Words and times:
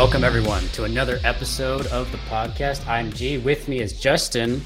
Welcome, 0.00 0.24
everyone, 0.24 0.66
to 0.68 0.84
another 0.84 1.18
episode 1.24 1.84
of 1.88 2.10
the 2.10 2.16
podcast. 2.16 2.86
I'm 2.86 3.12
G. 3.12 3.36
With 3.36 3.68
me 3.68 3.80
is 3.80 4.00
Justin. 4.00 4.62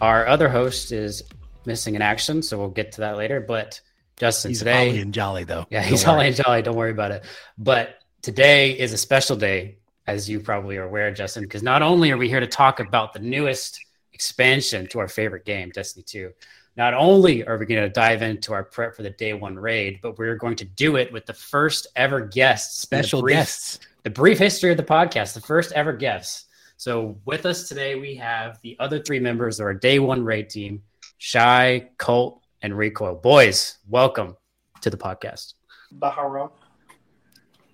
Our 0.00 0.28
other 0.28 0.48
host 0.48 0.92
is 0.92 1.24
missing 1.64 1.96
in 1.96 2.02
action, 2.02 2.40
so 2.40 2.56
we'll 2.56 2.68
get 2.68 2.92
to 2.92 3.00
that 3.00 3.16
later. 3.16 3.40
But 3.40 3.80
Justin, 4.16 4.52
He's 4.52 4.60
today. 4.60 4.86
holly 4.86 5.00
and 5.00 5.12
jolly 5.12 5.42
though. 5.42 5.66
Yeah, 5.70 5.82
he's 5.82 6.04
holly 6.04 6.28
and 6.28 6.36
jolly. 6.36 6.62
Don't 6.62 6.76
worry 6.76 6.92
about 6.92 7.10
it. 7.10 7.24
But 7.58 7.98
today 8.22 8.78
is 8.78 8.92
a 8.92 8.96
special 8.96 9.34
day, 9.34 9.78
as 10.06 10.30
you 10.30 10.38
probably 10.38 10.76
are 10.76 10.84
aware, 10.84 11.10
Justin, 11.10 11.42
because 11.42 11.64
not 11.64 11.82
only 11.82 12.12
are 12.12 12.16
we 12.16 12.28
here 12.28 12.38
to 12.38 12.46
talk 12.46 12.78
about 12.78 13.12
the 13.12 13.18
newest 13.18 13.84
expansion 14.12 14.86
to 14.90 15.00
our 15.00 15.08
favorite 15.08 15.44
game, 15.44 15.70
Destiny 15.70 16.04
2, 16.04 16.30
not 16.76 16.94
only 16.94 17.44
are 17.44 17.58
we 17.58 17.66
going 17.66 17.82
to 17.82 17.88
dive 17.88 18.22
into 18.22 18.52
our 18.52 18.62
prep 18.62 18.94
for 18.94 19.02
the 19.02 19.10
day 19.10 19.32
one 19.34 19.56
raid, 19.56 19.98
but 20.00 20.16
we're 20.16 20.36
going 20.36 20.54
to 20.56 20.64
do 20.64 20.94
it 20.94 21.12
with 21.12 21.26
the 21.26 21.34
first 21.34 21.88
ever 21.96 22.20
guests, 22.20 22.78
special 22.80 23.20
guests. 23.22 23.80
The 24.06 24.10
brief 24.10 24.38
history 24.38 24.70
of 24.70 24.76
the 24.76 24.84
podcast, 24.84 25.34
the 25.34 25.40
first 25.40 25.72
ever 25.72 25.92
guests. 25.92 26.44
So 26.76 27.18
with 27.24 27.44
us 27.44 27.68
today, 27.68 27.96
we 27.96 28.14
have 28.14 28.56
the 28.62 28.76
other 28.78 29.00
three 29.00 29.18
members 29.18 29.58
of 29.58 29.64
our 29.64 29.74
day 29.74 29.98
one 29.98 30.24
raid 30.24 30.48
team, 30.48 30.82
Shy, 31.18 31.88
Colt, 31.98 32.40
and 32.62 32.72
Rekoil. 32.72 33.20
Boys, 33.20 33.78
welcome 33.88 34.36
to 34.82 34.90
the 34.90 34.96
podcast. 34.96 35.54
Baharo. 35.98 36.52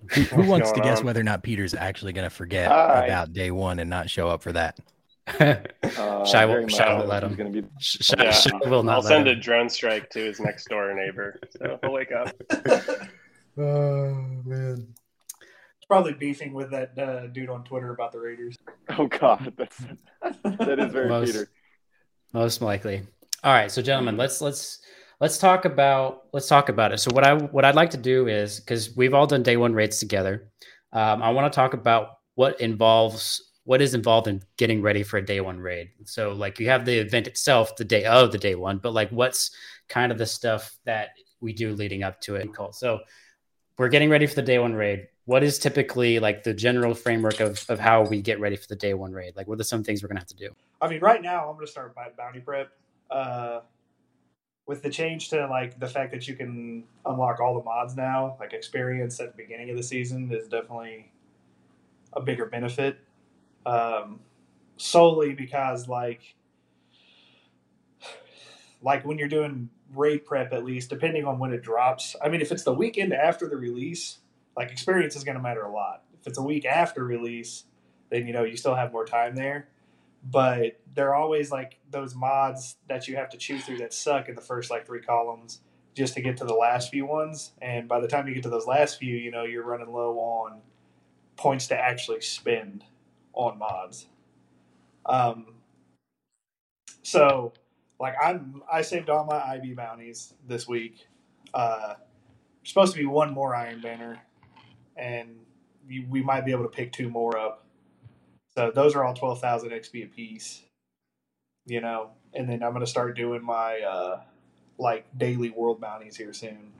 Who, 0.09 0.21
who 0.23 0.47
wants 0.49 0.71
to 0.71 0.81
guess 0.81 1.01
on? 1.01 1.05
whether 1.05 1.19
or 1.19 1.23
not 1.23 1.43
Peter's 1.43 1.75
actually 1.75 2.13
going 2.13 2.25
to 2.25 2.35
forget 2.35 2.71
Hi. 2.71 3.05
about 3.05 3.33
day 3.33 3.51
one 3.51 3.77
and 3.77 3.87
not 3.87 4.09
show 4.09 4.27
up 4.27 4.41
for 4.41 4.53
that? 4.53 4.79
Uh, 5.95 6.25
Shy 6.25 6.45
won't, 6.47 6.71
Shy 6.71 6.91
won't 6.91 7.07
let 7.07 7.23
him. 7.23 7.35
gonna 7.35 7.49
be 7.51 7.63
Shy, 7.79 8.15
Yeah, 8.17 8.31
Shy 8.31 8.49
will 8.65 8.81
not 8.81 8.95
I'll 8.95 9.01
let 9.01 9.07
send 9.09 9.27
a 9.27 9.35
drone 9.35 9.69
strike 9.69 10.09
to 10.09 10.19
his 10.19 10.39
next 10.39 10.67
door 10.67 10.93
neighbor, 10.95 11.39
so 11.51 11.77
he'll 11.83 11.93
wake 11.93 12.11
up. 12.11 12.33
Oh 13.55 14.15
man. 14.45 14.87
Probably 15.93 16.13
beefing 16.13 16.53
with 16.55 16.71
that 16.71 16.97
uh, 16.97 17.27
dude 17.27 17.51
on 17.51 17.63
Twitter 17.63 17.93
about 17.93 18.11
the 18.11 18.19
Raiders. 18.19 18.57
Oh 18.97 19.05
God, 19.05 19.53
that's 19.57 19.77
that 20.43 20.79
is 20.79 20.91
very 20.91 21.07
Most- 21.07 21.27
Peter. 21.27 21.47
Most 22.33 22.63
likely. 22.63 23.03
All 23.43 23.53
right, 23.53 23.71
so 23.71 23.79
gentlemen, 23.79 24.17
let's 24.17 24.41
let's 24.41 24.79
let's 25.21 25.37
talk 25.37 25.65
about 25.65 26.23
let's 26.33 26.47
talk 26.47 26.69
about 26.69 26.93
it. 26.93 26.97
So 26.97 27.11
what 27.13 27.23
I 27.23 27.35
what 27.35 27.63
I'd 27.63 27.75
like 27.75 27.91
to 27.91 27.97
do 27.97 28.27
is 28.27 28.59
because 28.59 28.95
we've 28.95 29.13
all 29.13 29.27
done 29.27 29.43
day 29.43 29.55
one 29.55 29.75
raids 29.75 29.99
together, 29.99 30.49
um, 30.93 31.21
I 31.21 31.29
want 31.29 31.53
to 31.53 31.55
talk 31.55 31.75
about 31.75 32.17
what 32.33 32.59
involves 32.59 33.51
what 33.63 33.79
is 33.79 33.93
involved 33.93 34.27
in 34.27 34.41
getting 34.57 34.81
ready 34.81 35.03
for 35.03 35.17
a 35.17 35.23
day 35.23 35.41
one 35.41 35.59
raid. 35.59 35.89
So 36.05 36.31
like 36.31 36.59
you 36.59 36.69
have 36.69 36.85
the 36.85 36.97
event 36.97 37.27
itself, 37.27 37.75
the 37.75 37.85
day 37.85 38.05
of 38.05 38.31
the 38.31 38.39
day 38.39 38.55
one, 38.55 38.79
but 38.79 38.95
like 38.95 39.11
what's 39.11 39.51
kind 39.89 40.11
of 40.11 40.17
the 40.17 40.25
stuff 40.25 40.75
that 40.85 41.09
we 41.39 41.53
do 41.53 41.75
leading 41.75 42.01
up 42.01 42.19
to 42.21 42.33
it. 42.33 42.51
Cool. 42.51 42.71
So 42.71 43.01
we're 43.77 43.89
getting 43.89 44.09
ready 44.09 44.25
for 44.27 44.35
the 44.35 44.41
day 44.41 44.59
one 44.59 44.73
raid. 44.73 45.07
What 45.25 45.43
is 45.43 45.57
typically 45.57 46.19
like 46.19 46.43
the 46.43 46.53
general 46.53 46.93
framework 46.93 47.39
of, 47.39 47.63
of 47.69 47.79
how 47.79 48.03
we 48.03 48.21
get 48.21 48.39
ready 48.39 48.55
for 48.55 48.67
the 48.67 48.75
day 48.75 48.93
one 48.93 49.13
raid? 49.13 49.35
Like 49.35 49.47
what 49.47 49.59
are 49.59 49.63
some 49.63 49.83
things 49.83 50.03
we're 50.03 50.09
gonna 50.09 50.19
have 50.19 50.27
to 50.27 50.35
do? 50.35 50.49
I 50.81 50.89
mean, 50.89 50.99
right 51.01 51.21
now 51.21 51.49
I'm 51.49 51.55
gonna 51.55 51.67
start 51.67 51.95
by 51.95 52.09
bounty 52.17 52.39
prep. 52.39 52.71
Uh, 53.09 53.61
with 54.65 54.81
the 54.81 54.89
change 54.89 55.29
to 55.29 55.45
like 55.47 55.77
the 55.79 55.87
fact 55.87 56.11
that 56.11 56.27
you 56.27 56.35
can 56.35 56.83
unlock 57.05 57.39
all 57.39 57.57
the 57.57 57.63
mods 57.63 57.95
now, 57.95 58.37
like 58.39 58.53
experience 58.53 59.19
at 59.19 59.35
the 59.35 59.43
beginning 59.43 59.69
of 59.69 59.77
the 59.77 59.83
season 59.83 60.31
is 60.31 60.47
definitely 60.47 61.11
a 62.13 62.21
bigger 62.21 62.45
benefit. 62.45 62.99
Um, 63.65 64.19
solely 64.77 65.33
because 65.33 65.87
like 65.87 66.35
like 68.83 69.05
when 69.05 69.17
you're 69.17 69.27
doing 69.27 69.69
raid 69.95 70.25
prep 70.25 70.53
at 70.53 70.63
least 70.63 70.89
depending 70.89 71.25
on 71.25 71.39
when 71.39 71.53
it 71.53 71.63
drops. 71.63 72.15
I 72.21 72.29
mean 72.29 72.41
if 72.41 72.51
it's 72.51 72.63
the 72.63 72.73
weekend 72.73 73.13
after 73.13 73.47
the 73.47 73.57
release 73.57 74.19
like 74.55 74.71
experience 74.71 75.15
is 75.15 75.23
going 75.23 75.37
to 75.37 75.41
matter 75.41 75.63
a 75.63 75.71
lot. 75.71 76.03
If 76.19 76.27
it's 76.27 76.37
a 76.37 76.43
week 76.43 76.65
after 76.65 77.03
release 77.03 77.65
then 78.09 78.27
you 78.27 78.33
know 78.33 78.43
you 78.43 78.57
still 78.57 78.75
have 78.75 78.91
more 78.91 79.05
time 79.05 79.35
there. 79.35 79.69
But 80.25 80.79
there 80.93 81.09
are 81.09 81.15
always 81.15 81.51
like 81.51 81.79
those 81.89 82.15
mods 82.15 82.77
that 82.87 83.07
you 83.07 83.15
have 83.17 83.29
to 83.29 83.37
chew 83.37 83.59
through 83.59 83.79
that 83.79 83.93
suck 83.93 84.29
in 84.29 84.35
the 84.35 84.41
first 84.41 84.69
like 84.71 84.85
three 84.85 85.01
columns 85.01 85.61
just 85.95 86.13
to 86.15 86.21
get 86.21 86.37
to 86.37 86.45
the 86.45 86.53
last 86.53 86.89
few 86.89 87.05
ones. 87.05 87.51
And 87.61 87.87
by 87.87 87.99
the 87.99 88.07
time 88.07 88.27
you 88.27 88.33
get 88.33 88.43
to 88.43 88.49
those 88.49 88.67
last 88.67 88.99
few 88.99 89.15
you 89.15 89.31
know 89.31 89.43
you're 89.43 89.65
running 89.65 89.91
low 89.91 90.17
on 90.19 90.61
points 91.35 91.67
to 91.67 91.77
actually 91.77 92.21
spend 92.21 92.83
on 93.33 93.57
mods. 93.57 94.07
Um 95.05 95.47
so 97.03 97.53
like 97.99 98.15
i'm 98.21 98.61
i 98.71 98.81
saved 98.81 99.09
all 99.09 99.25
my 99.25 99.39
ib 99.55 99.73
bounties 99.73 100.33
this 100.47 100.67
week 100.67 101.07
uh 101.53 101.95
supposed 102.63 102.93
to 102.93 102.99
be 102.99 103.05
one 103.05 103.33
more 103.33 103.55
iron 103.55 103.81
banner 103.81 104.19
and 104.95 105.29
you, 105.87 106.05
we 106.09 106.21
might 106.21 106.45
be 106.45 106.51
able 106.51 106.63
to 106.63 106.69
pick 106.69 106.91
two 106.91 107.09
more 107.09 107.37
up 107.37 107.63
so 108.55 108.71
those 108.73 108.95
are 108.95 109.03
all 109.03 109.13
12,000 109.13 109.71
XP 109.71 110.05
apiece, 110.05 110.61
you 111.65 111.81
know. 111.81 112.11
And 112.33 112.47
then 112.47 112.63
I'm 112.63 112.77
to 112.79 112.87
start 112.87 113.15
doing 113.15 113.43
my 113.43 113.79
uh, 113.79 114.21
like 114.77 115.05
daily 115.17 115.49
world 115.49 115.81
bounties 115.81 116.15
here 116.15 116.33
soon, 116.33 116.71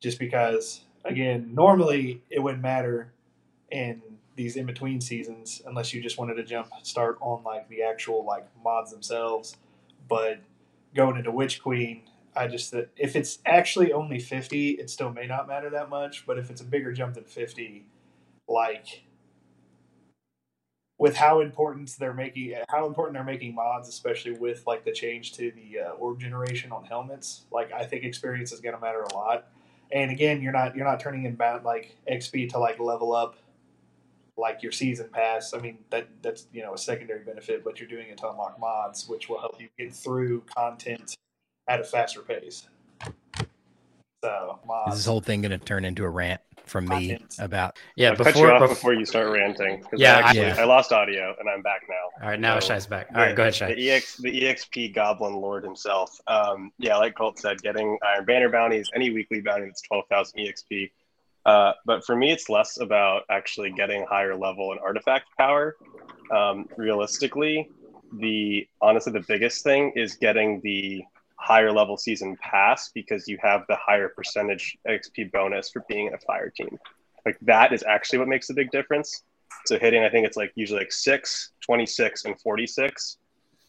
just 0.00 0.18
because 0.18 0.80
again, 1.04 1.52
normally 1.54 2.22
it 2.30 2.40
wouldn't 2.40 2.62
matter 2.62 3.12
in 3.70 4.02
these 4.34 4.56
in 4.56 4.66
between 4.66 5.00
seasons 5.00 5.62
unless 5.66 5.92
you 5.92 6.00
just 6.00 6.16
wanted 6.16 6.34
to 6.34 6.44
jump 6.44 6.68
start 6.82 7.18
on 7.20 7.42
like 7.42 7.68
the 7.68 7.82
actual 7.82 8.24
like 8.24 8.46
mods 8.64 8.90
themselves. 8.90 9.56
But 10.08 10.40
going 10.94 11.16
into 11.16 11.30
Witch 11.30 11.62
Queen, 11.62 12.02
I 12.34 12.46
just 12.46 12.74
if 12.96 13.16
it's 13.16 13.38
actually 13.46 13.92
only 13.92 14.18
50, 14.18 14.70
it 14.72 14.90
still 14.90 15.12
may 15.12 15.26
not 15.26 15.48
matter 15.48 15.70
that 15.70 15.88
much. 15.90 16.26
But 16.26 16.38
if 16.38 16.50
it's 16.50 16.60
a 16.60 16.64
bigger 16.64 16.92
jump 16.92 17.14
than 17.14 17.24
50, 17.24 17.86
like 18.48 19.02
with 20.98 21.16
how 21.16 21.40
important 21.40 21.94
they're 21.98 22.12
making 22.12 22.54
how 22.68 22.86
important 22.86 23.14
they're 23.14 23.24
making 23.24 23.54
mods 23.54 23.88
especially 23.88 24.32
with 24.32 24.66
like 24.66 24.84
the 24.84 24.92
change 24.92 25.32
to 25.32 25.52
the 25.52 25.80
uh, 25.80 25.90
orb 25.92 26.20
generation 26.20 26.72
on 26.72 26.84
helmets 26.84 27.42
like 27.52 27.72
i 27.72 27.84
think 27.84 28.04
experience 28.04 28.52
is 28.52 28.60
going 28.60 28.74
to 28.74 28.80
matter 28.80 29.02
a 29.02 29.14
lot 29.14 29.48
and 29.92 30.10
again 30.10 30.42
you're 30.42 30.52
not 30.52 30.76
you're 30.76 30.84
not 30.84 31.00
turning 31.00 31.24
in 31.24 31.34
bad 31.34 31.64
like 31.64 31.96
xp 32.10 32.48
to 32.48 32.58
like 32.58 32.78
level 32.80 33.14
up 33.14 33.36
like 34.38 34.62
your 34.62 34.72
season 34.72 35.08
pass 35.12 35.52
i 35.52 35.58
mean 35.58 35.78
that 35.90 36.06
that's 36.22 36.46
you 36.52 36.62
know 36.62 36.72
a 36.74 36.78
secondary 36.78 37.24
benefit 37.24 37.62
but 37.64 37.78
you're 37.80 37.88
doing 37.88 38.06
it 38.08 38.16
to 38.16 38.30
unlock 38.30 38.58
mods 38.60 39.08
which 39.08 39.28
will 39.28 39.40
help 39.40 39.60
you 39.60 39.68
get 39.78 39.92
through 39.92 40.40
content 40.56 41.16
at 41.68 41.80
a 41.80 41.84
faster 41.84 42.20
pace 42.22 42.68
so 44.24 44.58
Is 44.62 44.66
mods 44.66 44.96
this 44.96 45.06
whole 45.06 45.20
thing 45.20 45.42
going 45.42 45.52
to 45.52 45.58
turn 45.58 45.84
into 45.84 46.04
a 46.04 46.08
rant 46.10 46.40
from 46.66 46.86
me 46.86 47.10
Content. 47.10 47.36
about? 47.38 47.78
Yeah, 47.96 48.10
I'll 48.10 48.16
cut 48.16 48.26
you 48.26 48.32
before, 48.32 48.52
off 48.52 48.68
before 48.68 48.92
you 48.92 49.06
start 49.06 49.30
ranting. 49.30 49.80
'cause 49.82 49.98
Yeah, 49.98 50.16
I, 50.16 50.18
I- 50.18 50.22
actually, 50.22 50.40
Yeah. 50.48 50.56
I 50.58 50.64
lost 50.64 50.92
audio 50.92 51.34
and 51.38 51.48
I'm 51.48 51.62
back 51.62 51.82
now. 51.88 51.94
All 52.22 52.28
right, 52.28 52.38
now 52.40 52.58
So, 52.58 52.68
Shy's 52.68 52.86
back. 52.86 53.06
All 53.14 53.22
right, 53.22 53.34
go 53.34 53.42
ahead, 53.44 53.54
Shy. 53.54 53.74
The 53.74 53.90
ex 53.92 54.16
the 54.16 54.42
exp 54.42 54.92
goblin 54.92 55.34
lord 55.34 55.62
himself. 55.64 56.18
Um, 56.26 56.72
yeah, 56.78 56.96
like 56.96 57.14
Colt 57.14 57.38
said, 57.38 57.62
getting 57.62 57.96
iron 58.04 58.24
banner 58.24 58.48
bounties, 58.50 58.90
any 58.94 59.10
weekly 59.10 59.40
bounty 59.40 59.66
that's 59.66 59.82
twelve 59.82 60.04
thousand 60.10 60.40
exp. 60.40 60.90
Uh, 61.48 61.72
but 61.86 62.04
for 62.04 62.14
me, 62.14 62.30
it's 62.30 62.50
less 62.50 62.78
about 62.78 63.22
actually 63.30 63.70
getting 63.70 64.04
higher 64.04 64.36
level 64.36 64.70
and 64.70 64.78
artifact 64.80 65.28
power. 65.38 65.76
Um, 66.30 66.66
realistically, 66.76 67.70
the 68.20 68.68
honestly 68.82 69.14
the 69.14 69.24
biggest 69.26 69.64
thing 69.64 69.92
is 69.96 70.16
getting 70.16 70.60
the 70.62 71.02
higher 71.36 71.72
level 71.72 71.96
season 71.96 72.36
pass 72.36 72.90
because 72.92 73.26
you 73.26 73.38
have 73.40 73.62
the 73.66 73.76
higher 73.76 74.10
percentage 74.10 74.76
XP 74.86 75.32
bonus 75.32 75.70
for 75.70 75.82
being 75.88 76.08
in 76.08 76.12
a 76.12 76.18
fire 76.18 76.50
team. 76.50 76.78
Like 77.24 77.38
that 77.40 77.72
is 77.72 77.82
actually 77.82 78.18
what 78.18 78.28
makes 78.28 78.48
the 78.48 78.54
big 78.54 78.70
difference. 78.70 79.22
So 79.64 79.78
hitting, 79.78 80.04
I 80.04 80.10
think 80.10 80.26
it's 80.26 80.36
like 80.36 80.52
usually 80.54 80.80
like 80.80 80.92
6, 80.92 81.52
26, 81.64 82.26
and 82.26 82.38
46 82.38 83.16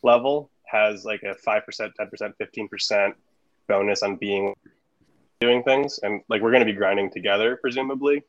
level 0.03 0.51
has 0.65 1.05
like 1.05 1.23
a 1.23 1.33
5%, 1.47 1.63
10%, 1.97 2.33
15% 2.41 3.13
bonus 3.69 4.03
on 4.03 4.17
being 4.17 4.53
doing 5.39 5.63
things. 5.63 5.99
And 6.03 6.21
like 6.27 6.41
we're 6.41 6.51
going 6.51 6.65
to 6.65 6.71
be 6.71 6.77
grinding 6.77 7.09
together, 7.09 7.57
presumably. 7.61 8.23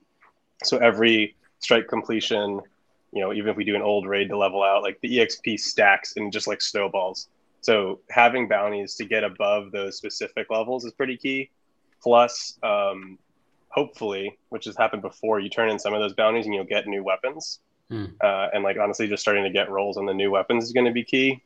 So 0.62 0.78
every 0.78 1.34
strike 1.58 1.88
completion, 1.88 2.60
you 3.12 3.20
know, 3.20 3.32
even 3.32 3.48
if 3.50 3.56
we 3.56 3.64
do 3.64 3.74
an 3.74 3.82
old 3.82 4.06
raid 4.06 4.28
to 4.28 4.38
level 4.38 4.62
out, 4.62 4.82
like 4.82 5.00
the 5.00 5.18
EXP 5.18 5.58
stacks 5.58 6.14
and 6.16 6.32
just 6.32 6.46
like 6.46 6.62
snowballs. 6.62 7.28
So 7.62 8.00
having 8.10 8.48
bounties 8.48 8.94
to 8.96 9.04
get 9.04 9.24
above 9.24 9.72
those 9.72 9.96
specific 9.96 10.50
levels 10.50 10.84
is 10.84 10.92
pretty 10.92 11.16
key. 11.16 11.50
Plus, 12.02 12.58
um, 12.62 13.18
hopefully, 13.68 14.38
which 14.48 14.64
has 14.64 14.76
happened 14.76 15.02
before, 15.02 15.40
you 15.40 15.50
turn 15.50 15.68
in 15.68 15.78
some 15.78 15.92
of 15.92 16.00
those 16.00 16.14
bounties 16.14 16.46
and 16.46 16.54
you'll 16.54 16.64
get 16.64 16.86
new 16.86 17.02
weapons. 17.02 17.58
Hmm. 17.90 18.06
Uh, 18.20 18.48
and 18.54 18.62
like 18.62 18.78
honestly, 18.78 19.08
just 19.08 19.20
starting 19.20 19.42
to 19.42 19.50
get 19.50 19.68
rolls 19.68 19.96
on 19.96 20.06
the 20.06 20.14
new 20.14 20.30
weapons 20.30 20.64
is 20.64 20.72
going 20.72 20.86
to 20.86 20.92
be 20.92 21.02
key. 21.02 21.42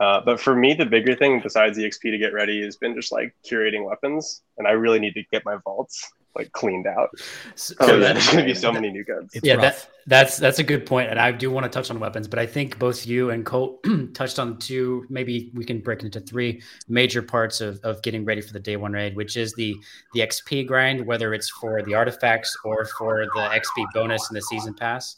Uh, 0.00 0.20
but 0.24 0.40
for 0.40 0.54
me, 0.54 0.74
the 0.74 0.86
bigger 0.86 1.14
thing 1.14 1.40
besides 1.40 1.76
the 1.76 1.84
XP 1.84 2.10
to 2.12 2.18
get 2.18 2.32
ready 2.32 2.62
has 2.62 2.76
been 2.76 2.94
just 2.94 3.10
like 3.12 3.34
curating 3.48 3.84
weapons, 3.84 4.42
and 4.56 4.66
I 4.66 4.72
really 4.72 4.98
need 5.00 5.14
to 5.14 5.22
get 5.32 5.44
my 5.44 5.56
vaults. 5.64 6.12
like 6.36 6.52
cleaned 6.52 6.86
out. 6.86 7.10
So, 7.56 7.74
Oh, 7.80 7.86
So 7.88 7.96
yeah. 7.96 8.12
there's 8.12 8.26
going 8.26 8.38
to 8.38 8.44
be 8.44 8.54
so 8.66 8.70
many 8.70 8.90
new 8.90 9.02
guns. 9.04 9.32
It's 9.34 9.44
yeah, 9.44 9.56
that, 9.56 9.88
that's 10.06 10.36
that's 10.36 10.60
a 10.60 10.62
good 10.62 10.86
point, 10.86 11.10
and 11.10 11.18
I 11.18 11.32
do 11.32 11.50
want 11.50 11.64
to 11.64 11.70
touch 11.70 11.90
on 11.90 11.98
weapons, 11.98 12.28
but 12.28 12.38
I 12.38 12.46
think 12.46 12.78
both 12.78 13.06
you 13.08 13.30
and 13.30 13.44
Colt 13.44 13.84
touched 14.14 14.38
on 14.38 14.58
two. 14.58 15.04
Maybe 15.08 15.50
we 15.54 15.64
can 15.64 15.80
break 15.80 16.04
into 16.04 16.20
three 16.20 16.62
major 16.86 17.22
parts 17.22 17.60
of, 17.60 17.80
of 17.82 18.00
getting 18.02 18.24
ready 18.24 18.40
for 18.40 18.52
the 18.52 18.60
day 18.60 18.76
one 18.76 18.92
raid, 18.92 19.16
which 19.16 19.36
is 19.36 19.52
the 19.54 19.74
the 20.14 20.20
XP 20.20 20.68
grind, 20.68 21.04
whether 21.04 21.34
it's 21.34 21.50
for 21.50 21.82
the 21.82 21.94
artifacts 21.94 22.56
or 22.62 22.84
for 22.84 23.24
the 23.34 23.40
XP 23.60 23.86
bonus 23.92 24.30
in 24.30 24.34
the 24.34 24.42
season 24.42 24.74
pass, 24.74 25.16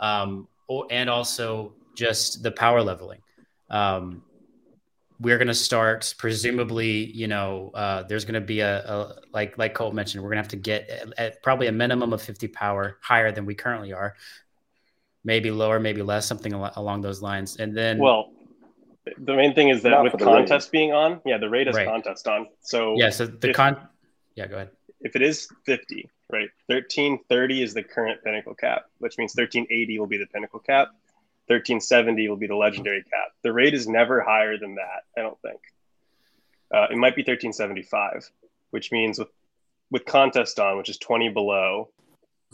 um, 0.00 0.48
or, 0.68 0.86
and 0.90 1.10
also 1.10 1.74
just 1.94 2.42
the 2.42 2.50
power 2.52 2.82
leveling. 2.82 3.20
Um, 3.72 4.22
we're 5.20 5.38
going 5.38 5.48
to 5.48 5.54
start 5.54 6.14
presumably 6.18 7.06
you 7.12 7.28
know 7.28 7.70
uh, 7.74 8.02
there's 8.04 8.24
going 8.24 8.34
to 8.34 8.40
be 8.40 8.60
a, 8.60 8.78
a 8.78 9.14
like 9.32 9.56
like 9.56 9.72
Colt 9.74 9.94
mentioned 9.94 10.22
we're 10.22 10.30
going 10.30 10.38
to 10.38 10.42
have 10.42 10.48
to 10.48 10.56
get 10.56 10.88
at, 10.90 11.08
at 11.18 11.42
probably 11.42 11.68
a 11.68 11.72
minimum 11.72 12.12
of 12.12 12.20
50 12.20 12.48
power 12.48 12.98
higher 13.00 13.30
than 13.30 13.46
we 13.46 13.54
currently 13.54 13.92
are 13.92 14.14
maybe 15.24 15.50
lower 15.50 15.78
maybe 15.78 16.02
less 16.02 16.26
something 16.26 16.52
al- 16.52 16.72
along 16.76 17.02
those 17.02 17.22
lines 17.22 17.56
and 17.56 17.76
then 17.76 17.98
Well, 17.98 18.32
the 19.18 19.34
main 19.34 19.54
thing 19.54 19.68
is 19.68 19.82
that 19.84 19.90
Not 19.90 20.02
with 20.04 20.12
for 20.12 20.18
the 20.18 20.26
raid. 20.26 20.32
contest 20.48 20.70
being 20.72 20.92
on, 20.92 21.20
yeah, 21.24 21.38
the 21.38 21.48
rate 21.48 21.68
is 21.68 21.76
Right. 21.76 21.86
contest 21.86 22.26
on. 22.26 22.48
So 22.60 22.96
yeah 22.98 23.10
so 23.10 23.26
the 23.26 23.50
if- 23.50 23.56
con 23.56 23.76
yeah 24.34 24.46
go 24.48 24.56
ahead 24.56 24.70
if 25.04 25.16
it 25.16 25.22
is 25.22 25.48
50, 25.66 26.08
right, 26.30 26.48
1330 26.66 27.62
is 27.62 27.74
the 27.74 27.82
current 27.82 28.22
pinnacle 28.22 28.54
cap, 28.54 28.84
which 28.98 29.18
means 29.18 29.32
1380 29.34 29.98
will 29.98 30.06
be 30.06 30.16
the 30.16 30.26
pinnacle 30.26 30.60
cap. 30.60 30.88
1370 31.54 32.28
will 32.28 32.36
be 32.36 32.46
the 32.46 32.56
legendary 32.56 33.02
cap. 33.02 33.32
The 33.42 33.52
rate 33.52 33.74
is 33.74 33.88
never 33.88 34.20
higher 34.20 34.58
than 34.58 34.76
that, 34.76 35.04
I 35.16 35.22
don't 35.22 35.40
think. 35.42 35.60
Uh, 36.72 36.86
it 36.90 36.96
might 36.96 37.14
be 37.14 37.22
1375, 37.22 38.30
which 38.70 38.92
means 38.92 39.18
with, 39.18 39.28
with 39.90 40.04
contest 40.04 40.58
on, 40.58 40.78
which 40.78 40.88
is 40.88 40.98
20 40.98 41.28
below, 41.30 41.90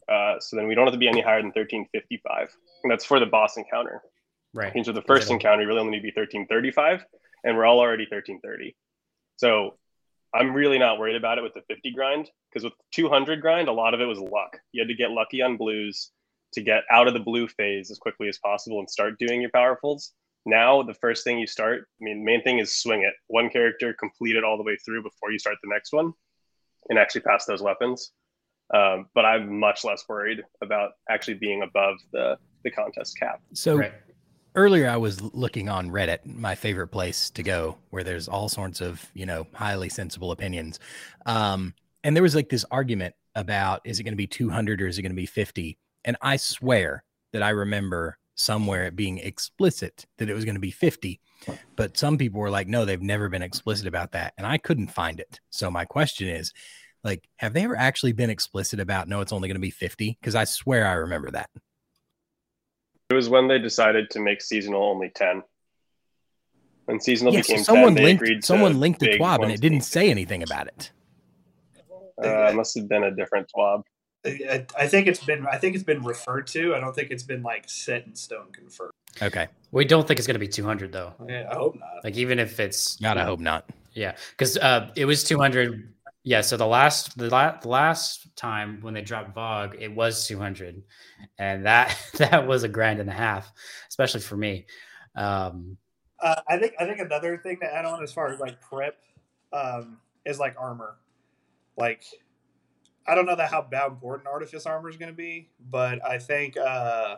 uh, 0.09 0.41
so 0.41 0.57
then 0.57 0.67
we 0.67 0.75
don't 0.75 0.87
have 0.87 0.95
to 0.95 0.99
be 0.99 1.09
any 1.09 1.21
higher 1.21 1.41
than 1.41 1.53
1355. 1.53 2.57
And 2.83 2.91
that's 2.91 3.05
for 3.05 3.21
the 3.21 3.27
boss 3.27 3.57
encounter. 3.57 4.03
right 4.55 4.75
means 4.75 4.87
for 4.87 4.93
the 4.93 5.03
first 5.03 5.31
encounter, 5.31 5.63
you 5.63 5.69
really 5.69 5.81
only 5.81 5.93
need 5.93 5.99
to 5.99 6.03
be 6.03 6.21
1335, 6.21 7.05
and 7.45 7.57
we're 7.57 7.67
all 7.67 7.81
already 7.81 8.05
1330. 8.05 8.75
So 9.37 9.77
I'm 10.35 10.53
really 10.53 10.79
not 10.79 10.99
worried 10.99 11.17
about 11.17 11.39
it 11.39 11.43
with 11.43 11.55
the 11.55 11.63
50 11.69 11.93
grind 11.93 12.31
because 12.51 12.65
with 12.65 12.75
200 12.93 13.41
grind, 13.41 13.69
a 13.69 13.73
lot 13.73 13.95
of 13.95 14.01
it 14.01 14.07
was 14.07 14.19
luck. 14.19 14.59
You 14.73 14.83
had 14.83 14.89
to 14.89 14.95
get 14.95 15.11
lucky 15.11 15.43
on 15.43 15.57
blues 15.57 16.11
to 16.53 16.63
get 16.63 16.85
out 16.91 17.09
of 17.09 17.15
the 17.15 17.21
blue 17.21 17.49
phase 17.49 17.91
as 17.91 17.99
quickly 17.99 18.29
as 18.29 18.39
possible 18.39 18.79
and 18.79 18.89
start 18.89 19.19
doing 19.19 19.41
your 19.41 19.51
powerfuls. 19.51 20.11
Now, 20.47 20.83
the 20.83 20.95
first 20.95 21.25
thing 21.25 21.39
you 21.39 21.47
start, 21.47 21.87
I 22.01 22.05
mean, 22.05 22.25
main 22.25 22.43
thing 22.43 22.59
is 22.59 22.75
swing 22.75 23.03
it. 23.03 23.13
One 23.27 23.51
character, 23.51 23.95
complete 23.99 24.37
it 24.37 24.45
all 24.45 24.57
the 24.57 24.63
way 24.63 24.77
through 24.85 25.03
before 25.03 25.31
you 25.31 25.39
start 25.39 25.57
the 25.63 25.69
next 25.69 25.93
one 25.93 26.13
and 26.89 26.99
actually 26.99 27.23
pass 27.23 27.45
those 27.45 27.63
weapons. 27.63 28.13
Um, 28.75 29.07
but 29.15 29.25
I'm 29.25 29.59
much 29.59 29.85
less 29.85 30.05
worried 30.09 30.43
about 30.63 30.93
actually 31.11 31.35
being 31.35 31.63
above 31.63 31.97
the, 32.13 32.39
the 32.65 32.71
contest 32.71 33.19
cap. 33.19 33.41
So 33.53 33.77
right 33.77 33.93
earlier 34.59 34.89
I 34.89 34.97
was 34.97 35.23
looking 35.23 35.69
on 35.69 35.91
Reddit, 35.91 36.27
my 36.27 36.57
favorite 36.57 36.89
place 36.89 37.31
to 37.31 37.43
go, 37.45 37.79
where 37.91 38.03
there's 38.03 38.27
all 38.27 38.49
sorts 38.49 38.81
of, 38.81 39.09
you 39.15 39.25
know, 39.25 39.47
highly 39.55 39.89
sensible 39.89 40.33
opinions. 40.33 40.81
Um, 41.27 41.75
and 42.03 42.17
there 42.17 42.23
was 42.23 42.35
like 42.35 42.49
this 42.49 42.65
argument 42.71 43.15
about 43.37 43.83
is 43.85 44.01
it 44.01 44.03
going 44.03 44.13
to 44.13 44.17
be 44.17 44.27
200 44.27 44.83
or 44.83 44.89
is 44.89 44.99
it 44.99 45.03
going 45.03 45.13
to 45.13 45.17
be 45.17 45.27
50? 45.27 45.79
And 46.05 46.17
I 46.23 46.37
swear 46.37 47.05
that 47.33 47.43
I 47.43 47.51
remember 47.51 48.19
somewhere 48.35 48.87
it 48.87 48.97
being 48.97 49.19
explicit 49.19 50.07
that 50.19 50.31
it 50.31 50.35
was 50.35 50.45
going 50.45 50.55
to 50.55 50.61
be 50.61 50.71
50. 50.71 51.21
But 51.77 51.97
some 51.97 52.19
people 52.19 52.41
were 52.41 52.51
like, 52.51 52.69
no, 52.69 52.85
they've 52.85 53.03
never 53.03 53.29
been 53.29 53.43
explicit 53.43 53.87
about 53.87 54.13
that. 54.13 54.35
And 54.39 54.47
I 54.47 54.59
couldn't 54.59 54.89
find 54.89 55.21
it. 55.21 55.41
So 55.51 55.71
my 55.71 55.85
question 55.85 56.29
is, 56.29 56.53
like, 57.05 57.29
have 57.37 57.53
they 57.53 57.65
ever 57.65 57.77
actually 57.77 58.13
been 58.13 58.31
explicit 58.31 58.81
about 58.81 59.09
no, 59.09 59.21
it's 59.21 59.33
only 59.33 59.49
going 59.49 59.57
to 59.57 59.61
be 59.61 59.71
50? 59.71 60.19
Because 60.21 60.35
I 60.35 60.45
swear 60.45 60.87
I 60.87 60.95
remember 60.95 61.31
that. 61.31 61.51
It 63.11 63.15
was 63.15 63.29
when 63.29 63.49
they 63.49 63.59
decided 63.59 64.11
to 64.11 64.21
make 64.21 64.43
seasonal 64.43 64.83
only 64.83 65.11
10. 65.11 65.43
When 66.85 67.01
seasonal 67.01 67.33
Yeah, 67.33 67.43
so 67.43 67.53
became 67.53 67.65
someone 67.65 67.89
10, 67.89 67.95
they 67.95 68.03
linked 68.03 68.23
agreed 68.23 68.45
someone 68.45 68.73
to 68.73 68.79
linked 68.79 69.03
a 69.03 69.07
twab 69.19 69.43
and 69.43 69.53
it 69.53 69.61
didn't 69.61 69.83
say 69.83 70.11
anything 70.11 70.43
about 70.43 70.67
it. 70.69 70.93
Uh, 72.23 72.53
must 72.53 72.77
have 72.77 72.89
been 72.89 73.05
a 73.05 73.11
different 73.11 73.51
twab. 73.55 73.83
I, 74.25 74.67
I 74.79 74.87
think 74.89 75.07
it's 75.07 75.25
been 75.25 75.47
I 75.47 75.59
think 75.59 75.75
it's 75.75 75.85
been 75.85 76.03
referred 76.03 76.47
to. 76.49 76.75
I 76.75 76.81
don't 76.81 76.95
think 76.95 77.11
it's 77.11 77.23
been 77.23 77.43
like 77.43 77.69
set 77.69 78.07
in 78.07 78.15
stone 78.15 78.51
confirmed. 78.53 78.93
Okay. 79.23 79.49
we 79.73 79.85
don't 79.85 80.07
think 80.07 80.19
it's 80.19 80.27
going 80.27 80.35
to 80.35 80.39
be 80.41 80.49
200 80.49 80.93
though 80.93 81.15
Yeah, 81.29 81.49
I 81.51 81.55
hope 81.57 81.77
not. 81.77 82.05
like 82.05 82.17
even 82.17 82.39
if 82.39 82.61
it's 82.61 82.97
God, 82.97 83.17
I 83.17 83.25
hope 83.25 83.41
not. 83.41 83.65
Yeah, 83.95 84.15
because 84.31 84.57
uh, 84.59 84.91
it 84.97 85.07
was 85.07 85.25
200. 85.25 85.93
Yeah, 86.25 86.43
so 86.43 86.57
the 86.57 86.67
last 86.67 87.17
the, 87.17 87.31
la- 87.31 87.59
the 87.59 87.69
last 87.69 88.37
time 88.37 88.79
when 88.83 88.93
they 88.95 89.01
dropped 89.03 89.35
VOG, 89.35 89.81
it 89.81 89.95
was 89.95 90.27
200, 90.27 90.83
and 91.39 91.65
that 91.65 91.97
that 92.19 92.47
was 92.47 92.65
a 92.65 92.69
grand 92.69 93.01
and 93.01 93.09
a 93.09 93.13
half, 93.15 93.51
especially 93.89 94.21
for 94.21 94.37
me. 94.37 94.67
Um, 95.17 95.79
Uh, 96.21 96.35
I 96.49 96.59
think 96.59 96.75
I 96.79 96.85
think 96.85 96.99
another 97.01 97.39
thing 97.39 97.59
to 97.61 97.67
add 97.75 97.87
on 97.87 98.03
as 98.03 98.13
far 98.13 98.33
as 98.33 98.41
like 98.41 98.61
prep 98.61 98.97
um, 99.53 99.99
is 100.27 100.39
like 100.39 100.55
armor. 100.59 100.97
Like 101.77 102.03
I 103.09 103.15
don't 103.15 103.27
know 103.27 103.37
that 103.37 103.51
how, 103.51 103.67
how 103.73 103.87
important 103.89 104.29
artifice 104.29 104.67
armor 104.67 104.91
is 104.91 104.97
going 104.99 105.11
to 105.11 105.17
be, 105.17 105.49
but 105.59 106.05
I 106.07 106.19
think 106.19 106.59
uh, 106.59 107.17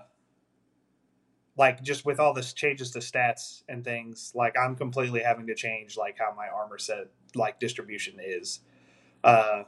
like 1.56 1.82
just 1.82 2.04
with 2.04 2.20
all 2.20 2.32
this 2.32 2.52
changes 2.52 2.92
to 2.92 3.00
stats 3.00 3.64
and 3.68 3.84
things, 3.84 4.32
like 4.34 4.56
I'm 4.56 4.76
completely 4.76 5.20
having 5.20 5.48
to 5.48 5.54
change 5.54 5.96
like 5.96 6.16
how 6.18 6.32
my 6.36 6.46
armor 6.46 6.78
set 6.78 7.08
like 7.34 7.58
distribution 7.58 8.14
is. 8.24 8.60
Uh, 9.24 9.64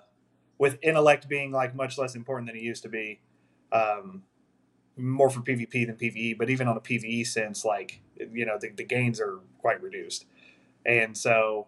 with 0.59 0.79
intellect 0.81 1.29
being 1.29 1.51
like 1.51 1.75
much 1.75 1.99
less 1.99 2.15
important 2.15 2.49
than 2.49 2.57
it 2.57 2.63
used 2.63 2.85
to 2.85 2.89
be. 2.89 3.21
Um, 3.73 4.23
more 4.97 5.29
for 5.29 5.41
PvP 5.41 5.87
than 5.87 5.97
PvE, 5.97 6.39
but 6.39 6.51
even 6.51 6.69
on 6.69 6.77
a 6.77 6.81
PvE 6.81 7.27
sense, 7.27 7.65
like 7.65 8.01
you 8.17 8.47
know, 8.47 8.59
the, 8.61 8.71
the 8.71 8.85
gains 8.85 9.21
are 9.21 9.41
quite 9.59 9.83
reduced, 9.83 10.27
and 10.87 11.17
so 11.17 11.67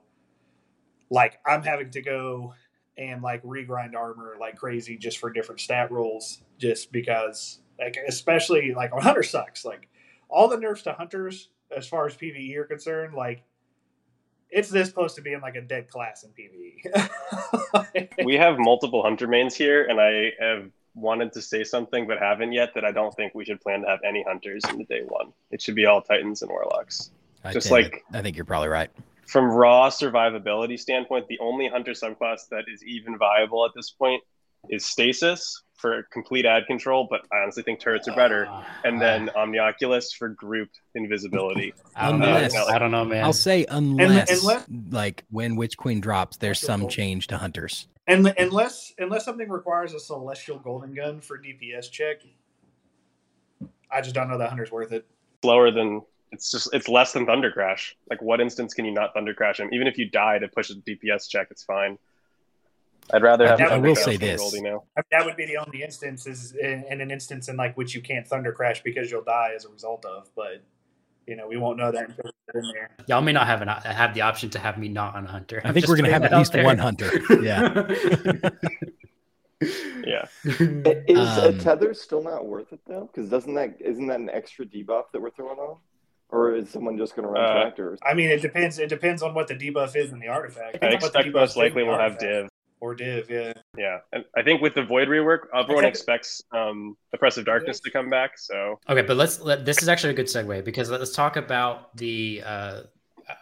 like 1.11 1.39
I'm 1.47 1.62
having 1.62 1.91
to 1.91 2.03
go 2.03 2.55
and 2.96 3.23
like 3.23 3.43
regrind 3.43 3.94
armor 3.94 4.37
like 4.38 4.56
crazy 4.56 4.96
just 4.96 5.19
for 5.19 5.31
different 5.31 5.61
stat 5.61 5.91
rolls, 5.91 6.41
just 6.58 6.93
because 6.93 7.61
like 7.79 7.96
especially 8.06 8.73
like 8.75 8.93
on 8.93 9.02
hunter 9.02 9.23
sucks 9.23 9.64
like 9.64 9.88
all 10.29 10.49
the 10.49 10.56
nerfs 10.56 10.82
to 10.82 10.93
hunters 10.93 11.49
as 11.76 11.87
far 11.87 12.06
as 12.06 12.14
PvE 12.17 12.56
are 12.56 12.64
concerned, 12.64 13.14
like 13.14 13.43
it's 14.50 14.69
this 14.70 14.93
close 14.93 15.14
to 15.14 15.20
being 15.23 15.41
like 15.41 15.56
a 15.56 15.61
dead 15.61 15.88
class 15.88 16.25
in 16.25 16.31
PvE. 16.31 18.14
we 18.25 18.35
have 18.35 18.56
multiple 18.58 19.02
hunter 19.02 19.26
mains 19.26 19.55
here, 19.56 19.85
and 19.87 20.00
I 20.00 20.32
have 20.38 20.70
wanted 20.94 21.32
to 21.32 21.43
say 21.43 21.64
something 21.64 22.06
but 22.06 22.19
haven't 22.20 22.52
yet 22.52 22.73
that 22.75 22.85
I 22.85 22.93
don't 22.93 23.12
think 23.17 23.35
we 23.35 23.44
should 23.44 23.61
plan 23.61 23.81
to 23.82 23.88
have 23.88 23.99
any 24.06 24.23
hunters 24.23 24.62
in 24.70 24.79
the 24.79 24.85
day 24.85 25.02
one. 25.08 25.32
It 25.50 25.61
should 25.61 25.75
be 25.75 25.87
all 25.87 26.00
titans 26.00 26.43
and 26.43 26.50
warlocks. 26.50 27.11
I 27.43 27.52
Just 27.52 27.69
think- 27.69 27.93
like- 27.93 28.05
I 28.12 28.23
think 28.23 28.37
you're 28.37 28.44
probably 28.44 28.69
right. 28.69 28.91
From 29.26 29.47
raw 29.47 29.89
survivability 29.91 30.79
standpoint, 30.79 31.27
the 31.29 31.39
only 31.41 31.69
hunter 31.69 31.93
subclass 31.93 32.49
that 32.51 32.65
is 32.69 32.82
even 32.84 33.17
viable 33.19 33.65
at 33.65 33.72
this 33.75 33.91
point 33.91 34.22
is 34.70 34.84
stasis 34.87 35.63
for 35.75 36.06
complete 36.13 36.46
ad 36.46 36.67
control, 36.67 37.06
but 37.10 37.20
I 37.32 37.43
honestly 37.43 37.63
think 37.63 37.81
turrets 37.81 38.08
are 38.08 38.15
better. 38.17 38.46
Uh, 38.46 38.65
and 38.84 39.01
then 39.01 39.29
Omnioculus 39.37 40.15
for 40.17 40.31
group 40.31 40.70
invisibility. 40.94 41.75
I 41.96 42.10
don't 42.10 42.20
know. 42.20 42.67
I 42.69 42.79
don't 42.79 42.91
know, 42.91 43.05
man. 43.05 43.25
I'll 43.25 43.32
say 43.32 43.67
unless, 43.69 44.43
unless- 44.43 44.65
like 44.91 45.25
when 45.31 45.56
Witch 45.56 45.77
Queen 45.77 46.01
drops, 46.01 46.39
there's 46.39 46.60
some 46.60 46.89
change 46.89 47.27
to 47.29 47.37
hunters. 47.39 47.89
and 48.06 48.32
unless 48.39 48.93
unless 48.99 49.25
something 49.25 49.49
requires 49.49 49.93
a 49.94 50.01
celestial 50.01 50.58
golden 50.58 50.94
gun 50.94 51.20
for 51.20 51.39
DPS 51.39 51.91
check, 51.91 52.22
I 53.91 54.01
just 54.01 54.15
don't 54.15 54.29
know 54.29 54.39
that 54.39 54.49
hunter's 54.49 54.70
worth 54.72 54.93
it. 54.93 55.06
Slower 55.43 55.70
than 55.70 56.03
it's 56.34 56.50
just 56.50 56.69
it's 56.74 56.88
less 56.88 57.12
than 57.12 57.26
Thunder 57.26 57.50
Crash. 57.50 57.96
Like 58.10 58.20
what 58.20 58.41
instance 58.41 58.74
can 58.74 58.84
you 58.84 58.93
not 58.93 59.14
Thunder 59.14 59.32
Crash 59.34 59.60
him? 59.60 59.70
Even 59.72 59.86
if 59.86 59.96
you 59.98 60.08
die 60.10 60.38
to 60.38 60.48
push 60.48 60.70
a 60.70 60.74
DPS 60.74 61.29
check, 61.29 61.48
it's 61.50 61.64
fine. 61.64 61.98
I'd 63.12 63.22
rather 63.22 63.46
have 63.46 63.60
I 63.60 63.69
Thunder 63.69 63.88
will 63.88 63.94
Crash 63.94 64.05
say 64.05 64.17
than 64.17 64.29
this. 64.29 64.55
Now. 64.55 64.84
I 64.96 65.00
mean, 65.00 65.05
that 65.10 65.24
would 65.24 65.36
be 65.36 65.46
the 65.46 65.58
only 65.58 65.82
instance 65.82 66.26
is 66.26 66.53
in, 66.53 66.84
in 66.91 67.00
an 67.00 67.10
instance 67.10 67.48
in 67.48 67.56
like 67.56 67.76
which 67.76 67.94
you 67.94 68.00
can't 68.00 68.26
thunder 68.26 68.53
crash 68.53 68.82
because 68.82 69.10
you'll 69.10 69.22
die 69.24 69.53
as 69.55 69.64
a 69.64 69.69
result 69.69 70.05
of. 70.05 70.29
But 70.34 70.62
you 71.26 71.36
know, 71.36 71.46
we 71.48 71.56
won't 71.56 71.79
know 71.79 71.91
that 71.93 72.08
until 72.10 72.24
we 72.24 72.31
get 72.53 72.64
in 72.64 72.72
there. 72.72 72.91
Y'all 73.06 73.22
may 73.22 73.32
not 73.32 73.46
have 73.46 73.62
an 73.62 73.69
have 73.69 74.14
the 74.14 74.22
option 74.22 74.50
to 74.50 74.58
have 74.58 74.79
me 74.79 74.88
not 74.88 75.14
on 75.14 75.24
a 75.26 75.29
hunter. 75.31 75.60
I 75.64 75.69
I'm 75.69 75.74
think 75.74 75.86
we're 75.88 75.96
gonna 75.96 76.10
have 76.12 76.24
at 76.24 76.32
least 76.32 76.53
there. 76.53 76.64
one 76.64 76.79
hunter. 76.79 77.10
Yeah. 77.43 77.88
Yeah. 80.06 80.26
Is 80.44 81.38
Um, 81.38 81.55
a 81.55 81.58
tether 81.58 81.94
still 81.94 82.22
not 82.22 82.44
worth 82.44 82.72
it 82.72 82.81
though? 82.86 83.08
Because 83.10 83.31
doesn't 83.31 83.55
that 83.55 83.76
isn't 83.81 84.06
that 84.08 84.20
an 84.20 84.29
extra 84.29 84.67
debuff 84.67 85.05
that 85.12 85.22
we're 85.22 85.31
throwing 85.31 85.58
on? 85.58 85.79
Or 86.34 86.55
is 86.56 86.69
someone 86.69 86.98
just 86.98 87.14
going 87.14 87.26
to 87.26 87.32
run 87.32 87.44
Uh, 87.44 87.53
tractors? 87.62 87.98
I 88.05 88.12
mean, 88.14 88.29
it 88.29 88.43
depends. 88.43 88.79
It 88.81 88.88
depends 88.88 89.22
on 89.22 89.34
what 89.34 89.46
the 89.46 89.55
debuff 89.55 89.94
is 89.94 90.12
in 90.12 90.19
the 90.19 90.26
artifact. 90.29 90.79
I 90.82 90.88
Depends 90.88 90.94
on 90.96 91.06
what 91.06 91.12
the 91.12 91.19
expect 91.20 91.34
most 91.34 91.56
likely 91.56 91.84
we'll 91.84 91.98
have. 91.98 92.19
Div. 92.19 92.48
or 92.81 92.94
div. 92.94 93.31
Yeah, 93.31 93.53
Yeah. 93.79 93.98
And 94.12 94.24
I 94.36 94.43
think 94.43 94.60
with 94.60 94.74
the 94.74 94.82
Void 94.82 95.08
rework, 95.08 95.43
everyone 95.55 95.84
expects 95.84 96.43
um 96.53 96.96
Oppressive 97.12 97.44
Darkness 97.46 97.79
to 97.81 97.91
come 97.91 98.10
back. 98.10 98.32
So 98.36 98.81
Okay, 98.91 99.03
but 99.03 99.17
let's 99.17 99.41
let 99.41 99.64
this 99.64 99.81
is 99.81 99.88
actually 99.88 100.10
a 100.10 100.17
good 100.17 100.26
segue 100.26 100.64
because 100.64 100.91
let's 100.91 101.14
talk 101.14 101.36
about 101.36 101.96
the 101.96 102.43
uh 102.44 102.81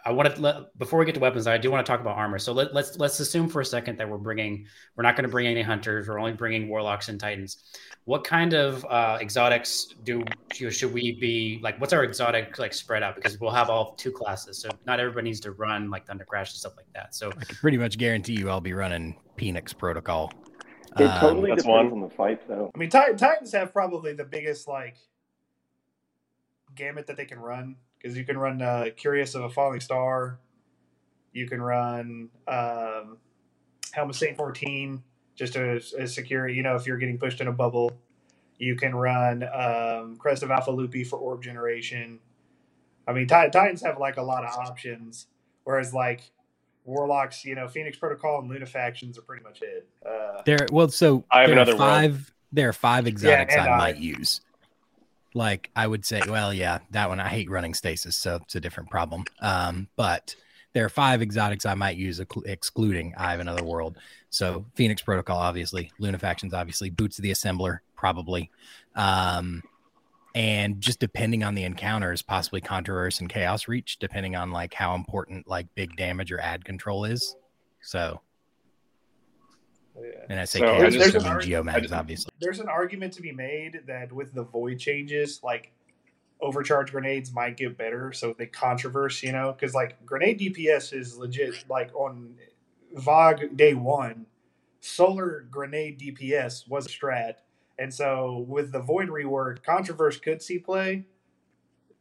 I 0.05 0.11
want 0.11 0.35
to 0.35 0.41
let 0.41 0.77
before 0.77 0.99
we 0.99 1.05
get 1.05 1.15
to 1.15 1.21
weapons, 1.21 1.47
I 1.47 1.57
do 1.57 1.71
want 1.71 1.85
to 1.85 1.89
talk 1.91 1.99
about 2.01 2.17
armor. 2.17 2.39
So 2.39 2.51
let, 2.53 2.73
let's 2.73 2.97
let's 2.97 3.19
assume 3.19 3.47
for 3.49 3.61
a 3.61 3.65
second 3.65 3.97
that 3.97 4.09
we're 4.09 4.17
bringing 4.17 4.65
we're 4.95 5.03
not 5.03 5.15
going 5.15 5.23
to 5.23 5.29
bring 5.31 5.47
any 5.47 5.61
hunters. 5.61 6.07
We're 6.07 6.19
only 6.19 6.33
bringing 6.33 6.67
warlocks 6.69 7.09
and 7.09 7.19
titans. 7.19 7.63
What 8.05 8.23
kind 8.23 8.53
of 8.53 8.85
uh, 8.89 9.17
exotics 9.21 9.87
do 10.03 10.23
you 10.55 10.69
should 10.69 10.93
we 10.93 11.13
be 11.19 11.59
like? 11.63 11.79
What's 11.79 11.93
our 11.93 12.03
exotic 12.03 12.59
like 12.59 12.73
spread 12.73 13.03
out? 13.03 13.15
Because 13.15 13.39
we'll 13.39 13.51
have 13.51 13.69
all 13.69 13.93
two 13.95 14.11
classes, 14.11 14.59
so 14.61 14.69
not 14.85 14.99
everybody 14.99 15.25
needs 15.25 15.39
to 15.41 15.51
run 15.51 15.89
like 15.89 16.05
Thunder 16.05 16.25
Crash 16.25 16.51
and 16.51 16.57
stuff 16.57 16.73
like 16.77 16.91
that. 16.93 17.15
So 17.15 17.29
I 17.39 17.45
can 17.45 17.55
pretty 17.57 17.77
much 17.77 17.97
guarantee 17.97 18.33
you 18.39 18.49
I'll 18.49 18.61
be 18.61 18.73
running 18.73 19.15
Phoenix 19.37 19.73
Protocol. 19.73 20.31
It 20.99 21.03
Um, 21.05 21.19
totally 21.19 21.49
that's 21.49 21.63
depends 21.63 21.91
one. 21.91 22.03
on 22.03 22.07
the 22.07 22.15
fight, 22.15 22.47
though. 22.47 22.69
I 22.75 22.77
mean, 22.77 22.89
Tit- 22.89 23.17
Titans 23.17 23.51
have 23.53 23.73
probably 23.73 24.13
the 24.13 24.25
biggest 24.25 24.67
like 24.67 24.97
gamut 26.75 27.07
that 27.07 27.17
they 27.17 27.25
can 27.25 27.39
run 27.39 27.75
because 28.03 28.17
you 28.17 28.25
can 28.25 28.37
run 28.37 28.61
uh, 28.61 28.85
Cuirass 28.97 29.33
of 29.33 29.43
a 29.43 29.49
Falling 29.49 29.79
Star, 29.79 30.37
you 31.31 31.47
can 31.47 31.61
run 31.61 32.29
um, 32.47 33.17
Helm 33.93 34.09
of 34.09 34.15
Saint 34.15 34.35
Fourteen 34.37 35.01
just 35.35 35.55
as, 35.55 35.93
as 35.93 36.13
security. 36.13 36.53
You 36.53 36.63
know, 36.63 36.75
if 36.75 36.85
you're 36.85 36.97
getting 36.97 37.17
pushed 37.17 37.41
in 37.41 37.47
a 37.47 37.51
bubble, 37.51 37.97
you 38.59 38.75
can 38.75 38.93
run 38.93 39.43
um, 39.43 40.17
Crest 40.17 40.43
of 40.43 40.51
Alpha 40.51 40.71
Lupi 40.71 41.07
for 41.07 41.17
orb 41.17 41.41
generation. 41.41 42.19
I 43.07 43.13
mean, 43.13 43.27
Tit- 43.27 43.51
Titans 43.51 43.81
have 43.81 43.97
like 43.99 44.17
a 44.17 44.21
lot 44.21 44.43
of 44.43 44.51
options, 44.51 45.27
whereas 45.63 45.93
like 45.93 46.29
Warlocks, 46.85 47.45
you 47.45 47.55
know, 47.55 47.67
Phoenix 47.67 47.97
Protocol 47.97 48.41
and 48.41 48.49
Luna 48.49 48.65
factions 48.65 49.17
are 49.17 49.21
pretty 49.21 49.43
much 49.43 49.61
it. 49.61 49.87
Uh, 50.05 50.41
There, 50.45 50.67
well, 50.71 50.89
so 50.89 51.23
I 51.31 51.41
have 51.41 51.49
there 51.49 51.57
are 51.57 51.61
another 51.61 51.71
world. 51.77 51.89
five. 51.89 52.33
There 52.51 52.69
are 52.69 52.73
five 52.73 53.07
exotics 53.07 53.55
and 53.55 53.63
I 53.63 53.73
I- 53.73 53.77
might 53.77 53.97
use. 53.97 54.41
Like 55.33 55.69
I 55.75 55.87
would 55.87 56.05
say, 56.05 56.21
well, 56.27 56.53
yeah, 56.53 56.79
that 56.91 57.09
one 57.09 57.19
I 57.19 57.27
hate 57.27 57.49
running 57.49 57.73
stasis, 57.73 58.15
so 58.15 58.39
it's 58.43 58.55
a 58.55 58.59
different 58.59 58.89
problem. 58.89 59.25
Um, 59.41 59.87
but 59.95 60.35
there 60.73 60.85
are 60.85 60.89
five 60.89 61.21
exotics 61.21 61.65
I 61.65 61.75
might 61.75 61.97
use, 61.97 62.19
excluding 62.45 63.13
I 63.17 63.31
have 63.31 63.39
another 63.39 63.63
world. 63.63 63.97
So 64.29 64.65
Phoenix 64.75 65.01
Protocol, 65.01 65.37
obviously, 65.37 65.91
Luna 65.99 66.17
factions, 66.17 66.53
obviously, 66.53 66.89
Boots 66.89 67.19
of 67.19 67.23
the 67.23 67.31
Assembler, 67.31 67.79
probably, 67.95 68.49
um, 68.95 69.61
and 70.35 70.81
just 70.81 70.99
depending 70.99 71.43
on 71.43 71.53
the 71.53 71.63
encounters, 71.63 72.23
possibly 72.23 72.59
Contraverse 72.59 73.19
and 73.19 73.29
Chaos 73.29 73.67
Reach, 73.67 73.99
depending 73.99 74.35
on 74.35 74.51
like 74.51 74.73
how 74.73 74.95
important 74.95 75.47
like 75.47 75.67
big 75.75 75.95
damage 75.95 76.31
or 76.31 76.39
ad 76.39 76.65
control 76.65 77.05
is. 77.05 77.35
So, 77.81 78.21
yeah. 80.01 80.25
and 80.29 80.39
I 80.39 80.45
say 80.45 80.59
So 80.59 80.65
I 80.75 80.77
Chaos 80.79 80.93
just- 80.93 81.15
Reach, 81.15 81.25
I 81.25 81.29
mean 81.29 81.37
I 81.69 81.79
Geomags, 81.79 81.91
obviously. 81.91 82.31
there's 82.39 82.59
an 82.59 82.69
argument 82.69 83.13
to 83.13 83.21
be 83.21 83.31
made 83.31 83.81
that 83.87 84.11
with 84.11 84.33
the 84.33 84.43
void 84.43 84.79
changes, 84.79 85.41
like 85.43 85.71
overcharge 86.41 86.91
grenades 86.91 87.31
might 87.33 87.55
get 87.57 87.77
better. 87.77 88.11
So 88.11 88.33
the 88.37 88.47
contraverse, 88.47 89.23
you 89.23 89.31
know, 89.31 89.53
because 89.53 89.73
like 89.73 90.03
grenade 90.05 90.39
DPS 90.39 90.93
is 90.93 91.17
legit. 91.17 91.65
Like 91.69 91.93
on 91.95 92.35
VOG 92.95 93.55
day 93.55 93.73
one, 93.73 94.25
solar 94.81 95.45
grenade 95.49 95.99
DPS 95.99 96.67
was 96.67 96.85
a 96.85 96.89
strat, 96.89 97.35
and 97.79 97.93
so 97.93 98.45
with 98.47 98.71
the 98.71 98.79
void 98.79 99.09
rework, 99.09 99.59
contraverse 99.63 100.21
could 100.21 100.41
see 100.41 100.59
play. 100.59 101.05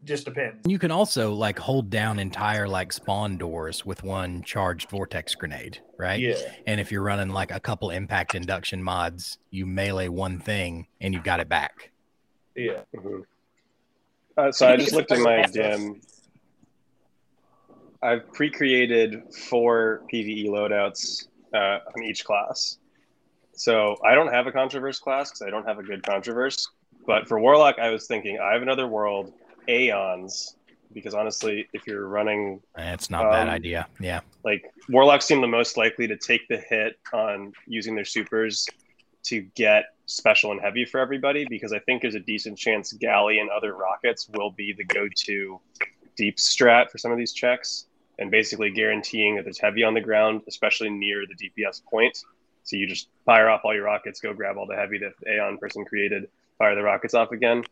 Just 0.05 0.25
depends. 0.25 0.67
You 0.67 0.79
can 0.81 0.91
also 0.91 1.33
like 1.33 1.59
hold 1.59 1.89
down 1.89 2.19
entire 2.19 2.67
like 2.67 2.93
spawn 2.93 3.37
doors 3.37 3.87
with 3.87 4.03
one 4.03 4.43
charged 4.43 4.91
vortex 4.91 5.35
grenade, 5.37 5.79
right? 5.97 6.19
Yeah, 6.19 6.35
And 6.67 6.81
if 6.81 6.91
you're 6.91 7.03
running 7.03 7.29
like 7.29 7.53
a 7.53 7.61
couple 7.61 7.91
impact 7.91 8.35
induction 8.35 8.83
mods, 8.83 9.39
you 9.51 9.65
melee 9.65 10.09
one 10.09 10.41
thing 10.41 10.89
and 11.01 11.15
you've 11.15 11.23
got 11.25 11.39
it 11.41 11.49
back. 11.49 11.91
yeah. 12.57 12.81
Mhm. 12.95 13.25
Uh, 14.37 14.51
so 14.51 14.67
I 14.67 14.77
just 14.77 14.93
looked 14.93 15.13
at 15.13 15.21
my 15.21 15.43
DIM. 15.43 16.01
I've 18.03 18.33
pre-created 18.33 19.33
four 19.33 20.03
PVE 20.13 20.49
loadouts 20.49 21.29
uh, 21.55 21.79
on 21.95 22.03
each 22.03 22.25
class. 22.25 22.79
So 23.53 23.97
I 24.05 24.15
don't 24.15 24.33
have 24.33 24.47
a 24.47 24.53
contraverse 24.53 25.01
class 25.01 25.31
because 25.31 25.43
I 25.43 25.51
don't 25.51 25.67
have 25.67 25.79
a 25.79 25.83
good 25.83 26.03
contraverse. 26.03 26.67
But 27.07 27.29
for 27.29 27.39
Warlock, 27.39 27.79
I 27.79 27.91
was 27.91 28.07
thinking 28.07 28.39
I 28.41 28.55
have 28.55 28.63
another 28.63 28.89
world, 28.89 29.33
Aeons, 29.69 30.57
because 30.93 31.15
honestly, 31.15 31.69
if 31.73 31.87
you're 31.87 32.07
running 32.09 32.61
It's 32.77 33.11
not 33.11 33.27
a 33.27 33.31
bad 33.31 33.49
Um, 33.49 33.55
idea. 33.55 33.87
Yeah. 34.01 34.21
like 34.45 34.71
warlocks 34.89 35.25
seem 35.25 35.41
the 35.41 35.47
most 35.47 35.77
likely 35.77 36.07
to 36.09 36.17
take 36.17 36.47
the 36.49 36.59
hit 36.59 36.99
on 37.13 37.53
using 37.67 37.95
their 37.95 38.05
supers 38.05 38.67
to 39.25 39.43
get 39.55 39.85
special 40.07 40.51
and 40.53 40.61
heavy 40.61 40.85
for 40.85 40.99
everybody 41.01 41.47
because 41.49 41.73
I 41.73 41.79
think 41.79 42.03
there's 42.03 42.17
a 42.17 42.21
decent 42.21 42.59
chance 42.59 42.93
galley 42.93 43.39
and 43.39 43.49
other 43.51 43.75
rockets 43.75 44.29
will 44.35 44.51
be 44.51 44.73
the 44.73 44.85
go-to 44.85 45.61
deep 46.17 46.37
strat 46.37 46.91
for 46.91 46.99
some 46.99 47.11
of 47.13 47.17
these 47.19 47.33
checks 47.33 47.87
and 48.19 48.31
basically 48.31 48.71
guaranteeing 48.71 49.37
that 49.37 49.45
there's 49.45 49.59
heavy 49.59 49.83
on 49.85 49.95
the 49.95 50.01
ground, 50.01 50.43
especially 50.49 50.91
near 50.91 51.25
the 51.27 51.35
DPS 51.35 51.83
point. 51.89 52.19
So 52.65 52.77
you 52.77 52.87
just 52.87 53.09
fire 53.25 53.49
off 53.49 53.63
all 53.65 53.75
your 53.75 53.85
rockets, 53.85 54.21
go 54.21 54.35
grab 54.35 54.57
all 54.59 54.67
the 54.67 54.77
heavy 54.77 54.99
that 54.99 55.13
the 55.21 55.33
Aeon 55.35 55.57
person 55.59 55.85
created, 55.85 56.29
fire 56.59 56.75
the 56.75 56.83
rockets 56.83 57.15
off 57.15 57.33
again. 57.33 57.65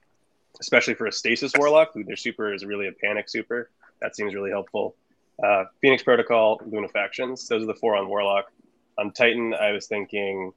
Especially 0.60 0.94
for 0.94 1.06
a 1.06 1.12
stasis 1.12 1.52
warlock, 1.56 1.92
their 1.94 2.16
super 2.16 2.52
is 2.52 2.64
really 2.64 2.86
a 2.86 2.92
panic 2.92 3.28
super. 3.28 3.70
That 4.00 4.14
seems 4.14 4.34
really 4.34 4.50
helpful. 4.50 4.94
Uh, 5.42 5.64
Phoenix 5.80 6.02
Protocol, 6.02 6.60
Luna 6.66 6.88
Factions. 6.88 7.48
Those 7.48 7.62
are 7.62 7.66
the 7.66 7.74
four 7.74 7.96
on 7.96 8.08
Warlock. 8.08 8.52
On 8.98 9.10
Titan, 9.10 9.54
I 9.54 9.72
was 9.72 9.86
thinking 9.86 10.52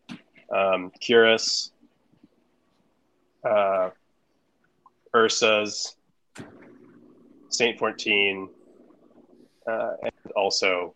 um, 0.54 0.92
Cuirass, 1.02 1.72
uh, 3.46 3.92
Ursa's, 5.16 5.96
Saint 7.50 7.80
14, 7.80 8.50
uh, 9.68 9.92
and 10.02 10.32
also 10.36 10.94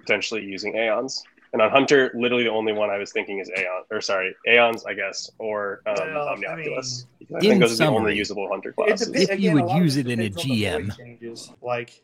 potentially 0.00 0.42
using 0.42 0.76
Aeons. 0.76 1.24
And 1.52 1.62
on 1.62 1.70
Hunter, 1.70 2.10
literally 2.14 2.44
the 2.44 2.50
only 2.50 2.72
one 2.72 2.90
I 2.90 2.98
was 2.98 3.10
thinking 3.12 3.38
is 3.38 3.50
Aeon, 3.56 3.84
or 3.90 4.00
sorry, 4.00 4.34
Aeons, 4.46 4.84
I 4.84 4.94
guess, 4.94 5.30
or 5.38 5.80
um, 5.86 5.94
Well, 5.96 6.28
I 6.28 6.34
Omnioculus. 6.36 7.06
I, 7.34 7.40
think 7.40 7.60
those 7.60 7.80
are 7.80 7.86
the 7.86 7.90
only 7.90 8.16
usable 8.16 8.48
Hunter 8.48 8.70
It 8.70 8.76
classes. 8.76 9.08
depe- 9.10 9.16
If 9.30 9.40
you 9.40 9.50
again, 9.50 9.54
would 9.54 9.62
a 9.62 9.66
lot 9.66 9.78
of 9.78 9.84
use 9.84 9.94
this 9.94 10.04
it 10.04 10.10
in 10.10 10.20
a 10.20 10.28
depends 10.28 10.44
on 10.44 10.48
the 10.50 10.70
void 10.70 10.82
GM. 10.92 10.96
changes. 10.98 11.52
Like 11.62 12.02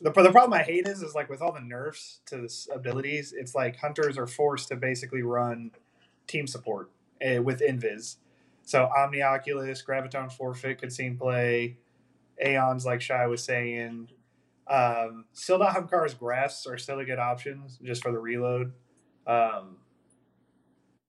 the 0.00 0.10
the 0.10 0.30
problem 0.30 0.52
I 0.52 0.62
hate 0.62 0.86
is 0.86 1.02
is 1.02 1.14
like 1.14 1.28
with 1.28 1.42
all 1.42 1.52
the 1.52 1.60
nerfs 1.60 2.20
to 2.26 2.36
this 2.38 2.68
abilities, 2.72 3.32
it's 3.36 3.54
like 3.54 3.76
hunters 3.76 4.16
are 4.18 4.26
forced 4.26 4.68
to 4.68 4.76
basically 4.76 5.22
run 5.22 5.70
team 6.26 6.46
support 6.46 6.90
uh, 7.24 7.42
with 7.42 7.60
invis. 7.60 8.16
So 8.64 8.88
Omnioculus, 8.96 9.84
Graviton 9.84 10.30
Forfeit 10.32 10.78
could 10.80 10.92
seem 10.92 11.16
play. 11.18 11.76
Aeons, 12.44 12.86
like 12.86 13.00
Shy 13.00 13.26
was 13.26 13.42
saying. 13.42 14.08
Um, 14.68 15.24
still 15.32 15.58
Sealed 15.58 15.68
Ahamkara's 15.68 16.14
Grasps 16.14 16.66
are 16.66 16.78
still 16.78 16.98
a 16.98 17.04
good 17.04 17.18
option 17.18 17.64
just 17.82 18.02
for 18.02 18.12
the 18.12 18.18
reload. 18.18 18.72
Um, 19.26 19.76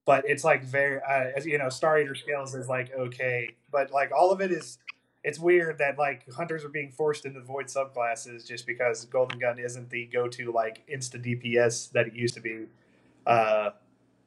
but 0.05 0.25
it's 0.27 0.43
like 0.43 0.63
very, 0.63 0.99
uh, 1.01 1.31
as 1.35 1.45
you 1.45 1.57
know, 1.57 1.69
Star 1.69 1.99
Eater 1.99 2.15
Scales 2.15 2.55
is 2.55 2.67
like 2.67 2.91
okay, 2.93 3.55
but 3.71 3.91
like 3.91 4.11
all 4.11 4.31
of 4.31 4.41
it 4.41 4.51
is 4.51 4.77
it's 5.23 5.39
weird 5.39 5.77
that 5.77 5.97
like 5.97 6.29
hunters 6.33 6.65
are 6.65 6.69
being 6.69 6.91
forced 6.91 7.25
into 7.25 7.39
void 7.41 7.67
subclasses 7.67 8.45
just 8.45 8.67
because 8.67 9.05
golden 9.05 9.39
gun 9.39 9.57
isn't 9.57 9.89
the 9.89 10.05
go-to 10.05 10.51
like 10.51 10.85
insta 10.93 11.23
dps 11.23 11.91
that 11.91 12.07
it 12.07 12.13
used 12.13 12.33
to 12.33 12.41
be. 12.41 12.65
Uh 13.25 13.69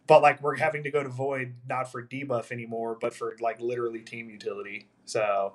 but 0.06 0.22
like 0.22 0.40
we're 0.40 0.56
having 0.56 0.84
to 0.84 0.90
go 0.90 1.02
to 1.02 1.08
void 1.08 1.54
not 1.68 1.90
for 1.90 2.02
debuff 2.02 2.50
anymore 2.50 2.96
but 2.98 3.12
for 3.12 3.36
like 3.40 3.60
literally 3.60 4.00
team 4.00 4.30
utility. 4.30 4.88
So 5.04 5.54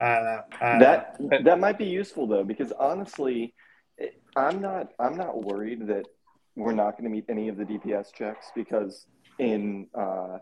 i 0.00 0.14
don't 0.14 0.24
know, 0.24 0.42
know. 0.60 0.78
That 0.80 1.16
that 1.44 1.60
might 1.60 1.78
be 1.78 1.86
useful 1.86 2.26
though, 2.26 2.44
because 2.44 2.72
honestly, 2.72 3.54
I'm 4.36 4.60
not 4.60 4.88
I'm 4.98 5.16
not 5.16 5.42
worried 5.44 5.86
that 5.88 6.06
we're 6.56 6.72
not 6.72 6.92
going 6.92 7.04
to 7.04 7.10
meet 7.10 7.24
any 7.28 7.48
of 7.48 7.56
the 7.56 7.64
DPS 7.64 8.12
checks 8.12 8.50
because 8.54 9.06
in 9.38 9.88
uh, 9.94 10.38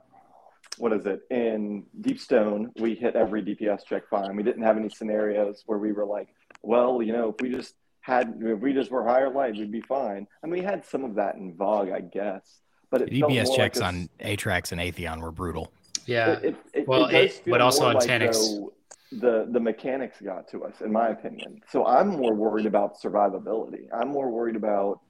what 0.79 0.93
is 0.93 1.07
it 1.07 1.21
in 1.31 1.85
Deepstone 2.01 2.69
we 2.79 2.95
hit 2.95 3.15
every 3.17 3.43
DPS 3.43 3.85
check 3.87 4.09
fine. 4.09 4.37
We 4.37 4.43
didn't 4.43 4.63
have 4.63 4.77
any 4.77 4.89
scenarios 4.89 5.63
where 5.67 5.79
we 5.79 5.93
were 5.93 6.07
like, 6.07 6.29
well, 6.63 7.03
you 7.03 7.13
know, 7.13 7.31
if 7.31 7.37
we 7.41 7.51
just 7.51 7.75
had 8.01 8.35
if 8.41 8.59
we 8.61 8.73
just 8.73 8.91
were 8.91 9.07
higher 9.07 9.31
light, 9.31 9.57
we'd 9.57 9.73
be 9.73 9.83
fine. 9.83 10.27
I 10.43 10.47
mean, 10.47 10.61
we 10.61 10.65
had 10.65 10.85
some 10.85 11.05
of 11.05 11.15
that 11.17 11.37
in 11.37 11.55
VOG, 11.55 11.93
I 11.93 12.01
guess, 12.01 12.61
but 12.91 13.03
it 13.03 13.11
felt 13.11 13.33
DPS 13.33 13.47
more 13.47 13.57
checks 13.57 13.81
like 13.81 13.95
a 13.95 13.97
on 13.97 14.09
Atrax 14.21 14.73
and 14.73 14.81
Atheon 14.81 15.21
were 15.21 15.31
brutal. 15.31 15.73
Yeah. 16.07 16.33
it, 16.33 16.45
it, 16.45 16.57
it, 16.75 16.89
Well, 16.89 17.07
it 17.07 17.15
it- 17.15 17.43
but 17.47 17.61
also 17.61 17.87
on 17.87 17.95
like, 17.95 18.09
Taniks. 18.09 18.33
though, 18.33 18.73
the 19.21 19.47
the 19.51 19.61
mechanics 19.61 20.19
got 20.23 20.49
to 20.49 20.65
us, 20.65 20.81
in 20.81 20.93
my 20.93 21.09
opinion. 21.11 21.61
So 21.71 21.87
I'm 21.87 22.09
more 22.09 22.35
worried 22.35 22.67
about 22.67 23.01
survivability. 23.01 23.87
I'm 23.93 24.09
more 24.09 24.31
worried 24.31 24.57
about 24.57 25.01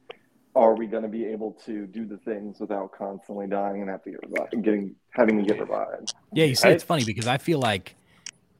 are 0.54 0.74
we 0.74 0.86
going 0.86 1.02
to 1.04 1.08
be 1.08 1.24
able 1.26 1.52
to 1.64 1.86
do 1.86 2.04
the 2.04 2.18
things 2.18 2.60
without 2.60 2.92
constantly 2.92 3.46
dying 3.46 3.80
and 3.80 3.90
have 3.90 4.02
to 4.04 4.10
get 4.10 4.22
revived, 4.22 4.62
getting 4.62 4.94
having 5.10 5.38
to 5.38 5.44
get 5.44 5.58
revived. 5.60 6.12
Yeah, 6.34 6.44
you 6.44 6.54
see, 6.54 6.68
I- 6.68 6.72
it's 6.72 6.82
funny 6.84 7.04
because 7.04 7.26
I 7.26 7.38
feel 7.38 7.58
like 7.58 7.94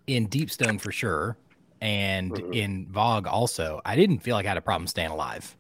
in 0.07 0.29
Deepstone 0.29 0.81
for 0.81 0.93
sure, 0.93 1.37
and 1.81 2.33
Mhm. 2.33 2.55
in 2.55 2.87
VOG 2.87 3.27
also, 3.27 3.81
I 3.85 3.97
didn't 3.97 4.21
feel 4.21 4.37
like 4.37 4.47
I 4.47 4.51
had 4.51 4.57
a 4.59 4.63
problem 4.63 4.87
staying 4.87 5.11
alive. 5.11 5.57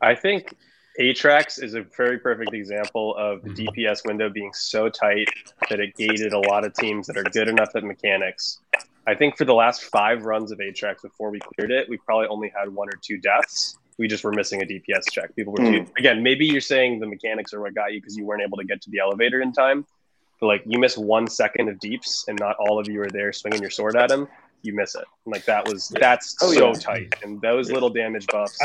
I 0.00 0.14
think 0.14 0.54
Atrax 0.98 1.62
is 1.62 1.74
a 1.74 1.82
very 1.82 2.18
perfect 2.18 2.54
example 2.54 3.14
of 3.16 3.42
mhm. 3.42 3.54
the 3.54 3.66
DPS 3.66 4.06
window 4.06 4.28
being 4.30 4.52
so 4.52 4.88
tight 4.88 5.28
that 5.68 5.80
it 5.80 5.94
gated 5.96 6.32
a 6.32 6.38
lot 6.38 6.64
of 6.64 6.74
teams 6.74 7.06
that 7.06 7.16
are 7.16 7.24
good 7.24 7.48
enough 7.48 7.74
at 7.74 7.84
mechanics. 7.84 8.60
I 9.06 9.14
think 9.14 9.36
for 9.36 9.44
the 9.44 9.54
last 9.54 9.84
five 9.84 10.24
runs 10.24 10.50
of 10.50 10.58
Atrax 10.58 11.02
before 11.02 11.30
we 11.30 11.38
cleared 11.38 11.70
it, 11.70 11.88
we 11.88 11.96
probably 11.98 12.26
only 12.28 12.52
had 12.58 12.74
one 12.74 12.88
or 12.88 12.98
two 13.00 13.18
deaths. 13.18 13.78
We 13.98 14.08
just 14.08 14.24
were 14.24 14.32
missing 14.32 14.62
a 14.62 14.66
DPS 14.66 15.10
check. 15.10 15.34
People 15.36 15.52
were 15.52 15.62
hmm. 15.62 15.72
too, 15.72 15.86
again. 15.96 16.22
Maybe 16.22 16.44
you're 16.46 16.60
saying 16.60 17.00
the 17.00 17.06
mechanics 17.06 17.54
are 17.54 17.60
what 17.60 17.74
got 17.74 17.92
you 17.92 18.00
because 18.00 18.16
you 18.16 18.24
weren't 18.24 18.42
able 18.42 18.58
to 18.58 18.64
get 18.64 18.82
to 18.82 18.90
the 18.90 18.98
elevator 18.98 19.40
in 19.40 19.52
time. 19.52 19.86
But 20.40 20.46
like 20.48 20.62
you 20.66 20.78
miss 20.78 20.98
one 20.98 21.28
second 21.28 21.68
of 21.68 21.78
deeps, 21.78 22.26
and 22.28 22.38
not 22.38 22.56
all 22.58 22.78
of 22.78 22.88
you 22.88 23.00
are 23.00 23.08
there 23.08 23.32
swinging 23.32 23.60
your 23.62 23.70
sword 23.70 23.96
at 23.96 24.10
him. 24.10 24.28
You 24.62 24.74
miss 24.74 24.94
it. 24.94 25.04
And 25.24 25.32
like 25.32 25.44
that 25.46 25.66
was 25.66 25.88
that's 25.88 26.36
Oh, 26.42 26.52
so 26.52 26.68
yeah. 26.68 26.72
tight. 26.74 27.14
And 27.22 27.40
those 27.40 27.70
little 27.70 27.88
damage 27.88 28.26
buffs, 28.26 28.58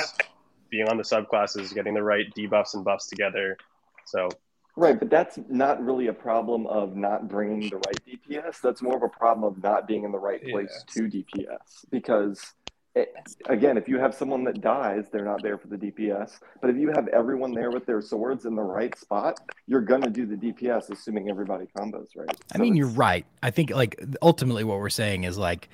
being 0.71 0.87
on 0.89 0.97
the 0.97 1.03
subclasses, 1.03 1.73
getting 1.73 1.93
the 1.93 2.01
right 2.01 2.25
debuffs 2.35 2.73
and 2.73 2.83
buffs 2.83 3.07
together. 3.07 3.57
So 4.05 4.29
Right, 4.77 4.97
but 4.97 5.09
that's 5.09 5.37
not 5.49 5.83
really 5.83 6.07
a 6.07 6.13
problem 6.13 6.65
of 6.67 6.95
not 6.95 7.27
bringing 7.27 7.69
the 7.69 7.75
right 7.75 7.99
DPS. 8.07 8.61
That's 8.61 8.81
more 8.81 8.95
of 8.95 9.03
a 9.03 9.09
problem 9.09 9.43
of 9.43 9.61
not 9.61 9.87
being 9.87 10.05
in 10.05 10.11
the 10.11 10.19
right 10.19 10.41
place 10.41 10.85
to 10.95 11.03
DPS. 11.03 11.85
Because, 11.89 12.53
it, 12.95 13.13
again, 13.47 13.77
if 13.77 13.89
you 13.89 13.99
have 13.99 14.15
someone 14.15 14.45
that 14.45 14.61
dies, 14.61 15.07
they're 15.11 15.25
not 15.25 15.43
there 15.43 15.57
for 15.57 15.67
the 15.67 15.75
DPS. 15.75 16.39
But 16.61 16.69
if 16.69 16.77
you 16.77 16.89
have 16.91 17.09
everyone 17.09 17.53
there 17.53 17.69
with 17.69 17.85
their 17.85 18.01
swords 18.01 18.45
in 18.45 18.55
the 18.55 18.63
right 18.63 18.97
spot, 18.97 19.41
you're 19.67 19.81
going 19.81 20.03
to 20.03 20.09
do 20.09 20.25
the 20.25 20.35
DPS, 20.35 20.89
assuming 20.89 21.29
everybody 21.29 21.67
combos 21.77 22.07
right. 22.15 22.29
I 22.53 22.57
So 22.57 22.63
mean, 22.63 22.77
you're 22.77 22.87
right. 22.87 23.25
I 23.43 23.51
think 23.51 23.71
like 23.71 24.01
ultimately 24.21 24.63
what 24.63 24.79
we're 24.79 24.89
saying 24.89 25.25
is 25.25 25.37
like 25.37 25.67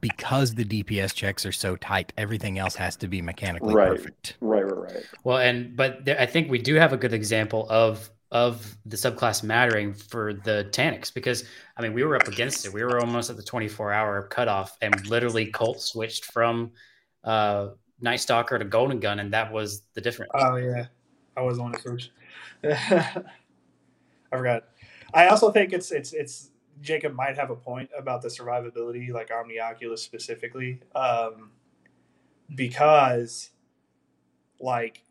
because 0.00 0.54
the 0.54 0.64
DPS 0.64 1.14
checks 1.14 1.44
are 1.44 1.52
so 1.52 1.76
tight, 1.76 2.12
everything 2.16 2.58
else 2.58 2.74
has 2.76 2.96
to 2.96 3.08
be 3.08 3.20
mechanically 3.22 3.74
Right. 3.74 3.88
perfect. 3.88 4.36
Right, 4.40 4.64
right, 4.64 4.94
right. 4.94 5.04
Well, 5.24 5.38
and 5.38 5.76
but 5.76 6.04
there, 6.04 6.20
I 6.20 6.26
think 6.26 6.50
we 6.50 6.58
do 6.58 6.74
have 6.76 6.92
a 6.92 6.96
good 6.96 7.12
example 7.12 7.66
of 7.68 8.10
of 8.30 8.78
the 8.86 8.96
subclass 8.96 9.42
mattering 9.42 9.92
for 9.92 10.32
the 10.32 10.66
Taniks 10.70 11.12
because 11.12 11.44
I 11.76 11.82
mean 11.82 11.92
we 11.92 12.02
were 12.02 12.16
up 12.16 12.28
against 12.28 12.64
it. 12.64 12.72
We 12.72 12.82
were 12.82 12.98
almost 13.00 13.28
at 13.28 13.36
the 13.36 13.42
24 13.42 13.92
hour 13.92 14.22
cutoff, 14.28 14.76
and 14.80 15.06
literally 15.06 15.46
Colt 15.46 15.80
switched 15.82 16.26
from 16.26 16.72
uh, 17.24 17.68
Night 18.00 18.20
Stalker 18.20 18.58
to 18.58 18.64
Golden 18.64 19.00
Gun, 19.00 19.20
and 19.20 19.32
that 19.34 19.52
was 19.52 19.82
the 19.94 20.00
difference. 20.00 20.32
Oh 20.34 20.56
yeah, 20.56 20.86
I 21.36 21.42
was 21.42 21.58
on 21.58 21.74
it 21.74 21.80
first. 21.80 22.10
I 22.64 23.22
forgot. 24.30 24.64
I 25.12 25.28
also 25.28 25.50
think 25.50 25.72
it's 25.74 25.92
it's 25.92 26.12
it's 26.14 26.51
Jacob 26.82 27.14
might 27.14 27.36
have 27.36 27.50
a 27.50 27.56
point 27.56 27.88
about 27.96 28.22
the 28.22 28.28
survivability, 28.28 29.10
like 29.12 29.30
Omnioculus 29.30 30.00
specifically, 30.00 30.80
um, 30.94 31.50
because 32.54 33.50
like 34.60 35.04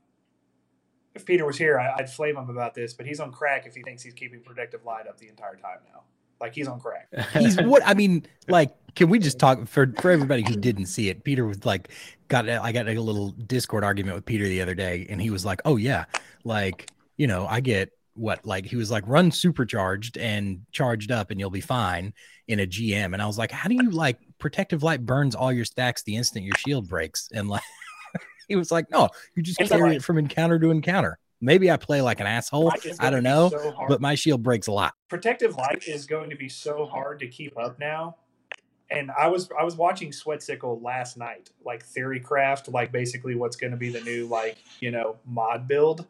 if 1.16 1.26
Peter 1.26 1.46
was 1.46 1.58
here, 1.58 1.80
I, 1.80 1.96
I'd 1.98 2.10
flame 2.10 2.38
him 2.38 2.50
about 2.50 2.74
this, 2.74 2.94
but 2.94 3.06
he's 3.06 3.20
on 3.20 3.32
crack 3.32 3.66
if 3.66 3.76
he 3.76 3.82
thinks 3.82 4.04
he's 4.04 4.14
keeping 4.14 4.42
protective 4.42 4.86
light 4.86 5.08
up 5.08 5.18
the 5.18 5.28
entire 5.28 5.56
time 5.56 5.80
now. 5.94 6.02
Like 6.40 6.56
he's 6.56 6.68
on 6.68 6.80
crack. 6.80 7.08
He's 7.34 7.56
what 7.62 7.84
I 7.86 7.94
mean, 7.94 8.26
like, 8.48 8.74
can 8.96 9.10
we 9.10 9.20
just 9.20 9.40
talk 9.40 9.68
for 9.68 9.94
for 10.02 10.12
everybody 10.12 10.44
who 10.44 10.56
didn't 10.56 10.88
see 10.88 11.10
it? 11.10 11.24
Peter 11.24 11.46
was 11.46 11.66
like, 11.66 11.90
got 12.28 12.50
I 12.50 12.72
got 12.72 12.88
a 12.88 13.00
little 13.00 13.32
Discord 13.32 13.84
argument 13.84 14.16
with 14.16 14.26
Peter 14.26 14.46
the 14.46 14.62
other 14.62 14.74
day, 14.74 15.06
and 15.10 15.22
he 15.22 15.30
was 15.30 15.46
like, 15.46 15.62
"Oh 15.66 15.78
yeah, 15.78 16.06
like 16.44 16.90
you 17.18 17.28
know, 17.28 17.46
I 17.46 17.60
get 17.60 17.92
what 18.14 18.46
like 18.46 18.66
he 18.66 18.76
was 18.76 18.92
like 18.92 19.04
run 19.08 19.32
supercharged 19.32 20.18
and 20.18 20.62
charged 20.72 21.12
up, 21.12 21.32
and 21.32 21.40
you'll 21.40 21.50
be 21.50 21.62
fine 21.62 22.14
in 22.48 22.60
a 22.60 22.68
GM." 22.68 23.14
And 23.14 23.22
I 23.22 23.28
was 23.28 23.38
like, 23.38 23.52
"How 23.52 23.70
do 23.70 23.76
you 23.76 23.90
like 23.92 24.20
protective 24.40 24.84
light 24.84 25.06
burns 25.06 25.36
all 25.36 25.52
your 25.52 25.66
stacks 25.66 26.04
the 26.04 26.16
instant 26.16 26.46
your 26.46 26.56
shield 26.58 26.88
breaks?" 26.88 27.30
And 27.34 27.50
like, 27.50 27.64
he 28.48 28.56
was 28.56 28.72
like, 28.72 28.90
"No, 28.92 29.10
you 29.36 29.44
just 29.44 29.60
carry 29.60 29.96
it 29.96 30.04
from 30.04 30.18
encounter 30.18 30.60
to 30.60 30.72
encounter." 30.72 31.18
Maybe 31.44 31.72
I 31.72 31.78
play 31.78 32.02
like 32.02 32.20
an 32.20 32.28
asshole. 32.28 32.72
I 33.00 33.10
don't 33.10 33.24
know, 33.24 33.50
so 33.50 33.76
but 33.88 34.00
my 34.00 34.14
shield 34.14 34.44
breaks 34.44 34.68
a 34.68 34.72
lot. 34.72 34.94
protective 35.10 35.56
light 35.56 35.88
is 35.88 36.06
going 36.06 36.30
to 36.30 36.36
be 36.36 36.48
so 36.48 36.86
hard 36.86 37.20
to 37.20 37.28
keep 37.28 37.58
up 37.58 37.80
now. 37.80 38.18
And 38.92 39.10
I 39.10 39.28
was 39.28 39.50
I 39.58 39.64
was 39.64 39.76
watching 39.76 40.12
Sweatcicle 40.12 40.84
last 40.84 41.18
night, 41.18 41.50
like 41.66 41.84
Theorycraft, 41.88 42.72
like 42.72 42.92
basically 42.92 43.36
what's 43.36 43.56
going 43.56 43.72
to 43.72 43.78
be 43.78 43.90
the 43.90 44.02
new 44.02 44.28
like 44.28 44.58
you 44.82 44.92
know 44.92 45.18
mod 45.26 45.68
build, 45.68 46.06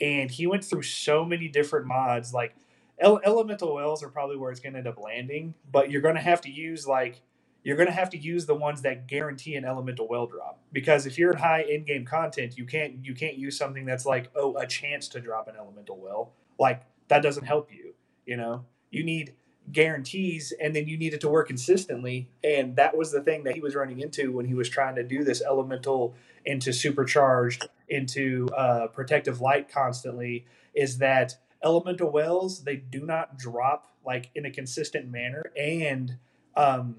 and 0.00 0.30
he 0.30 0.46
went 0.46 0.64
through 0.64 0.82
so 0.82 1.24
many 1.24 1.48
different 1.48 1.86
mods. 1.86 2.32
Like 2.32 2.54
ele- 2.98 3.20
elemental 3.24 3.74
wells 3.74 4.02
are 4.02 4.08
probably 4.08 4.36
where 4.36 4.50
it's 4.50 4.60
going 4.60 4.72
to 4.74 4.78
end 4.78 4.88
up 4.88 4.98
landing, 4.98 5.54
but 5.70 5.90
you're 5.90 6.02
going 6.02 6.16
to 6.16 6.20
have 6.20 6.40
to 6.42 6.50
use 6.50 6.86
like 6.86 7.22
you're 7.62 7.76
going 7.76 7.88
to 7.88 7.92
have 7.94 8.10
to 8.10 8.18
use 8.18 8.46
the 8.46 8.54
ones 8.54 8.82
that 8.82 9.06
guarantee 9.06 9.54
an 9.56 9.64
elemental 9.64 10.08
well 10.08 10.26
drop 10.26 10.58
because 10.72 11.04
if 11.06 11.18
you're 11.18 11.32
in 11.32 11.38
high 11.38 11.62
in 11.62 11.84
game 11.84 12.04
content, 12.04 12.56
you 12.56 12.64
can't 12.64 13.04
you 13.04 13.14
can't 13.14 13.36
use 13.36 13.56
something 13.56 13.84
that's 13.84 14.06
like 14.06 14.30
oh 14.34 14.56
a 14.56 14.66
chance 14.66 15.08
to 15.08 15.20
drop 15.20 15.48
an 15.48 15.54
elemental 15.58 15.98
well 15.98 16.32
like 16.58 16.82
that 17.08 17.22
doesn't 17.22 17.44
help 17.44 17.70
you 17.72 17.94
you 18.26 18.36
know 18.36 18.64
you 18.90 19.04
need 19.04 19.34
guarantees 19.72 20.52
and 20.60 20.74
then 20.74 20.88
you 20.88 20.96
need 20.96 21.14
it 21.14 21.20
to 21.20 21.28
work 21.28 21.46
consistently 21.46 22.28
and 22.42 22.76
that 22.76 22.96
was 22.96 23.12
the 23.12 23.20
thing 23.22 23.44
that 23.44 23.54
he 23.54 23.60
was 23.60 23.74
running 23.74 24.00
into 24.00 24.32
when 24.32 24.46
he 24.46 24.54
was 24.54 24.68
trying 24.68 24.96
to 24.96 25.02
do 25.04 25.22
this 25.22 25.42
elemental 25.42 26.14
into 26.44 26.72
supercharged 26.72 27.68
into 27.90 28.48
uh, 28.56 28.86
protective 28.86 29.40
light 29.40 29.68
constantly 29.68 30.46
is 30.74 30.98
that 30.98 31.34
elemental 31.62 32.10
wells 32.10 32.62
they 32.64 32.76
do 32.76 33.04
not 33.04 33.36
drop 33.36 33.88
like 34.06 34.30
in 34.34 34.46
a 34.46 34.50
consistent 34.50 35.10
manner. 35.10 35.42
And 35.58 36.16
um, 36.56 36.96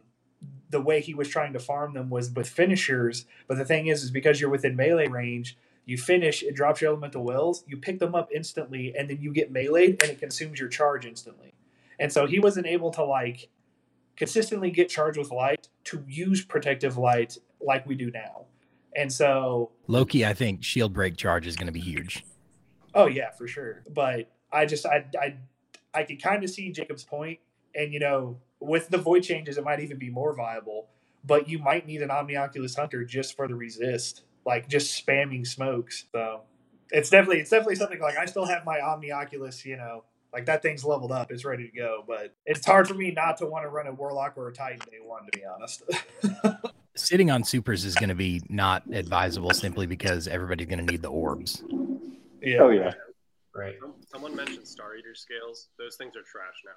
the 0.69 0.81
way 0.81 1.01
he 1.01 1.13
was 1.13 1.29
trying 1.29 1.53
to 1.53 1.59
farm 1.59 1.93
them 1.93 2.09
was 2.09 2.29
with 2.31 2.47
finishers. 2.47 3.25
But 3.47 3.57
the 3.57 3.65
thing 3.65 3.87
is 3.87 4.03
is 4.03 4.11
because 4.11 4.39
you're 4.39 4.49
within 4.49 4.75
melee 4.75 5.07
range 5.07 5.57
you 5.83 5.97
finish 5.97 6.43
it 6.43 6.53
drops 6.53 6.79
your 6.79 6.91
elemental 6.91 7.23
wells 7.23 7.63
you 7.67 7.75
pick 7.75 7.97
them 7.97 8.13
up 8.13 8.29
instantly 8.31 8.93
and 8.95 9.09
then 9.09 9.19
you 9.19 9.33
get 9.33 9.51
meleeed 9.51 9.99
and 10.01 10.11
it 10.11 10.19
consumes 10.19 10.59
your 10.59 10.69
charge 10.69 11.05
instantly. 11.05 11.53
And 11.99 12.11
so 12.11 12.27
he 12.27 12.39
wasn't 12.39 12.67
able 12.67 12.91
to 12.91 13.03
like 13.03 13.49
consistently 14.15 14.69
get 14.69 14.89
charged 14.89 15.17
with 15.17 15.31
light 15.31 15.69
to 15.85 16.03
use 16.07 16.43
protective 16.43 16.97
light 16.97 17.37
like 17.59 17.85
we 17.87 17.95
do 17.95 18.11
now 18.11 18.45
and 18.95 19.11
so 19.11 19.71
Loki, 19.87 20.25
I 20.25 20.33
think 20.33 20.63
shield 20.63 20.93
break 20.93 21.17
charge 21.17 21.47
is 21.47 21.55
going 21.55 21.67
to 21.67 21.73
be 21.73 21.79
huge. 21.79 22.23
Oh 22.93 23.07
yeah, 23.07 23.31
for 23.31 23.47
sure. 23.47 23.83
But 23.89 24.31
I 24.51 24.65
just 24.65 24.85
I 24.85 25.05
I 25.19 25.35
I 25.93 26.03
could 26.03 26.21
kind 26.21 26.43
of 26.43 26.49
see 26.49 26.71
Jacob's 26.71 27.03
point, 27.03 27.39
and 27.75 27.93
you 27.93 27.99
know, 27.99 28.37
with 28.59 28.89
the 28.89 28.97
void 28.97 29.23
changes, 29.23 29.57
it 29.57 29.63
might 29.63 29.79
even 29.79 29.97
be 29.97 30.09
more 30.09 30.35
viable. 30.35 30.87
But 31.23 31.47
you 31.47 31.59
might 31.59 31.85
need 31.85 32.01
an 32.01 32.09
Omnioculus 32.09 32.75
Hunter 32.75 33.05
just 33.05 33.35
for 33.35 33.47
the 33.47 33.55
resist, 33.55 34.23
like 34.45 34.67
just 34.67 35.05
spamming 35.05 35.45
smokes. 35.45 36.05
So 36.11 36.41
it's 36.89 37.09
definitely 37.09 37.39
it's 37.39 37.49
definitely 37.49 37.75
something 37.75 37.99
like 37.99 38.17
I 38.17 38.25
still 38.25 38.45
have 38.45 38.65
my 38.65 38.79
Omnioculus, 38.79 39.63
you 39.65 39.77
know, 39.77 40.03
like 40.33 40.45
that 40.45 40.61
thing's 40.61 40.83
leveled 40.83 41.11
up, 41.11 41.31
it's 41.31 41.45
ready 41.45 41.69
to 41.69 41.75
go. 41.75 42.03
But 42.07 42.33
it's 42.45 42.65
hard 42.65 42.87
for 42.87 42.93
me 42.95 43.11
not 43.11 43.37
to 43.37 43.45
want 43.45 43.65
to 43.65 43.69
run 43.69 43.87
a 43.87 43.93
Warlock 43.93 44.33
or 44.37 44.47
a 44.47 44.53
Titan 44.53 44.79
day 44.79 44.97
one, 45.03 45.25
to 45.25 45.37
be 45.37 45.45
honest. 45.45 45.83
Sitting 46.95 47.31
on 47.31 47.43
supers 47.43 47.85
is 47.85 47.95
going 47.95 48.09
to 48.09 48.15
be 48.15 48.41
not 48.49 48.83
advisable 48.91 49.51
simply 49.51 49.87
because 49.87 50.27
everybody's 50.27 50.67
going 50.67 50.85
to 50.85 50.91
need 50.91 51.01
the 51.01 51.09
orbs. 51.09 51.63
yeah. 52.41 52.57
Oh, 52.59 52.69
yeah. 52.69 52.93
right. 53.55 53.75
Someone 54.07 54.35
mentioned 54.35 54.67
Star 54.67 54.95
Eater 54.95 55.15
scales. 55.15 55.69
Those 55.79 55.95
things 55.95 56.15
are 56.15 56.23
trash 56.23 56.55
now. 56.65 56.71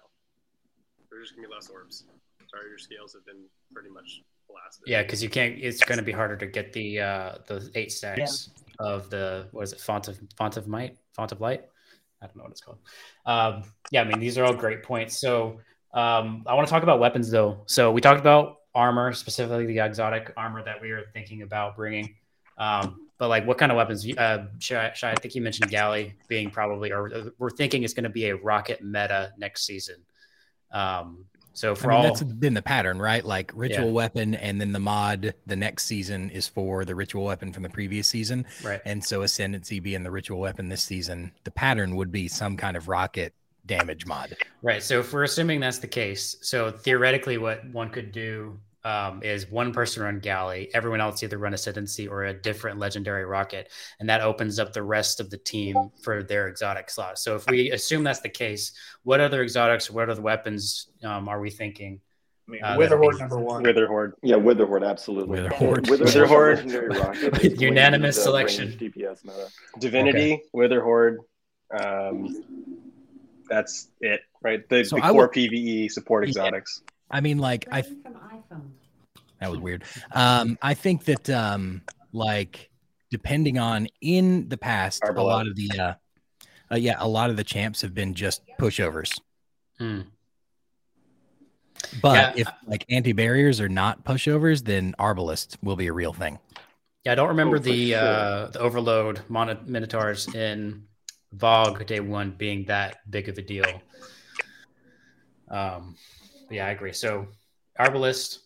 There's 1.10 1.28
just 1.28 1.36
gonna 1.36 1.48
be 1.48 1.54
less 1.54 1.68
orbs. 1.68 2.04
Star 2.46 2.60
Eater 2.66 2.78
scales 2.78 3.12
have 3.14 3.24
been 3.26 3.44
pretty 3.72 3.90
much 3.90 4.22
blasted. 4.48 4.84
Yeah, 4.86 5.02
because 5.02 5.22
you 5.22 5.28
can't. 5.28 5.56
It's 5.58 5.82
going 5.84 5.98
to 5.98 6.04
be 6.04 6.12
harder 6.12 6.36
to 6.36 6.46
get 6.46 6.72
the 6.72 7.00
uh 7.00 7.38
the 7.46 7.70
eight 7.74 7.92
stacks 7.92 8.50
of 8.78 9.10
the 9.10 9.48
what 9.52 9.62
is 9.62 9.72
it? 9.72 9.80
Font 9.80 10.08
of 10.08 10.18
font 10.36 10.56
of 10.56 10.66
might, 10.66 10.98
font 11.12 11.32
of 11.32 11.40
light. 11.40 11.64
I 12.22 12.26
don't 12.26 12.36
know 12.36 12.42
what 12.44 12.52
it's 12.52 12.60
called. 12.60 12.78
Um, 13.26 13.62
yeah, 13.90 14.02
I 14.02 14.04
mean 14.04 14.18
these 14.18 14.38
are 14.38 14.44
all 14.44 14.54
great 14.54 14.82
points. 14.82 15.18
So 15.18 15.60
um, 15.92 16.44
I 16.46 16.54
want 16.54 16.66
to 16.66 16.70
talk 16.72 16.82
about 16.82 16.98
weapons 16.98 17.30
though. 17.30 17.62
So 17.66 17.92
we 17.92 18.00
talked 18.00 18.20
about 18.20 18.56
armor, 18.74 19.12
specifically 19.12 19.66
the 19.66 19.78
exotic 19.78 20.32
armor 20.36 20.62
that 20.64 20.80
we 20.80 20.90
were 20.92 21.04
thinking 21.12 21.42
about 21.42 21.76
bringing. 21.76 22.14
Um, 22.58 23.08
but 23.18 23.28
like, 23.28 23.46
what 23.46 23.58
kind 23.58 23.70
of 23.70 23.76
weapons? 23.76 24.06
Uh, 24.16 24.46
Shai, 24.58 24.92
Shai, 24.94 25.12
I 25.12 25.14
think 25.14 25.34
you 25.34 25.42
mentioned 25.42 25.70
galley 25.70 26.14
being 26.28 26.50
probably, 26.50 26.92
or 26.92 27.12
uh, 27.14 27.24
we're 27.38 27.50
thinking 27.50 27.82
it's 27.84 27.94
going 27.94 28.04
to 28.04 28.10
be 28.10 28.26
a 28.26 28.36
rocket 28.36 28.82
meta 28.82 29.32
next 29.38 29.66
season. 29.66 29.96
Um, 30.72 31.26
so 31.52 31.76
for 31.76 31.92
I 31.92 31.94
mean, 31.94 32.06
all, 32.06 32.14
that's 32.14 32.22
been 32.24 32.54
the 32.54 32.62
pattern, 32.62 32.98
right? 32.98 33.24
Like 33.24 33.52
ritual 33.54 33.86
Yeah. 33.86 33.92
weapon, 33.92 34.34
and 34.34 34.60
then 34.60 34.72
the 34.72 34.80
mod 34.80 35.34
the 35.46 35.54
next 35.54 35.84
season 35.84 36.30
is 36.30 36.48
for 36.48 36.84
the 36.84 36.96
ritual 36.96 37.24
weapon 37.24 37.52
from 37.52 37.62
the 37.62 37.68
previous 37.68 38.08
season. 38.08 38.44
right. 38.64 38.80
And 38.84 39.04
so 39.04 39.22
ascendancy 39.22 39.78
being 39.78 40.02
the 40.02 40.10
ritual 40.10 40.40
weapon 40.40 40.68
this 40.68 40.82
season, 40.82 41.30
the 41.44 41.52
pattern 41.52 41.94
would 41.94 42.10
be 42.10 42.26
some 42.26 42.56
kind 42.56 42.76
of 42.76 42.88
rocket 42.88 43.34
damage 43.66 44.06
mod. 44.06 44.36
Right. 44.62 44.82
So 44.82 45.00
if 45.00 45.12
we're 45.12 45.24
assuming 45.24 45.60
that's 45.60 45.78
the 45.78 45.86
case, 45.88 46.36
so 46.42 46.70
theoretically, 46.70 47.38
what 47.38 47.64
one 47.70 47.90
could 47.90 48.12
do 48.12 48.58
um, 48.84 49.22
is 49.22 49.50
one 49.50 49.72
person 49.72 50.02
run 50.02 50.18
galley, 50.20 50.70
everyone 50.74 51.00
else 51.00 51.22
either 51.22 51.38
run 51.38 51.54
ascendancy 51.54 52.06
or 52.06 52.24
a 52.24 52.34
different 52.34 52.78
legendary 52.78 53.24
rocket, 53.24 53.70
and 53.98 54.08
that 54.10 54.20
opens 54.20 54.58
up 54.58 54.72
the 54.74 54.82
rest 54.82 55.20
of 55.20 55.30
the 55.30 55.38
team 55.38 55.90
for 56.02 56.22
their 56.22 56.48
exotic 56.48 56.90
slot. 56.90 57.18
So 57.18 57.34
if 57.34 57.46
we 57.48 57.70
assume 57.70 58.04
that's 58.04 58.20
the 58.20 58.28
case, 58.28 58.72
what 59.02 59.20
other 59.20 59.42
exotics, 59.42 59.90
what 59.90 60.10
other 60.10 60.20
weapons 60.20 60.88
um, 61.02 61.28
are 61.28 61.40
we 61.40 61.50
thinking 61.50 62.00
I 62.46 62.50
mean, 62.50 62.62
Uh, 62.62 62.76
Wither 62.76 62.96
that'd 62.96 63.02
Horde 63.02 63.18
number 63.20 63.38
one. 63.38 63.62
Witherhoard. 63.62 64.14
Yeah, 64.22 64.36
Witherhoard, 64.36 64.84
absolutely. 64.84 65.40
Witherhoard. 65.40 65.88
Wither, 65.88 66.04
Wither 66.04 66.26
Hoard. 66.26 66.56
legendary 66.58 66.88
rocket 66.88 67.42
Unanimous 67.60 68.22
selection. 68.22 68.72
DPS 68.72 69.24
meta. 69.24 69.48
Divinity, 69.78 70.42
Witherhoard. 70.52 71.20
Um, 71.80 72.73
that's 73.48 73.88
it, 74.00 74.20
right? 74.42 74.66
The, 74.68 74.84
So 74.84 74.96
the 74.96 75.02
core 75.02 75.12
would- 75.22 75.32
PVE 75.32 75.90
support 75.90 76.24
Yeah. 76.24 76.28
exotics. 76.30 76.82
I 77.10 77.20
mean, 77.20 77.38
like 77.38 77.66
I 77.70 77.80
Writing 77.80 78.02
from 78.02 78.14
iPhone. 78.14 78.70
that 79.40 79.50
was 79.50 79.60
weird. 79.60 79.84
Um, 80.12 80.58
I 80.62 80.74
think 80.74 81.04
that 81.04 81.28
um, 81.30 81.82
like 82.12 82.70
depending 83.10 83.58
on 83.58 83.88
in 84.00 84.48
the 84.48 84.56
past, 84.56 85.02
a 85.06 85.12
lot 85.12 85.46
of 85.46 85.54
the 85.56 85.70
uh, 85.78 85.94
uh, 86.72 86.76
yeah, 86.76 86.96
a 86.98 87.06
lot 87.08 87.30
of 87.30 87.36
the 87.36 87.44
champs 87.44 87.82
have 87.82 87.94
been 87.94 88.14
just 88.14 88.42
pushovers. 88.58 89.18
Hmm. 89.78 90.00
But 92.00 92.14
Yeah. 92.38 92.42
if 92.46 92.48
like 92.66 92.84
anti 92.88 93.12
barriers 93.12 93.60
are 93.60 93.68
not 93.68 94.04
pushovers, 94.04 94.64
then 94.64 94.94
Arbalest 94.98 95.56
will 95.62 95.76
be 95.76 95.86
a 95.86 95.92
real 95.92 96.12
thing. 96.12 96.38
Yeah, 97.04 97.12
I 97.12 97.14
don't 97.16 97.28
remember 97.28 97.56
Oh, 97.56 97.60
the 97.60 97.90
sure. 97.90 97.98
uh, 98.00 98.46
the 98.48 98.60
overload 98.60 99.20
mono- 99.28 99.60
minotaurs 99.66 100.32
in 100.34 100.86
VOG 101.36 101.86
day 101.86 102.00
one 102.00 102.32
being 102.32 102.64
that 102.66 103.08
big 103.10 103.28
of 103.28 103.38
a 103.38 103.42
deal. 103.42 103.82
Um, 105.48 105.96
yeah, 106.50 106.66
I 106.66 106.70
agree. 106.70 106.92
So 106.92 107.28
Arbalest, 107.78 108.38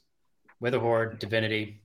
Witherhoard, 0.60 1.18
Divinity. 1.18 1.80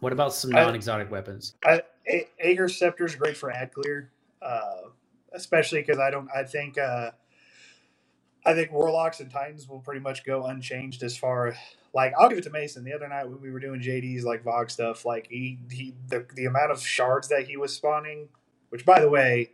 What 0.00 0.12
about 0.12 0.32
some 0.32 0.50
non-exotic 0.50 1.10
weapons? 1.10 1.54
I, 1.64 1.82
A- 2.08 2.28
Ager's 2.38 2.78
Scepter 2.78 3.04
is 3.04 3.14
great 3.14 3.36
for 3.36 3.50
ad 3.50 3.72
clear, 3.72 4.10
uh, 4.40 4.88
especially 5.32 5.80
because 5.80 5.98
I 5.98 6.10
don't. 6.10 6.28
I 6.34 6.44
think 6.44 6.78
uh, 6.78 7.10
I 8.46 8.54
think 8.54 8.72
Warlocks 8.72 9.20
and 9.20 9.30
Titans 9.30 9.68
will 9.68 9.80
pretty 9.80 10.00
much 10.00 10.24
go 10.24 10.46
unchanged 10.46 11.02
as 11.02 11.16
far. 11.16 11.54
Like 11.92 12.14
I'll 12.18 12.28
give 12.28 12.38
it 12.38 12.44
to 12.44 12.50
Mason. 12.50 12.84
The 12.84 12.94
other 12.94 13.08
night 13.08 13.28
when 13.28 13.42
we 13.42 13.50
were 13.50 13.60
doing 13.60 13.80
JD's 13.80 14.24
like 14.24 14.42
VOG 14.44 14.70
stuff, 14.70 15.04
like 15.04 15.26
he 15.28 15.58
he 15.70 15.94
the 16.08 16.26
the 16.34 16.46
amount 16.46 16.70
of 16.70 16.80
shards 16.80 17.28
that 17.28 17.46
he 17.46 17.56
was 17.58 17.74
spawning, 17.74 18.28
which 18.70 18.86
by 18.86 19.00
the 19.00 19.08
way, 19.10 19.50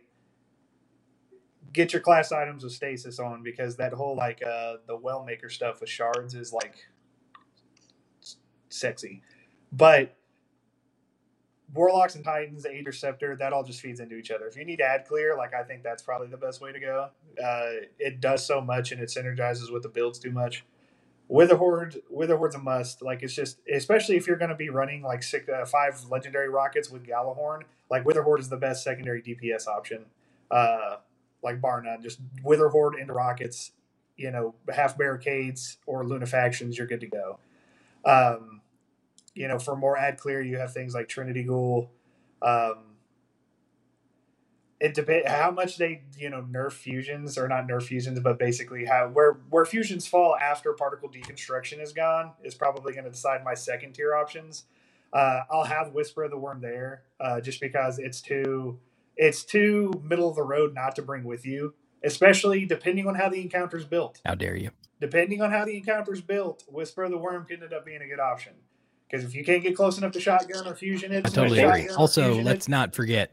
get 1.77 1.93
your 1.93 2.01
class 2.01 2.33
items 2.33 2.63
with 2.65 2.73
stasis 2.73 3.19
on 3.19 3.43
because 3.43 3.77
that 3.77 3.93
whole 3.93 4.17
like 4.17 4.43
uh 4.45 4.75
the 4.87 4.97
well 4.97 5.23
maker 5.23 5.49
stuff 5.49 5.81
with 5.81 5.89
shards 5.89 6.35
is 6.35 6.53
like 6.53 6.75
sexy, 8.69 9.21
but 9.71 10.17
Warlocks 11.73 12.15
and 12.15 12.23
Titans, 12.23 12.65
Ager's 12.65 12.99
Scepter, 12.99 13.35
that 13.37 13.53
all 13.53 13.63
just 13.63 13.81
feeds 13.81 13.99
into 13.99 14.15
each 14.15 14.31
other. 14.31 14.47
If 14.47 14.55
you 14.55 14.65
need 14.65 14.81
ad 14.81 15.05
clear, 15.05 15.35
like 15.35 15.53
I 15.53 15.63
think 15.63 15.83
that's 15.83 16.01
probably 16.01 16.27
the 16.27 16.37
best 16.37 16.61
way 16.61 16.71
to 16.71 16.79
go. 16.79 17.09
Uh, 17.43 17.87
it 17.99 18.21
does 18.21 18.45
so 18.45 18.61
much 18.61 18.91
and 18.91 19.01
it 19.01 19.09
synergizes 19.09 19.71
with 19.71 19.83
the 19.83 19.89
builds 19.89 20.19
too 20.19 20.31
much. 20.31 20.65
Witherhoard, 21.27 21.97
Witherhoard's 22.09 22.55
a 22.55 22.59
must. 22.59 23.01
Like 23.01 23.21
it's 23.21 23.33
just, 23.33 23.59
especially 23.73 24.15
if 24.15 24.27
you're 24.27 24.37
going 24.37 24.49
to 24.49 24.55
be 24.55 24.69
running 24.69 25.03
like 25.03 25.23
six, 25.23 25.49
uh, 25.49 25.65
five 25.65 26.01
legendary 26.09 26.49
rockets 26.49 26.89
with 26.89 27.05
Gjallarhorn, 27.05 27.63
like 27.91 28.05
Witherhoard 28.05 28.39
is 28.39 28.47
the 28.49 28.57
best 28.57 28.83
secondary 28.83 29.21
DPS 29.21 29.67
option. 29.67 30.05
Uh, 30.49 30.97
like 31.47 31.61
bar 31.61 31.81
none, 31.81 32.01
just 32.01 32.19
Witherhoard 32.43 32.95
into 32.95 33.13
rockets, 33.13 33.71
you 34.15 34.31
know, 34.31 34.55
half 34.73 34.97
barricades 34.97 35.77
or 35.85 36.03
Lunafactions, 36.03 36.77
you're 36.77 36.87
good 36.87 37.01
to 37.01 37.07
go. 37.07 37.39
Um, 38.05 38.61
you 39.33 39.47
know, 39.47 39.59
for 39.59 39.75
more 39.75 39.97
ad 39.97 40.19
clear, 40.19 40.41
you 40.41 40.57
have 40.57 40.73
things 40.73 40.93
like 40.93 41.07
Trinity 41.07 41.43
Ghoul. 41.43 41.91
Um, 42.41 42.87
it 44.79 44.93
depends 44.93 45.27
how 45.27 45.49
much 45.51 45.77
they 45.77 46.03
you 46.17 46.29
know 46.29 46.41
nerf 46.51 46.73
fusions 46.73 47.37
or 47.37 47.47
not 47.47 47.67
nerf 47.67 47.83
fusions, 47.83 48.19
but 48.19 48.37
basically 48.37 48.85
how 48.85 49.09
where 49.09 49.33
where 49.49 49.65
fusions 49.65 50.05
fall 50.07 50.35
after 50.35 50.73
particle 50.73 51.09
deconstruction 51.09 51.81
is 51.81 51.93
gone 51.93 52.31
is 52.43 52.53
probably 52.53 52.93
going 52.93 53.05
to 53.05 53.11
decide 53.11 53.43
my 53.43 53.53
second 53.53 53.93
tier 53.93 54.15
options. 54.15 54.65
Uh, 55.11 55.41
I'll 55.49 55.63
have 55.63 55.93
Whisper 55.93 56.23
of 56.23 56.31
the 56.31 56.37
Worm 56.37 56.61
there 56.61 57.03
uh, 57.19 57.41
just 57.41 57.61
because 57.61 57.97
it's 57.97 58.21
too 58.21 58.77
it's 59.17 59.43
too 59.43 59.91
middle 60.03 60.29
of 60.29 60.35
the 60.35 60.43
road 60.43 60.73
not 60.73 60.95
to 60.95 61.01
bring 61.01 61.23
with 61.23 61.45
you, 61.45 61.73
especially 62.03 62.65
depending 62.65 63.07
on 63.07 63.15
how 63.15 63.29
the 63.29 63.41
encounter's 63.41 63.85
built 63.85 64.21
How 64.25 64.35
dare 64.35 64.55
you? 64.55 64.71
depending 64.99 65.41
on 65.41 65.51
how 65.51 65.65
the 65.65 65.75
encounter's 65.77 66.21
built, 66.21 66.63
Whisper 66.69 67.03
of 67.03 67.11
the 67.11 67.17
Worm 67.17 67.45
can 67.45 67.61
end 67.61 67.73
up 67.73 67.85
being 67.85 68.01
a 68.01 68.07
good 68.07 68.19
option. 68.19 68.53
Because 69.09 69.23
if 69.25 69.35
you 69.35 69.43
can't 69.45 69.63
get 69.63 69.75
close 69.75 69.97
enough 69.97 70.11
to 70.13 70.19
shotgun 70.19 70.67
or 70.67 70.75
fusion 70.75 71.11
it, 71.11 71.25
I 71.25 71.29
totally 71.29 71.59
agree. 71.61 71.87
Also, 71.89 72.41
let's 72.41 72.67
it- 72.67 72.71
not 72.71 72.93
forget. 72.95 73.31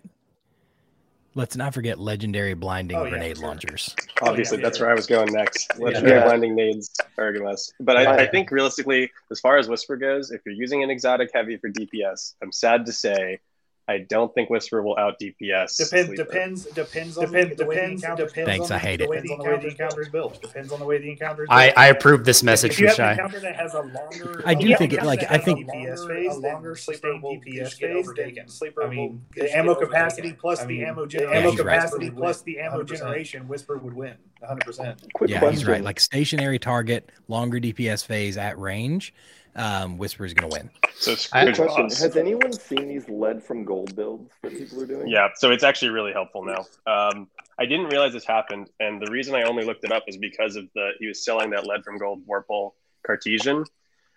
Let's 1.36 1.56
not 1.56 1.74
forget 1.74 1.98
legendary 1.98 2.54
blinding 2.54 2.96
Oh, 2.96 3.02
yeah, 3.04 3.10
grenade 3.10 3.38
sure. 3.38 3.46
launchers. 3.48 3.96
Obviously, 4.22 4.58
oh, 4.58 4.60
yeah, 4.60 4.66
that's 4.66 4.78
sure. 4.78 4.86
where 4.86 4.92
I 4.92 4.96
was 4.96 5.08
going 5.08 5.32
next. 5.32 5.76
Legendary 5.80 6.18
Yeah. 6.20 6.24
blinding 6.26 6.54
nades 6.54 6.92
are 7.18 7.28
a 7.30 7.42
must. 7.42 7.74
But 7.80 7.96
I, 7.96 8.04
I- 8.04 8.16
I 8.18 8.26
think 8.28 8.52
realistically, 8.52 9.10
as 9.32 9.40
far 9.40 9.58
as 9.58 9.68
Whisper 9.68 9.96
goes, 9.96 10.30
if 10.30 10.42
you're 10.46 10.54
using 10.54 10.84
an 10.84 10.90
exotic 10.90 11.30
heavy 11.34 11.56
for 11.56 11.70
DPS, 11.70 12.34
I'm 12.40 12.52
sad 12.52 12.86
to 12.86 12.92
say, 12.92 13.40
I 13.86 13.98
don't 13.98 14.32
think 14.34 14.48
Whisper 14.48 14.82
will 14.82 14.96
out 14.98 15.20
DPS. 15.20 15.76
Depends, 15.76 16.06
Sleeper. 16.06 16.14
depends, 16.16 16.64
depends 16.64 17.18
on 17.18 17.26
Depend- 17.26 17.50
the, 17.50 17.54
the 17.56 17.66
way 17.66 17.74
the 17.74 17.80
depends, 17.82 18.02
encounter's 18.02 18.32
depends 18.32 18.48
Thanks, 18.48 18.70
on 18.70 18.76
I 18.76 18.78
hate 18.78 18.96
the 18.96 19.04
it. 19.04 19.10
way 19.10 19.20
the 19.20 19.68
encounter's 19.68 20.08
built. 20.08 20.40
Depends 20.40 20.72
on 20.72 20.78
the 20.78 20.86
way 20.86 20.96
the 20.98 21.10
encounter's 21.10 21.48
I, 21.50 21.66
built. 21.66 21.78
I 21.78 21.86
approve 21.88 22.24
this 22.24 22.42
message 22.42 22.72
if 22.72 22.80
you 22.80 22.88
from 22.88 23.04
have 23.04 23.10
an 23.10 23.16
Shy. 23.16 23.22
encounter 23.24 23.40
that 23.40 23.56
has 23.56 23.74
a 23.74 23.80
longer, 23.82 24.42
I 24.46 24.54
do 24.54 24.74
think 24.76 24.94
it- 24.94 25.02
like, 25.02 25.30
I 25.30 25.36
think- 25.36 25.68
a 25.68 25.76
longer 25.76 25.96
phase, 26.08 26.34
a 26.34 26.38
longer 26.38 26.74
sleeper 26.76 26.96
sustained 26.96 27.22
will 27.22 27.36
DPS 27.40 27.58
just 27.58 27.72
phase, 27.74 27.80
get 27.80 27.88
then 27.88 27.96
overtaken. 27.98 28.48
sleeper 28.48 28.84
I 28.84 28.88
mean, 28.88 29.22
will 29.36 29.44
the 29.44 29.54
ammo 29.56 29.74
capacity 29.74 30.32
plus 30.32 30.60
I 30.60 30.66
the 30.66 30.78
mean, 30.78 30.86
ammo, 30.86 31.06
yeah, 31.10 31.20
ammo 31.30 31.50
he's 31.50 31.60
right. 31.60 31.74
capacity 31.80 32.10
plus 32.10 32.40
the 32.40 32.60
ammo 32.60 32.78
100%. 32.84 32.88
generation, 32.98 33.48
Whisper 33.48 33.76
would 33.76 33.92
win 33.92 34.14
100. 34.40 34.64
percent 34.64 35.04
Quick 35.12 35.28
yeah, 35.30 35.40
question. 35.40 35.58
he's 35.58 35.66
right. 35.68 35.84
Like 35.84 36.00
stationary 36.00 36.58
target, 36.58 37.12
longer 37.28 37.60
DPS 37.60 38.06
phase 38.06 38.38
at 38.38 38.58
range. 38.58 39.12
Um, 39.56 39.98
Whisper 39.98 40.24
is 40.24 40.34
going 40.34 40.50
to 40.50 40.56
win. 40.56 40.70
So 40.96 41.12
I- 41.12 41.14
Scrooge 41.14 41.56
Question: 41.56 41.82
Boss. 41.84 42.00
Has 42.00 42.16
anyone 42.16 42.52
seen 42.52 42.88
these 42.88 43.08
lead 43.08 43.42
from 43.42 43.64
gold 43.64 43.94
builds 43.94 44.30
that 44.42 44.52
people 44.52 44.82
are 44.82 44.86
doing? 44.86 45.08
Yeah, 45.08 45.28
so 45.36 45.50
it's 45.50 45.64
actually 45.64 45.90
really 45.90 46.12
helpful 46.12 46.44
now. 46.44 46.66
Um, 46.86 47.28
I 47.58 47.66
didn't 47.66 47.86
realize 47.86 48.12
this 48.12 48.24
happened, 48.24 48.68
and 48.80 49.00
the 49.00 49.10
reason 49.10 49.34
I 49.34 49.42
only 49.42 49.64
looked 49.64 49.84
it 49.84 49.92
up 49.92 50.04
is 50.08 50.16
because 50.16 50.56
of 50.56 50.64
the 50.74 50.90
he 50.98 51.06
was 51.06 51.24
selling 51.24 51.50
that 51.50 51.66
lead 51.66 51.84
from 51.84 51.98
gold 51.98 52.26
Warple 52.26 52.72
Cartesian, 53.06 53.58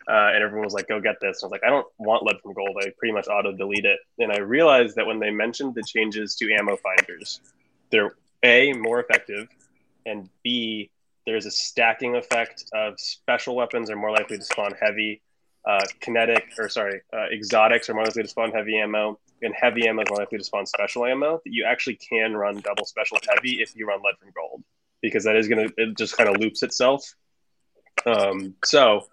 uh, 0.08 0.32
and 0.34 0.44
everyone 0.44 0.66
was 0.66 0.74
like, 0.74 0.88
"Go 0.88 1.00
get 1.00 1.20
this." 1.22 1.44
And 1.44 1.48
I 1.48 1.48
was 1.48 1.52
like, 1.52 1.64
"I 1.64 1.70
don't 1.70 1.88
want 2.00 2.24
lead 2.24 2.38
from 2.42 2.54
gold. 2.54 2.76
I 2.82 2.92
pretty 2.98 3.14
much 3.14 3.28
auto 3.28 3.52
delete 3.52 3.86
it." 3.86 4.00
And 4.18 4.32
I 4.32 4.40
realized 4.40 4.96
that 4.96 5.06
when 5.06 5.20
they 5.20 5.30
mentioned 5.30 5.76
the 5.76 5.84
changes 5.84 6.36
to 6.38 6.52
ammo 6.52 6.78
finders, 6.78 7.42
they're 7.92 8.16
a 8.44 8.74
more 8.74 9.00
effective, 9.00 9.48
and 10.06 10.30
b 10.44 10.90
there's 11.28 11.46
a 11.46 11.52
stacking 11.52 12.16
effect 12.16 12.64
of 12.74 12.98
special 13.00 13.56
weapons 13.56 13.90
are 13.92 13.98
more 13.98 14.12
likely 14.12 14.38
to 14.38 14.44
spawn 14.44 14.74
heavy. 14.82 15.22
Uh, 15.68 15.84
kinetic 16.00 16.46
or 16.58 16.70
sorry, 16.70 17.02
uh, 17.12 17.26
exotics 17.30 17.90
are 17.90 17.94
more 17.94 18.06
likely 18.06 18.24
to 18.24 18.30
spawn 18.30 18.52
heavy 18.52 18.78
ammo, 18.78 19.20
and 19.42 19.54
heavy 19.54 19.86
ammo 19.86 20.02
is 20.02 20.10
more 20.10 20.20
likely 20.20 20.38
to 20.38 20.44
spawn 20.44 20.66
special 20.66 21.06
ammo. 21.06 21.42
That 21.44 21.52
you 21.52 21.66
actually 21.66 21.96
can 21.98 22.38
run 22.38 22.62
double 22.62 22.86
special 22.86 23.18
heavy 23.30 23.62
if 23.62 23.76
you 23.76 23.86
run 23.86 24.00
lead 24.02 24.16
from 24.18 24.30
gold, 24.34 24.64
because 25.02 25.26
that 25.26 25.36
is 25.36 25.50
gonna 25.50 25.68
it 25.76 25.98
just 25.98 26.16
kind 26.16 26.30
of 26.30 26.38
loops 26.38 26.64
itself. 26.64 27.04
Um, 28.06 28.56
so 28.64 29.08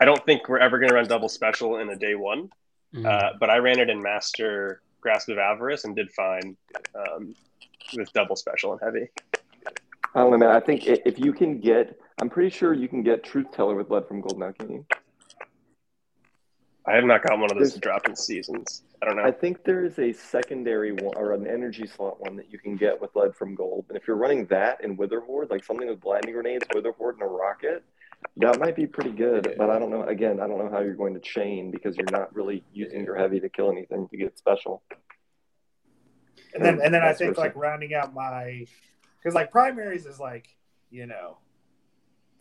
I 0.00 0.06
don't 0.06 0.24
think 0.24 0.48
we're 0.48 0.58
ever 0.58 0.78
gonna 0.78 0.94
run 0.94 1.06
double 1.06 1.28
special 1.28 1.76
in 1.76 1.90
a 1.90 1.96
day 1.96 2.14
one, 2.14 2.48
Mhm. 2.94 3.04
uh, 3.04 3.32
but 3.38 3.50
I 3.50 3.58
ran 3.58 3.78
it 3.78 3.90
in 3.90 4.00
master 4.00 4.80
grasp 5.02 5.28
of 5.28 5.36
avarice 5.36 5.84
and 5.84 5.94
did 5.94 6.10
fine 6.12 6.56
um, 6.94 7.34
with 7.94 8.10
double 8.14 8.36
special 8.36 8.72
and 8.72 8.80
heavy. 8.80 9.08
I 10.14 10.20
don't 10.20 10.30
know, 10.30 10.38
man. 10.38 10.48
I 10.48 10.60
think 10.60 10.86
if 10.86 11.18
you 11.18 11.34
can 11.34 11.60
get, 11.60 11.98
I'm 12.22 12.30
pretty 12.30 12.48
sure 12.48 12.72
you 12.72 12.88
can 12.88 13.02
get 13.02 13.22
Truth 13.22 13.48
Teller 13.52 13.74
with 13.74 13.90
lead 13.90 14.08
from 14.08 14.22
gold 14.22 14.38
now, 14.38 14.52
can 14.52 14.70
you? 14.70 14.86
I 16.86 16.96
have 16.96 17.04
not 17.04 17.22
got 17.22 17.38
one 17.38 17.50
of 17.50 17.58
those 17.58 17.72
to 17.74 17.80
drop 17.80 18.06
in 18.06 18.14
seasons. 18.14 18.82
I 19.00 19.06
don't 19.06 19.16
know. 19.16 19.24
I 19.24 19.30
think 19.30 19.64
there 19.64 19.84
is 19.84 19.98
a 19.98 20.12
secondary 20.12 20.92
one 20.92 21.16
or 21.16 21.32
an 21.32 21.46
energy 21.46 21.86
slot 21.86 22.20
one 22.20 22.36
that 22.36 22.52
you 22.52 22.58
can 22.58 22.76
get 22.76 23.00
with 23.00 23.10
lead 23.14 23.34
from 23.34 23.54
gold. 23.54 23.86
And 23.88 23.96
if 23.96 24.06
you're 24.06 24.18
running 24.18 24.44
that 24.46 24.84
in 24.84 24.96
Witherhoard, 24.96 25.50
like 25.50 25.64
something 25.64 25.88
with 25.88 26.00
blinding 26.00 26.34
grenades, 26.34 26.66
Witherhoard, 26.74 27.14
and 27.14 27.22
a 27.22 27.26
rocket, 27.26 27.84
that 28.36 28.60
might 28.60 28.76
be 28.76 28.86
pretty 28.86 29.12
good. 29.12 29.54
But 29.56 29.70
I 29.70 29.78
don't 29.78 29.90
know. 29.90 30.02
Again, 30.02 30.40
I 30.40 30.46
don't 30.46 30.58
know 30.58 30.70
how 30.70 30.80
you're 30.80 30.94
going 30.94 31.14
to 31.14 31.20
chain 31.20 31.70
because 31.70 31.96
you're 31.96 32.10
not 32.10 32.34
really 32.34 32.62
using 32.72 33.04
your 33.04 33.16
heavy 33.16 33.40
to 33.40 33.48
kill 33.48 33.70
anything 33.70 34.06
to 34.08 34.16
get 34.16 34.38
special. 34.38 34.82
And 36.54 36.64
then 36.64 36.80
and 36.82 36.92
then 36.92 37.02
I 37.02 37.14
think 37.14 37.38
like 37.38 37.56
rounding 37.56 37.94
out 37.94 38.14
my 38.14 38.66
because 39.18 39.34
like 39.34 39.50
primaries 39.50 40.06
is 40.06 40.20
like 40.20 40.48
you 40.90 41.06
know 41.06 41.38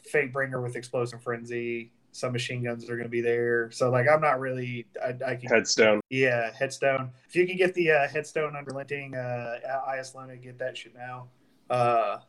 fate 0.04 0.34
bringer 0.34 0.62
with 0.62 0.76
explosive 0.76 1.24
frenzy. 1.24 1.92
Some 2.14 2.32
machine 2.32 2.64
guns 2.64 2.86
are 2.86 2.96
going 2.96 3.04
to 3.04 3.10
be 3.10 3.22
there, 3.22 3.72
so 3.72 3.90
like 3.90 4.08
I'm 4.08 4.22
not 4.22 4.40
really. 4.40 4.86
I, 5.04 5.16
I 5.26 5.36
can 5.36 5.50
Headstone. 5.50 6.00
yeah 6.12 6.52
headstone. 6.54 7.10
If 7.28 7.36
you 7.36 7.48
can 7.48 7.58
get 7.58 7.74
the 7.74 7.90
uh, 7.90 8.08
headstone 8.08 8.56
unrelenting 8.56 9.16
uh, 9.16 9.58
IS 10.00 10.14
Luna, 10.14 10.38
get 10.38 10.60
that 10.60 10.78
shit 10.78 10.94
now. 10.96 11.28
Uh, 11.72 12.20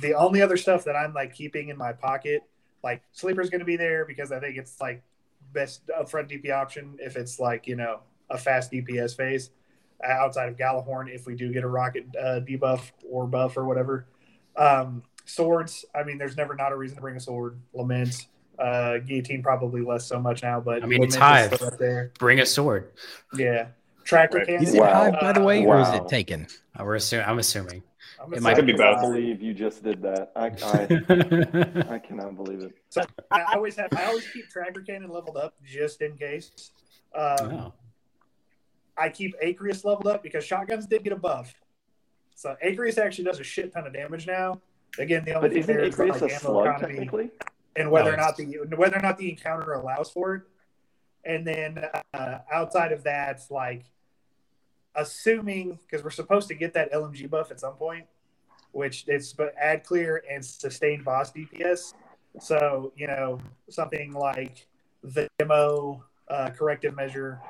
the 0.00 0.14
only 0.14 0.42
other 0.42 0.58
stuff 0.58 0.84
that 0.84 0.94
I'm 0.94 1.14
like 1.14 1.34
keeping 1.34 1.70
in 1.70 1.78
my 1.78 1.92
pocket, 1.94 2.42
like 2.84 3.02
sleeper's 3.12 3.48
going 3.48 3.60
to 3.60 3.64
be 3.64 3.76
there 3.76 4.04
because 4.04 4.30
I 4.30 4.40
think 4.40 4.58
it's 4.58 4.78
like 4.78 5.02
best 5.54 5.86
upfront 5.88 6.30
DP 6.30 6.52
option 6.52 6.98
if 7.00 7.16
it's 7.16 7.40
like 7.40 7.66
you 7.66 7.76
know 7.76 8.00
a 8.28 8.36
fast 8.36 8.70
DPS 8.70 9.16
phase 9.16 9.50
outside 10.04 10.50
of 10.50 10.56
Gjallarhorn 10.56 11.12
if 11.12 11.26
we 11.26 11.34
do 11.34 11.50
get 11.52 11.64
a 11.64 11.68
rocket 11.68 12.04
uh, 12.20 12.40
debuff 12.40 12.92
or 13.10 13.26
buff 13.26 13.56
or 13.56 13.64
whatever. 13.64 14.06
Um, 14.54 15.02
swords. 15.28 15.84
I 15.94 16.02
mean, 16.02 16.18
there's 16.18 16.36
never 16.36 16.54
not 16.54 16.72
a 16.72 16.76
reason 16.76 16.96
to 16.96 17.00
bring 17.02 17.16
a 17.16 17.20
sword. 17.20 17.58
Lament, 17.74 18.26
uh, 18.58 18.98
guillotine 18.98 19.42
probably 19.42 19.82
less 19.82 20.06
so 20.06 20.18
much 20.20 20.42
now, 20.42 20.60
but 20.60 20.82
I 20.82 20.86
mean, 20.86 21.02
it's 21.02 21.14
Lament 21.16 21.52
is 21.52 21.58
Hive. 21.60 21.72
up 21.72 21.78
there. 21.78 22.12
Bring 22.18 22.40
a 22.40 22.46
sword. 22.46 22.90
Yeah, 23.34 23.68
tracker 24.04 24.38
Right. 24.38 24.46
cannon. 24.46 24.62
Is 24.62 24.74
it 24.74 24.80
Wow. 24.80 25.10
Hive, 25.10 25.20
by 25.20 25.32
the 25.32 25.42
way, 25.42 25.64
or 25.64 25.80
is 25.80 25.88
it 25.90 26.08
taken? 26.08 26.46
Uh, 26.78 26.84
we're 26.84 26.96
assuming. 26.96 27.26
I'm 27.26 27.38
assuming. 27.38 27.82
I'm 28.20 28.34
It 28.34 28.42
might 28.42 28.54
be 28.66 28.72
for 28.72 28.78
both. 28.78 28.96
I 28.98 29.00
believe 29.02 29.40
you 29.40 29.54
just 29.54 29.84
did 29.84 30.02
that. 30.02 30.32
I, 30.34 30.46
I, 30.46 31.84
I 31.94 31.98
cannot 32.00 32.34
believe 32.34 32.60
it. 32.62 32.72
So 32.88 33.02
I, 33.30 33.42
I 33.42 33.54
always 33.54 33.76
have. 33.76 33.90
I 33.96 34.06
always 34.06 34.26
keep 34.28 34.48
tracker 34.48 34.80
cannon 34.80 35.08
leveled 35.10 35.36
up 35.36 35.54
just 35.64 36.00
in 36.02 36.16
case. 36.16 36.72
Um, 37.14 37.52
Oh. 37.52 37.72
I 39.00 39.08
keep 39.08 39.40
Acrius 39.40 39.84
leveled 39.84 40.08
up 40.08 40.24
because 40.24 40.42
shotguns 40.42 40.86
did 40.86 41.04
get 41.04 41.12
a 41.12 41.16
buff. 41.16 41.54
So 42.34 42.56
Acrius 42.64 42.98
actually 42.98 43.24
does 43.24 43.38
a 43.38 43.44
shit 43.44 43.72
ton 43.72 43.86
of 43.86 43.92
damage 43.92 44.26
now. 44.26 44.60
Again, 44.98 45.24
the 45.24 45.34
only 45.34 45.48
But 45.48 45.52
thing 45.54 45.62
isn't 45.62 45.76
there 45.76 45.84
is 45.84 45.96
the, 45.96 46.06
like, 46.06 46.22
a 46.22 46.24
ammo 46.24 46.38
slug 46.38 46.66
economy 46.66 46.94
technically? 46.94 47.30
and 47.76 47.90
whether 47.90 48.10
No, 48.10 48.14
or 48.14 48.16
not 48.16 48.36
the 48.36 48.58
whether 48.76 48.96
or 48.96 49.02
not 49.02 49.18
the 49.18 49.30
encounter 49.30 49.72
allows 49.72 50.10
for 50.10 50.34
it. 50.34 50.42
And 51.24 51.46
then 51.46 51.84
uh, 52.14 52.38
outside 52.50 52.92
of 52.92 53.04
that, 53.04 53.42
like 53.50 53.84
assuming 54.94 55.78
because 55.86 56.02
we're 56.02 56.10
supposed 56.10 56.48
to 56.48 56.54
get 56.54 56.72
that 56.74 56.92
LMG 56.92 57.28
buff 57.30 57.50
at 57.50 57.60
some 57.60 57.74
point, 57.74 58.06
which 58.72 59.04
it's 59.06 59.32
but 59.32 59.54
add 59.60 59.84
clear 59.84 60.24
and 60.30 60.44
sustained 60.44 61.04
boss 61.04 61.32
DPS. 61.32 61.94
So 62.40 62.92
you 62.96 63.06
know 63.06 63.40
something 63.68 64.12
like 64.12 64.66
the 65.02 65.28
demo 65.38 66.04
uh, 66.28 66.50
corrective 66.50 66.96
measure, 66.96 67.40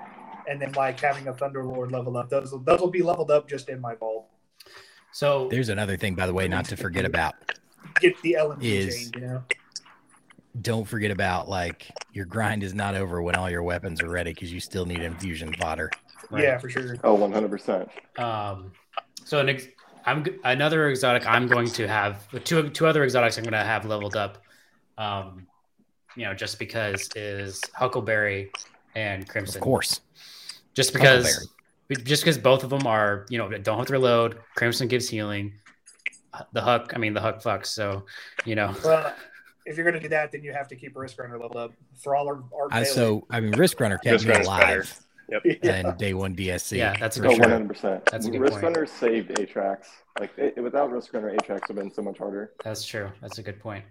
and 0.48 0.60
then 0.60 0.72
like 0.72 1.00
having 1.00 1.28
a 1.28 1.32
Thunderlord 1.32 1.92
level 1.92 2.16
up. 2.16 2.28
Those 2.28 2.54
those 2.64 2.80
will 2.80 2.90
be 2.90 3.02
leveled 3.02 3.30
up 3.30 3.48
just 3.48 3.68
in 3.68 3.80
my 3.80 3.94
vault. 3.94 4.26
So 5.12 5.48
There's 5.50 5.68
another 5.68 5.96
thing, 5.96 6.14
by 6.14 6.26
the 6.26 6.34
way, 6.34 6.48
not 6.48 6.66
to 6.66 6.76
forget 6.76 7.04
about. 7.04 7.34
Get 8.00 8.20
the 8.22 8.36
element 8.36 8.62
Is- 8.62 8.94
change, 8.94 9.16
you 9.16 9.22
know. 9.22 9.42
Don't 10.60 10.86
forget 10.86 11.10
about 11.12 11.48
like 11.48 11.86
your 12.12 12.24
grind 12.24 12.64
is 12.64 12.74
not 12.74 12.96
over 12.96 13.22
when 13.22 13.36
all 13.36 13.48
your 13.48 13.62
weapons 13.62 14.02
are 14.02 14.08
ready 14.08 14.32
because 14.32 14.52
you 14.52 14.58
still 14.58 14.86
need 14.86 15.00
infusion 15.00 15.52
fodder. 15.54 15.88
Right. 16.30 16.42
Yeah, 16.42 16.58
for 16.58 16.68
sure. 16.68 16.96
Oh, 17.04 17.16
100%. 17.16 17.88
Um, 18.18 18.72
so 19.24 19.38
an 19.38 19.50
ex- 19.50 19.68
I'm 20.04 20.24
another 20.44 20.88
exotic. 20.88 21.26
I'm 21.28 21.46
going 21.46 21.68
to 21.68 21.86
have 21.86 22.26
two 22.44 22.70
two 22.70 22.86
other 22.86 23.04
exotics. 23.04 23.36
I'm 23.38 23.44
going 23.44 23.52
to 23.52 23.58
have 23.58 23.84
leveled 23.84 24.16
up. 24.16 24.38
Um, 24.96 25.46
you 26.16 26.24
know, 26.24 26.34
just 26.34 26.58
because 26.58 27.08
is 27.14 27.60
Huckleberry 27.74 28.50
and 28.96 29.28
Crimson. 29.28 29.58
Of 29.58 29.62
course. 29.62 30.00
just 30.74 30.92
because 30.92 31.48
just 32.04 32.22
because 32.22 32.38
both 32.38 32.64
of 32.64 32.70
them 32.70 32.86
are 32.86 33.26
you 33.28 33.38
know 33.38 33.48
don't 33.48 33.78
have 33.78 33.86
to 33.86 33.92
reload. 33.94 34.38
Crimson 34.56 34.88
gives 34.88 35.08
healing. 35.08 35.52
The 36.52 36.60
Huck, 36.60 36.92
I 36.94 36.98
mean 36.98 37.14
the 37.14 37.20
Huck 37.20 37.42
fucks. 37.42 37.66
So 37.66 38.04
you 38.44 38.54
know, 38.54 38.74
Well, 38.84 39.14
if 39.66 39.76
you're 39.76 39.84
gonna 39.84 40.00
do 40.00 40.08
that, 40.10 40.30
then 40.32 40.42
you 40.42 40.52
have 40.52 40.68
to 40.68 40.76
keep 40.76 40.96
Risk 40.96 41.18
Runner 41.18 41.38
leveled 41.38 41.56
up 41.56 41.72
for 41.96 42.14
all 42.14 42.28
our. 42.28 42.42
our 42.54 42.68
I 42.70 42.82
so 42.84 43.26
I 43.30 43.40
mean 43.40 43.52
Risk 43.52 43.80
Runner 43.80 43.98
kept 43.98 44.24
Risk 44.24 44.26
me 44.40 44.44
alive 44.44 45.00
yeah. 45.44 45.74
and 45.74 45.98
day 45.98 46.14
one 46.14 46.34
DSC. 46.36 46.76
Yeah, 46.78 46.94
that's 46.98 47.16
a 47.18 47.20
for 47.20 47.26
Oh, 47.28 47.36
good 47.36 47.36
sure. 47.36 47.98
100%. 47.98 48.10
That's 48.10 48.26
a 48.26 48.30
good 48.30 48.40
Risk 48.40 48.52
point. 48.54 48.64
Runner 48.64 48.86
saved 48.86 49.30
Atrax. 49.30 49.86
Like, 50.18 50.30
it, 50.38 50.62
without 50.62 50.90
Risk 50.90 51.12
Runner, 51.12 51.34
Atrax 51.36 51.68
would 51.68 51.76
have 51.76 51.76
been 51.76 51.92
so 51.92 52.00
much 52.02 52.16
harder. 52.18 52.52
that's 52.64 52.84
true. 52.84 53.10
That's 53.20 53.36
a 53.38 53.42
good 53.42 53.60
point. 53.60 53.84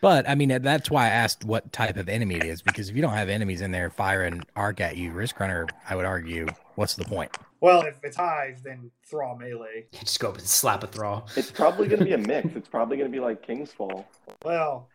But 0.00 0.28
I 0.28 0.34
mean 0.34 0.62
that's 0.62 0.90
why 0.90 1.06
I 1.06 1.08
asked 1.08 1.44
what 1.44 1.72
type 1.72 1.96
of 1.96 2.08
enemy 2.08 2.36
it 2.36 2.44
is 2.44 2.62
because 2.62 2.88
if 2.88 2.96
you 2.96 3.02
don't 3.02 3.14
have 3.14 3.28
enemies 3.28 3.60
in 3.60 3.70
there 3.70 3.90
firing 3.90 4.42
arc 4.54 4.80
at 4.80 4.96
you, 4.96 5.10
Risk 5.12 5.40
Runner, 5.40 5.66
I 5.88 5.96
would 5.96 6.04
argue, 6.04 6.46
what's 6.76 6.94
the 6.94 7.04
point? 7.04 7.36
Well, 7.60 7.82
if 7.82 7.98
it's 8.04 8.16
Hive, 8.16 8.62
then 8.62 8.90
Thrall 9.04 9.36
melee. 9.36 9.86
You 9.92 9.98
just 10.00 10.20
go 10.20 10.28
up 10.28 10.38
and 10.38 10.46
slap 10.46 10.84
a 10.84 10.86
thrall. 10.86 11.26
It's 11.36 11.50
probably 11.50 11.88
going 11.88 11.98
to 11.98 12.04
be 12.04 12.12
a 12.12 12.18
mix. 12.18 12.54
It's 12.54 12.68
probably 12.68 12.96
going 12.96 13.10
to 13.10 13.12
be 13.12 13.18
like 13.18 13.44
King's 13.44 13.72
Fall. 13.72 14.06
Well, 14.44 14.88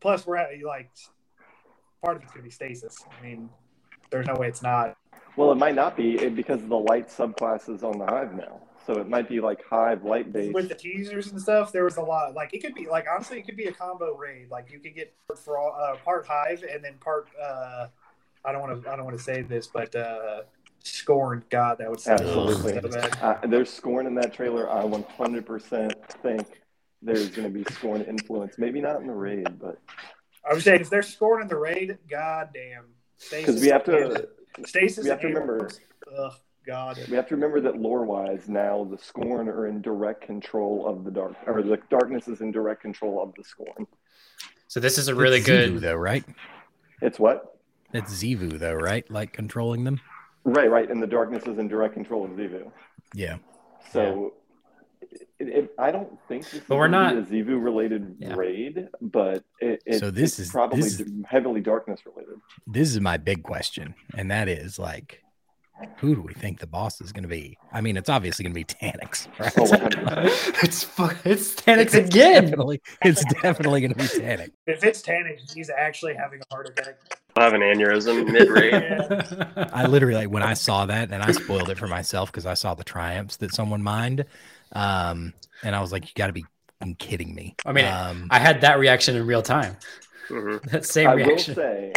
plus 0.00 0.26
we're 0.26 0.36
at 0.36 0.50
like 0.62 0.90
part 2.02 2.16
of 2.16 2.22
it's 2.22 2.32
gonna 2.32 2.44
be 2.44 2.50
stasis. 2.50 3.04
I 3.18 3.24
mean, 3.24 3.48
there's 4.10 4.26
no 4.26 4.34
way 4.34 4.48
it's 4.48 4.62
not. 4.62 4.96
Well, 5.36 5.52
it 5.52 5.56
might 5.56 5.74
not 5.74 5.96
be 5.96 6.28
because 6.28 6.62
of 6.62 6.68
the 6.68 6.78
light 6.78 7.08
subclasses 7.08 7.82
on 7.82 7.98
the 7.98 8.06
Hive 8.06 8.34
now. 8.34 8.60
So 8.86 8.98
it 8.98 9.08
might 9.08 9.28
be 9.28 9.40
like 9.40 9.60
Hive 9.68 10.04
light 10.04 10.32
based. 10.32 10.54
With 10.54 10.68
the 10.68 10.74
teasers 10.74 11.30
and 11.30 11.40
stuff, 11.40 11.70
there 11.72 11.84
was 11.84 11.96
a 11.96 12.02
lot. 12.02 12.34
Like 12.34 12.54
it 12.54 12.60
could 12.62 12.74
be 12.74 12.86
like 12.86 13.06
honestly, 13.12 13.38
it 13.38 13.46
could 13.46 13.56
be 13.56 13.64
a 13.66 13.72
combo 13.72 14.16
raid. 14.16 14.50
Like 14.50 14.70
you 14.72 14.78
could 14.78 14.94
get 14.94 15.14
for 15.36 15.58
all, 15.58 15.76
uh, 15.78 15.96
part 15.96 16.26
Hive 16.26 16.62
and 16.62 16.82
then 16.84 16.94
part. 17.00 17.28
uh 17.40 17.88
I 18.44 18.52
don't 18.52 18.62
want 18.62 18.82
to. 18.82 18.90
I 18.90 18.96
don't 18.96 19.04
want 19.04 19.18
to 19.18 19.22
say 19.22 19.42
this, 19.42 19.66
but 19.66 19.94
uh 19.94 20.42
scorned. 20.82 21.44
God, 21.50 21.78
that 21.78 21.90
would 21.90 22.00
sound 22.00 22.20
Absolutely. 22.20 22.90
so. 22.90 22.98
Uh, 23.20 23.46
there's 23.46 23.70
scorn 23.70 24.06
in 24.06 24.14
that 24.14 24.32
trailer. 24.32 24.70
I 24.70 24.82
100% 24.82 25.92
think 26.22 26.60
there's 27.02 27.28
going 27.28 27.52
to 27.52 27.52
be 27.52 27.64
scorn 27.72 28.02
influence. 28.02 28.56
Maybe 28.58 28.80
not 28.80 29.00
in 29.00 29.06
the 29.06 29.12
raid, 29.12 29.58
but 29.58 29.78
I 30.48 30.54
was 30.54 30.64
saying, 30.64 30.80
if 30.80 30.90
they're 30.90 31.02
scoring 31.02 31.42
in 31.42 31.48
the 31.48 31.56
raid, 31.58 31.98
god 32.08 32.50
damn. 32.54 32.84
because 33.30 33.60
we 33.60 33.68
have 33.68 33.84
to 33.84 34.28
Stasis. 34.66 35.04
we 35.04 35.10
have 35.10 35.20
to 35.20 35.28
remember- 35.28 35.70
Ugh, 36.18 36.32
God. 36.66 36.98
we 37.08 37.16
have 37.16 37.26
to 37.28 37.34
remember 37.34 37.60
that 37.62 37.76
lore 37.80 38.04
wise 38.04 38.48
now 38.48 38.84
the 38.90 38.98
scorn 38.98 39.48
are 39.48 39.66
in 39.66 39.80
direct 39.80 40.20
control 40.22 40.86
of 40.86 41.04
the 41.04 41.10
dark 41.10 41.34
or 41.46 41.62
the 41.62 41.78
darkness 41.88 42.28
is 42.28 42.40
in 42.40 42.50
direct 42.52 42.82
control 42.82 43.22
of 43.22 43.32
the 43.36 43.44
scorn. 43.44 43.86
So 44.68 44.78
this 44.80 44.98
is 44.98 45.08
a 45.08 45.14
really 45.14 45.38
It's 45.38 45.46
good. 45.46 45.70
Xivu, 45.74 45.80
though, 45.80 45.94
right? 45.96 46.24
It's 47.02 47.18
what? 47.18 47.58
It's 47.92 48.12
Xivu 48.22 48.58
though, 48.58 48.74
right? 48.74 49.10
Like 49.10 49.32
controlling 49.32 49.84
them. 49.84 50.00
Right, 50.44 50.70
right, 50.70 50.88
and 50.90 51.02
the 51.02 51.06
darkness 51.06 51.46
is 51.46 51.58
in 51.58 51.68
direct 51.68 51.94
control 51.94 52.24
of 52.24 52.30
Xivu. 52.32 52.70
Yeah. 53.14 53.38
So 53.92 54.34
it, 55.00 55.26
it, 55.48 55.74
I 55.78 55.90
don't 55.90 56.18
think 56.28 56.44
this 56.44 56.54
is 56.54 56.60
But 56.68 56.76
we're 56.76 56.88
gonna 56.88 57.18
a 57.20 57.22
Xivu 57.22 57.62
related 57.62 58.16
Yeah. 58.20 58.34
raid, 58.34 58.88
but 59.00 59.42
it, 59.60 59.82
it, 59.86 59.98
So 59.98 60.10
this 60.10 60.32
it's 60.38 60.40
is- 60.40 60.50
probably 60.50 60.80
this 60.82 61.00
is- 61.00 61.10
heavily 61.26 61.60
darkness 61.60 62.00
related. 62.06 62.36
This 62.66 62.90
is 62.90 63.00
my 63.00 63.16
big 63.16 63.42
question, 63.42 63.94
and 64.16 64.30
that 64.30 64.48
is 64.48 64.78
like, 64.78 65.22
who 65.98 66.14
do 66.14 66.22
we 66.22 66.32
think 66.34 66.60
the 66.60 66.66
boss 66.66 67.00
is 67.00 67.12
going 67.12 67.22
to 67.24 67.28
be? 67.28 67.56
I 67.72 67.80
mean, 67.80 67.96
it's 67.96 68.08
obviously 68.08 68.42
going 68.44 68.52
to 68.52 68.58
be 68.60 68.64
Taniks, 68.64 69.26
right? 69.38 69.52
Oh, 69.58 69.64
100%. 69.64 70.62
it's 70.64 70.82
fu- 70.84 71.10
it's 71.24 71.54
Taniks 71.60 71.94
again. 71.94 72.44
definitely, 72.44 72.80
it's 73.04 73.24
definitely 73.42 73.80
going 73.80 73.92
to 73.92 73.98
be 73.98 74.04
Taniks. 74.04 74.50
If 74.66 74.84
it's 74.84 75.02
Taniks, 75.02 75.52
he's 75.54 75.70
actually 75.70 76.14
having 76.14 76.40
a 76.40 76.54
heart 76.54 76.68
attack. 76.68 76.98
I'll 77.36 77.44
have 77.44 77.54
an 77.54 77.60
aneurysm 77.60 78.30
mid 78.30 78.48
raid. 78.48 79.70
I 79.72 79.86
literally, 79.86 80.14
like, 80.16 80.30
when 80.30 80.42
I 80.42 80.54
saw 80.54 80.86
that, 80.86 81.12
and 81.12 81.22
I 81.22 81.30
spoiled 81.32 81.70
it 81.70 81.78
for 81.78 81.86
myself 81.86 82.30
because 82.32 82.44
I 82.46 82.54
saw 82.54 82.74
the 82.74 82.84
triumphs 82.84 83.36
that 83.36 83.54
someone 83.54 83.82
mined, 83.82 84.24
um, 84.72 85.32
and 85.62 85.76
I 85.76 85.80
was 85.80 85.92
like, 85.92 86.04
you 86.06 86.10
got 86.16 86.26
to 86.26 86.32
be 86.32 86.44
kidding 86.98 87.34
me. 87.34 87.54
I 87.64 87.72
mean, 87.72 87.84
um, 87.84 88.26
I 88.30 88.38
had 88.38 88.62
that 88.62 88.78
reaction 88.78 89.14
in 89.14 89.26
real 89.26 89.42
time. 89.42 89.76
Mhm. 90.28 90.62
That 90.70 90.84
same 90.86 91.08
I 91.08 91.14
will 91.14 91.26
reaction. 91.26 91.54
say, 91.54 91.92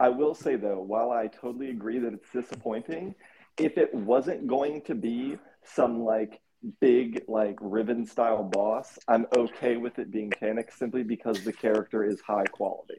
I 0.00 0.08
will 0.08 0.34
say 0.34 0.56
though, 0.56 0.80
while 0.80 1.10
I 1.10 1.26
totally 1.26 1.70
agree 1.70 1.98
that 1.98 2.12
it's 2.12 2.30
disappointing, 2.32 3.14
if 3.58 3.76
it 3.76 3.92
wasn't 3.92 4.46
going 4.46 4.82
to 4.82 4.94
be 4.94 5.38
some 5.64 6.04
like 6.04 6.40
big 6.80 7.22
like 7.28 7.56
Riven 7.60 8.06
style 8.06 8.44
boss, 8.44 8.98
I'm 9.08 9.26
okay 9.36 9.76
with 9.76 9.98
it 9.98 10.10
being 10.10 10.30
Taniks 10.30 10.72
simply 10.78 11.02
because 11.02 11.44
the 11.44 11.52
character 11.52 12.04
is 12.04 12.20
high 12.20 12.44
quality. 12.44 12.94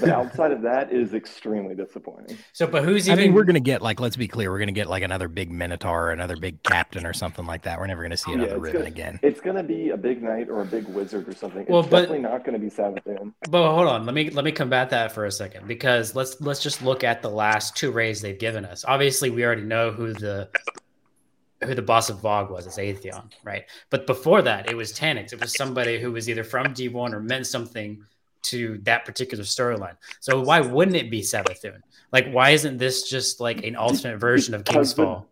But 0.00 0.08
outside 0.10 0.52
of 0.52 0.62
that 0.62 0.92
it 0.92 1.00
is 1.00 1.14
extremely 1.14 1.74
disappointing. 1.74 2.38
So, 2.52 2.66
but 2.66 2.84
who's 2.84 3.08
even... 3.08 3.18
I 3.18 3.22
mean, 3.22 3.34
we're 3.34 3.44
going 3.44 3.54
to 3.54 3.60
get 3.60 3.82
like, 3.82 4.00
let's 4.00 4.16
be 4.16 4.28
clear, 4.28 4.50
we're 4.50 4.58
going 4.58 4.68
to 4.68 4.72
get 4.72 4.88
like 4.88 5.02
another 5.02 5.28
big 5.28 5.50
Minotaur 5.50 6.08
or 6.08 6.10
another 6.10 6.36
big 6.36 6.62
captain 6.62 7.06
or 7.06 7.12
something 7.12 7.46
like 7.46 7.62
that. 7.62 7.78
We're 7.78 7.86
never 7.86 8.02
going 8.02 8.10
to 8.10 8.16
see 8.16 8.32
another 8.32 8.54
it's 8.54 8.62
Riven 8.62 8.80
gonna- 8.80 8.88
again. 8.88 9.20
It's 9.22 9.40
gonna 9.40 9.62
be 9.62 9.90
a 9.90 9.96
big 9.96 10.22
knight 10.22 10.48
or 10.48 10.62
a 10.62 10.64
big 10.64 10.86
wizard 10.88 11.28
or 11.28 11.34
something. 11.34 11.62
It's 11.62 11.70
Well, 11.70 11.82
but- 11.82 11.90
definitely 12.02 12.20
not 12.20 12.44
gonna 12.44 12.58
be 12.58 12.70
Savathun. 12.70 13.32
But 13.50 13.70
hold 13.72 13.88
on, 13.88 14.04
let 14.06 14.14
me 14.14 14.30
let 14.30 14.44
me 14.44 14.52
combat 14.52 14.90
that 14.90 15.12
for 15.12 15.26
a 15.26 15.30
second 15.30 15.66
because 15.66 16.14
let's 16.14 16.40
let's 16.40 16.62
just 16.62 16.82
look 16.82 17.04
at 17.04 17.22
the 17.22 17.30
last 17.30 17.76
two 17.76 17.90
rays 17.90 18.20
they've 18.20 18.38
given 18.38 18.64
us. 18.64 18.84
Obviously, 18.86 19.30
we 19.30 19.44
already 19.44 19.62
know 19.62 19.90
who 19.90 20.12
the 20.12 20.48
who 21.66 21.74
the 21.74 21.82
boss 21.82 22.10
of 22.10 22.18
VOG 22.18 22.50
was. 22.50 22.66
It's 22.66 22.78
Atheon, 22.78 23.30
right? 23.42 23.64
But 23.90 24.06
before 24.06 24.42
that, 24.42 24.70
it 24.70 24.76
was 24.76 24.92
Taniks. 24.92 25.32
It 25.32 25.40
was 25.40 25.54
somebody 25.54 25.98
who 26.00 26.12
was 26.12 26.28
either 26.28 26.44
from 26.44 26.66
D1 26.68 27.12
or 27.12 27.20
meant 27.20 27.46
something 27.46 28.04
to 28.42 28.78
that 28.82 29.04
particular 29.04 29.44
storyline. 29.44 29.96
So 30.20 30.40
why 30.40 30.60
wouldn't 30.60 30.96
it 30.96 31.10
be 31.10 31.20
Savathun? 31.22 31.80
Like, 32.12 32.30
why 32.30 32.50
isn't 32.50 32.76
this 32.78 33.08
just 33.08 33.40
like 33.40 33.64
an 33.64 33.74
alternate 33.76 34.18
version 34.18 34.54
of 34.54 34.64
King's 34.64 34.92
Because 34.92 34.94
the- 34.94 35.02
Fall? 35.04 35.26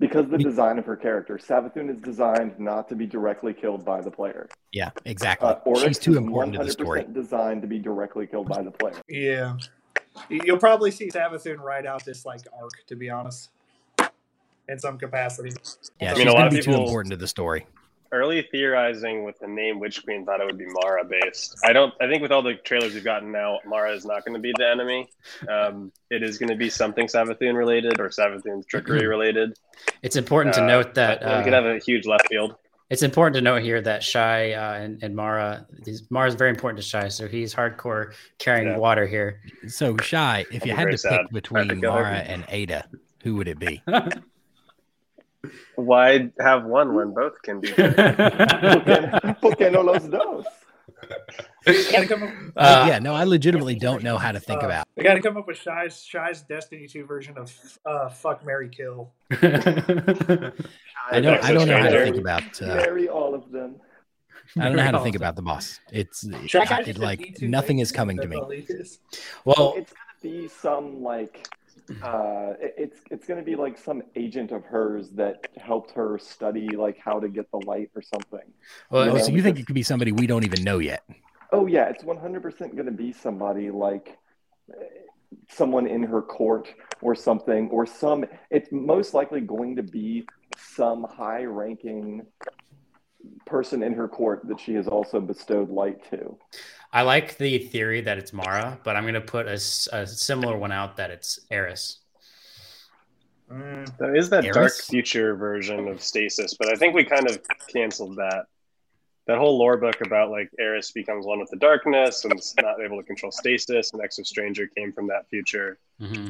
Because 0.00 0.28
the 0.30 0.38
design 0.38 0.78
of 0.78 0.84
her 0.86 0.94
character, 0.94 1.38
Savathun 1.38 1.90
is 1.90 2.00
designed 2.00 2.56
not 2.60 2.88
to 2.88 2.94
be 2.94 3.04
directly 3.04 3.52
killed 3.52 3.84
by 3.84 4.00
the 4.00 4.10
player. 4.12 4.48
Yeah, 4.70 4.90
exactly. 5.06 5.48
Uh, 5.48 5.54
Oryx 5.64 5.82
She's 5.82 5.98
too 5.98 6.16
important 6.16 6.54
to 6.54 6.62
the 6.62 6.70
story. 6.70 7.04
designed 7.12 7.62
to 7.62 7.68
be 7.68 7.80
directly 7.80 8.24
killed 8.28 8.48
by 8.48 8.62
the 8.62 8.70
player. 8.70 8.94
Yeah. 9.08 9.56
You'll 10.30 10.58
probably 10.58 10.92
see 10.92 11.08
Savathun 11.10 11.58
ride 11.58 11.84
out 11.84 12.04
this 12.04 12.24
like 12.24 12.42
arc, 12.60 12.70
to 12.86 12.94
be 12.94 13.10
honest, 13.10 13.50
in 14.68 14.78
some 14.78 14.98
capacity. 14.98 15.50
Yeah, 16.00 16.10
I 16.10 16.14
she's 16.14 16.18
mean, 16.20 16.28
a 16.28 16.32
lot 16.32 16.46
of 16.46 16.52
to 16.52 16.58
be 16.58 16.62
too 16.62 16.74
important 16.74 17.10
to 17.12 17.16
the 17.16 17.26
story. 17.28 17.66
Early 18.10 18.40
theorizing 18.50 19.24
with 19.24 19.38
the 19.38 19.46
name 19.48 19.80
Witch 19.80 20.02
Queen 20.02 20.24
thought 20.24 20.40
it 20.40 20.46
would 20.46 20.56
be 20.56 20.64
Mara 20.66 21.04
based. 21.04 21.58
I 21.62 21.74
don't. 21.74 21.92
I 22.00 22.06
think 22.08 22.22
with 22.22 22.32
all 22.32 22.40
the 22.40 22.54
trailers 22.54 22.94
we've 22.94 23.04
gotten 23.04 23.30
now, 23.30 23.58
Mara 23.66 23.92
is 23.92 24.06
not 24.06 24.24
going 24.24 24.32
to 24.34 24.40
be 24.40 24.52
the 24.56 24.66
enemy. 24.66 25.08
Um, 25.46 25.92
it 26.10 26.22
is 26.22 26.38
going 26.38 26.48
to 26.48 26.56
be 26.56 26.70
something 26.70 27.06
Savathun 27.06 27.54
related 27.54 28.00
or 28.00 28.08
Savathun's 28.08 28.64
trickery 28.64 29.06
related. 29.06 29.58
It's 30.02 30.16
important 30.16 30.54
to 30.54 30.62
Uh, 30.62 30.66
note 30.66 30.94
that 30.94 31.20
we 31.20 31.44
could 31.44 31.52
uh, 31.52 31.62
have 31.62 31.66
a 31.66 31.78
huge 31.80 32.06
left 32.06 32.28
field. 32.28 32.54
It's 32.88 33.02
important 33.02 33.34
to 33.34 33.42
note 33.42 33.60
here 33.62 33.82
that 33.82 34.02
Shy 34.02 34.52
uh, 34.52 34.72
and, 34.76 35.02
and 35.02 35.14
Mara, 35.14 35.66
Mara 36.08 36.28
is 36.28 36.34
very 36.34 36.48
important 36.48 36.82
to 36.82 36.88
Shy, 36.88 37.08
so 37.08 37.28
he's 37.28 37.54
hardcore 37.54 38.14
carrying 38.38 38.68
Yeah. 38.68 38.78
water 38.78 39.06
here. 39.06 39.42
So 39.66 39.94
shy. 39.98 40.46
If 40.50 40.64
you 40.64 40.74
had 40.74 40.90
to 40.90 40.96
sad. 40.96 41.10
pick 41.24 41.30
between 41.32 41.78
Mara 41.82 42.16
and 42.20 42.46
Ada, 42.48 42.86
who 43.22 43.34
would 43.36 43.48
it 43.48 43.58
be? 43.58 43.82
Why 45.76 46.30
have 46.40 46.64
one 46.64 46.94
when 46.94 47.14
both 47.14 47.40
can 47.42 47.60
be? 47.60 47.70
good? 47.72 47.94
¿Por 47.96 48.80
qué, 48.84 49.40
por 49.40 49.52
qué 49.56 49.70
no 49.72 49.82
los 49.82 50.08
dos? 50.08 50.44
They 51.64 51.84
gotta 51.92 52.06
come 52.08 52.22
up, 52.24 52.30
Uh, 52.56 52.86
yeah, 52.88 52.98
no, 52.98 53.14
I 53.14 53.22
legitimately 53.24 53.76
don't 53.76 54.02
know 54.02 54.18
how 54.18 54.32
to 54.32 54.40
think 54.40 54.62
uh, 54.62 54.66
about. 54.66 54.88
They 54.96 55.04
got 55.04 55.14
to 55.14 55.20
come 55.20 55.36
up 55.36 55.46
with 55.46 55.56
Shy's 55.56 56.02
Shy's 56.02 56.42
Destiny 56.42 56.88
2 56.88 57.04
version 57.04 57.38
of 57.38 57.54
uh, 57.86 58.08
fuck 58.08 58.44
Mary 58.44 58.68
Kill. 58.68 59.12
I 59.30 60.50
don't. 61.20 61.44
I 61.44 61.52
don't 61.52 61.68
know 61.68 61.78
how 61.78 61.88
to 61.88 62.04
think 62.04 62.16
about. 62.16 62.60
Uh, 62.62 62.66
Marry 62.66 63.08
all 63.08 63.34
of 63.34 63.50
them. 63.52 63.76
I 64.58 64.64
don't 64.64 64.76
know 64.76 64.82
how 64.82 64.90
to 64.92 65.00
think 65.00 65.14
about 65.16 65.36
the 65.36 65.42
boss. 65.42 65.78
It's 65.92 66.26
Shy 66.46 66.60
I- 66.60 66.64
just 66.82 66.88
it, 66.88 66.98
like 66.98 67.38
nothing 67.42 67.78
is 67.78 67.92
coming 67.92 68.16
to 68.18 68.26
me. 68.26 68.36
all 68.36 68.50
he 68.50 68.64
is. 68.68 68.98
well, 69.44 69.74
It's 69.76 69.92
gonna 69.92 70.20
be 70.22 70.48
some 70.48 71.02
like 71.02 71.46
uh 72.02 72.52
it- 72.60 72.74
it's 72.78 73.00
it's 73.10 73.26
gonna 73.26 73.42
be 73.42 73.56
like 73.56 73.76
some 73.78 74.02
agent 74.16 74.52
of 74.52 74.64
hers 74.64 75.10
that 75.10 75.46
helped 75.56 75.90
her 75.92 76.18
study 76.18 76.68
like 76.70 76.98
how 76.98 77.18
to 77.20 77.28
get 77.28 77.50
the 77.50 77.58
light 77.58 77.90
or 77.94 78.02
something. 78.02 78.46
well, 78.90 79.10
Oh, 79.10 79.16
Yeah. 79.16 79.22
so 79.22 79.32
you 79.32 79.42
think 79.42 79.58
it 79.58 79.66
could 79.66 79.74
be 79.74 79.82
somebody 79.82 80.12
we 80.12 80.26
don't 80.26 80.44
even 80.44 80.62
know 80.64 80.78
yet? 80.78 81.02
Oh 81.52 81.66
yeah, 81.66 81.88
it's 81.88 82.04
one 82.04 82.18
hundred 82.18 82.42
percent 82.42 82.76
gonna 82.76 82.90
be 82.90 83.12
somebody 83.12 83.70
like 83.70 84.18
uh, 84.70 84.82
someone 85.48 85.86
in 85.86 86.02
her 86.02 86.22
court 86.22 86.68
or 87.02 87.14
something 87.14 87.68
or 87.70 87.86
some 87.86 88.24
it's 88.50 88.70
most 88.72 89.14
likely 89.14 89.40
going 89.40 89.76
to 89.76 89.82
be 89.82 90.26
some 90.56 91.04
high 91.04 91.44
ranking 91.44 92.22
person 93.46 93.82
in 93.82 93.92
her 93.94 94.08
court 94.08 94.42
that 94.48 94.60
she 94.60 94.74
has 94.74 94.86
also 94.88 95.20
bestowed 95.20 95.70
light 95.70 96.08
to. 96.10 96.36
I 96.92 97.02
like 97.02 97.36
the 97.36 97.58
theory 97.58 98.00
that 98.02 98.18
it's 98.18 98.32
Mara, 98.32 98.78
but 98.84 98.96
I'm 98.96 99.04
going 99.04 99.14
to 99.14 99.20
put 99.20 99.46
a 99.46 99.58
similar 99.58 100.56
one 100.56 100.72
out 100.72 100.96
that 100.96 101.10
it's 101.10 101.40
Eris. 101.50 101.98
Mm, 103.50 103.96
There 103.98 104.14
is 104.14 104.30
that 104.30 104.44
dark 104.52 104.72
future 104.74 105.34
version 105.34 105.88
of 105.88 106.02
Stasis, 106.02 106.54
but 106.54 106.68
I 106.68 106.76
think 106.76 106.94
we 106.94 107.04
kind 107.04 107.28
of 107.28 107.40
canceled 107.72 108.16
that. 108.16 108.46
That 109.26 109.36
whole 109.36 109.58
lore 109.58 109.76
book 109.76 110.00
about 110.00 110.30
like 110.30 110.50
Eris 110.58 110.90
becomes 110.92 111.26
one 111.26 111.38
with 111.38 111.50
the 111.50 111.58
darkness 111.58 112.24
and 112.24 112.38
is 112.38 112.54
not 112.62 112.80
able 112.80 112.96
to 112.96 113.02
control 113.02 113.30
Stasis, 113.30 113.92
and 113.92 114.00
Exo 114.00 114.24
Stranger 114.26 114.66
came 114.66 114.90
from 114.92 115.06
that 115.08 115.28
future. 115.28 115.78
hmm 115.98 116.28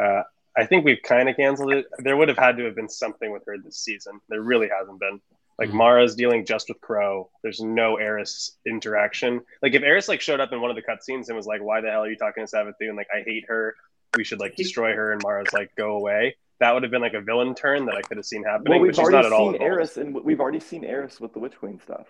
Uh, 0.00 0.22
I 0.58 0.64
think 0.64 0.84
we've 0.84 1.02
kind 1.02 1.28
of 1.28 1.36
canceled 1.36 1.72
it. 1.72 1.86
There 1.98 2.16
would 2.16 2.28
have 2.28 2.38
had 2.38 2.56
to 2.56 2.64
have 2.64 2.74
been 2.76 2.88
something 2.88 3.30
with 3.32 3.44
her 3.46 3.58
this 3.58 3.78
season. 3.78 4.20
There 4.28 4.42
really 4.42 4.68
hasn't 4.68 4.98
been. 5.00 5.20
Like 5.58 5.70
Mhm. 5.70 5.74
Mara's 5.74 6.14
dealing 6.14 6.44
just 6.44 6.68
with 6.68 6.80
Crow. 6.82 7.30
There's 7.42 7.60
no 7.60 7.96
Eris 7.96 8.58
interaction. 8.66 9.40
Like 9.62 9.74
if 9.74 9.82
Eris 9.82 10.08
like 10.08 10.20
showed 10.20 10.40
up 10.40 10.52
in 10.52 10.60
one 10.60 10.70
of 10.70 10.76
the 10.76 10.82
cutscenes 10.82 11.28
and 11.28 11.36
was 11.36 11.46
like, 11.46 11.62
"Why 11.62 11.80
the 11.80 11.90
hell 11.90 12.04
are 12.04 12.10
you 12.10 12.16
talking 12.16 12.44
to 12.46 12.50
Savathun? 12.56 12.94
Like 12.96 13.08
I 13.14 13.22
hate 13.22 13.44
her. 13.48 13.74
We 14.16 14.24
should 14.24 14.38
like 14.40 14.54
destroy 14.54 14.94
her." 14.94 15.12
And 15.12 15.22
Mara's 15.22 15.52
like, 15.54 15.74
"Go 15.76 15.96
away." 15.96 16.36
That 16.60 16.72
would 16.72 16.82
have 16.82 16.92
been 16.92 17.02
like 17.02 17.14
a 17.14 17.20
villain 17.20 17.54
turn 17.54 17.86
that 17.86 17.96
I 17.96 18.02
could 18.02 18.16
have 18.18 18.26
seen 18.26 18.42
happening. 18.44 18.72
Well, 18.72 18.80
we've 18.80 18.94
she's 18.94 18.98
not 19.08 19.12
already 19.14 19.26
at 19.26 19.32
all 19.32 19.46
seen 19.46 19.54
involved. 19.54 19.72
Eris, 19.72 19.96
and 19.96 20.14
we've 20.14 20.40
already 20.40 20.60
seen 20.60 20.84
Eris 20.84 21.20
with 21.20 21.32
the 21.32 21.38
Witch 21.38 21.56
Queen 21.58 21.78
stuff. 21.80 22.06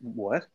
What? 0.00 0.46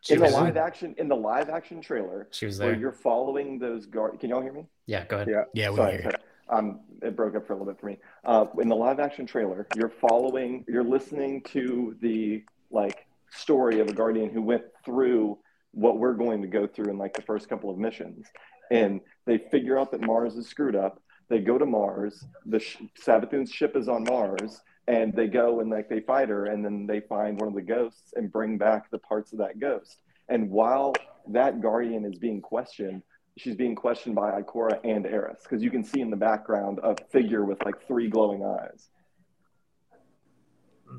She 0.00 0.14
in 0.14 0.20
the 0.20 0.26
was, 0.26 0.34
live 0.34 0.56
action, 0.56 0.94
in 0.98 1.08
the 1.08 1.16
live 1.16 1.48
action 1.50 1.80
trailer, 1.80 2.28
she 2.30 2.46
was 2.46 2.60
where 2.60 2.74
you're 2.74 2.92
following 2.92 3.58
those 3.58 3.86
guard. 3.86 4.18
Can 4.20 4.30
y'all 4.30 4.40
hear 4.40 4.52
me? 4.52 4.66
Yeah, 4.86 5.04
go 5.06 5.16
ahead. 5.16 5.28
Yeah. 5.28 5.44
Yeah, 5.54 5.70
we 5.70 5.76
Sorry, 5.76 5.90
hear 5.92 6.00
you. 6.00 6.10
sorry. 6.10 6.22
Um, 6.50 6.80
it 7.02 7.14
broke 7.14 7.36
up 7.36 7.46
for 7.46 7.52
a 7.52 7.56
little 7.56 7.72
bit 7.72 7.80
for 7.80 7.86
me. 7.86 7.98
Uh, 8.24 8.46
in 8.60 8.68
the 8.68 8.76
live 8.76 9.00
action 9.00 9.26
trailer, 9.26 9.66
you're 9.76 9.92
following, 10.08 10.64
you're 10.66 10.84
listening 10.84 11.42
to 11.52 11.96
the 12.00 12.42
like 12.70 13.06
story 13.30 13.80
of 13.80 13.88
a 13.88 13.92
guardian 13.92 14.30
who 14.30 14.42
went 14.42 14.64
through 14.84 15.38
what 15.72 15.98
we're 15.98 16.14
going 16.14 16.40
to 16.42 16.48
go 16.48 16.66
through 16.66 16.90
in 16.90 16.98
like 16.98 17.14
the 17.14 17.22
first 17.22 17.48
couple 17.48 17.70
of 17.70 17.78
missions, 17.78 18.26
and 18.70 19.00
they 19.26 19.38
figure 19.38 19.78
out 19.78 19.90
that 19.92 20.00
Mars 20.00 20.34
is 20.36 20.48
screwed 20.48 20.76
up. 20.76 21.02
They 21.28 21.40
go 21.40 21.58
to 21.58 21.66
Mars. 21.66 22.24
The 22.46 22.58
sh- 22.58 22.78
Savathun's 23.04 23.52
ship 23.52 23.76
is 23.76 23.88
on 23.88 24.04
Mars, 24.04 24.60
and 24.86 25.12
they 25.14 25.26
go 25.26 25.60
and 25.60 25.70
like 25.70 25.88
they 25.88 26.00
fight 26.00 26.30
her, 26.30 26.46
and 26.46 26.64
then 26.64 26.86
they 26.86 27.00
find 27.00 27.38
one 27.38 27.48
of 27.48 27.54
the 27.54 27.62
ghosts 27.62 28.14
and 28.16 28.32
bring 28.32 28.56
back 28.56 28.90
the 28.90 28.98
parts 28.98 29.32
of 29.32 29.38
that 29.38 29.60
ghost. 29.60 30.00
And 30.30 30.50
while 30.50 30.94
that 31.28 31.60
guardian 31.60 32.04
is 32.04 32.18
being 32.18 32.40
questioned, 32.40 33.02
she's 33.38 33.54
being 33.56 33.74
questioned 33.74 34.14
by 34.14 34.40
Ikora 34.40 34.80
and 34.84 35.06
Eris 35.06 35.40
because 35.42 35.62
you 35.62 35.70
can 35.70 35.82
see 35.84 36.00
in 36.00 36.10
the 36.10 36.16
background 36.16 36.80
a 36.82 36.94
figure 37.10 37.44
with 37.44 37.64
like 37.64 37.80
three 37.86 38.08
glowing 38.08 38.44
eyes. 38.44 38.88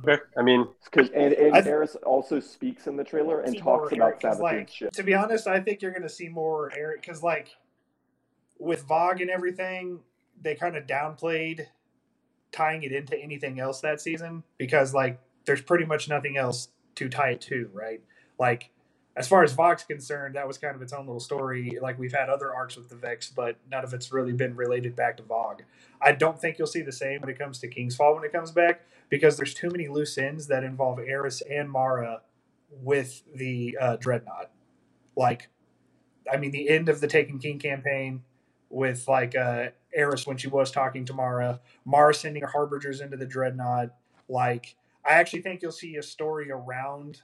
Okay. 0.04 0.22
I 0.38 0.44
mean, 0.44 0.68
'Cause- 0.92 1.10
and 1.10 1.34
and 1.34 1.54
th- 1.54 1.66
Eris 1.66 1.96
also 1.98 2.40
speaks 2.40 2.86
in 2.88 2.96
the 2.96 3.04
trailer 3.04 3.42
and 3.42 3.58
talks 3.58 3.92
about 3.92 4.06
Oryx, 4.06 4.22
'cause, 4.22 4.36
Savathun's 4.38 4.42
like, 4.42 4.70
ship. 4.70 4.92
To 4.94 5.04
be 5.04 5.14
honest, 5.16 5.48
I 5.48 5.60
think 5.60 5.82
you're 5.82 5.92
going 5.92 6.04
to 6.04 6.10
see 6.10 6.30
more 6.30 6.72
Oryx 6.78 7.02
because, 7.02 7.24
like, 7.24 7.56
with 8.60 8.84
VOG 8.88 9.22
and 9.22 9.30
everything, 9.32 10.04
they 10.42 10.54
kind 10.56 10.76
of 10.76 10.86
downplayed 10.86 11.68
tying 12.52 12.84
it 12.84 12.92
into 12.92 13.18
anything 13.18 13.60
else 13.60 13.82
that 13.82 14.00
season 14.00 14.44
because, 14.58 14.94
like, 14.94 15.20
there's 15.46 15.62
pretty 15.62 15.86
much 15.86 16.08
nothing 16.08 16.38
else 16.38 16.70
to 16.96 17.10
tie 17.10 17.32
it 17.32 17.42
to, 17.42 17.70
right? 17.74 18.02
Like, 18.38 18.70
as 19.20 19.28
far 19.28 19.44
as 19.44 19.52
VOG's 19.52 19.84
concerned, 19.84 20.36
that 20.36 20.48
was 20.48 20.58
kind 20.58 20.74
of 20.74 20.82
its 20.82 20.94
own 20.94 21.06
little 21.06 21.20
story. 21.20 21.78
Like, 21.82 22.00
we've 22.00 22.14
had 22.14 22.30
other 22.30 22.56
arcs 22.56 22.78
with 22.78 22.88
the 22.88 22.96
Vex, 22.96 23.30
but 23.30 23.58
none 23.70 23.84
of 23.84 23.94
it's 23.94 24.14
really 24.14 24.32
been 24.32 24.56
related 24.56 24.96
back 24.96 25.18
to 25.18 25.24
VOG. 25.24 25.60
I 26.02 26.14
don't 26.14 26.40
think 26.40 26.58
you'll 26.58 26.68
see 26.68 26.82
the 26.82 26.94
same 26.94 27.20
when 27.20 27.30
it 27.30 27.38
comes 27.38 27.60
to 27.60 27.68
King's 27.68 27.98
Fall 27.98 28.16
when 28.16 28.24
it 28.24 28.32
comes 28.32 28.52
back 28.52 28.80
because 29.10 29.36
there's 29.36 29.54
too 29.54 29.70
many 29.70 29.90
loose 29.90 30.18
ends 30.18 30.48
that 30.48 30.64
involve 30.64 31.00
Eris 31.00 31.42
and 31.42 31.70
Mara 31.70 32.22
with 32.72 33.22
the 33.36 33.78
uh, 33.80 33.98
Dreadnought. 33.98 34.52
Like, 35.18 35.50
I 36.32 36.38
mean, 36.38 36.52
the 36.52 36.70
end 36.70 36.88
of 36.88 37.02
the 37.02 37.08
Taken 37.08 37.40
King 37.40 37.60
campaign 37.60 38.24
with 38.70 39.06
like 39.06 39.36
uh, 39.36 39.72
Eris 39.94 40.26
when 40.26 40.38
she 40.38 40.48
was 40.48 40.72
talking 40.72 41.04
to 41.04 41.14
Mara, 41.14 41.60
Mara 41.84 42.14
sending 42.14 42.42
her 42.42 42.48
harbingers 42.48 43.02
into 43.02 43.18
the 43.18 43.26
Dreadnought. 43.26 43.90
Like, 44.30 44.78
I 45.06 45.16
actually 45.16 45.42
think 45.42 45.62
you'll 45.62 45.74
see 45.74 45.98
a 45.98 46.04
story 46.04 46.52
around 46.52 47.22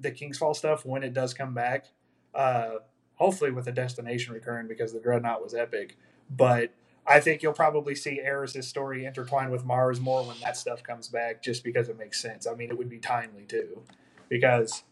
the 0.00 0.10
King's 0.10 0.38
Fall 0.38 0.54
stuff 0.54 0.84
when 0.84 1.02
it 1.02 1.14
does 1.14 1.34
come 1.34 1.54
back. 1.54 1.86
Uh, 2.34 2.76
hopefully 3.16 3.50
with 3.50 3.66
a 3.68 3.72
destination 3.72 4.34
return 4.34 4.66
because 4.66 4.92
the 4.92 5.00
Dreadnought 5.00 5.42
was 5.42 5.54
epic. 5.54 5.96
But 6.30 6.70
I 7.06 7.20
think 7.20 7.42
you'll 7.42 7.52
probably 7.52 7.94
see 7.94 8.20
Eris's 8.20 8.66
story 8.66 9.04
intertwined 9.04 9.50
with 9.50 9.64
Mars 9.64 10.00
more 10.00 10.24
when 10.24 10.36
that 10.42 10.56
stuff 10.56 10.82
comes 10.82 11.08
back, 11.08 11.42
just 11.42 11.62
because 11.62 11.88
it 11.88 11.98
makes 11.98 12.20
sense. 12.20 12.46
I 12.46 12.54
mean, 12.54 12.70
it 12.70 12.78
would 12.78 12.88
be 12.88 12.98
timely 12.98 13.44
too, 13.44 13.82
because 14.28 14.84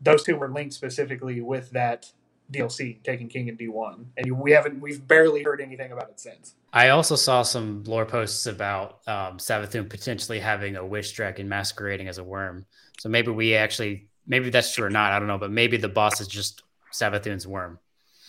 those 0.00 0.22
two 0.22 0.36
were 0.36 0.48
linked 0.48 0.74
specifically 0.74 1.40
with 1.40 1.70
that 1.70 2.12
DLC, 2.52 3.02
Taken 3.02 3.28
King 3.28 3.48
and 3.48 3.58
D 3.58 3.68
one, 3.68 4.10
and 4.16 4.38
we 4.38 4.52
haven't, 4.52 4.80
we've 4.80 5.06
barely 5.06 5.42
heard 5.42 5.60
anything 5.60 5.92
about 5.92 6.08
it 6.10 6.20
since. 6.20 6.54
I 6.72 6.90
also 6.90 7.16
saw 7.16 7.42
some 7.42 7.82
lore 7.84 8.06
posts 8.06 8.46
about 8.46 9.00
um, 9.06 9.38
Savathun 9.38 9.88
potentially 9.88 10.40
having 10.40 10.76
a 10.76 10.84
wish 10.84 11.12
dragon 11.12 11.48
masquerading 11.48 12.08
as 12.08 12.18
a 12.18 12.24
worm. 12.24 12.66
So 13.00 13.08
maybe 13.08 13.30
we 13.30 13.54
actually, 13.54 14.07
maybe 14.28 14.50
that's 14.50 14.74
true 14.74 14.84
or 14.86 14.90
not. 14.90 15.12
I 15.12 15.18
don't 15.18 15.28
know, 15.28 15.38
but 15.38 15.50
maybe 15.50 15.76
the 15.76 15.88
boss 15.88 16.20
is 16.20 16.28
just 16.28 16.62
Savathun's 16.92 17.46
worm. 17.46 17.78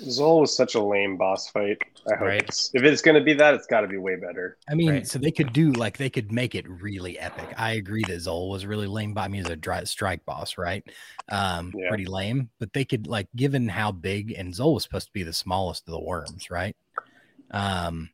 Zol 0.01 0.41
was 0.41 0.55
such 0.55 0.75
a 0.75 0.81
lame 0.81 1.17
boss 1.17 1.49
fight. 1.49 1.77
I 2.09 2.15
hope 2.15 2.27
Right. 2.27 2.43
it's, 2.43 2.71
if 2.73 2.83
it's 2.83 3.01
going 3.01 3.15
to 3.15 3.23
be 3.23 3.33
that, 3.33 3.53
it's 3.53 3.67
got 3.67 3.81
to 3.81 3.87
be 3.87 3.97
way 3.97 4.15
better. 4.15 4.57
I 4.69 4.75
mean, 4.75 4.91
Right. 4.93 5.07
so 5.07 5.19
they 5.19 5.31
could 5.31 5.51
do 5.51 5.71
like 5.73 5.97
they 5.97 6.09
could 6.09 6.31
make 6.31 6.55
it 6.55 6.69
really 6.69 7.19
epic. 7.19 7.53
I 7.57 7.71
agree 7.73 8.05
that 8.05 8.17
Zol 8.17 8.49
was 8.49 8.65
really 8.65 8.87
lame, 8.87 9.13
by 9.13 9.25
I 9.25 9.27
mean, 9.27 9.41
he's 9.41 9.49
a 9.49 9.55
dry, 9.55 9.83
strike 9.83 10.23
boss, 10.25 10.57
right? 10.57 10.83
Um, 11.29 11.73
Yeah. 11.75 11.89
pretty 11.89 12.05
lame. 12.05 12.49
But 12.59 12.71
they 12.73 12.85
could 12.85 13.07
like, 13.07 13.27
given 13.35 13.67
how 13.67 13.91
big, 13.91 14.31
and 14.37 14.53
Zol 14.53 14.75
was 14.75 14.83
supposed 14.83 15.07
to 15.07 15.13
be 15.13 15.23
the 15.23 15.33
smallest 15.33 15.87
of 15.87 15.93
the 15.93 15.99
worms, 15.99 16.49
right? 16.49 16.75
Um, 17.51 18.09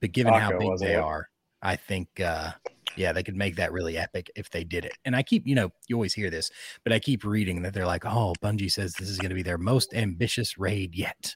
but 0.00 0.12
given 0.12 0.34
how 0.34 0.50
big 0.50 0.78
they 0.78 0.94
it? 0.94 0.98
are, 0.98 1.28
I 1.62 1.76
think, 1.76 2.20
uh, 2.20 2.52
yeah, 3.00 3.12
they 3.12 3.22
could 3.22 3.34
make 3.36 3.56
that 3.56 3.72
really 3.72 3.96
epic 3.98 4.30
if 4.36 4.50
they 4.50 4.62
did 4.62 4.84
it. 4.84 4.92
And 5.04 5.16
I 5.16 5.22
keep, 5.22 5.46
you 5.46 5.54
know, 5.54 5.72
you 5.88 5.96
always 5.96 6.14
hear 6.14 6.30
this, 6.30 6.50
but 6.84 6.92
I 6.92 6.98
keep 6.98 7.24
reading 7.24 7.62
that 7.62 7.74
they're 7.74 7.86
like, 7.86 8.04
oh, 8.04 8.34
Bungie 8.42 8.70
says 8.70 8.92
this 8.92 9.08
is 9.08 9.18
going 9.18 9.30
to 9.30 9.34
be 9.34 9.42
their 9.42 9.58
most 9.58 9.94
ambitious 9.94 10.58
raid 10.58 10.94
yet. 10.94 11.34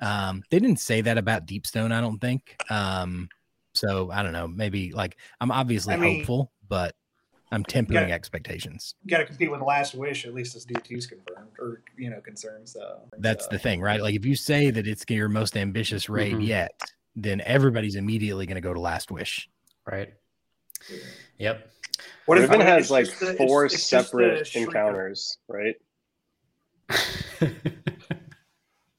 Um, 0.00 0.42
they 0.50 0.58
didn't 0.60 0.78
say 0.80 1.00
that 1.02 1.18
about 1.18 1.46
Deepstone, 1.46 1.92
I 1.92 2.00
don't 2.00 2.20
think. 2.20 2.56
Um, 2.70 3.28
so 3.74 4.10
I 4.10 4.22
don't 4.22 4.32
know. 4.32 4.48
Maybe 4.48 4.92
like 4.92 5.16
I'm 5.40 5.50
obviously 5.50 5.94
I 5.94 5.96
mean- 5.96 6.18
hopeful, 6.18 6.52
but 6.68 6.94
I'm 7.52 7.64
tempering 7.64 8.12
expectations. 8.12 8.94
Got 9.08 9.18
to 9.18 9.24
compete 9.24 9.50
with 9.50 9.60
Last 9.60 9.96
Wish, 9.96 10.24
at 10.24 10.32
least 10.34 10.54
as 10.54 10.64
D 10.64 10.74
2s 10.74 11.08
confirmed, 11.08 11.50
or 11.58 11.82
you 11.98 12.08
know, 12.08 12.20
concerned. 12.20 12.68
So 12.68 13.00
That's 13.18 13.46
so. 13.46 13.50
the 13.50 13.58
thing, 13.58 13.80
right? 13.80 14.00
Like 14.00 14.14
if 14.14 14.24
you 14.24 14.36
say 14.36 14.70
that 14.70 14.86
it's 14.86 15.04
your 15.08 15.28
most 15.28 15.56
ambitious 15.56 16.08
raid 16.08 16.34
Mhm. 16.36 16.46
yet, 16.46 16.80
then 17.16 17.40
everybody's 17.44 17.96
immediately 17.96 18.46
going 18.46 18.54
to 18.54 18.60
go 18.60 18.72
to 18.72 18.78
Last 18.80 19.10
Wish. 19.10 19.48
Right. 19.84 20.14
Yep. 21.38 21.70
What 22.26 22.38
if 22.38 22.42
Riven 22.50 22.60
it's 22.60 22.68
has 22.70 22.90
like 22.90 23.06
just 23.06 23.20
the- 23.20 23.30
it's- 23.32 23.38
four 23.48 23.64
it's 23.64 23.74
just 23.74 23.88
separate 23.88 24.54
encounters, 24.56 25.38
right? 25.48 25.74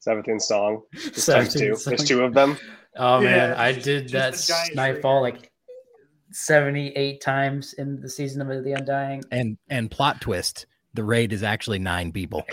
Savathun's 0.06 0.46
song. 0.46 0.82
It's 0.92 1.22
So 1.24 1.34
times 1.34 1.54
two. 1.54 1.76
There's 1.84 2.04
two 2.04 2.24
of 2.24 2.34
them. 2.34 2.56
Oh 2.96 3.20
man, 3.20 3.52
I 3.54 3.72
just- 3.72 3.84
did 3.84 4.08
just 4.08 4.12
that 4.12 4.32
the 4.34 4.52
giant 4.52 4.74
Nightfall 4.76 5.20
like 5.22 5.50
78 6.32 7.20
times 7.20 7.74
in 7.74 8.00
the 8.00 8.08
season 8.08 8.40
of 8.42 8.64
the 8.64 8.72
Undying. 8.72 9.22
And 9.30 9.58
and 9.68 9.90
plot 9.90 10.20
twist, 10.20 10.66
the 10.94 11.04
raid 11.04 11.32
is 11.32 11.42
actually 11.42 11.78
nine 11.78 12.12
people. 12.12 12.44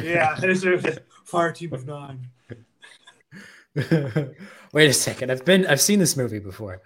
Yeah, 0.00 0.36
it's 0.42 0.64
a 0.64 0.98
fire 1.24 1.52
team 1.52 1.72
of 1.72 1.86
nine. 1.86 2.28
Wait 4.72 4.88
a 4.88 4.92
second. 4.92 5.30
I've 5.30 5.44
been 5.44 5.66
I've 5.66 5.80
seen 5.80 5.98
this 5.98 6.16
movie 6.16 6.38
before. 6.38 6.80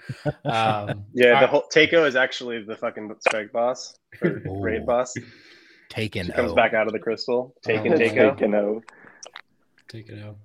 Um, 0.44 1.04
Yeah, 1.14 1.40
the 1.40 1.46
whole 1.46 1.62
Takeo 1.70 2.04
is 2.04 2.16
actually 2.16 2.62
the 2.64 2.76
fucking 2.76 3.14
Speg 3.28 3.52
boss 3.52 3.96
or 4.22 4.42
Ooh. 4.48 4.60
raid 4.60 4.84
boss. 4.84 5.14
Taken. 5.88 6.26
He 6.26 6.32
comes 6.32 6.52
back 6.52 6.74
out 6.74 6.88
of 6.88 6.92
the 6.92 6.98
crystal. 6.98 7.54
Taken 7.62 7.92
Oh. 7.92 7.96
Takeo. 7.96 8.30
Taken 8.32 8.54
O. 8.56 8.82
Take 9.88 10.08
it 10.08 10.18
out. 10.20 10.36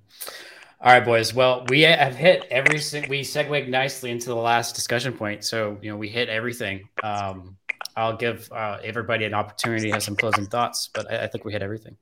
All 0.84 0.92
right, 0.94 1.04
boys. 1.04 1.34
Well, 1.34 1.66
we 1.68 1.82
have 1.82 2.16
hit 2.16 2.46
every 2.52 2.80
we 3.10 3.24
segued 3.24 3.70
nicely 3.70 4.12
into 4.12 4.28
the 4.30 4.36
last 4.36 4.76
discussion 4.76 5.14
point. 5.14 5.44
So 5.44 5.78
you 5.82 5.90
know 5.92 5.98
we 5.98 6.10
hit 6.10 6.30
everything. 6.30 6.88
Um, 7.04 7.58
I'll 7.96 8.16
give 8.18 8.52
uh, 8.52 8.78
everybody 8.84 9.26
an 9.26 9.34
opportunity 9.34 9.88
to 9.88 9.94
have 9.94 10.04
some 10.04 10.16
closing 10.16 10.46
thoughts, 10.46 10.90
but 10.94 11.12
I, 11.12 11.24
I 11.24 11.28
think 11.28 11.44
we 11.44 11.52
hit 11.54 11.62
everything. 11.64 11.98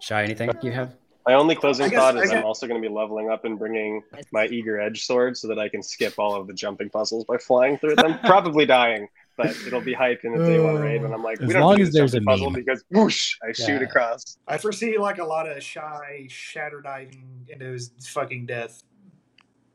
Shy, 0.00 0.22
anything 0.24 0.50
you 0.62 0.72
have? 0.72 0.94
My 1.26 1.34
only 1.34 1.54
closing 1.54 1.88
guess- 1.90 1.98
thought 1.98 2.16
is 2.16 2.30
guess- 2.30 2.38
I'm 2.38 2.44
also 2.44 2.66
going 2.66 2.80
to 2.82 2.88
be 2.88 2.92
leveling 2.92 3.30
up 3.30 3.44
and 3.44 3.58
bringing 3.58 4.02
my 4.32 4.46
Eager 4.46 4.80
Edge 4.80 5.04
sword 5.04 5.36
so 5.36 5.48
that 5.48 5.58
I 5.58 5.68
can 5.68 5.82
skip 5.82 6.14
all 6.18 6.34
of 6.34 6.46
the 6.46 6.54
jumping 6.54 6.88
puzzles 6.90 7.24
by 7.24 7.36
flying 7.38 7.76
through 7.78 7.96
them. 7.96 8.18
Probably 8.24 8.64
dying, 8.66 9.06
but 9.36 9.48
it'll 9.66 9.80
be 9.82 9.92
hype 9.92 10.24
in 10.24 10.36
the 10.36 10.44
day 10.44 10.58
one 10.58 10.76
raid 10.76 11.02
when 11.02 11.12
I'm 11.12 11.22
like, 11.22 11.40
As 11.40 11.46
we 11.46 11.52
don't 11.52 11.62
long 11.62 11.80
as 11.80 11.92
there's 11.92 12.14
a 12.14 12.20
puzzle 12.22 12.50
meme. 12.50 12.60
because 12.64 12.82
whoosh, 12.90 13.36
I 13.46 13.52
shoot 13.52 13.82
across. 13.82 14.38
I 14.48 14.56
foresee 14.56 14.96
like 14.98 15.18
a 15.18 15.24
lot 15.24 15.46
of 15.48 15.62
shy 15.62 16.26
shatter 16.30 16.80
diving 16.80 17.46
into 17.48 17.66
his 17.66 17.90
fucking 18.08 18.46
death. 18.46 18.82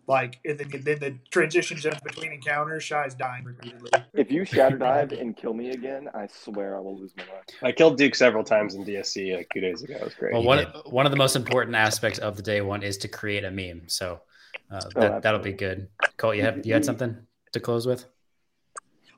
Like 0.07 0.39
and 0.45 0.59
then, 0.59 0.69
then 0.83 0.99
the 0.99 1.17
transition 1.31 1.77
jump 1.77 2.03
between 2.03 2.31
encounters, 2.31 2.83
shy's 2.83 3.15
dying 3.15 3.43
repeatedly. 3.43 3.89
If 4.13 4.31
you 4.31 4.45
shatter 4.45 4.77
dive 4.77 5.11
and 5.13 5.35
kill 5.35 5.53
me 5.53 5.71
again, 5.71 6.09
I 6.13 6.27
swear 6.27 6.77
I 6.77 6.79
will 6.79 6.95
lose 6.97 7.13
my 7.17 7.23
mind. 7.25 7.53
I 7.63 7.71
killed 7.71 7.97
Duke 7.97 8.13
several 8.13 8.43
times 8.43 8.75
in 8.75 8.85
DSC 8.85 9.35
like 9.35 9.49
two 9.51 9.61
days 9.61 9.81
ago. 9.81 9.95
It 9.95 10.03
was 10.03 10.13
great. 10.13 10.33
Well, 10.33 10.43
one 10.43 10.65
one 10.85 11.07
of 11.07 11.11
the 11.11 11.17
most 11.17 11.35
important 11.35 11.75
aspects 11.75 12.19
of 12.19 12.35
the 12.37 12.43
day 12.43 12.61
one 12.61 12.83
is 12.83 12.97
to 12.99 13.07
create 13.07 13.43
a 13.43 13.51
meme. 13.51 13.83
So 13.87 14.21
uh, 14.71 14.81
Oh, 14.95 15.01
that, 15.01 15.21
that'll 15.23 15.39
be 15.39 15.53
good. 15.53 15.87
Colt, 16.17 16.35
you 16.35 16.43
have 16.43 16.65
you 16.65 16.73
had 16.73 16.85
something 16.85 17.17
to 17.53 17.59
close 17.59 17.87
with? 17.87 18.05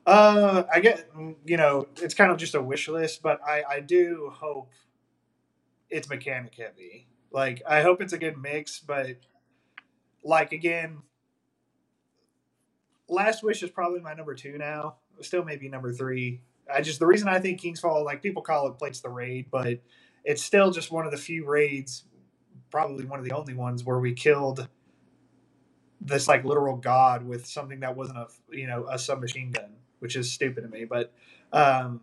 Uh, 0.06 0.64
I 0.72 0.80
get 0.80 1.10
you 1.44 1.58
know 1.58 1.86
it's 2.00 2.14
kind 2.14 2.30
of 2.30 2.38
just 2.38 2.54
a 2.54 2.62
wish 2.62 2.88
list, 2.88 3.22
but 3.22 3.40
I 3.46 3.62
I 3.68 3.80
do 3.80 4.32
hope 4.34 4.70
it's 5.90 6.08
mechanic 6.08 6.54
heavy. 6.54 7.08
Like 7.30 7.62
I 7.68 7.82
hope 7.82 8.00
it's 8.00 8.14
a 8.14 8.18
good 8.18 8.38
mix, 8.38 8.78
but 8.78 9.16
like 10.28 10.52
again, 10.52 10.98
Last 13.08 13.42
Wish 13.42 13.62
is 13.62 13.70
probably 13.70 14.00
my 14.00 14.12
number 14.12 14.34
two 14.34 14.58
now. 14.58 14.96
Still 15.22 15.42
maybe 15.42 15.68
number 15.68 15.92
three. 15.92 16.42
I 16.72 16.82
just 16.82 17.00
the 17.00 17.06
reason 17.06 17.28
I 17.28 17.40
think 17.40 17.60
King's 17.60 17.80
Fall 17.80 18.04
like 18.04 18.22
people 18.22 18.42
call 18.42 18.68
it 18.68 18.78
plates 18.78 19.00
the 19.00 19.08
raid, 19.08 19.46
but 19.50 19.80
it's 20.24 20.42
still 20.42 20.70
just 20.70 20.92
one 20.92 21.06
of 21.06 21.12
the 21.12 21.16
few 21.16 21.46
raids, 21.46 22.04
probably 22.70 23.06
one 23.06 23.18
of 23.18 23.24
the 23.24 23.32
only 23.32 23.54
ones 23.54 23.84
where 23.84 23.98
we 23.98 24.12
killed 24.12 24.68
this 26.00 26.28
like 26.28 26.44
literal 26.44 26.76
god 26.76 27.26
with 27.26 27.46
something 27.46 27.80
that 27.80 27.96
wasn't 27.96 28.18
a 28.18 28.26
you 28.50 28.66
know 28.66 28.86
a 28.86 28.98
submachine 28.98 29.50
gun, 29.50 29.76
which 30.00 30.14
is 30.14 30.30
stupid 30.30 30.60
to 30.60 30.68
me. 30.68 30.84
But 30.84 31.10
um, 31.54 32.02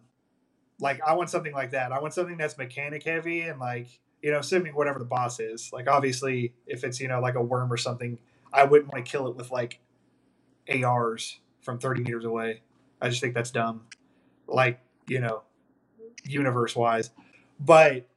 like 0.80 1.00
I 1.06 1.14
want 1.14 1.30
something 1.30 1.54
like 1.54 1.72
that. 1.72 1.92
I 1.92 2.00
want 2.00 2.16
something 2.16 2.38
that's 2.38 2.58
mechanic 2.58 3.04
heavy 3.04 3.42
and 3.42 3.60
like 3.60 4.00
you 4.26 4.32
know 4.32 4.40
assuming 4.40 4.74
whatever 4.74 4.98
the 4.98 5.06
boss 5.06 5.40
is. 5.40 5.70
Like 5.72 5.88
obviously 5.88 6.56
if 6.66 6.84
it's 6.84 7.00
you 7.00 7.08
know 7.08 7.22
like 7.22 7.36
a 7.36 7.44
worm 7.44 7.72
or 7.72 7.78
something, 7.78 8.18
I 8.52 8.64
wouldn't 8.64 8.92
want 8.92 9.06
to 9.06 9.10
kill 9.10 9.28
it 9.28 9.36
with 9.36 9.52
like 9.52 9.80
ARs 10.68 11.40
from 11.62 11.78
30 11.78 12.02
meters 12.02 12.26
away. 12.26 12.62
I 13.00 13.10
just 13.10 13.22
think 13.22 13.36
that's 13.36 13.52
dumb. 13.52 13.84
Like 14.48 14.80
you 15.08 15.20
know 15.22 15.44
universe 16.26 16.76
wise, 16.76 17.12
but. 17.60 18.08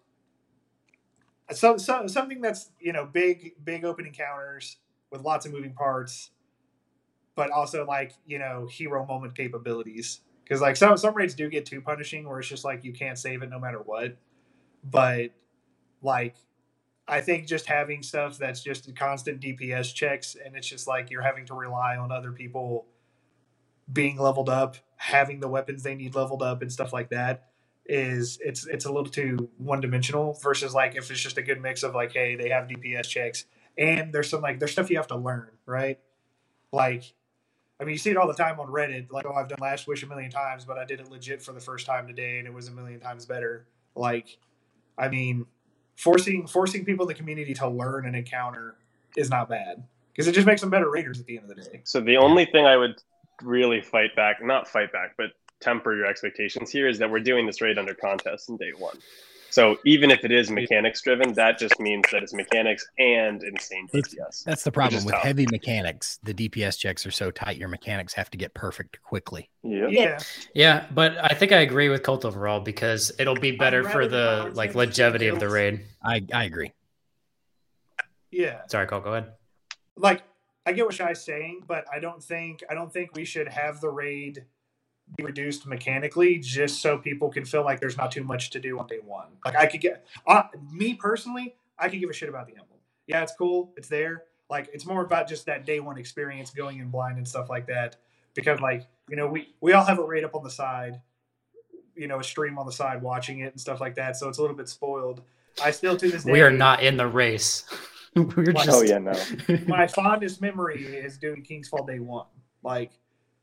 So, 1.51 1.79
so 1.79 2.07
something 2.09 2.43
that's 2.43 2.71
you 2.79 2.93
know 2.93 3.07
big 3.07 3.55
big 3.65 3.83
open 3.85 4.05
encounters 4.05 4.77
with 5.11 5.23
lots 5.23 5.47
of 5.47 5.53
moving 5.53 5.73
parts, 5.73 6.31
but 7.35 7.51
also 7.51 7.87
like 7.87 8.13
you 8.27 8.39
know 8.39 8.67
hero 8.71 9.05
moment 9.07 9.35
capabilities. 9.35 10.21
Because 10.45 10.61
like 10.61 10.77
some 10.77 10.99
some 10.99 11.15
raids 11.15 11.35
do 11.35 11.49
get 11.49 11.65
too 11.65 11.81
punishing, 11.81 12.29
where 12.29 12.39
it's 12.39 12.49
just 12.49 12.67
like 12.67 12.85
you 12.85 12.93
can't 12.93 13.19
save 13.19 13.43
it 13.43 13.49
no 13.49 13.59
matter 13.59 13.79
what. 13.79 14.19
But 14.85 15.31
like, 16.03 16.37
I 17.07 17.21
think 17.21 17.47
just 17.47 17.67
having 17.67 18.03
stuff 18.03 18.39
that's 18.39 18.63
just 18.63 18.95
constant 18.95 19.41
DPS 19.41 19.95
checks, 19.95 20.37
and 20.43 20.57
it's 20.57 20.69
just 20.69 20.87
like 20.87 21.11
you're 21.11 21.23
having 21.23 21.47
to 21.47 21.55
rely 21.55 21.97
on 21.97 22.13
other 22.13 22.33
people 22.33 22.87
being 23.91 24.19
leveled 24.19 24.51
up, 24.51 24.77
having 24.97 25.41
the 25.41 25.49
weapons 25.49 25.83
they 25.83 25.95
need 25.95 26.15
leveled 26.15 26.43
up, 26.43 26.61
and 26.63 26.71
stuff 26.73 26.93
like 26.93 27.11
that 27.11 27.49
is 27.89 28.39
it's 28.45 28.67
it's 28.67 28.85
a 28.85 28.93
little 28.93 29.11
too 29.11 29.49
one 29.57 29.81
dimensional 29.81 30.35
versus 30.43 30.75
like 30.75 30.95
if 30.95 31.11
it's 31.11 31.21
just 31.21 31.39
a 31.39 31.43
good 31.43 31.61
mix 31.61 31.83
of 31.83 31.95
like 31.95 32.13
hey 32.13 32.37
they 32.37 32.51
have 32.51 32.69
DPS 32.69 33.09
checks 33.09 33.47
and 33.79 34.13
there's 34.13 34.29
some 34.29 34.43
like 34.43 34.59
there's 34.59 34.73
stuff 34.73 34.91
you 34.91 34.97
have 34.97 35.07
to 35.07 35.17
learn 35.17 35.49
right? 35.65 35.99
Like 36.71 37.15
I 37.81 37.85
mean 37.85 37.93
you 37.95 37.99
see 37.99 38.11
it 38.11 38.19
all 38.19 38.29
the 38.29 38.35
time 38.35 38.61
on 38.61 38.69
Reddit 38.69 39.11
like 39.11 39.25
oh 39.25 39.33
I've 39.33 39.49
done 39.49 39.59
Last 39.61 39.89
Wish 39.89 40.03
a 40.03 40.07
million 40.07 40.31
times 40.31 40.67
but 40.67 40.77
I 40.77 40.85
did 40.85 41.01
it 41.01 41.11
legit 41.11 41.41
for 41.43 41.53
the 41.53 41.61
first 41.61 41.87
time 41.87 42.07
today 42.07 42.39
and 42.39 42.47
it 42.47 42.53
was 42.53 42.69
a 42.69 42.73
million 42.73 43.01
times 43.01 43.25
better. 43.25 43.67
Like 43.95 44.39
I 44.99 45.09
mean 45.09 45.47
forcing 45.99 46.47
forcing 46.47 46.85
people 46.85 47.05
in 47.05 47.09
the 47.09 47.15
community 47.15 47.53
to 47.53 47.69
learn 47.69 48.07
an 48.07 48.15
encounter 48.15 48.77
is 49.17 49.29
not 49.29 49.49
bad 49.49 49.83
because 50.13 50.29
it 50.29 50.33
just 50.33 50.47
makes 50.47 50.61
them 50.61 50.71
better 50.71 50.89
raiders 50.91 51.19
at 51.19 51.27
the 51.27 51.37
end 51.37 51.51
of 51.51 51.57
the 51.57 51.63
day 51.63 51.81
So 51.85 52.01
the 52.01 52.17
only 52.17 52.47
thing 52.47 52.65
I 52.67 52.77
would 52.77 53.03
really 53.43 53.81
fight 53.81 54.15
back, 54.17 54.43
not 54.43 54.69
fight 54.69 54.93
back, 54.93 55.15
but 55.17 55.33
temper 55.61 55.95
your 55.95 56.07
expectations 56.07 56.71
here 56.71 56.89
is 56.89 56.99
that 56.99 57.11
we're 57.11 57.21
doing 57.21 57.47
this 57.47 57.61
raid 57.61 57.79
under 57.79 57.95
contest 57.95 58.49
in 58.49 58.57
day 58.57 58.71
one. 58.79 58.97
So 59.51 59.79
even 59.87 60.11
if 60.11 60.25
it 60.25 60.31
is 60.33 60.51
mechanics 60.51 61.01
driven, 61.03 61.33
that 61.35 61.59
just 61.59 61.81
means 61.81 62.05
that 62.13 62.23
it's 62.23 62.35
mechanics 62.35 62.87
and 62.99 63.43
insane 63.43 63.89
It's- 63.95 64.15
DPS. 64.15 64.45
That's 64.45 64.63
the 64.63 64.71
problem 64.73 65.05
with 65.05 65.15
tough. 65.15 65.23
heavy 65.23 65.47
mechanics. 65.51 66.19
The 66.23 66.35
DPS 66.35 66.79
checks 66.79 67.07
are 67.07 67.11
so 67.11 67.31
tight, 67.31 67.57
your 67.57 67.69
mechanics 67.69 68.13
have 68.15 68.31
to 68.31 68.39
get 68.39 68.53
perfect 68.55 69.01
quickly. 69.03 69.49
Yep. 69.63 69.89
yeah 69.91 70.19
Yeah, 70.55 70.87
but 70.95 71.17
I 71.23 71.35
think 71.35 71.53
I 71.53 71.61
agree 71.61 71.89
with 71.89 72.03
Colt 72.03 72.25
overall 72.25 72.61
because 72.61 73.11
it'll 73.19 73.35
be 73.37 73.53
better 73.53 73.85
for 73.89 74.07
the 74.07 74.51
like 74.55 74.75
longevity 74.75 75.29
of 75.29 75.41
the 75.41 75.49
raid. 75.49 75.81
I, 76.05 76.25
I 76.33 76.45
agree. 76.45 76.73
yeah 78.31 78.61
Sorry, 78.69 78.87
Colt, 78.87 79.05
go 79.05 79.13
ahead. 79.15 79.33
like 79.97 80.23
I 80.67 80.73
get 80.73 80.85
what 80.85 80.95
Shy's 80.95 81.25
saying, 81.25 81.63
but 81.67 81.87
I 81.91 81.99
don't 81.99 82.23
think 82.23 82.63
I 82.69 82.75
don't 82.75 82.93
think 82.93 83.15
we 83.15 83.25
should 83.25 83.49
have 83.49 83.81
the 83.81 83.89
raid 83.89 84.45
be 85.17 85.25
reduced 85.25 85.67
mechanically 85.67 86.39
just 86.39 86.81
so 86.81 86.99
people 86.99 87.29
can 87.31 87.45
feel 87.45 87.65
like 87.65 87.81
there's 87.81 87.97
not 87.97 88.13
too 88.13 88.23
much 88.25 88.51
to 88.51 88.61
do 88.61 88.79
on 88.79 88.87
day 88.87 88.99
one. 89.05 89.29
Like 89.45 89.57
I 89.57 89.67
could 89.67 89.81
get 89.81 90.07
uh, 90.27 90.45
me 90.71 90.95
personally, 90.95 91.55
I 91.79 91.89
could 91.89 92.01
give 92.01 92.11
a 92.11 92.13
shit 92.13 92.29
about 92.29 92.47
the 92.47 92.53
emblem. 92.53 92.79
Yeah, 93.07 93.23
it's 93.23 93.33
cool, 93.37 93.73
it's 93.77 93.89
there. 93.89 94.25
Like 94.51 94.69
it's 94.73 94.87
more 94.87 95.03
about 95.05 95.29
just 95.29 95.47
that 95.47 95.67
day 95.67 95.81
one 95.81 95.99
experience, 95.99 96.51
going 96.51 96.79
in 96.79 96.89
blind 96.91 97.19
and 97.19 97.27
stuff 97.27 97.49
like 97.51 97.67
that. 97.67 97.97
Because 98.35 98.61
like 98.61 98.87
you 99.09 99.17
know 99.17 99.27
we 99.27 99.55
we 99.61 99.73
all 99.73 99.85
have 99.85 99.99
a 99.99 100.05
raid 100.05 100.25
up 100.25 100.35
on 100.35 100.43
the 100.45 100.51
side, 100.51 101.01
you 101.97 102.07
know, 102.07 102.21
a 102.21 102.25
stream 102.25 102.59
on 102.59 102.67
the 102.67 102.73
side 102.73 103.03
watching 103.03 103.41
it 103.41 103.53
and 103.53 103.61
stuff 103.61 103.81
like 103.81 103.95
that. 103.97 104.17
So 104.17 104.29
it's 104.29 104.39
a 104.39 104.41
little 104.41 104.57
bit 104.57 104.69
spoiled. 104.69 105.23
I 105.63 105.71
still 105.73 105.97
to 105.97 106.11
this 106.11 106.25
day 106.25 106.33
We 106.33 106.41
are 106.43 106.51
not 106.51 106.83
in 106.83 106.97
the 106.97 107.07
race. 107.07 107.65
We're 108.15 108.25
Like- 108.53 108.65
just 108.67 108.69
Oh 108.71 108.83
yeah, 108.83 108.99
no. 108.99 109.13
my 109.67 109.87
fondest 109.87 110.41
memory 110.41 110.85
is 110.85 111.19
doing 111.19 111.43
King's 111.43 111.69
Fall 111.69 111.85
Day 111.85 111.99
One. 111.99 112.27
Like, 112.63 112.93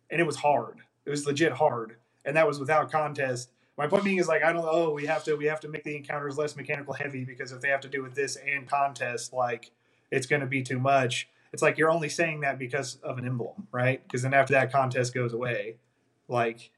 and 0.10 0.20
it 0.20 0.24
was 0.26 0.36
hard. 0.36 0.80
It 1.06 1.10
was 1.10 1.26
legit 1.26 1.54
hard, 1.54 1.98
and 2.24 2.36
that 2.36 2.48
was 2.48 2.60
without 2.60 2.92
contest. 2.92 3.52
My 3.78 3.88
point 3.88 4.04
being 4.04 4.18
is 4.18 4.28
like 4.28 4.44
I 4.44 4.54
don't 4.54 4.62
know. 4.64 4.72
Oh, 4.72 4.94
we 4.94 5.06
have 5.06 5.24
to 5.26 5.36
we 5.36 5.46
have 5.46 5.60
to 5.62 5.68
make 5.68 5.84
the 5.84 5.96
encounters 5.96 6.38
less 6.38 6.56
mechanical 6.56 6.94
heavy 6.94 7.26
because 7.26 7.52
if 7.52 7.62
they 7.62 7.70
have 7.70 7.82
to 7.82 7.90
do 7.90 8.02
with 8.02 8.16
this 8.16 8.38
and 8.38 8.68
contest, 8.68 9.34
like 9.34 9.72
it's 10.12 10.28
going 10.28 10.42
to 10.42 10.48
be 10.48 10.62
too 10.62 10.80
much. 10.80 11.28
It's 11.54 11.62
like 11.62 11.78
you're 11.78 11.92
only 11.92 12.10
saying 12.10 12.42
that 12.42 12.60
because 12.60 12.96
of 13.04 13.18
an 13.18 13.26
emblem, 13.26 13.68
right? 13.72 14.02
Because 14.04 14.24
then 14.24 14.34
after 14.34 14.54
that 14.54 14.72
contest 14.72 15.14
goes 15.14 15.34
away, 15.34 15.76
like 16.28 16.72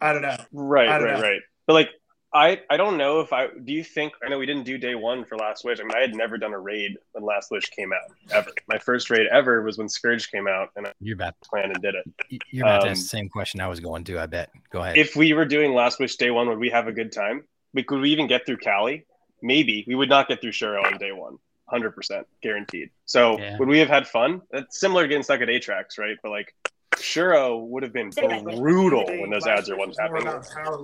I 0.00 0.12
don't 0.12 0.22
know. 0.22 0.36
Right, 0.52 0.88
I 0.88 0.98
don't 0.98 1.08
right, 1.08 1.16
know. 1.16 1.22
right. 1.22 1.40
But 1.66 1.72
like, 1.74 1.88
I 2.32 2.60
I 2.70 2.76
don't 2.76 2.96
know 2.96 3.20
if 3.20 3.32
I 3.32 3.48
do 3.64 3.72
you 3.72 3.82
think 3.82 4.12
I 4.24 4.28
know 4.28 4.38
we 4.38 4.46
didn't 4.46 4.62
do 4.64 4.78
day 4.78 4.94
one 4.94 5.24
for 5.24 5.36
Last 5.36 5.64
Wish. 5.64 5.80
I 5.80 5.82
mean, 5.82 5.96
I 5.96 6.00
had 6.00 6.14
never 6.14 6.38
done 6.38 6.52
a 6.52 6.58
raid 6.58 6.96
when 7.12 7.24
Last 7.24 7.50
Wish 7.50 7.64
came 7.70 7.92
out 7.92 8.14
ever. 8.32 8.50
My 8.68 8.78
first 8.78 9.10
raid 9.10 9.26
ever 9.32 9.62
was 9.62 9.78
when 9.78 9.88
Scourge 9.88 10.30
came 10.30 10.46
out, 10.46 10.68
and 10.76 10.86
You're 11.00 11.14
about 11.14 11.34
planned 11.44 11.72
and 11.72 11.82
did 11.82 11.94
it. 11.96 12.40
you're 12.50 12.64
about 12.64 12.78
to 12.82 12.86
Um, 12.86 12.90
ask 12.92 13.02
the 13.02 13.08
same 13.08 13.28
question 13.28 13.60
I 13.60 13.66
was 13.66 13.80
going 13.80 14.04
to. 14.04 14.18
I 14.20 14.26
bet. 14.26 14.50
Go 14.70 14.80
ahead. 14.80 14.96
If 14.96 15.16
we 15.16 15.32
were 15.32 15.44
doing 15.44 15.74
Last 15.74 15.98
Wish 15.98 16.16
day 16.16 16.30
one, 16.30 16.48
would 16.48 16.58
we 16.58 16.70
have 16.70 16.86
a 16.86 16.92
good 16.92 17.10
time? 17.12 17.44
We, 17.74 17.82
could 17.82 18.00
we 18.00 18.10
even 18.10 18.26
get 18.28 18.46
through 18.46 18.58
Kalli? 18.58 19.04
Maybe 19.42 19.84
we 19.88 19.94
would 19.96 20.08
not 20.08 20.28
get 20.28 20.40
through 20.40 20.52
Shuro 20.52 20.84
on 20.84 20.98
day 20.98 21.12
one. 21.12 21.38
Hundred 21.66 21.92
percent 21.96 22.26
guaranteed. 22.42 22.90
So 23.06 23.38
Yeah. 23.38 23.56
would 23.58 23.68
we 23.68 23.78
have 23.78 23.88
had 23.88 24.06
fun? 24.08 24.42
That's 24.50 24.78
similar 24.80 25.02
to 25.02 25.08
getting 25.08 25.22
stuck 25.22 25.40
at 25.40 25.48
Atrax, 25.48 25.98
right? 25.98 26.16
But 26.22 26.30
like 26.30 26.52
Shuro 26.96 27.66
would 27.68 27.82
have 27.82 27.92
been 27.92 28.10
brutal 28.10 29.04
when 29.06 29.30
those 29.30 29.46
ads 29.46 29.70
are 29.70 29.76
one 29.76 29.92
happening. 29.98 30.26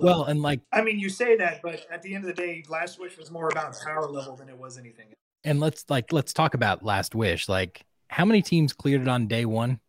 well, 0.01 0.23
and 0.25 0.41
like, 0.41 0.61
I 0.71 0.81
mean, 0.81 0.99
you 0.99 1.09
say 1.09 1.35
that, 1.37 1.61
but 1.61 1.85
at 1.91 2.01
the 2.01 2.15
end 2.15 2.23
of 2.23 2.35
the 2.35 2.41
day, 2.41 2.63
Last 2.69 2.99
Wish 2.99 3.17
was 3.17 3.29
more 3.29 3.49
about 3.49 3.75
power 3.83 4.07
level 4.09 4.35
than 4.35 4.49
it 4.49 4.57
was 4.57 4.77
anything. 4.77 5.07
and 5.43 5.59
let's 5.59 5.85
like 5.89 6.11
let's 6.11 6.33
talk 6.33 6.53
about 6.53 6.83
Last 6.83 7.13
Wish. 7.13 7.49
Like, 7.49 7.85
how 8.07 8.25
many 8.25 8.41
teams 8.41 8.73
cleared 8.73 9.01
it 9.01 9.07
on 9.07 9.27
day 9.27 9.45
one? 9.45 9.79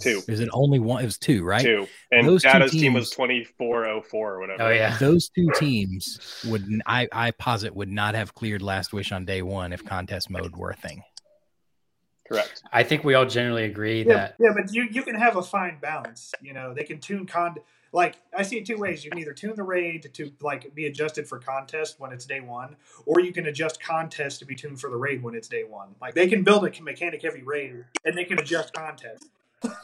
Two. 0.00 0.22
Is 0.26 0.40
it 0.40 0.48
only 0.52 0.80
one? 0.80 1.02
It 1.02 1.06
was 1.06 1.18
two, 1.18 1.44
right? 1.44 1.62
Two. 1.62 1.86
And 2.10 2.26
Those 2.26 2.42
two 2.42 2.48
Datto's 2.48 2.72
team 2.72 2.94
was 2.94 3.10
teams- 3.10 3.16
2404 3.16 4.32
or 4.34 4.40
whatever. 4.40 4.62
Oh 4.64 4.70
yeah. 4.70 4.96
Those 4.98 5.28
two 5.28 5.48
teams 5.54 6.42
would 6.48 6.68
I 6.84 7.06
I 7.12 7.30
posit 7.30 7.74
would 7.76 7.90
not 7.90 8.16
have 8.16 8.34
cleared 8.34 8.60
Last 8.60 8.92
Wish 8.92 9.12
on 9.12 9.24
day 9.24 9.42
one 9.42 9.72
if 9.72 9.84
contest 9.84 10.30
mode 10.30 10.56
were 10.56 10.70
a 10.70 10.76
thing. 10.76 11.02
Correct. 12.28 12.62
I 12.72 12.82
think 12.82 13.04
we 13.04 13.14
all 13.14 13.26
generally 13.26 13.64
agree 13.64 14.02
Yeah, 14.02 14.14
that 14.14 14.34
yeah, 14.38 14.50
but 14.54 14.72
you 14.72 14.88
you 14.90 15.02
can 15.02 15.14
have 15.14 15.36
a 15.36 15.42
fine 15.42 15.78
balance. 15.80 16.32
You 16.40 16.54
know, 16.54 16.72
they 16.72 16.84
can 16.84 16.98
tune 16.98 17.26
con. 17.26 17.56
Like 17.92 18.16
I 18.36 18.42
see 18.42 18.56
it 18.56 18.66
two 18.66 18.78
ways. 18.78 19.04
You 19.04 19.10
can 19.10 19.20
either 19.20 19.34
tune 19.34 19.54
the 19.54 19.62
raid 19.62 20.02
to, 20.02 20.08
to 20.08 20.32
like 20.40 20.74
be 20.74 20.86
adjusted 20.86 21.28
for 21.28 21.38
contest 21.38 22.00
when 22.00 22.12
it's 22.12 22.24
day 22.24 22.40
one, 22.40 22.76
or 23.04 23.20
you 23.20 23.32
can 23.32 23.46
adjust 23.46 23.82
contest 23.82 24.38
to 24.40 24.46
be 24.46 24.54
tuned 24.54 24.80
for 24.80 24.90
the 24.90 24.96
raid 24.96 25.22
when 25.22 25.34
it's 25.34 25.48
day 25.48 25.64
one. 25.64 25.94
Like 26.00 26.14
they 26.14 26.26
can 26.26 26.42
build 26.42 26.64
a 26.64 26.82
mechanic 26.82 27.22
heavy 27.22 27.42
raid 27.42 27.84
and 28.04 28.16
they 28.16 28.24
can 28.24 28.38
adjust 28.38 28.72
contest. 28.72 29.28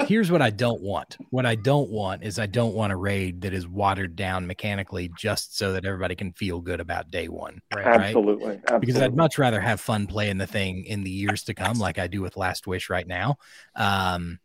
Here's 0.06 0.30
what 0.30 0.42
I 0.42 0.50
don't 0.50 0.82
want. 0.82 1.16
What 1.30 1.46
I 1.46 1.54
don't 1.54 1.90
want 1.90 2.22
is 2.22 2.38
I 2.38 2.46
don't 2.46 2.74
want 2.74 2.92
a 2.92 2.96
raid 2.96 3.42
that 3.42 3.52
is 3.52 3.66
watered 3.68 4.16
down 4.16 4.46
mechanically 4.46 5.10
just 5.16 5.56
so 5.56 5.72
that 5.72 5.84
everybody 5.84 6.14
can 6.14 6.32
feel 6.32 6.60
good 6.60 6.80
about 6.80 7.10
day 7.10 7.28
one. 7.28 7.60
right. 7.74 7.86
Right. 7.86 8.00
Absolutely. 8.00 8.52
absolutely. 8.54 8.80
Because 8.80 9.02
I'd 9.02 9.16
much 9.16 9.38
rather 9.38 9.60
have 9.60 9.80
fun 9.80 10.06
playing 10.06 10.38
the 10.38 10.46
thing 10.46 10.84
in 10.84 11.04
the 11.04 11.10
years 11.10 11.44
to 11.44 11.54
come, 11.54 11.78
like 11.78 11.98
I 11.98 12.06
do 12.06 12.20
with 12.22 12.36
Last 12.36 12.66
Wish 12.66 12.90
right 12.90 13.06
now. 13.06 13.36
Um, 13.76 14.38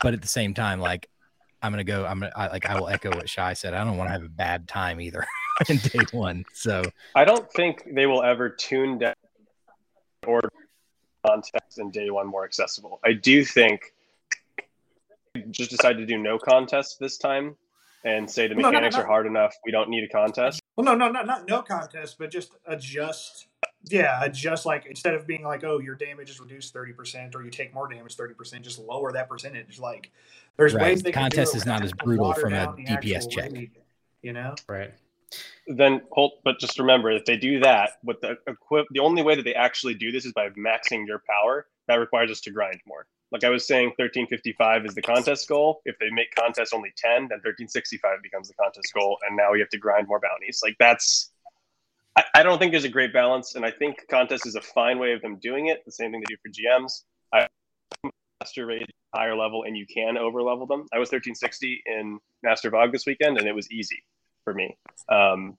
but 0.00 0.14
at 0.14 0.22
the 0.22 0.28
same 0.28 0.54
time, 0.54 0.80
like 0.80 1.08
I'm 1.62 1.72
gonna 1.72 1.84
go. 1.84 2.06
I'm 2.06 2.20
gonna 2.20 2.32
I, 2.34 2.48
like 2.48 2.68
I 2.68 2.78
will 2.78 2.88
echo 2.88 3.10
what 3.10 3.28
Shy 3.28 3.52
said. 3.52 3.74
I 3.74 3.84
don't 3.84 3.96
want 3.96 4.08
to 4.08 4.12
have 4.12 4.24
a 4.24 4.28
bad 4.28 4.66
time 4.66 5.00
either 5.00 5.26
in 5.68 5.76
day 5.76 6.00
one. 6.12 6.44
So 6.54 6.82
I 7.14 7.24
don't 7.24 7.50
think 7.52 7.84
they 7.92 8.06
will 8.06 8.22
ever 8.22 8.48
tune 8.48 8.98
down 8.98 9.14
or 10.26 10.40
context 11.26 11.78
in 11.78 11.90
day 11.90 12.10
one 12.10 12.26
more 12.26 12.44
accessible. 12.44 13.00
I 13.04 13.12
do 13.12 13.44
think 13.44 13.92
just 15.50 15.70
decide 15.70 15.96
to 15.98 16.06
do 16.06 16.18
no 16.18 16.38
contest 16.38 16.98
this 17.00 17.18
time 17.18 17.56
and 18.04 18.30
say 18.30 18.46
the 18.48 18.54
No, 18.54 18.62
no, 18.62 18.70
mechanics 18.70 18.96
no. 18.96 19.02
are 19.02 19.06
hard 19.06 19.26
enough. 19.26 19.54
We 19.64 19.72
don't 19.72 19.88
need 19.90 20.04
a 20.04 20.08
contest. 20.08 20.60
Well, 20.76 20.84
no, 20.84 20.94
no, 20.94 21.10
not 21.10 21.26
not 21.26 21.48
no 21.48 21.62
contest, 21.62 22.16
but 22.18 22.30
just 22.30 22.52
adjust. 22.66 23.46
Yeah, 23.84 24.22
adjust 24.22 24.66
like 24.66 24.86
instead 24.86 25.14
of 25.14 25.26
being 25.26 25.42
like, 25.42 25.64
oh, 25.64 25.78
your 25.78 25.94
damage 25.94 26.30
is 26.30 26.40
reduced 26.40 26.72
thirty 26.72 26.92
percent, 26.92 27.34
or 27.34 27.42
you 27.42 27.50
take 27.50 27.74
more 27.74 27.88
damage 27.88 28.16
thirty 28.16 28.34
percent, 28.34 28.62
just 28.62 28.78
lower 28.78 29.12
that 29.12 29.28
percentage. 29.28 29.78
Like, 29.78 30.10
there's 30.56 30.74
Right. 30.74 30.82
ways 30.82 31.02
they 31.02 31.12
can 31.12 31.30
do 31.30 31.36
Contest 31.36 31.54
it 31.54 31.58
is 31.58 31.66
not 31.66 31.82
as 31.82 31.92
brutal 31.92 32.32
from 32.34 32.52
a 32.52 32.68
DPS 32.76 33.30
check. 33.30 33.52
raid, 33.52 33.70
You 34.22 34.32
know, 34.32 34.54
Right. 34.68 34.92
Then 35.66 36.02
Holt, 36.10 36.40
but 36.42 36.58
just 36.58 36.78
remember 36.78 37.10
if 37.12 37.24
they 37.24 37.36
do 37.36 37.60
that, 37.60 37.98
what 38.02 38.20
the 38.20 38.36
equip 38.46 38.86
the 38.90 38.98
only 39.00 39.22
way 39.22 39.36
that 39.36 39.44
they 39.44 39.54
actually 39.54 39.94
do 39.94 40.10
this 40.10 40.24
is 40.24 40.32
by 40.32 40.48
maxing 40.50 41.06
your 41.06 41.22
power. 41.28 41.66
That 41.86 41.96
requires 41.96 42.30
us 42.30 42.40
to 42.42 42.50
grind 42.50 42.80
more. 42.86 43.06
Like 43.32 43.44
I 43.44 43.48
was 43.48 43.66
saying, 43.66 43.90
1355 43.96 44.86
is 44.86 44.94
the 44.94 45.02
contest 45.02 45.48
goal. 45.48 45.82
If 45.84 45.98
they 45.98 46.10
make 46.10 46.34
contest 46.34 46.74
only 46.74 46.92
10, 46.96 47.28
then 47.28 47.38
1365 47.38 48.22
becomes 48.22 48.48
the 48.48 48.54
contest 48.54 48.92
goal, 48.92 49.18
and 49.26 49.36
now 49.36 49.52
we 49.52 49.60
have 49.60 49.68
to 49.70 49.78
grind 49.78 50.08
more 50.08 50.20
bounties. 50.20 50.60
Like 50.64 50.76
that's 50.78 51.30
I, 52.16 52.24
I 52.34 52.42
don't 52.42 52.58
think 52.58 52.72
there's 52.72 52.84
a 52.84 52.88
great 52.88 53.12
balance, 53.12 53.54
and 53.54 53.64
I 53.64 53.70
think 53.70 54.06
contest 54.10 54.46
is 54.46 54.56
a 54.56 54.60
fine 54.60 54.98
way 54.98 55.12
of 55.12 55.22
them 55.22 55.36
doing 55.36 55.66
it. 55.66 55.84
The 55.84 55.92
same 55.92 56.10
thing 56.10 56.20
they 56.20 56.34
do 56.34 56.36
for 56.42 56.50
GMs. 56.50 57.04
I 57.32 57.48
master 58.40 58.66
rate 58.66 58.90
higher 59.14 59.36
level, 59.36 59.64
and 59.64 59.76
you 59.76 59.86
can 59.86 60.16
over 60.16 60.42
level 60.42 60.66
them. 60.66 60.86
I 60.92 60.98
was 60.98 61.08
1360 61.08 61.82
in 61.86 62.18
Master 62.42 62.70
VOG 62.70 62.92
this 62.92 63.06
weekend, 63.06 63.38
and 63.38 63.46
it 63.46 63.54
was 63.54 63.70
easy 63.70 64.02
for 64.44 64.54
me. 64.54 64.76
Um, 65.08 65.56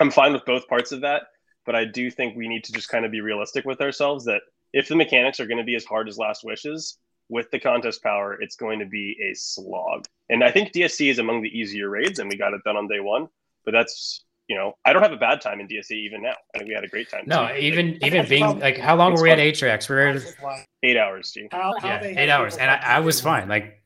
I'm 0.00 0.10
fine 0.10 0.32
with 0.32 0.44
both 0.44 0.68
parts 0.68 0.92
of 0.92 1.02
that, 1.02 1.22
but 1.64 1.74
I 1.74 1.84
do 1.84 2.10
think 2.10 2.36
we 2.36 2.48
need 2.48 2.64
to 2.64 2.72
just 2.72 2.88
kind 2.88 3.04
of 3.04 3.10
be 3.10 3.20
realistic 3.20 3.64
with 3.64 3.80
ourselves 3.80 4.24
that 4.26 4.42
if 4.76 4.88
the 4.88 4.94
mechanics 4.96 5.40
are 5.40 5.46
going 5.46 5.58
to 5.58 5.64
be 5.64 5.74
as 5.74 5.84
hard 5.84 6.06
as 6.08 6.18
Last 6.18 6.44
Wishes, 6.44 6.98
with 7.28 7.50
the 7.50 7.58
contest 7.58 8.02
power, 8.02 8.36
it's 8.40 8.56
going 8.56 8.78
to 8.78 8.86
be 8.86 9.16
a 9.28 9.34
slog. 9.34 10.04
And 10.30 10.44
I 10.44 10.50
think 10.50 10.72
DSC 10.72 11.10
is 11.10 11.18
among 11.18 11.42
the 11.42 11.48
easier 11.48 11.88
raids, 11.88 12.18
and 12.20 12.28
we 12.30 12.36
got 12.36 12.52
it 12.54 12.62
done 12.64 12.76
on 12.76 12.86
day 12.86 13.00
one. 13.00 13.26
But 13.64 13.72
that's 13.72 14.22
you 14.48 14.56
know, 14.56 14.74
I 14.84 14.92
don't 14.92 15.02
have 15.02 15.12
a 15.12 15.16
bad 15.16 15.40
time 15.40 15.58
in 15.60 15.66
DSC 15.66 15.90
even 15.90 16.22
now. 16.22 16.34
I 16.54 16.58
think 16.58 16.68
we 16.68 16.74
had 16.74 16.84
a 16.84 16.88
great 16.88 17.10
time. 17.10 17.24
No, 17.26 17.48
too. 17.48 17.54
even 17.56 17.92
That's 17.94 18.04
even 18.06 18.28
being 18.28 18.42
problem. 18.42 18.60
like, 18.60 18.78
how 18.78 18.94
long 18.94 19.12
It's 19.12 19.20
were 19.20 19.24
we 19.24 19.30
at 19.32 19.38
fun. 19.38 19.46
Atrax? 19.46 19.88
We 19.88 19.96
were 19.96 20.22
Like, 20.48 20.66
eight 20.84 20.96
hours, 20.96 21.32
G. 21.32 21.48
how, 21.50 21.74
how 21.80 21.88
yeah, 21.88 22.04
eight 22.04 22.28
hours, 22.30 22.56
and 22.56 22.70
I, 22.70 22.76
I 22.76 23.00
was 23.00 23.20
fine. 23.20 23.48
Like, 23.48 23.82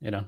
you 0.00 0.10
know, 0.10 0.24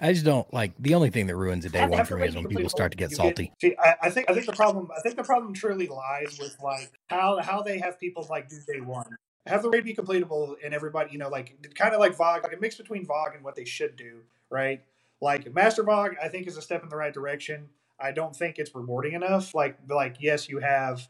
I 0.00 0.12
just 0.12 0.24
don't 0.24 0.52
like 0.52 0.72
the 0.78 0.94
only 0.94 1.10
thing 1.10 1.26
that 1.26 1.36
ruins 1.36 1.64
a 1.64 1.70
day 1.70 1.86
one 1.86 2.04
for 2.04 2.16
me 2.16 2.26
is 2.26 2.34
when 2.34 2.46
people 2.46 2.68
start 2.68 2.92
to 2.92 2.98
get 2.98 3.12
salty. 3.12 3.52
See, 3.60 3.74
I, 3.78 3.94
I 4.02 4.10
think 4.10 4.30
I 4.30 4.34
think 4.34 4.46
the 4.46 4.52
problem 4.52 4.90
I 4.96 5.00
think 5.00 5.16
the 5.16 5.24
problem 5.24 5.54
truly 5.54 5.86
lies 5.86 6.38
with 6.38 6.56
like 6.62 6.92
how 7.08 7.40
how 7.40 7.62
they 7.62 7.78
have 7.78 7.98
people 7.98 8.26
like 8.28 8.48
do 8.48 8.56
day 8.66 8.80
one. 8.80 9.16
Have 9.46 9.62
the 9.62 9.70
raid 9.70 9.84
be 9.84 9.94
completable 9.94 10.56
and 10.64 10.74
everybody, 10.74 11.12
you 11.12 11.18
know, 11.18 11.28
like 11.28 11.56
kind 11.76 11.94
of 11.94 12.00
like 12.00 12.16
VOG, 12.16 12.42
like 12.42 12.52
a 12.52 12.60
mix 12.60 12.76
between 12.76 13.06
VOG 13.06 13.36
and 13.36 13.44
what 13.44 13.54
they 13.54 13.64
should 13.64 13.94
do, 13.94 14.22
right? 14.50 14.82
Like 15.20 15.54
Master 15.54 15.84
VOG, 15.84 16.16
I 16.20 16.28
think 16.28 16.48
is 16.48 16.56
a 16.56 16.62
step 16.62 16.82
in 16.82 16.88
the 16.88 16.96
right 16.96 17.14
direction. 17.14 17.68
I 17.98 18.10
don't 18.10 18.34
think 18.34 18.58
it's 18.58 18.74
rewarding 18.74 19.12
enough. 19.12 19.54
Like 19.54 19.78
like 19.88 20.16
yes, 20.20 20.48
you 20.48 20.58
have 20.58 21.08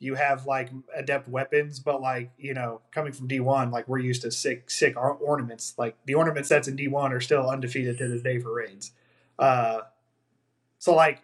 you 0.00 0.16
have 0.16 0.46
like 0.46 0.70
adept 0.96 1.28
weapons, 1.28 1.80
but 1.80 2.02
like 2.02 2.32
you 2.38 2.54
know, 2.54 2.82
coming 2.92 3.14
from 3.14 3.28
D 3.28 3.40
one, 3.40 3.72
like 3.72 3.88
we're 3.88 4.00
used 4.00 4.22
to 4.24 4.32
sick 4.32 4.70
sick 4.70 4.96
or- 4.98 5.14
ornaments. 5.16 5.74
Like 5.78 5.96
the 6.06 6.16
ornament 6.16 6.46
sets 6.46 6.68
in 6.68 6.76
D 6.76 6.88
one 6.88 7.14
are 7.14 7.20
still 7.22 7.50
undefeated 7.50 7.98
to 8.00 8.08
this 8.08 8.22
day 8.22 8.40
for 8.40 8.54
raids. 8.54 8.92
Uh, 9.38 9.82
so 10.78 10.94
like 10.94 11.20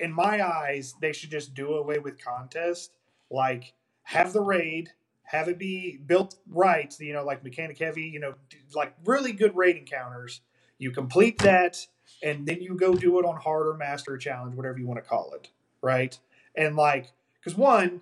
in 0.00 0.12
my 0.12 0.46
eyes, 0.46 0.94
they 1.00 1.12
should 1.14 1.32
just 1.32 1.54
do 1.54 1.74
away 1.74 2.00
with 2.00 2.24
contest. 2.24 2.92
Like 3.30 3.74
have 4.04 4.34
the 4.34 4.42
raid, 4.42 4.90
have 5.24 5.48
it 5.48 5.58
be 5.58 5.98
built 6.06 6.36
right. 6.50 6.94
You 7.00 7.14
know, 7.14 7.24
like 7.24 7.44
mechanic 7.44 7.78
heavy. 7.78 8.04
You 8.04 8.20
know, 8.20 8.34
like 8.74 8.94
really 9.06 9.32
good 9.32 9.56
raid 9.56 9.76
encounters. 9.78 10.42
You 10.78 10.92
complete 10.92 11.38
that, 11.40 11.78
and 12.22 12.46
then 12.46 12.62
you 12.62 12.76
go 12.76 12.94
do 12.94 13.18
it 13.20 13.26
on 13.26 13.40
hard 13.40 13.68
or 13.68 13.74
master 13.76 14.18
challenge, 14.18 14.56
whatever 14.56 14.78
you 14.78 14.86
want 14.86 15.02
to 15.02 15.08
call 15.08 15.32
it, 15.34 15.48
right? 15.82 16.18
And 16.56 16.76
like, 16.76 17.12
because 17.42 17.58
one, 17.58 18.00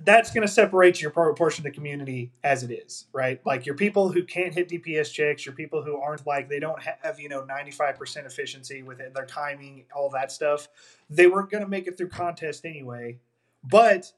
that's 0.00 0.32
going 0.32 0.46
to 0.46 0.52
separate 0.52 1.00
your 1.00 1.10
por- 1.10 1.32
portion 1.34 1.64
of 1.64 1.72
the 1.72 1.76
community 1.76 2.32
as 2.42 2.64
it 2.64 2.72
is, 2.72 3.06
right? 3.12 3.40
Like 3.46 3.64
your 3.64 3.76
people 3.76 4.10
who 4.10 4.24
can't 4.24 4.52
hit 4.52 4.68
DPS 4.68 5.12
checks, 5.12 5.46
your 5.46 5.54
people 5.54 5.82
who 5.82 6.00
aren't 6.00 6.26
like 6.26 6.48
they 6.48 6.58
don't 6.58 6.82
have 6.82 7.20
you 7.20 7.28
know 7.28 7.44
ninety 7.44 7.70
five 7.70 7.96
percent 7.96 8.26
efficiency 8.26 8.82
with 8.82 9.00
it, 9.00 9.14
their 9.14 9.26
timing, 9.26 9.84
all 9.94 10.10
that 10.10 10.32
stuff. 10.32 10.68
They 11.08 11.26
weren't 11.26 11.50
going 11.50 11.62
to 11.62 11.68
make 11.68 11.86
it 11.86 11.96
through 11.96 12.08
contest 12.08 12.64
anyway, 12.64 13.18
but 13.62 14.12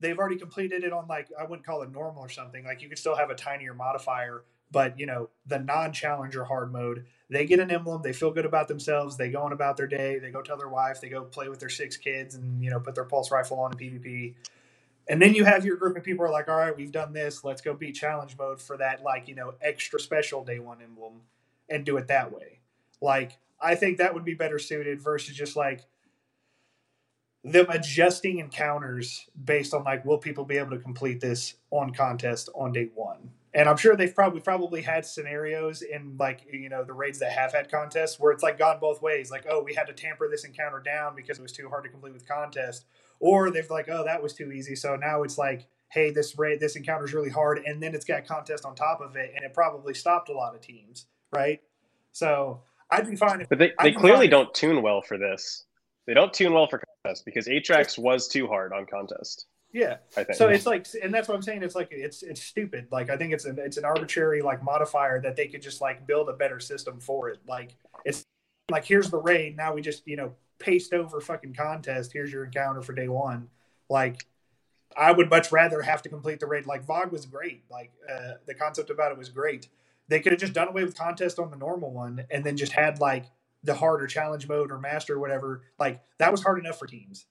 they've 0.00 0.18
already 0.18 0.36
completed 0.36 0.84
it 0.84 0.92
on 0.92 1.06
like 1.08 1.28
I 1.38 1.42
wouldn't 1.44 1.66
call 1.66 1.82
it 1.82 1.90
normal 1.90 2.22
or 2.22 2.28
something. 2.28 2.64
Like 2.64 2.80
you 2.80 2.88
could 2.88 2.98
still 2.98 3.16
have 3.16 3.30
a 3.30 3.34
tinier 3.34 3.74
modifier, 3.74 4.44
but 4.70 4.98
you 4.98 5.06
know 5.06 5.30
the 5.46 5.58
non 5.58 5.92
challenger 5.92 6.44
hard 6.44 6.72
mode. 6.72 7.06
They 7.30 7.46
get 7.46 7.60
an 7.60 7.70
emblem, 7.72 8.02
they 8.02 8.12
feel 8.12 8.30
good 8.30 8.46
about 8.46 8.68
themselves, 8.68 9.16
they 9.16 9.30
go 9.30 9.42
on 9.42 9.52
about 9.52 9.76
their 9.76 9.88
day, 9.88 10.18
they 10.20 10.30
go 10.30 10.42
tell 10.42 10.56
their 10.58 10.68
wife, 10.68 11.00
they 11.00 11.08
go 11.08 11.24
play 11.24 11.48
with 11.48 11.60
their 11.60 11.68
six 11.68 11.96
kids, 11.96 12.34
and 12.36 12.62
you 12.62 12.70
know 12.70 12.80
put 12.80 12.94
their 12.94 13.04
pulse 13.04 13.30
rifle 13.32 13.60
on 13.60 13.72
in 13.72 13.78
PvP. 13.78 14.34
And 15.08 15.20
then 15.22 15.34
you 15.34 15.44
have 15.44 15.66
your 15.66 15.76
group 15.76 15.98
of 15.98 16.04
people 16.04 16.24
are 16.24 16.30
like, 16.30 16.48
all 16.48 16.56
right, 16.56 16.76
we've 16.76 16.92
done 16.92 17.12
this. 17.12 17.44
Let's 17.44 17.60
go 17.62 17.74
beat 17.74 17.94
challenge 17.94 18.36
mode 18.38 18.60
for 18.60 18.78
that, 18.78 19.02
like, 19.02 19.28
you 19.28 19.34
know, 19.34 19.54
extra 19.60 20.00
special 20.00 20.44
day 20.44 20.60
one 20.60 20.82
emblem 20.82 21.22
and 21.68 21.84
do 21.84 21.98
it 21.98 22.08
that 22.08 22.32
way. 22.32 22.60
Like, 23.02 23.38
I 23.60 23.74
think 23.74 23.98
that 23.98 24.14
would 24.14 24.24
be 24.24 24.34
better 24.34 24.58
suited 24.58 25.02
versus 25.02 25.36
just 25.36 25.56
like 25.56 25.84
them 27.44 27.66
adjusting 27.70 28.38
encounters 28.38 29.28
based 29.44 29.74
on 29.74 29.84
like, 29.84 30.04
will 30.04 30.18
people 30.18 30.44
be 30.44 30.58
able 30.58 30.70
to 30.72 30.78
complete 30.78 31.20
this 31.20 31.54
on 31.70 31.92
contest 31.94 32.50
on 32.54 32.72
day 32.72 32.90
one? 32.94 33.30
And 33.56 33.70
I'm 33.70 33.78
sure 33.78 33.96
they've 33.96 34.14
probably 34.14 34.42
probably 34.42 34.82
had 34.82 35.06
scenarios 35.06 35.80
in 35.80 36.14
like 36.18 36.42
you 36.52 36.68
know 36.68 36.84
the 36.84 36.92
raids 36.92 37.18
that 37.20 37.32
have 37.32 37.54
had 37.54 37.70
contests 37.70 38.20
where 38.20 38.30
it's 38.30 38.42
like 38.42 38.58
gone 38.58 38.78
both 38.78 39.00
ways. 39.00 39.30
Like, 39.30 39.46
oh, 39.50 39.62
we 39.62 39.72
had 39.72 39.86
to 39.86 39.94
tamper 39.94 40.28
this 40.30 40.44
encounter 40.44 40.78
down 40.78 41.16
because 41.16 41.38
it 41.38 41.42
was 41.42 41.52
too 41.52 41.70
hard 41.70 41.84
to 41.84 41.88
complete 41.88 42.12
with 42.12 42.28
contest, 42.28 42.84
or 43.18 43.50
they've 43.50 43.70
like, 43.70 43.88
oh, 43.88 44.04
that 44.04 44.22
was 44.22 44.34
too 44.34 44.52
easy. 44.52 44.76
So 44.76 44.94
now 44.96 45.22
it's 45.22 45.38
like, 45.38 45.68
hey, 45.88 46.10
this 46.10 46.38
raid, 46.38 46.60
this 46.60 46.76
encounter 46.76 47.06
is 47.06 47.14
really 47.14 47.30
hard, 47.30 47.62
and 47.64 47.82
then 47.82 47.94
it's 47.94 48.04
got 48.04 48.26
contest 48.26 48.66
on 48.66 48.74
top 48.74 49.00
of 49.00 49.16
it, 49.16 49.32
and 49.34 49.42
it 49.42 49.54
probably 49.54 49.94
stopped 49.94 50.28
a 50.28 50.34
lot 50.34 50.54
of 50.54 50.60
teams, 50.60 51.06
right? 51.32 51.62
So 52.12 52.60
I'd 52.90 53.08
be 53.08 53.16
fine 53.16 53.40
if 53.40 53.48
But 53.48 53.58
they, 53.58 53.72
they 53.82 53.92
clearly 53.92 54.28
don't 54.28 54.52
tune 54.52 54.82
well 54.82 55.00
for 55.00 55.16
this. 55.16 55.64
They 56.06 56.12
don't 56.12 56.32
tune 56.32 56.52
well 56.52 56.66
for 56.66 56.82
contest 57.04 57.24
because 57.24 57.48
Atrax 57.48 57.96
was 57.96 58.28
too 58.28 58.48
hard 58.48 58.74
on 58.74 58.84
contest. 58.84 59.46
Yeah. 59.76 59.98
I 60.16 60.24
think. 60.24 60.38
So 60.38 60.48
it's 60.48 60.64
like, 60.64 60.86
and 61.02 61.12
that's 61.12 61.28
what 61.28 61.34
I'm 61.34 61.42
saying. 61.42 61.62
It's 61.62 61.74
like 61.74 61.88
it's 61.90 62.22
it's 62.22 62.42
stupid. 62.42 62.88
Like 62.90 63.10
I 63.10 63.18
think 63.18 63.34
it's 63.34 63.44
an 63.44 63.58
it's 63.58 63.76
an 63.76 63.84
arbitrary 63.84 64.40
like 64.40 64.62
modifier 64.62 65.20
that 65.20 65.36
they 65.36 65.48
could 65.48 65.60
just 65.60 65.82
like 65.82 66.06
build 66.06 66.30
a 66.30 66.32
better 66.32 66.58
system 66.58 66.98
for 66.98 67.28
it. 67.28 67.40
Like 67.46 67.76
it's 68.06 68.24
like 68.70 68.86
here's 68.86 69.10
the 69.10 69.18
raid. 69.18 69.54
Now 69.54 69.74
we 69.74 69.82
just 69.82 70.08
you 70.08 70.16
know 70.16 70.34
paste 70.58 70.94
over 70.94 71.20
fucking 71.20 71.54
contest. 71.54 72.14
Here's 72.14 72.32
your 72.32 72.44
encounter 72.46 72.80
for 72.80 72.94
day 72.94 73.08
one. 73.08 73.48
Like 73.90 74.24
I 74.96 75.12
would 75.12 75.28
much 75.28 75.52
rather 75.52 75.82
have 75.82 76.00
to 76.02 76.08
complete 76.08 76.40
the 76.40 76.46
raid. 76.46 76.64
Like 76.64 76.86
VOG 76.86 77.12
was 77.12 77.26
great. 77.26 77.64
Like 77.70 77.92
uh, 78.10 78.34
the 78.46 78.54
concept 78.54 78.88
about 78.88 79.12
it 79.12 79.18
was 79.18 79.28
great. 79.28 79.68
They 80.08 80.20
could 80.20 80.32
have 80.32 80.40
just 80.40 80.54
done 80.54 80.68
away 80.68 80.84
with 80.84 80.96
contest 80.96 81.38
on 81.38 81.50
the 81.50 81.56
normal 81.56 81.92
one 81.92 82.24
and 82.30 82.44
then 82.44 82.56
just 82.56 82.72
had 82.72 82.98
like 82.98 83.26
the 83.62 83.74
harder 83.74 84.06
challenge 84.06 84.48
mode 84.48 84.72
or 84.72 84.78
master 84.78 85.16
or 85.16 85.18
whatever. 85.18 85.64
Like 85.78 86.00
that 86.18 86.32
was 86.32 86.42
hard 86.42 86.58
enough 86.58 86.78
for 86.78 86.86
teams. 86.86 87.26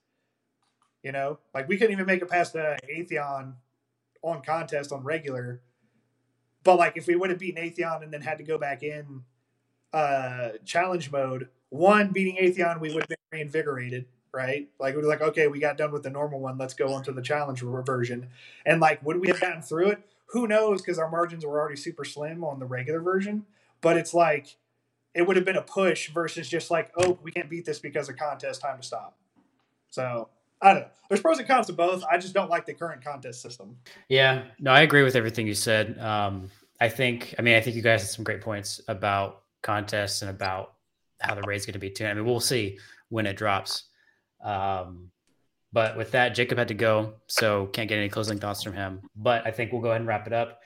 You 1.06 1.12
know, 1.12 1.38
like 1.54 1.68
we 1.68 1.76
couldn't 1.76 1.92
even 1.92 2.04
make 2.04 2.20
it 2.20 2.28
past 2.28 2.52
the 2.54 2.76
Atheon 2.90 3.54
on 4.22 4.42
contest 4.42 4.90
on 4.90 5.04
regular. 5.04 5.62
But 6.64 6.80
like 6.80 6.96
if 6.96 7.06
we 7.06 7.14
would 7.14 7.30
have 7.30 7.38
beaten 7.38 7.62
Atheon 7.62 8.02
and 8.02 8.12
then 8.12 8.22
had 8.22 8.38
to 8.38 8.44
go 8.44 8.58
back 8.58 8.82
in 8.82 9.22
uh 9.92 10.48
challenge 10.64 11.12
mode, 11.12 11.48
one 11.68 12.10
beating 12.10 12.38
Atheon, 12.38 12.80
we 12.80 12.92
would 12.92 13.04
have 13.04 13.08
been 13.08 13.18
reinvigorated, 13.30 14.06
right? 14.34 14.68
Like 14.80 14.96
we 14.96 15.02
were 15.02 15.06
like, 15.06 15.20
okay, 15.20 15.46
we 15.46 15.60
got 15.60 15.76
done 15.76 15.92
with 15.92 16.02
the 16.02 16.10
normal 16.10 16.40
one, 16.40 16.58
let's 16.58 16.74
go 16.74 16.92
on 16.92 17.04
to 17.04 17.12
the 17.12 17.22
challenge 17.22 17.60
version. 17.62 18.26
And 18.64 18.80
like, 18.80 19.00
would 19.04 19.20
we 19.20 19.28
have 19.28 19.40
gotten 19.40 19.62
through 19.62 19.90
it? 19.90 20.00
Who 20.30 20.48
knows? 20.48 20.82
Because 20.82 20.98
our 20.98 21.08
margins 21.08 21.46
were 21.46 21.60
already 21.60 21.76
super 21.76 22.04
slim 22.04 22.42
on 22.42 22.58
the 22.58 22.66
regular 22.66 22.98
version. 22.98 23.46
But 23.80 23.96
it's 23.96 24.12
like 24.12 24.56
it 25.14 25.24
would 25.24 25.36
have 25.36 25.44
been 25.44 25.54
a 25.54 25.62
push 25.62 26.10
versus 26.10 26.48
just 26.48 26.68
like, 26.68 26.90
oh, 26.96 27.16
we 27.22 27.30
can't 27.30 27.48
beat 27.48 27.64
this 27.64 27.78
because 27.78 28.08
of 28.08 28.16
contest, 28.16 28.60
time 28.60 28.78
to 28.78 28.82
stop. 28.82 29.16
So 29.88 30.30
I 30.62 30.72
don't 30.72 30.82
know. 30.82 30.88
There's 31.08 31.20
pros 31.20 31.38
and 31.38 31.46
cons 31.46 31.66
to 31.68 31.72
both. 31.72 32.02
I 32.10 32.18
just 32.18 32.34
don't 32.34 32.50
like 32.50 32.66
the 32.66 32.74
current 32.74 33.04
contest 33.04 33.40
system. 33.40 33.76
Yeah, 34.08 34.44
no, 34.58 34.72
I 34.72 34.80
agree 34.80 35.02
with 35.02 35.14
everything 35.16 35.46
you 35.46 35.54
said. 35.54 35.98
Um, 35.98 36.50
I 36.80 36.88
think, 36.88 37.34
I 37.38 37.42
mean, 37.42 37.54
I 37.54 37.60
think 37.60 37.76
you 37.76 37.82
guys 37.82 38.02
had 38.02 38.10
some 38.10 38.24
great 38.24 38.40
points 38.40 38.80
about 38.88 39.42
contests 39.62 40.22
and 40.22 40.30
about 40.30 40.74
how 41.20 41.34
the 41.34 41.42
raid's 41.42 41.64
going 41.64 41.74
to 41.74 41.78
be 41.78 41.90
too. 41.90 42.06
I 42.06 42.14
mean, 42.14 42.24
we'll 42.24 42.40
see 42.40 42.78
when 43.08 43.26
it 43.26 43.36
drops. 43.36 43.84
Um, 44.42 45.10
but 45.72 45.96
with 45.96 46.12
that, 46.12 46.30
Jacob 46.30 46.58
had 46.58 46.68
to 46.68 46.74
go, 46.74 47.14
so 47.26 47.66
can't 47.66 47.88
get 47.88 47.98
any 47.98 48.08
closing 48.08 48.38
thoughts 48.38 48.62
from 48.62 48.72
him. 48.72 49.02
But 49.14 49.46
I 49.46 49.50
think 49.50 49.72
we'll 49.72 49.82
go 49.82 49.88
ahead 49.88 50.00
and 50.00 50.08
wrap 50.08 50.26
it 50.26 50.32
up. 50.32 50.60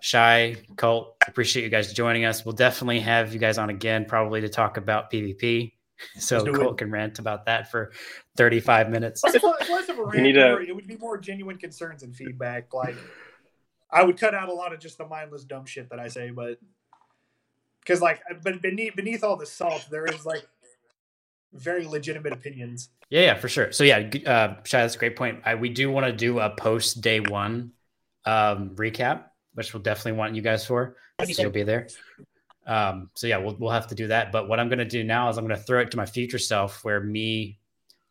Shy, 0.00 0.56
Colt, 0.76 1.16
appreciate 1.26 1.62
you 1.62 1.68
guys 1.68 1.92
joining 1.92 2.24
us. 2.24 2.44
We'll 2.44 2.54
definitely 2.54 3.00
have 3.00 3.32
you 3.32 3.38
guys 3.38 3.58
on 3.58 3.70
again, 3.70 4.04
probably 4.04 4.40
to 4.40 4.48
talk 4.48 4.76
about 4.76 5.10
PvP. 5.12 5.72
So 6.18 6.44
Colt 6.52 6.74
it. 6.74 6.78
can 6.78 6.90
rant 6.90 7.18
about 7.18 7.46
that 7.46 7.70
for 7.70 7.92
35 8.36 8.90
minutes. 8.90 9.22
Less, 9.24 9.42
less 9.42 9.88
of 9.88 9.98
a 9.98 10.04
rant, 10.04 10.34
to... 10.34 10.60
it 10.60 10.74
would 10.74 10.86
be 10.86 10.96
more 10.96 11.18
genuine 11.18 11.58
concerns 11.58 12.02
and 12.02 12.14
feedback. 12.14 12.72
Like, 12.72 12.96
I 13.90 14.02
would 14.02 14.18
cut 14.18 14.34
out 14.34 14.48
a 14.48 14.52
lot 14.52 14.72
of 14.72 14.80
just 14.80 14.98
the 14.98 15.06
mindless 15.06 15.44
dumb 15.44 15.66
shit 15.66 15.90
that 15.90 15.98
I 15.98 16.08
say, 16.08 16.30
but 16.30 16.58
because 17.80 18.00
like, 18.00 18.22
but 18.42 18.62
beneath 18.62 18.96
beneath 18.96 19.24
all 19.24 19.36
the 19.36 19.46
salt, 19.46 19.86
there 19.90 20.06
is 20.06 20.24
like 20.24 20.46
very 21.52 21.86
legitimate 21.86 22.32
opinions. 22.32 22.88
Yeah, 23.10 23.22
yeah, 23.22 23.34
for 23.34 23.48
sure. 23.48 23.72
So 23.72 23.84
yeah, 23.84 24.10
uh, 24.26 24.56
Shy, 24.64 24.80
that's 24.80 24.94
a 24.94 24.98
great 24.98 25.16
point. 25.16 25.40
I, 25.44 25.54
we 25.54 25.68
do 25.68 25.90
want 25.90 26.06
to 26.06 26.12
do 26.12 26.38
a 26.38 26.50
post 26.50 27.00
day 27.02 27.20
one 27.20 27.72
um, 28.24 28.70
recap 28.76 29.24
which 29.54 29.72
we'll 29.72 29.82
definitely 29.82 30.18
want 30.18 30.34
you 30.34 30.42
guys 30.42 30.66
for. 30.66 30.96
So 31.24 31.42
you'll 31.42 31.50
be 31.50 31.62
there. 31.62 31.88
Um, 32.66 33.10
so 33.14 33.26
yeah, 33.26 33.38
we'll 33.38 33.56
we'll 33.58 33.70
have 33.70 33.88
to 33.88 33.94
do 33.94 34.08
that. 34.08 34.32
But 34.32 34.48
what 34.48 34.60
I'm 34.60 34.68
gonna 34.68 34.84
do 34.84 35.04
now 35.04 35.28
is 35.28 35.38
I'm 35.38 35.44
gonna 35.44 35.56
throw 35.56 35.80
it 35.80 35.90
to 35.92 35.96
my 35.96 36.06
future 36.06 36.38
self, 36.38 36.84
where 36.84 37.00
me, 37.00 37.58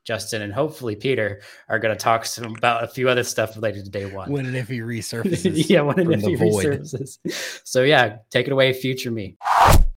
Justin, 0.03 0.41
and 0.41 0.53
hopefully 0.53 0.95
Peter 0.95 1.41
are 1.69 1.79
gonna 1.79 1.95
talk 1.95 2.25
some, 2.25 2.55
about 2.55 2.83
a 2.83 2.87
few 2.87 3.09
other 3.09 3.23
stuff 3.23 3.55
related 3.55 3.85
to 3.85 3.91
day 3.91 4.05
one. 4.05 4.29
When 4.31 4.45
and 4.45 4.55
if 4.55 4.67
he 4.67 4.79
resurfaces, 4.79 5.63
yeah, 5.69 5.81
when 5.81 5.99
and 5.99 6.13
if 6.13 6.21
he 6.21 6.35
void. 6.35 6.65
resurfaces. 6.65 7.61
So 7.63 7.83
yeah, 7.83 8.17
take 8.29 8.47
it 8.47 8.51
away, 8.51 8.73
future 8.73 9.11
me. 9.11 9.37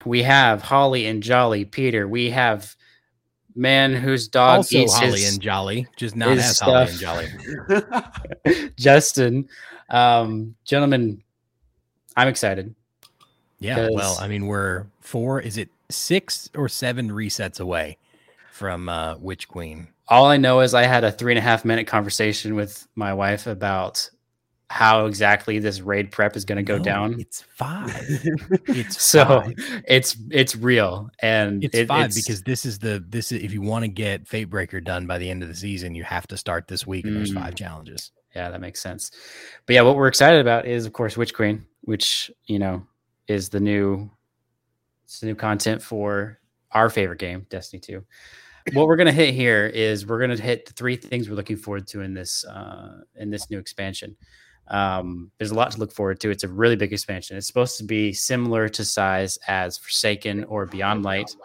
We 0.06 0.22
have 0.24 0.62
Holly 0.62 1.08
and 1.08 1.24
Jolly 1.24 1.66
Peter. 1.66 2.08
We 2.08 2.30
have 2.30 2.76
man 3.56 3.94
whose 3.94 4.28
dog 4.28 4.58
also 4.58 4.78
eats 4.78 4.94
Holly 4.94 5.22
his, 5.22 5.34
and 5.34 5.42
Jolly, 5.42 5.88
just 5.98 6.16
not 6.16 6.38
as 6.38 6.60
Holly 6.60 6.90
and 6.90 7.00
Jolly. 7.00 7.28
Justin, 8.78 9.48
um, 9.90 10.56
gentlemen, 10.66 11.24
I'm 12.16 12.28
excited. 12.28 12.76
Yeah, 13.64 13.90
well, 13.92 14.18
I 14.20 14.28
mean, 14.28 14.48
we're 14.48 14.88
four. 15.00 15.40
Is 15.40 15.58
it 15.58 15.70
six 15.90 16.50
or 16.56 16.68
seven 16.68 17.12
resets 17.12 17.60
away 17.60 17.98
from 18.52 18.90
uh, 18.90 19.18
Witch 19.18 19.48
Queen? 19.48 19.88
All 20.10 20.26
I 20.26 20.38
know 20.38 20.60
is 20.60 20.74
I 20.74 20.84
had 20.84 21.04
a 21.04 21.12
three 21.12 21.32
and 21.32 21.40
a 21.40 21.42
half 21.42 21.64
minute 21.64 21.88
conversation 21.88 22.56
with 22.56 22.88
my 22.96 23.14
wife 23.14 23.48
about 23.48 24.10
how 24.70 25.06
exactly 25.06 25.60
this 25.60 25.82
raid 25.82 26.12
prep 26.12 26.36
is 26.36 26.46
going 26.46 26.58
to 26.58 26.64
go 26.64 26.78
no, 26.78 26.84
down. 26.84 27.20
It's 27.20 27.42
five. 27.42 27.94
it's 28.68 29.04
so 29.04 29.24
five. 29.24 29.54
it's 29.88 30.18
it's 30.32 30.56
real 30.56 31.10
and 31.20 31.64
it's 31.64 31.76
it, 31.76 31.88
five 31.88 32.08
it's, 32.08 32.16
because 32.16 32.42
this 32.42 32.66
is 32.66 32.80
the 32.80 33.04
this 33.08 33.32
is 33.32 33.44
if 33.44 33.54
you 33.54 33.62
want 33.62 33.84
to 33.84 33.88
get 33.88 34.26
Fatebreaker 34.26 34.84
done 34.84 35.06
by 35.06 35.20
the 35.20 35.30
end 35.30 35.44
of 35.44 35.50
the 35.50 35.56
season, 35.56 35.94
you 35.94 36.04
have 36.04 36.26
to 36.28 36.38
start 36.38 36.68
this 36.68 36.88
week 36.88 37.06
and 37.06 37.14
mm, 37.14 37.18
there's 37.18 37.34
five 37.34 37.56
challenges. 37.56 38.12
Yeah, 38.36 38.50
that 38.50 38.62
makes 38.62 38.82
sense. 38.82 39.12
But 39.68 39.76
yeah, 39.76 39.84
what 39.84 39.96
we're 39.96 40.08
excited 40.08 40.42
about 40.42 40.66
is 40.66 40.88
of 40.88 40.94
course 40.94 41.16
Witch 41.16 41.36
Queen, 41.36 41.66
which 41.82 42.32
you 42.48 42.58
know 42.58 42.84
is 43.28 43.50
the 43.50 43.60
new 43.60 44.10
it's 45.06 45.20
the 45.20 45.28
new 45.28 45.36
content 45.36 45.82
for 45.82 46.40
our 46.72 46.90
favorite 46.90 47.20
game, 47.20 47.46
Destiny 47.50 47.80
2. 47.80 48.04
what 48.74 48.88
we're 48.88 48.96
gonna 48.96 49.12
hit 49.12 49.34
here 49.34 49.68
is 49.68 50.08
we're 50.08 50.20
gonna 50.20 50.38
hit 50.38 50.66
the 50.66 50.74
three 50.74 50.96
things 50.96 51.30
we're 51.30 51.36
looking 51.36 51.58
forward 51.58 51.88
to 51.88 52.02
in 52.02 52.14
this 52.14 52.46
uh, 52.46 53.02
in 53.16 53.30
this 53.30 53.50
new 53.50 53.60
expansion. 53.60 54.16
Um, 54.70 55.30
there's 55.38 55.52
a 55.52 55.56
lot 55.56 55.72
to 55.72 55.80
look 55.80 55.92
forward 55.92 56.20
to. 56.22 56.30
It's 56.30 56.46
a 56.46 56.48
really 56.48 56.78
big 56.78 56.94
expansion. 56.94 57.36
It's 57.36 57.48
supposed 57.48 57.78
to 57.78 57.84
be 57.84 58.14
similar 58.14 58.70
to 58.70 58.86
size 58.86 59.38
as 59.48 59.78
Forsaken 59.78 60.46
or 60.46 60.66
Beyond 60.66 61.04
Light. 61.04 61.36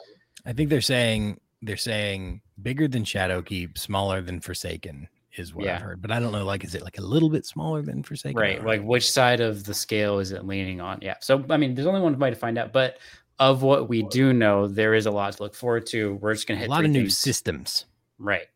I 0.47 0.53
think 0.53 0.71
they're 0.71 0.81
saying 0.81 1.41
they're 1.63 1.77
saying 1.77 2.41
bigger 2.63 2.87
than 2.87 3.03
Shadowkeep, 3.03 3.77
smaller 3.77 4.21
than 4.21 4.41
Forsaken 4.41 5.09
is 5.39 5.55
what 5.55 5.65
yeah. 5.65 5.77
I've 5.77 5.83
heard. 5.83 6.03
But 6.03 6.11
I 6.11 6.21
don't 6.21 6.33
know, 6.33 6.45
like, 6.45 6.65
is 6.65 6.75
it 6.75 6.83
like 6.83 6.99
a 6.99 7.03
little 7.03 7.31
bit 7.31 7.47
smaller 7.47 7.83
than 7.83 8.03
Forsaken? 8.03 8.39
Right. 8.39 8.65
Like, 8.65 8.83
which 8.83 9.11
side 9.11 9.41
of 9.41 9.65
the 9.65 9.75
scale 9.75 10.19
is 10.19 10.33
it 10.33 10.47
leaning 10.47 10.81
on? 10.81 10.99
Yeah. 11.03 11.15
So, 11.21 11.45
I 11.51 11.57
mean, 11.57 11.75
there's 11.75 11.87
only 11.87 12.01
one 12.01 12.19
way 12.19 12.31
to 12.31 12.37
find 12.37 12.59
out. 12.59 12.73
But 12.73 12.99
of 13.39 13.63
what 13.63 13.89
we 13.89 14.03
do 14.05 14.33
know, 14.33 14.67
there 14.67 14.95
is 14.95 15.07
a 15.07 15.11
lot 15.11 15.33
to 15.35 15.43
look 15.43 15.55
forward 15.55 15.87
to. 15.87 16.15
We're 16.17 16.35
just 16.35 16.47
going 16.49 16.59
to 16.59 16.63
hit 16.63 16.69
a 16.69 16.71
lot 16.71 16.85
of 16.85 16.91
new 16.91 17.09
systems. 17.09 17.87
Right. 18.19 18.47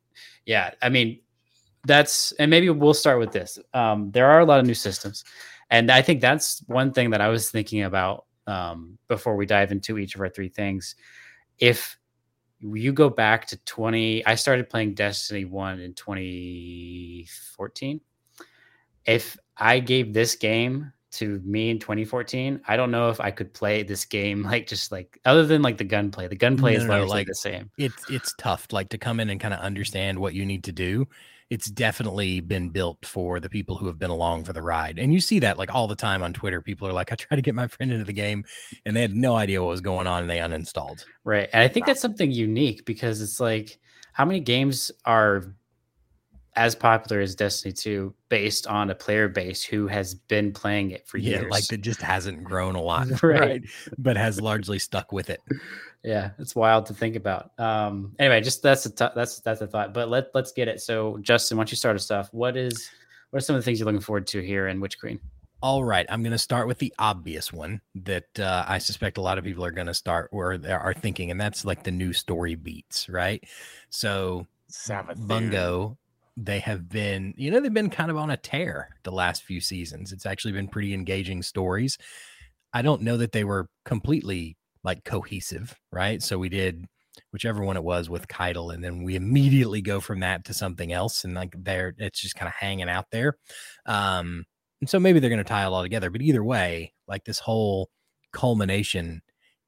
Yeah. 0.47 0.72
I 0.83 0.89
mean, 0.89 1.20
that's, 1.87 2.33
and 2.33 2.51
maybe 2.51 2.68
we'll 2.70 2.95
start 2.95 3.18
with 3.18 3.33
this. 3.33 3.59
Um, 3.74 4.11
there 4.11 4.30
are 4.30 4.41
a 4.41 4.45
lot 4.45 4.61
of 4.61 4.66
new 4.66 4.74
systems. 4.74 5.24
And 5.70 5.91
I 5.91 6.03
think 6.03 6.20
that's 6.20 6.62
one 6.66 6.93
thing 6.93 7.11
that 7.11 7.20
I 7.20 7.28
was 7.28 7.51
thinking 7.51 7.83
about 7.83 8.26
um, 8.47 8.99
before 9.09 9.37
we 9.37 9.47
dive 9.47 9.72
into 9.72 9.99
each 9.99 10.14
of 10.14 10.20
our 10.20 10.28
three 10.28 10.49
things. 10.49 10.97
If 11.59 11.97
you 12.62 12.92
go 12.92 13.10
back 13.10 13.46
to 13.46 13.56
20 13.64 14.24
i 14.26 14.34
started 14.34 14.70
playing 14.70 14.94
destiny 14.94 15.44
1 15.44 15.80
in 15.80 15.94
2014 15.94 18.00
if 19.04 19.36
i 19.56 19.80
gave 19.80 20.14
this 20.14 20.36
game 20.36 20.92
to 21.10 21.40
me 21.44 21.70
in 21.70 21.78
2014 21.78 22.60
i 22.68 22.76
don't 22.76 22.90
know 22.90 23.10
if 23.10 23.20
i 23.20 23.30
could 23.30 23.52
play 23.52 23.82
this 23.82 24.04
game 24.04 24.42
like 24.44 24.66
just 24.66 24.92
like 24.92 25.18
other 25.24 25.44
than 25.44 25.62
like 25.62 25.76
the 25.76 25.84
gunplay. 25.84 26.28
The 26.28 26.36
gunplay 26.36 26.74
no, 26.74 26.78
is 26.78 26.84
no, 26.86 27.00
no, 27.00 27.06
like 27.06 27.26
the 27.26 27.34
same. 27.34 27.70
it's 27.76 28.08
it's 28.08 28.34
tough 28.38 28.68
like 28.72 28.88
to 28.90 28.98
come 28.98 29.20
in 29.20 29.30
and 29.30 29.40
kind 29.40 29.54
of 29.54 29.60
understand 29.60 30.18
what 30.18 30.34
you 30.34 30.46
need 30.46 30.64
to 30.64 30.72
do 30.72 31.06
it's 31.53 31.70
definitely 31.70 32.40
been 32.40 32.70
built 32.70 33.05
for 33.05 33.38
the 33.38 33.50
people 33.50 33.76
who 33.76 33.86
have 33.86 33.98
been 33.98 34.09
along 34.09 34.42
for 34.42 34.55
the 34.55 34.62
ride. 34.62 34.98
And 34.98 35.12
you 35.12 35.20
see 35.20 35.38
that 35.40 35.59
like 35.59 35.74
all 35.74 35.86
the 35.86 35.94
time 35.94 36.22
on 36.22 36.32
Twitter. 36.32 36.62
People 36.62 36.88
are 36.88 36.94
like, 36.94 37.12
I 37.12 37.14
tried 37.14 37.36
to 37.36 37.42
get 37.42 37.55
my 37.55 37.68
friend 37.68 37.92
into 37.92 38.07
the 38.07 38.12
game 38.14 38.46
and 38.86 38.96
they 38.96 39.03
had 39.03 39.14
no 39.14 39.36
idea 39.36 39.61
what 39.61 39.68
was 39.68 39.82
going 39.82 40.07
on 40.07 40.22
and 40.22 40.30
they 40.30 40.38
uninstalled. 40.38 41.05
Right. 41.24 41.50
And 41.53 41.62
I 41.62 41.68
think 41.68 41.84
that's 41.84 42.00
something 42.00 42.32
unique 42.32 42.86
because 42.86 43.20
it's 43.20 43.38
like, 43.38 43.78
how 44.14 44.24
many 44.24 44.40
games 44.40 44.90
are 45.05 45.55
as 46.57 46.74
popular 46.74 47.20
as 47.20 47.34
Destiny 47.34 47.74
2 47.74 48.14
based 48.30 48.66
on 48.66 48.88
a 48.88 48.94
player 48.94 49.28
base 49.28 49.62
who 49.62 49.88
has 49.88 50.14
been 50.14 50.55
playing 50.55 50.92
it 50.92 51.07
for 51.07 51.18
yeah, 51.18 51.40
years? 51.40 51.50
Like 51.50 51.70
it 51.70 51.82
just 51.82 52.00
hasn't 52.00 52.44
grown 52.44 52.76
a 52.76 52.82
lot, 52.82 53.09
right. 53.22 53.40
right? 53.40 53.62
But 53.98 54.16
has 54.16 54.40
largely 54.40 54.78
stuck 54.78 55.12
with 55.12 55.28
it 55.28 55.40
yeah, 56.05 56.30
it's 56.38 56.57
wild 56.57 56.86
to 56.86 56.94
think 56.94 57.16
about. 57.16 57.53
Um, 57.59 58.14
anyway, 58.18 58.40
just 58.40 58.62
that's 58.62 58.86
a 58.86 58.90
t- 58.90 59.14
that's 59.14 59.38
that's 59.40 59.61
a 59.61 59.66
thought. 59.66 59.94
But 59.94 60.09
let 60.09 60.30
let's 60.34 60.53
get 60.53 60.68
it. 60.68 60.80
So, 60.80 61.18
Justin, 61.18 61.57
once 61.57 61.70
you 61.70 61.76
start 61.76 61.96
us 61.96 62.11
off, 62.11 62.32
what 62.32 62.57
is 62.57 62.90
what 63.30 63.38
are 63.38 63.40
some 63.40 63.55
of 63.55 63.62
the 63.62 63.64
things 63.64 63.78
you're 63.78 63.86
looking 63.86 64.00
forward 64.00 64.26
to 64.28 64.40
here 64.40 64.68
in 64.68 64.80
Witch 64.80 64.98
Queen? 64.98 65.20
All 65.62 65.84
right, 65.84 66.05
I'm 66.09 66.22
going 66.24 66.32
to 66.32 66.38
start 66.38 66.66
with 66.66 66.78
the 66.78 66.92
obvious 66.98 67.53
one 67.53 67.80
that 67.94 68.26
uh, 68.40 68.64
I 68.66 68.78
suspect 68.78 69.16
a 69.16 69.20
lot 69.20 69.38
of 69.38 69.44
people 69.44 69.64
are 69.64 69.70
going 69.70 69.86
to 69.86 69.94
start 69.94 70.28
or 70.32 70.59
they 70.59 70.72
are 70.72 70.92
thinking, 70.92 71.30
and 71.30 71.40
that's 71.40 71.64
like 71.64 71.84
the 71.84 71.92
new 71.92 72.12
story 72.12 72.57
beats, 72.57 73.09
right? 73.09 73.44
So, 73.88 74.48
Savathun. 74.72 75.28
Bungo, 75.28 75.98
they 76.36 76.59
have 76.59 76.88
been, 76.88 77.32
you 77.36 77.53
know, 77.53 77.61
they've 77.61 77.72
been 77.72 77.90
kind 77.90 78.11
of 78.11 78.16
on 78.16 78.30
a 78.30 78.36
tear 78.36 78.96
the 79.05 79.12
last 79.12 79.44
few 79.44 79.61
seasons. 79.61 80.12
It's 80.12 80.26
actually 80.26 80.53
been 80.53 80.66
pretty 80.66 80.94
engaging 80.94 81.44
stories. 81.44 81.96
I 82.72 82.82
don't 82.82 83.03
know 83.03 83.16
that 83.18 83.30
they 83.30 83.44
were 83.44 83.68
completely 83.84 84.57
like 84.85 85.05
cohesive, 85.05 85.76
right? 85.93 86.22
So 86.22 86.39
we 86.39 86.49
did 86.49 86.87
whichever 87.33 87.62
one 87.62 87.76
it 87.76 87.85
was 87.85 88.09
with 88.09 88.28
Caiatl, 88.28 88.70
and 88.70 88.83
then 88.83 89.03
we 89.03 89.16
immediately 89.16 89.83
go 89.83 90.01
from 90.01 90.20
that 90.20 90.45
to 90.47 90.55
something 90.55 90.93
else, 90.93 91.24
and 91.24 91.35
like 91.35 91.55
there, 91.57 91.95
it's 91.99 92.20
just 92.20 92.35
kind 92.35 92.49
of 92.49 92.55
hanging 92.55 92.89
out 92.89 93.07
there. 93.11 93.37
Um, 93.87 94.45
and 94.80 94.89
so 94.89 94.99
maybe 94.99 95.20
they're 95.20 95.30
going 95.30 95.39
to 95.39 95.45
tie 95.45 95.62
it 95.64 95.68
all 95.68 95.83
together, 95.83 96.11
but 96.11 96.22
either 96.22 96.43
way, 96.43 96.93
like 97.07 97.24
this 97.24 97.39
whole 97.39 97.91
culmination 98.33 99.22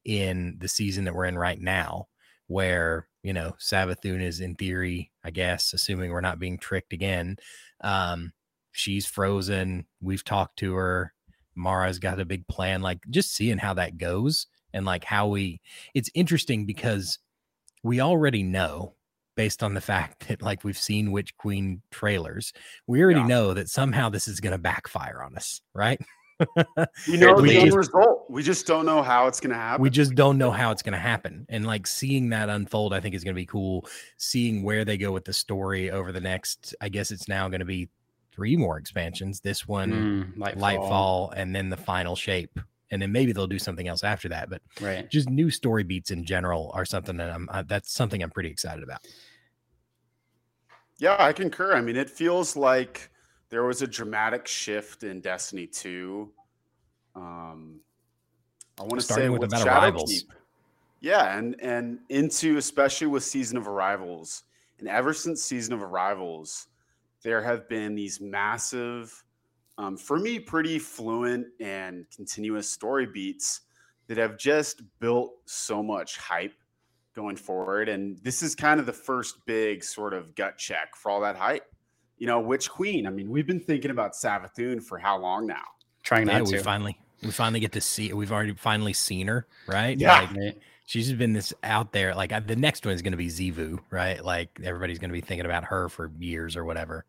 in 0.05 0.57
the 0.59 0.69
season 0.69 1.05
that 1.05 1.15
we're 1.15 1.27
in 1.27 1.39
right 1.39 1.61
now, 1.61 2.07
where 2.49 3.09
you 3.23 3.33
know 3.33 3.55
Savathun 3.61 4.23
is 4.23 4.41
in 4.41 4.55
theory, 4.57 5.13
I 5.25 5.31
guess, 5.31 5.73
assuming 5.73 6.11
we're 6.11 6.21
not 6.21 6.41
being 6.41 6.59
tricked 6.59 6.93
again. 6.93 7.37
Um, 7.83 8.33
she's 8.73 9.07
frozen. 9.07 9.87
We've 10.01 10.25
talked 10.25 10.59
to 10.59 10.75
her. 10.75 11.13
Mara's 11.55 12.01
got 12.01 12.21
a 12.21 12.25
big 12.25 12.47
plan. 12.49 12.83
Like 12.83 12.99
just 13.11 13.35
seeing 13.35 13.59
how 13.59 13.75
that 13.75 13.97
goes 13.97 14.49
and 14.75 14.85
like 14.85 15.05
how 15.05 15.27
we 15.29 15.61
it's 15.95 16.11
interesting 16.15 16.67
because 16.67 17.19
we 17.83 18.01
already 18.01 18.43
know 18.43 18.95
based 19.37 19.63
on 19.63 19.75
the 19.75 19.81
fact 19.81 20.29
that 20.29 20.43
like 20.43 20.63
we've 20.65 20.79
seen 20.79 21.11
witch 21.13 21.35
queen 21.39 21.81
trailers 21.91 22.53
we 22.87 23.03
already 23.03 23.21
yeah. 23.21 23.27
know 23.27 23.55
that 23.55 23.69
somehow 23.71 24.09
this 24.11 24.29
is 24.29 24.41
going 24.41 24.53
to 24.53 24.59
backfire 24.59 25.23
on 25.23 25.35
us 25.37 25.63
right 25.75 26.01
you 27.07 27.17
know 27.17 27.35
We 27.41 27.51
the 27.51 27.59
end 27.59 27.75
result. 27.75 28.27
We 28.29 28.43
just 28.43 28.67
don't 28.67 28.85
know 28.87 29.03
how 29.03 29.29
it's 29.29 29.39
going 29.41 29.51
to 29.53 29.57
happen. 29.57 29.83
we 29.83 29.89
just 29.89 30.15
don't 30.17 30.37
know 30.37 30.51
how 30.51 30.73
it's 30.73 30.83
going 30.83 30.93
to 30.95 30.99
happen 30.99 31.47
and 31.49 31.65
like 31.65 31.87
seeing 31.87 32.31
that 32.31 32.49
unfold 32.49 32.93
i 32.93 32.99
think 33.01 33.15
is 33.15 33.23
going 33.25 33.35
to 33.35 33.41
be 33.41 33.47
cool 33.47 33.87
seeing 34.17 34.63
where 34.65 34.85
they 34.85 34.99
go 34.99 35.13
with 35.13 35.25
the 35.25 35.33
story 35.33 35.91
over 35.91 36.11
the 36.13 36.21
next 36.21 36.75
i 36.81 36.89
guess 36.89 37.11
it's 37.13 37.29
now 37.29 37.49
going 37.49 37.61
to 37.61 37.65
be 37.65 37.89
three 38.33 38.57
more 38.57 38.79
expansions 38.79 39.41
this 39.41 39.69
one 39.69 39.93
Mm, 39.93 40.37
Lightfall. 40.37 40.57
lightfall 40.57 41.33
and 41.37 41.55
then 41.55 41.71
the 41.71 41.77
final 41.77 42.17
shape 42.17 42.59
and 42.95 43.03
then 43.03 43.13
maybe 43.13 43.33
they'll 43.33 43.47
do 43.47 43.59
something 43.59 43.89
else 43.89 44.03
after 44.03 44.29
that 44.31 44.49
but 44.49 44.63
Right. 44.81 45.11
just 45.11 45.29
new 45.29 45.51
story 45.51 45.83
beats 45.83 46.11
in 46.11 46.25
general 46.25 46.71
are 46.75 46.87
something 46.87 47.19
that 47.19 47.31
i'm 47.31 47.49
uh, 47.51 47.63
that's 47.67 47.93
something 47.93 48.23
i'm 48.23 48.31
pretty 48.31 48.49
excited 48.49 48.83
about 48.83 49.07
Yeah, 50.99 51.17
I 51.19 51.33
concur. 51.33 51.75
I 51.75 51.81
mean, 51.81 51.97
it 51.97 52.09
feels 52.09 52.57
like 52.57 53.11
there 53.51 53.65
was 53.65 53.83
a 53.83 53.87
dramatic 53.87 54.47
shift 54.47 55.03
in 55.03 55.21
Destiny 55.21 55.67
2. 55.67 56.33
Um, 57.17 57.81
I 58.79 58.83
want 58.83 59.01
to 59.01 59.03
say 59.03 59.29
with 59.29 59.41
with, 59.41 59.53
about 59.53 59.67
Shadowkeep. 59.67 60.23
Yeah, 61.01 61.37
and 61.39 61.61
and 61.61 61.99
into 62.09 62.57
especially 62.57 63.09
with 63.09 63.25
Season 63.25 63.57
of 63.59 63.69
Arrivals, 63.69 64.45
and 64.79 64.89
ever 64.89 65.13
since 65.13 65.43
Season 65.43 65.75
of 65.75 65.83
Arrivals, 65.83 66.69
there 67.23 67.43
have 67.43 67.69
been 67.69 67.95
these 67.95 68.21
massive, 68.21 69.25
um, 69.79 69.97
for 69.97 70.19
me, 70.19 70.39
pretty 70.39 70.79
fluent 70.79 71.47
and 71.61 72.07
continuous 72.15 72.71
story 72.71 73.07
beats 73.07 73.63
that 74.07 74.17
have 74.19 74.39
just 74.39 74.83
built 75.01 75.33
so 75.47 75.83
much 75.83 76.17
hype 76.19 76.55
going 77.15 77.37
forward. 77.37 77.89
And 77.89 78.19
this 78.19 78.43
is 78.43 78.55
kind 78.55 78.79
of 78.79 78.87
the 78.87 78.93
first 78.93 79.45
big 79.47 79.83
sort 79.83 80.15
of 80.15 80.35
gut 80.35 80.59
check 80.59 80.95
for 80.97 81.11
all 81.11 81.21
that 81.23 81.37
hype. 81.37 81.67
You 82.19 82.27
know, 82.27 82.41
which 82.41 82.71
queen? 82.71 83.07
I 83.07 83.11
mean, 83.11 83.29
we've 83.31 83.47
been 83.47 83.61
thinking 83.61 83.91
about 83.91 84.13
Savathun 84.13 84.83
for 84.83 84.99
how 84.99 85.19
long 85.19 85.47
now? 85.47 85.63
Trying 86.03 86.29
yeah 86.29 86.39
not 86.39 86.49
we 86.49 86.59
finally 86.59 86.99
we 87.23 87.31
finally 87.31 87.61
get 87.61 87.73
to 87.73 87.81
see 87.81 88.13
we've 88.13 88.31
already 88.31 88.53
finally 88.53 88.93
seen 88.93 89.27
her 89.27 89.47
right 89.67 89.99
Yeah. 89.99 90.21
Like, 90.21 90.31
Right. 90.37 90.59
she's 90.85 91.11
been 91.15 91.33
this 91.33 91.55
out 91.63 91.93
there 91.93 92.15
like 92.15 92.31
uh, 92.31 92.41
the 92.41 92.57
next 92.57 92.85
one 92.85 92.95
is 92.95 93.01
going 93.01 93.13
to 93.13 93.17
be 93.17 93.29
Xivu 93.29 93.79
right 93.91 94.23
like 94.23 94.61
everybody's 94.63 94.99
going 94.99 95.09
to 95.09 95.15
be 95.15 95.23
thinking 95.23 95.47
about 95.47 95.65
her 95.65 95.89
for 95.89 96.13
years 96.19 96.57
or 96.57 96.65
whatever 96.67 97.07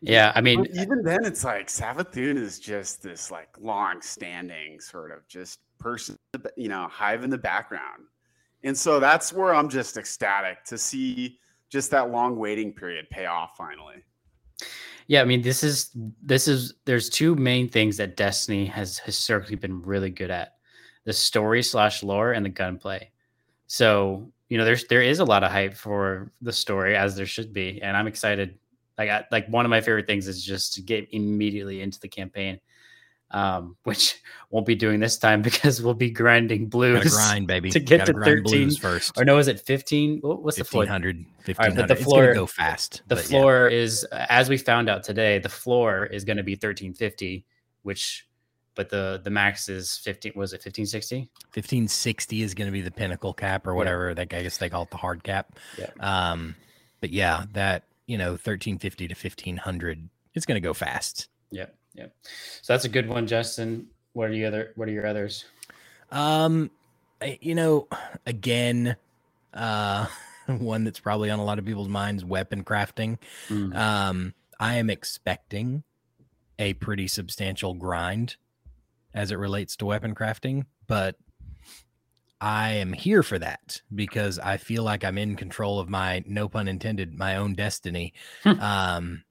Yeah. 0.00 0.32
I 0.34 0.40
mean, 0.40 0.62
But 0.62 0.78
uh 0.78 0.82
even 0.82 1.02
then, 1.02 1.24
it's 1.24 1.44
like 1.44 1.68
Savathun 1.68 2.36
is 2.36 2.58
just 2.58 3.02
this 3.02 3.30
like 3.30 3.48
long-standing 3.58 4.80
sort 4.80 5.12
of 5.12 5.26
just 5.28 5.60
person, 5.78 6.16
you 6.56 6.68
know, 6.68 6.88
hive 6.90 7.24
in 7.24 7.30
the 7.30 7.38
background, 7.38 8.04
and 8.64 8.76
so 8.76 9.00
that's 9.00 9.32
where 9.32 9.54
I'm 9.54 9.68
just 9.68 9.96
ecstatic 9.96 10.64
to 10.64 10.78
see 10.78 11.38
just 11.68 11.90
that 11.90 12.10
long 12.10 12.38
waiting 12.38 12.72
period 12.72 13.08
pay 13.10 13.26
off 13.26 13.56
finally. 13.56 14.02
Yeah, 15.08 15.22
I 15.22 15.24
mean, 15.24 15.42
this 15.42 15.62
is 15.62 15.90
this 16.22 16.48
is 16.48 16.74
there's 16.84 17.08
two 17.08 17.34
main 17.36 17.68
things 17.68 17.96
that 17.98 18.16
Destiny 18.16 18.66
has 18.66 18.98
historically 18.98 19.56
been 19.56 19.82
really 19.82 20.10
good 20.10 20.30
at: 20.30 20.54
the 21.04 21.12
story 21.12 21.62
slash 21.62 22.02
lore 22.02 22.32
and 22.32 22.44
the 22.44 22.50
gunplay. 22.50 23.10
So 23.68 24.32
you 24.48 24.58
know, 24.58 24.64
there's 24.64 24.86
there 24.86 25.02
is 25.02 25.20
a 25.20 25.24
lot 25.24 25.44
of 25.44 25.50
hype 25.50 25.74
for 25.74 26.32
the 26.42 26.52
story 26.52 26.96
as 26.96 27.16
there 27.16 27.26
should 27.26 27.52
be, 27.52 27.80
and 27.82 27.96
I'm 27.96 28.06
excited. 28.06 28.58
Like 28.98 29.10
I, 29.10 29.24
like 29.30 29.46
one 29.48 29.64
of 29.66 29.70
my 29.70 29.80
favorite 29.80 30.06
things 30.06 30.26
is 30.28 30.44
just 30.44 30.74
to 30.74 30.82
get 30.82 31.08
immediately 31.12 31.82
into 31.82 32.00
the 32.00 32.08
campaign, 32.08 32.60
um, 33.30 33.76
which 33.84 34.20
won't 34.50 34.66
be 34.66 34.74
doing 34.74 35.00
this 35.00 35.18
time 35.18 35.42
because 35.50 35.82
we'll 35.82 35.94
be 35.94 36.10
grinding 36.10 36.68
blues. 36.68 36.96
gotta 37.02 37.10
grind 37.10 37.46
baby 37.46 37.70
to 37.72 37.80
get 37.80 37.98
Gotta 37.98 38.12
to 38.12 38.18
grind 38.18 38.44
13 38.44 38.44
blues 38.44 38.78
first 38.78 39.18
Or 39.18 39.24
no, 39.24 39.38
is 39.38 39.48
it 39.48 39.60
15? 39.60 40.20
What- 40.20 40.42
What's 40.42 40.56
the 40.56 40.64
floor? 40.64 40.82
1500 40.84 41.16
right, 41.16 41.26
1500 41.58 41.88
but 41.88 41.98
the 41.98 42.04
floor- 42.04 42.34
go 42.34 42.46
fast 42.46 43.02
The 43.08 43.16
but 43.16 43.24
yeah. 43.24 43.28
floor 43.28 43.68
is, 43.68 44.04
as 44.12 44.48
we 44.48 44.56
found 44.56 44.88
out 44.88 45.02
today, 45.04 45.38
the 45.38 45.48
floor 45.48 46.06
is 46.06 46.24
going 46.24 46.38
to 46.38 46.42
be 46.42 46.52
1350, 46.52 47.44
which, 47.82 48.26
but 48.74 48.88
the 48.90 49.20
the 49.24 49.30
max 49.30 49.68
is 49.68 49.96
15. 49.98 50.32
Was 50.36 50.52
it 50.52 50.56
1560? 50.64 51.28
1560 51.54 52.42
is 52.42 52.54
going 52.54 52.66
to 52.66 52.72
be 52.72 52.82
the 52.82 52.90
pinnacle 52.90 53.32
cap 53.34 53.66
or 53.66 53.72
Yeah. 53.72 53.76
whatever 53.76 54.14
that 54.14 54.32
I 54.32 54.42
guess 54.42 54.56
they 54.58 54.68
call 54.70 54.82
it 54.84 54.90
the 54.90 54.96
hard 54.98 55.22
cap. 55.24 55.58
Yeah. 55.78 55.90
Um, 56.00 56.54
but 57.00 57.10
yeah, 57.10 57.44
that 57.52 57.84
you 58.06 58.18
know 58.18 58.30
1350 58.30 59.08
to 59.08 59.14
1500, 59.14 60.08
it's 60.34 60.46
going 60.46 60.56
to 60.56 60.66
go 60.66 60.74
fast. 60.74 61.28
Yep, 61.50 61.74
yep. 61.94 62.14
So 62.62 62.72
that's 62.72 62.84
a 62.84 62.88
good 62.88 63.08
one, 63.08 63.26
Justin. 63.26 63.86
What 64.12 64.28
are 64.28 64.32
the 64.32 64.44
other? 64.44 64.72
What 64.76 64.88
are 64.88 64.92
your 64.92 65.06
others? 65.06 65.44
Um, 66.10 66.70
I- 67.20 67.38
you 67.40 67.54
know, 67.54 67.88
again, 68.24 68.96
uh, 69.54 70.06
one 70.46 70.84
that's 70.84 71.00
probably 71.00 71.30
on 71.30 71.38
a 71.38 71.44
lot 71.44 71.58
of 71.58 71.64
people's 71.64 71.88
minds: 71.88 72.24
weapon 72.24 72.64
crafting. 72.64 73.18
Mm. 73.48 73.74
Um, 73.74 74.34
I 74.58 74.76
am 74.76 74.88
expecting 74.90 75.82
a 76.58 76.72
pretty 76.74 77.06
substantial 77.08 77.74
grind 77.74 78.36
as 79.12 79.30
it 79.30 79.36
relates 79.36 79.76
to 79.76 79.86
weapon 79.86 80.14
crafting, 80.14 80.64
but 80.86 81.16
I 82.40 82.72
am 82.72 82.92
here 82.92 83.22
for 83.22 83.38
that 83.38 83.80
because 83.94 84.38
I 84.38 84.56
feel 84.58 84.82
like 84.82 85.04
I'm 85.04 85.18
in 85.18 85.36
control 85.36 85.78
of 85.78 85.88
my, 85.88 86.22
no 86.26 86.48
pun 86.48 86.68
intended, 86.68 87.14
my 87.14 87.36
own 87.36 87.54
destiny. 87.54 88.12
Um, 88.44 89.22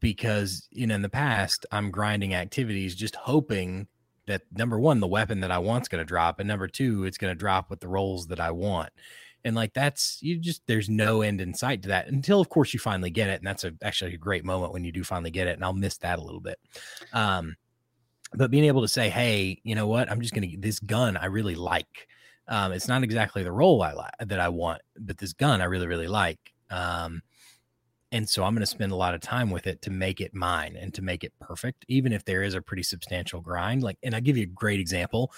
because 0.00 0.68
you 0.70 0.86
know, 0.86 0.94
in 0.94 1.02
the 1.02 1.08
past, 1.08 1.66
I'm 1.72 1.90
grinding 1.90 2.34
activities 2.34 2.94
just 2.94 3.16
hoping 3.16 3.88
that 4.26 4.42
number 4.52 4.78
one, 4.78 5.00
the 5.00 5.06
weapon 5.06 5.40
that 5.40 5.50
I 5.50 5.58
want's 5.58 5.88
going 5.88 6.00
to 6.00 6.04
drop, 6.04 6.38
and 6.38 6.46
number 6.46 6.68
two, 6.68 7.04
it's 7.04 7.18
going 7.18 7.32
to 7.32 7.38
drop 7.38 7.70
with 7.70 7.80
the 7.80 7.88
rolls 7.88 8.28
that 8.28 8.40
I 8.40 8.50
want. 8.50 8.90
And 9.44 9.56
like 9.56 9.72
that's 9.72 10.18
you 10.20 10.38
just 10.38 10.62
there's 10.66 10.88
no 10.88 11.22
end 11.22 11.40
in 11.40 11.54
sight 11.54 11.82
to 11.82 11.88
that 11.88 12.08
until 12.08 12.40
of 12.40 12.48
course 12.48 12.74
you 12.74 12.80
finally 12.80 13.10
get 13.10 13.28
it, 13.28 13.40
and 13.40 13.46
that's 13.46 13.64
a, 13.64 13.72
actually 13.82 14.14
a 14.14 14.18
great 14.18 14.44
moment 14.44 14.72
when 14.72 14.84
you 14.84 14.92
do 14.92 15.04
finally 15.04 15.30
get 15.30 15.46
it. 15.46 15.54
And 15.54 15.64
I'll 15.64 15.72
miss 15.72 15.96
that 15.98 16.18
a 16.18 16.22
little 16.22 16.40
bit. 16.40 16.58
Um, 17.12 17.56
but 18.34 18.50
being 18.50 18.64
able 18.64 18.82
to 18.82 18.88
say, 18.88 19.08
hey, 19.08 19.60
you 19.64 19.74
know 19.74 19.86
what, 19.86 20.10
I'm 20.10 20.20
just 20.20 20.34
going 20.34 20.42
to 20.42 20.48
get 20.48 20.62
this 20.62 20.80
gun 20.80 21.16
I 21.16 21.26
really 21.26 21.54
like. 21.54 22.08
Um, 22.46 22.72
it's 22.72 22.88
not 22.88 23.02
exactly 23.02 23.42
the 23.42 23.52
role 23.52 23.82
I 23.82 23.92
like 23.92 24.12
that 24.20 24.40
I 24.40 24.48
want, 24.48 24.80
but 24.98 25.18
this 25.18 25.32
gun 25.32 25.60
I 25.60 25.64
really 25.64 25.86
really 25.86 26.08
like. 26.08 26.52
Um, 26.70 27.22
and 28.10 28.28
so 28.28 28.42
I'm 28.42 28.54
going 28.54 28.60
to 28.60 28.66
spend 28.66 28.92
a 28.92 28.96
lot 28.96 29.14
of 29.14 29.20
time 29.20 29.50
with 29.50 29.66
it 29.66 29.82
to 29.82 29.90
make 29.90 30.20
it 30.20 30.34
mine 30.34 30.76
and 30.80 30.94
to 30.94 31.02
make 31.02 31.24
it 31.24 31.32
perfect, 31.40 31.84
even 31.88 32.12
if 32.12 32.24
there 32.24 32.42
is 32.42 32.54
a 32.54 32.62
pretty 32.62 32.82
substantial 32.82 33.40
grind. 33.40 33.82
Like, 33.82 33.98
and 34.02 34.14
I'll 34.14 34.22
give 34.22 34.38
you 34.38 34.44
a 34.44 34.46
great 34.46 34.80
example. 34.80 35.30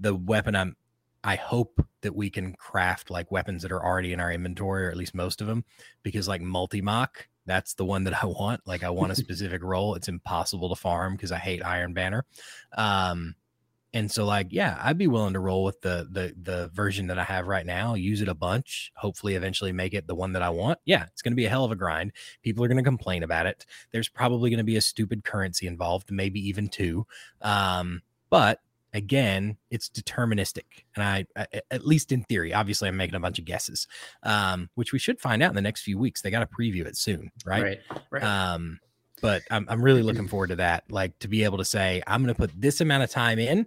The 0.00 0.14
weapon 0.14 0.56
I'm, 0.56 0.76
I 1.22 1.36
hope 1.36 1.84
that 2.00 2.14
we 2.14 2.28
can 2.30 2.54
craft 2.54 3.10
like 3.10 3.30
weapons 3.30 3.62
that 3.62 3.72
are 3.72 3.84
already 3.84 4.12
in 4.12 4.20
our 4.20 4.32
inventory, 4.32 4.86
or 4.86 4.90
at 4.90 4.96
least 4.96 5.14
most 5.14 5.40
of 5.40 5.46
them, 5.46 5.64
because 6.02 6.26
like 6.26 6.40
Multimach, 6.40 7.26
that's 7.48 7.74
the 7.74 7.84
one 7.84 8.04
that 8.04 8.22
I 8.22 8.26
want. 8.26 8.60
Like, 8.66 8.82
I 8.82 8.90
want 8.90 9.12
a 9.12 9.14
specific 9.16 9.62
role. 9.62 9.94
It's 9.94 10.08
impossible 10.08 10.68
to 10.68 10.76
farm 10.76 11.14
because 11.14 11.32
I 11.32 11.38
hate 11.38 11.64
Iron 11.64 11.94
Banner. 11.94 12.24
Um, 12.76 13.34
and 13.94 14.10
so 14.10 14.24
like 14.24 14.48
yeah 14.50 14.78
i'd 14.82 14.98
be 14.98 15.06
willing 15.06 15.32
to 15.32 15.40
roll 15.40 15.64
with 15.64 15.80
the 15.80 16.06
the 16.10 16.34
the 16.42 16.68
version 16.74 17.06
that 17.06 17.18
i 17.18 17.24
have 17.24 17.46
right 17.46 17.64
now 17.64 17.94
use 17.94 18.20
it 18.20 18.28
a 18.28 18.34
bunch 18.34 18.92
hopefully 18.96 19.34
eventually 19.34 19.72
make 19.72 19.94
it 19.94 20.06
the 20.06 20.14
one 20.14 20.32
that 20.32 20.42
i 20.42 20.50
want 20.50 20.78
yeah 20.84 21.04
it's 21.04 21.22
going 21.22 21.32
to 21.32 21.36
be 21.36 21.46
a 21.46 21.48
hell 21.48 21.64
of 21.64 21.72
a 21.72 21.76
grind 21.76 22.12
people 22.42 22.62
are 22.62 22.68
going 22.68 22.76
to 22.76 22.82
complain 22.82 23.22
about 23.22 23.46
it 23.46 23.64
there's 23.90 24.08
probably 24.08 24.50
going 24.50 24.58
to 24.58 24.64
be 24.64 24.76
a 24.76 24.80
stupid 24.80 25.24
currency 25.24 25.66
involved 25.66 26.10
maybe 26.10 26.40
even 26.40 26.68
two 26.68 27.06
um 27.42 28.02
but 28.30 28.60
again 28.98 29.56
it's 29.70 29.88
deterministic 29.88 30.64
and 30.96 31.02
I, 31.04 31.24
I 31.36 31.46
at 31.70 31.86
least 31.86 32.12
in 32.12 32.22
theory 32.24 32.52
obviously 32.52 32.88
i'm 32.88 32.96
making 32.96 33.14
a 33.14 33.20
bunch 33.20 33.38
of 33.38 33.44
guesses 33.44 33.86
um 34.24 34.68
which 34.74 34.92
we 34.92 34.98
should 34.98 35.20
find 35.20 35.42
out 35.42 35.50
in 35.50 35.56
the 35.56 35.62
next 35.62 35.82
few 35.82 35.96
weeks 35.98 36.20
they 36.20 36.30
got 36.30 36.40
to 36.40 36.46
preview 36.46 36.84
it 36.84 36.96
soon 36.96 37.30
right 37.46 37.62
Right, 37.62 37.80
right. 38.10 38.22
um, 38.22 38.78
but 39.20 39.42
I'm, 39.50 39.66
I'm 39.68 39.82
really 39.82 40.02
looking 40.02 40.28
forward 40.28 40.48
to 40.48 40.56
that. 40.56 40.84
Like 40.90 41.18
to 41.18 41.28
be 41.28 41.42
able 41.42 41.58
to 41.58 41.64
say, 41.64 42.02
I'm 42.06 42.22
going 42.22 42.32
to 42.32 42.38
put 42.38 42.52
this 42.54 42.80
amount 42.80 43.02
of 43.02 43.10
time 43.10 43.38
in 43.40 43.66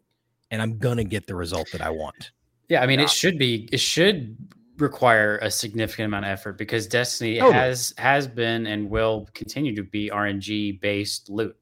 and 0.50 0.62
I'm 0.62 0.78
going 0.78 0.98
to 0.98 1.04
get 1.04 1.28
the 1.28 1.36
result 1.36 1.70
that 1.74 1.82
I 1.82 1.90
want. 1.90 2.32
yeah, 2.70 2.82
I 2.82 2.86
mean, 2.86 3.00
yeah. 3.00 3.06
it 3.06 3.12
should 3.12 3.38
be. 3.38 3.68
It 3.72 3.80
should 3.82 4.38
require 4.78 5.38
a 5.42 5.52
significant 5.52 6.06
amount 6.06 6.26
of 6.26 6.32
effort 6.32 6.58
because 6.58 6.88
Destiny 6.88 7.38
Totally. 7.38 7.54
has 7.54 7.94
has 7.98 8.28
been 8.28 8.66
and 8.66 8.90
will 8.90 9.28
continue 9.34 9.76
to 9.76 9.84
be 9.84 10.10
RNG 10.10 10.80
based 10.80 11.30
loot, 11.30 11.56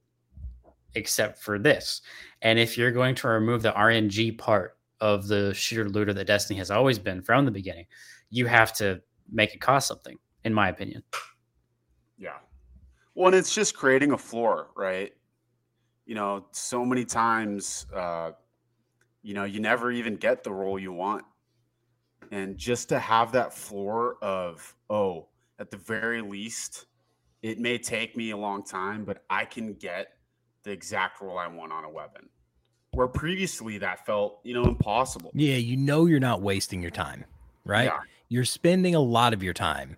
except 0.95 1.41
for 1.41 1.57
this. 1.57 2.01
And 2.41 2.57
if 2.57 2.77
you're 2.77 2.91
going 2.91 3.15
to 3.15 3.27
remove 3.27 3.61
the 3.61 3.71
RNG 3.71 4.37
part 4.37 4.77
of 5.01 5.27
the 5.27 5.53
shooter 5.53 5.89
looter 5.89 6.13
that 6.13 6.27
Destiny 6.27 6.57
has 6.59 6.71
always 6.71 6.99
been 6.99 7.21
from 7.21 7.45
the 7.45 7.51
beginning, 7.51 7.85
you 8.29 8.45
have 8.47 8.73
to 8.73 9.01
make 9.31 9.53
it 9.53 9.61
cost 9.61 9.87
something, 9.87 10.17
in 10.43 10.53
my 10.53 10.69
opinion. 10.69 11.03
Yeah. 12.17 12.37
Well, 13.15 13.27
and 13.27 13.35
it's 13.35 13.53
just 13.53 13.75
creating 13.75 14.11
a 14.11 14.17
floor, 14.17 14.69
right? 14.75 15.13
You 16.05 16.15
know, 16.15 16.45
so 16.51 16.85
many 16.85 17.05
times, 17.05 17.85
uh, 17.95 18.31
you 19.21 19.33
know, 19.33 19.43
you 19.43 19.59
never 19.59 19.91
even 19.91 20.15
get 20.15 20.43
the 20.43 20.51
role 20.51 20.79
you 20.79 20.93
want. 20.93 21.23
And 22.31 22.57
just 22.57 22.89
to 22.89 22.99
have 22.99 23.31
that 23.31 23.53
floor 23.53 24.17
of, 24.21 24.75
oh, 24.89 25.27
at 25.59 25.71
the 25.71 25.77
very 25.77 26.21
least, 26.21 26.85
it 27.41 27.59
may 27.59 27.77
take 27.77 28.15
me 28.15 28.31
a 28.31 28.37
long 28.37 28.63
time, 28.63 29.03
but 29.05 29.23
I 29.29 29.45
can 29.45 29.73
get 29.73 30.13
the 30.63 30.71
exact 30.71 31.21
role 31.21 31.37
I 31.37 31.47
want 31.47 31.71
on 31.71 31.83
a 31.83 31.89
weapon. 31.89 32.29
Where 32.91 33.07
previously 33.07 33.77
that 33.77 34.05
felt, 34.05 34.39
you 34.43 34.53
know, 34.53 34.63
impossible. 34.63 35.31
Yeah. 35.33 35.55
You 35.55 35.77
know, 35.77 36.05
you're 36.05 36.19
not 36.19 36.41
wasting 36.41 36.81
your 36.81 36.91
time, 36.91 37.25
right? 37.63 37.85
Yeah. 37.85 37.99
You're 38.29 38.45
spending 38.45 38.95
a 38.95 38.99
lot 38.99 39.33
of 39.33 39.41
your 39.43 39.53
time, 39.53 39.97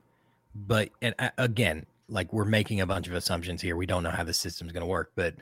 but 0.54 0.90
and 1.02 1.16
uh, 1.20 1.30
again, 1.38 1.86
like 2.08 2.32
we're 2.34 2.46
making 2.46 2.82
a 2.82 2.86
bunch 2.86 3.08
of 3.08 3.14
assumptions 3.14 3.62
here. 3.62 3.76
We 3.76 3.86
don't 3.86 4.04
know 4.04 4.10
how 4.12 4.24
the 4.24 4.34
system's 4.34 4.72
going 4.72 4.82
to 4.82 4.88
work, 4.88 5.12
but 5.16 5.36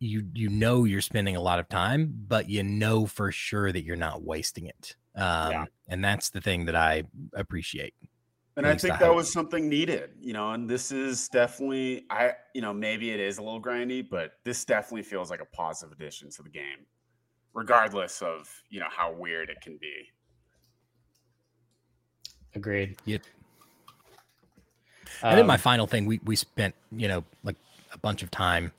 you 0.00 0.28
you 0.32 0.48
know 0.48 0.84
you're 0.84 1.00
spending 1.00 1.34
a 1.36 1.40
lot 1.40 1.58
of 1.58 1.68
time, 1.68 2.14
but 2.28 2.48
you 2.48 2.62
know 2.62 3.06
for 3.06 3.32
sure 3.32 3.72
that 3.72 3.82
you're 3.84 3.96
not 3.96 4.22
wasting 4.22 4.66
it. 4.66 4.96
Um, 5.16 5.50
Yeah. 5.50 5.64
and 5.88 6.04
that's 6.04 6.30
the 6.30 6.40
thing 6.40 6.66
that 6.66 6.76
I 6.76 7.04
appreciate. 7.34 7.94
And 8.58 8.66
I 8.66 8.74
think 8.74 8.98
that 8.98 9.06
hope. 9.06 9.16
was 9.16 9.32
something 9.32 9.68
needed, 9.68 10.10
you 10.20 10.32
know, 10.32 10.50
and 10.52 10.68
this 10.68 10.90
is 10.92 11.28
definitely 11.28 12.04
I 12.10 12.32
you 12.54 12.60
know, 12.60 12.74
maybe 12.74 13.10
it 13.12 13.20
is 13.20 13.38
a 13.38 13.42
little 13.42 13.62
grindy, 13.62 14.02
but 14.08 14.32
this 14.44 14.64
definitely 14.64 15.04
feels 15.04 15.30
like 15.30 15.40
a 15.40 15.44
positive 15.56 15.92
addition 15.92 16.28
to 16.30 16.42
the 16.42 16.50
game, 16.50 16.84
regardless 17.54 18.20
of, 18.20 18.50
you 18.68 18.80
know, 18.80 18.88
how 18.90 19.12
weird 19.12 19.48
it 19.48 19.60
can 19.62 19.78
be. 19.80 19.94
Agreed. 22.54 22.96
Yep. 23.04 23.22
and 25.22 25.38
then 25.38 25.46
my 25.46 25.54
Um, 25.54 25.60
final 25.60 25.86
thing, 25.86 26.06
we 26.06 26.20
we 26.24 26.34
spent 26.36 26.74
you 26.90 27.08
know 27.08 27.24
like 27.44 27.56
a 27.92 27.98
bunch 27.98 28.22
of 28.24 28.30
time 28.30 28.72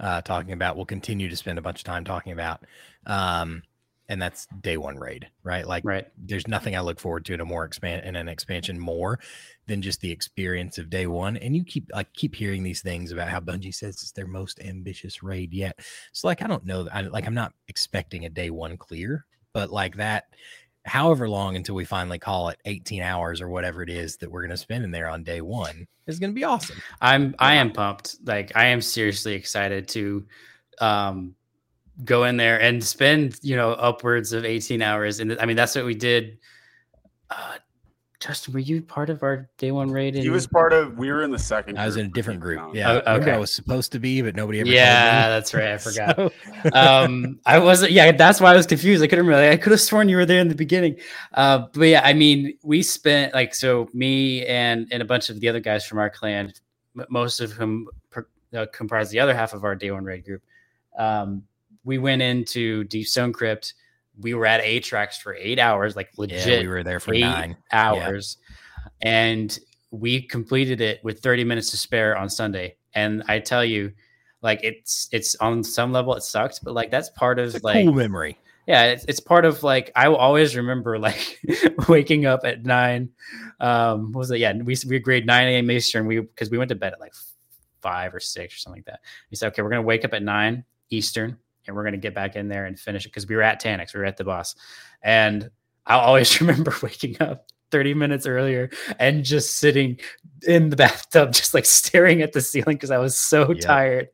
uh, 0.00 0.22
talking 0.22 0.52
about. 0.52 0.76
We'll 0.76 0.86
continue 0.86 1.28
to 1.28 1.36
spend 1.36 1.58
a 1.58 1.62
bunch 1.62 1.80
of 1.80 1.84
time 1.84 2.04
talking 2.04 2.32
about, 2.32 2.62
um, 3.06 3.62
and 4.08 4.20
that's 4.20 4.46
day 4.62 4.76
one 4.76 4.96
raid, 4.96 5.28
right? 5.42 5.66
Like, 5.66 5.84
right. 5.84 6.06
there's 6.16 6.48
nothing 6.48 6.74
I 6.74 6.80
look 6.80 6.98
forward 6.98 7.24
to 7.26 7.34
in 7.34 7.40
a 7.40 7.44
more 7.44 7.64
expand 7.64 8.06
in 8.06 8.16
an 8.16 8.28
expansion 8.28 8.78
more 8.78 9.18
than 9.66 9.82
just 9.82 10.00
the 10.00 10.10
experience 10.10 10.78
of 10.78 10.88
day 10.88 11.06
one. 11.06 11.36
And 11.36 11.54
you 11.54 11.64
keep 11.64 11.90
like 11.94 12.12
keep 12.14 12.34
hearing 12.34 12.62
these 12.62 12.80
things 12.80 13.12
about 13.12 13.28
how 13.28 13.40
Bungie 13.40 13.74
says 13.74 13.96
it's 13.96 14.12
their 14.12 14.26
most 14.26 14.60
ambitious 14.60 15.22
raid 15.22 15.52
yet. 15.52 15.78
So 16.12 16.26
like 16.26 16.42
I 16.42 16.46
don't 16.46 16.64
know, 16.64 16.88
I, 16.92 17.02
like 17.02 17.26
I'm 17.26 17.34
not 17.34 17.52
expecting 17.68 18.24
a 18.24 18.30
day 18.30 18.50
one 18.50 18.76
clear, 18.76 19.26
but 19.52 19.70
like 19.70 19.96
that. 19.96 20.24
However 20.86 21.28
long 21.28 21.56
until 21.56 21.74
we 21.74 21.84
finally 21.84 22.18
call 22.18 22.48
it 22.48 22.58
18 22.64 23.02
hours 23.02 23.42
or 23.42 23.50
whatever 23.50 23.82
it 23.82 23.90
is 23.90 24.16
that 24.18 24.30
we're 24.30 24.40
going 24.40 24.50
to 24.52 24.56
spend 24.56 24.84
in 24.84 24.90
there 24.90 25.10
on 25.10 25.22
day 25.22 25.42
one 25.42 25.86
is 26.06 26.18
going 26.18 26.30
to 26.30 26.34
be 26.34 26.44
awesome. 26.44 26.80
I'm 27.02 27.34
I 27.38 27.56
am 27.56 27.72
pumped. 27.72 28.16
Like 28.24 28.52
I 28.56 28.66
am 28.66 28.80
seriously 28.80 29.34
excited 29.34 29.86
to 29.88 30.24
um 30.80 31.34
go 32.04 32.24
in 32.24 32.36
there 32.36 32.60
and 32.60 32.82
spend, 32.82 33.38
you 33.42 33.56
know, 33.56 33.72
upwards 33.72 34.32
of 34.32 34.44
18 34.44 34.82
hours. 34.82 35.20
And 35.20 35.38
I 35.40 35.46
mean 35.46 35.56
that's 35.56 35.74
what 35.74 35.84
we 35.84 35.94
did. 35.94 36.38
Uh 37.30 37.56
Justin, 38.20 38.52
were 38.52 38.58
you 38.58 38.82
part 38.82 39.10
of 39.10 39.22
our 39.22 39.48
day 39.58 39.70
one 39.70 39.92
raid? 39.92 40.16
He 40.16 40.28
was 40.28 40.48
part 40.48 40.72
of 40.72 40.98
we 40.98 41.08
were 41.12 41.22
in 41.22 41.30
the 41.30 41.38
second 41.38 41.78
I 41.78 41.86
was 41.86 41.96
in 41.96 42.06
a 42.06 42.08
different 42.08 42.40
group. 42.40 42.58
Deep 42.66 42.74
Yeah. 42.74 43.00
Oh, 43.06 43.12
Remember 43.12 43.34
I 43.34 43.38
was 43.38 43.52
supposed 43.52 43.92
to 43.92 44.00
be, 44.00 44.22
but 44.22 44.34
nobody 44.34 44.58
ever 44.58 44.68
Yeah, 44.68 45.28
that's 45.28 45.54
right. 45.54 45.68
I 45.68 45.78
forgot. 45.78 46.16
So- 46.16 46.32
um 46.72 47.38
i 47.46 47.56
wasn't 47.56 47.92
yeah 47.92 48.10
that's 48.10 48.40
why 48.40 48.52
i 48.52 48.56
was 48.56 48.66
confused 48.66 49.00
i 49.02 49.06
couldn't 49.06 49.26
really 49.26 49.48
i 49.48 49.56
could 49.56 49.70
have 49.70 49.80
sworn 49.80 50.08
you 50.08 50.16
were 50.16 50.26
there 50.26 50.40
in 50.40 50.48
the 50.48 50.54
beginning 50.56 50.96
uh 51.34 51.58
but 51.72 51.82
yeah 51.82 52.00
i 52.04 52.12
mean 52.12 52.52
we 52.64 52.82
spent 52.82 53.32
like 53.32 53.54
so 53.54 53.88
me 53.94 54.44
and 54.46 54.88
and 54.90 55.00
a 55.00 55.04
bunch 55.04 55.30
of 55.30 55.38
the 55.38 55.48
other 55.48 55.60
guys 55.60 55.86
from 55.86 55.98
our 55.98 56.10
clan 56.10 56.52
most 57.08 57.38
of 57.40 57.52
whom 57.52 57.86
per, 58.10 58.26
uh, 58.54 58.66
comprise 58.72 59.08
the 59.10 59.20
other 59.20 59.32
half 59.34 59.52
of 59.52 59.62
our 59.62 59.76
day 59.76 59.92
one 59.92 60.04
raid 60.04 60.24
group 60.24 60.42
um 60.98 61.44
we 61.88 61.96
went 61.98 62.20
into 62.22 62.84
deep 62.84 63.06
stone 63.06 63.32
crypt. 63.32 63.72
We 64.20 64.34
were 64.34 64.44
at 64.46 64.62
Atrax 64.62 65.14
for 65.20 65.34
eight 65.34 65.58
hours 65.58 65.96
like 65.96 66.10
legit 66.18 66.46
yeah, 66.46 66.60
we 66.60 66.68
were 66.68 66.84
there 66.84 67.00
for 67.00 67.14
nine. 67.14 67.56
hours. 67.72 68.36
And 69.00 69.58
we 69.90 70.20
completed 70.20 70.80
it 70.82 71.02
with 71.02 71.20
30 71.20 71.44
minutes 71.44 71.70
to 71.70 71.76
spare 71.78 72.14
on 72.16 72.28
sunday. 72.28 72.76
And 72.94 73.22
i 73.26 73.38
tell 73.38 73.64
you 73.64 73.92
like 74.42 74.60
it's 74.62 75.08
it's 75.12 75.34
on 75.36 75.64
some 75.64 75.92
level 75.92 76.14
it 76.14 76.22
sucked 76.22 76.60
but 76.62 76.74
like 76.74 76.90
that's 76.90 77.08
part 77.10 77.38
of 77.38 77.54
It's 77.54 77.64
a 77.64 77.66
like 77.66 77.84
cool 77.84 77.94
memory. 77.94 78.38
yeah 78.66 78.84
it's, 78.92 79.04
it's 79.06 79.20
part 79.20 79.44
of 79.44 79.62
like 79.62 79.90
i 79.96 80.08
will 80.08 80.16
always 80.16 80.54
remember 80.56 80.98
like 80.98 81.40
waking 81.88 82.26
up 82.26 82.40
at 82.44 82.64
nine 82.64 83.08
um 83.60 84.12
what 84.12 84.18
was 84.20 84.30
it? 84.30 84.38
Yeah 84.40 84.52
we, 84.52 84.76
we 84.86 84.96
agreed 84.96 85.26
9 85.26 85.48
a.m 85.48 85.70
eastern. 85.70 86.06
We 86.06 86.20
because 86.20 86.50
we 86.50 86.58
went 86.58 86.68
to 86.68 86.74
bed 86.76 86.92
at 86.92 87.00
like 87.00 87.14
five 87.80 88.14
or 88.14 88.20
six 88.20 88.54
or 88.54 88.58
something 88.58 88.78
like 88.80 88.86
that. 88.86 89.00
We 89.30 89.36
said 89.36 89.48
okay 89.48 89.62
we're 89.62 89.70
gonna 89.70 89.82
wake 89.82 90.04
up 90.04 90.12
at 90.14 90.22
nine 90.22 90.64
eastern 90.90 91.38
and 91.68 91.76
we're 91.76 91.84
gonna 91.84 91.96
get 91.96 92.14
back 92.14 92.34
in 92.36 92.48
there 92.48 92.66
and 92.66 92.78
finish 92.78 93.04
it 93.06 93.10
because 93.10 93.26
we 93.28 93.36
were 93.36 93.42
at 93.42 93.62
Taniks 93.62 93.94
we 93.94 94.00
were 94.00 94.06
at 94.06 94.16
the 94.16 94.24
boss. 94.24 94.54
And 95.02 95.50
i'll 95.86 96.00
always 96.00 96.40
remember 96.40 96.74
waking 96.82 97.16
up 97.20 97.46
30 97.70 97.92
minutes 97.94 98.26
earlier 98.26 98.70
and 98.98 99.24
just 99.24 99.56
sitting 99.56 99.98
in 100.46 100.70
the 100.70 100.76
bathtub 100.76 101.32
just 101.34 101.52
like 101.52 101.66
staring 101.66 102.22
at 102.22 102.32
the 102.32 102.40
ceiling 102.40 102.76
because 102.76 102.90
i 102.90 102.96
was 102.98 103.16
so 103.16 103.50
Yep. 103.50 103.60
tired. 103.60 104.08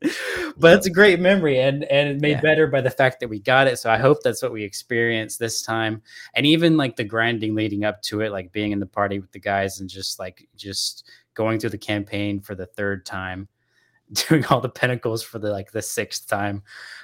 But 0.57 0.77
it's 0.77 0.87
a 0.87 0.91
great 0.91 1.19
memory 1.19 1.59
and 1.59 1.83
and 1.85 2.09
it 2.09 2.21
made 2.21 2.31
Yeah. 2.31 2.41
better 2.41 2.67
by 2.67 2.81
the 2.81 2.89
fact 2.89 3.19
that 3.21 3.29
we 3.29 3.39
got 3.39 3.67
it. 3.67 3.77
So 3.79 3.89
i 3.89 3.97
hope 3.97 4.19
that's 4.23 4.41
what 4.43 4.51
we 4.53 4.63
experienced 4.63 5.39
this 5.39 5.61
time. 5.61 6.01
And 6.33 6.45
even 6.45 6.75
like 6.77 6.95
the 6.97 7.03
grinding 7.05 7.55
leading 7.55 7.83
up 7.85 8.01
to 8.03 8.21
it 8.21 8.31
like 8.31 8.51
being 8.51 8.71
in 8.73 8.79
the 8.79 8.85
party 8.85 9.19
with 9.19 9.31
the 9.31 9.39
guys 9.39 9.79
and 9.79 9.89
just 9.89 10.19
like 10.19 10.47
just 10.55 11.09
going 11.33 11.59
through 11.59 11.71
the 11.71 11.77
campaign 11.77 12.39
for 12.41 12.55
the 12.55 12.65
third 12.65 13.05
time 13.05 13.47
doing 14.27 14.45
all 14.45 14.61
the 14.61 14.69
pinnacles 14.69 15.23
for 15.23 15.39
the 15.39 15.49
like 15.49 15.71
the 15.71 15.81
sixth 15.81 16.27
time 16.27 16.61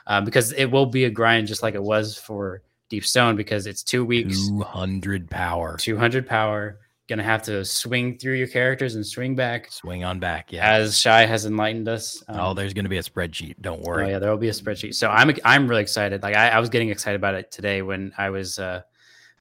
um, 0.08 0.24
because 0.26 0.52
it 0.54 0.66
will 0.66 0.86
be 0.86 1.06
a 1.06 1.10
grind 1.10 1.48
just 1.48 1.64
like 1.64 1.74
it 1.76 1.84
was 1.84 2.16
for 2.18 2.62
deep 2.90 3.06
stone 3.06 3.36
because 3.36 3.66
it's 3.68 3.84
two 3.84 4.04
weeks 4.06 4.48
200 4.50 5.30
power. 5.30 5.78
200 5.78 6.28
power 6.28 6.80
gonna 7.08 7.24
have 7.24 7.42
to 7.44 7.66
swing 7.66 8.18
through 8.18 8.36
your 8.36 8.48
characters 8.48 8.96
and 8.96 9.06
swing 9.06 9.36
back 9.36 9.70
Swing 9.72 10.04
on 10.04 10.20
back. 10.20 10.52
Yeah. 10.54 10.66
as 10.72 10.98
shy 10.98 11.26
has 11.26 11.46
enlightened 11.46 11.90
us 11.90 12.24
oh, 12.30 12.52
Um, 12.52 12.56
there's 12.56 12.74
going 12.74 12.86
to 12.86 12.90
be 12.90 12.98
a 12.98 13.04
spreadsheet. 13.04 13.56
Don't 13.62 13.82
Oh 13.84 13.90
worry. 13.90 14.10
yeah, 14.12 14.20
there 14.20 14.30
will 14.30 14.38
be 14.38 14.48
a 14.50 14.54
spreadsheet. 14.54 14.94
So 14.96 15.10
I'm 15.10 15.36
I'm 15.44 15.68
really 15.68 15.82
excited. 15.82 16.24
Like 16.24 16.36
I, 16.36 16.50
I 16.50 16.60
was 16.60 16.70
getting 16.70 16.90
excited 16.90 17.16
about 17.16 17.36
it 17.36 17.52
today 17.52 17.82
when 17.82 18.14
I 18.18 18.30
was 18.30 18.60
uh, 18.60 18.82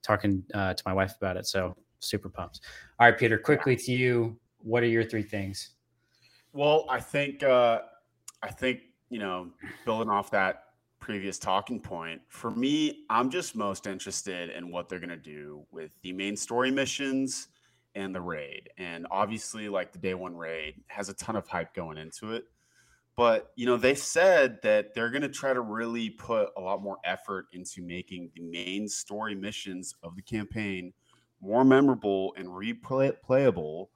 talking 0.01 0.43
uh, 0.53 0.73
to 0.73 0.83
my 0.85 0.93
wife 0.93 1.15
about 1.15 1.37
it. 1.37 1.45
So 1.45 1.77
super 1.99 2.27
pumped. 2.29 2.61
All 2.99 3.07
right, 3.07 3.17
Peter. 3.17 3.37
Quickly 3.37 3.75
to 3.77 3.91
you. 3.93 4.37
What 4.63 4.83
are 4.83 4.87
your 4.87 5.03
three 5.05 5.23
things? 5.23 5.69
Well, 6.53 6.85
I 6.89 6.99
think 6.99 7.43
uh, 7.43 7.81
I 8.43 8.51
think 8.51 8.81
you 9.09 9.19
know, 9.19 9.51
building 9.85 10.09
off 10.09 10.31
that 10.31 10.63
previous 10.99 11.37
talking 11.39 11.79
point, 11.81 12.21
for 12.29 12.51
me, 12.51 13.05
I'm 13.09 13.29
just 13.29 13.55
most 13.55 13.87
interested 13.87 14.49
in 14.49 14.71
what 14.71 14.87
they're 14.89 14.99
gonna 14.99 15.17
do 15.17 15.65
with 15.71 15.91
the 16.01 16.13
main 16.13 16.35
story 16.35 16.71
missions 16.71 17.47
and 17.95 18.13
the 18.15 18.21
raid. 18.21 18.69
And 18.77 19.07
obviously, 19.11 19.69
like 19.69 19.91
the 19.91 19.99
day 19.99 20.13
one 20.13 20.35
raid 20.35 20.83
has 20.87 21.09
a 21.09 21.13
ton 21.13 21.35
of 21.35 21.47
hype 21.47 21.73
going 21.73 21.97
into 21.97 22.33
it. 22.33 22.45
But 23.15 23.51
you 23.55 23.65
know, 23.65 23.77
they 23.77 23.95
said 23.95 24.59
that 24.63 24.93
they're 24.93 25.11
gonna 25.11 25.29
try 25.29 25.53
to 25.53 25.61
really 25.61 26.09
put 26.09 26.49
a 26.57 26.61
lot 26.61 26.81
more 26.81 26.97
effort 27.03 27.47
into 27.53 27.81
making 27.81 28.31
the 28.35 28.41
main 28.41 28.87
story 28.87 29.35
missions 29.35 29.95
of 30.03 30.15
the 30.15 30.21
campaign 30.21 30.93
more 31.41 31.65
memorable 31.65 32.33
and 32.37 32.47
replayable 32.47 33.87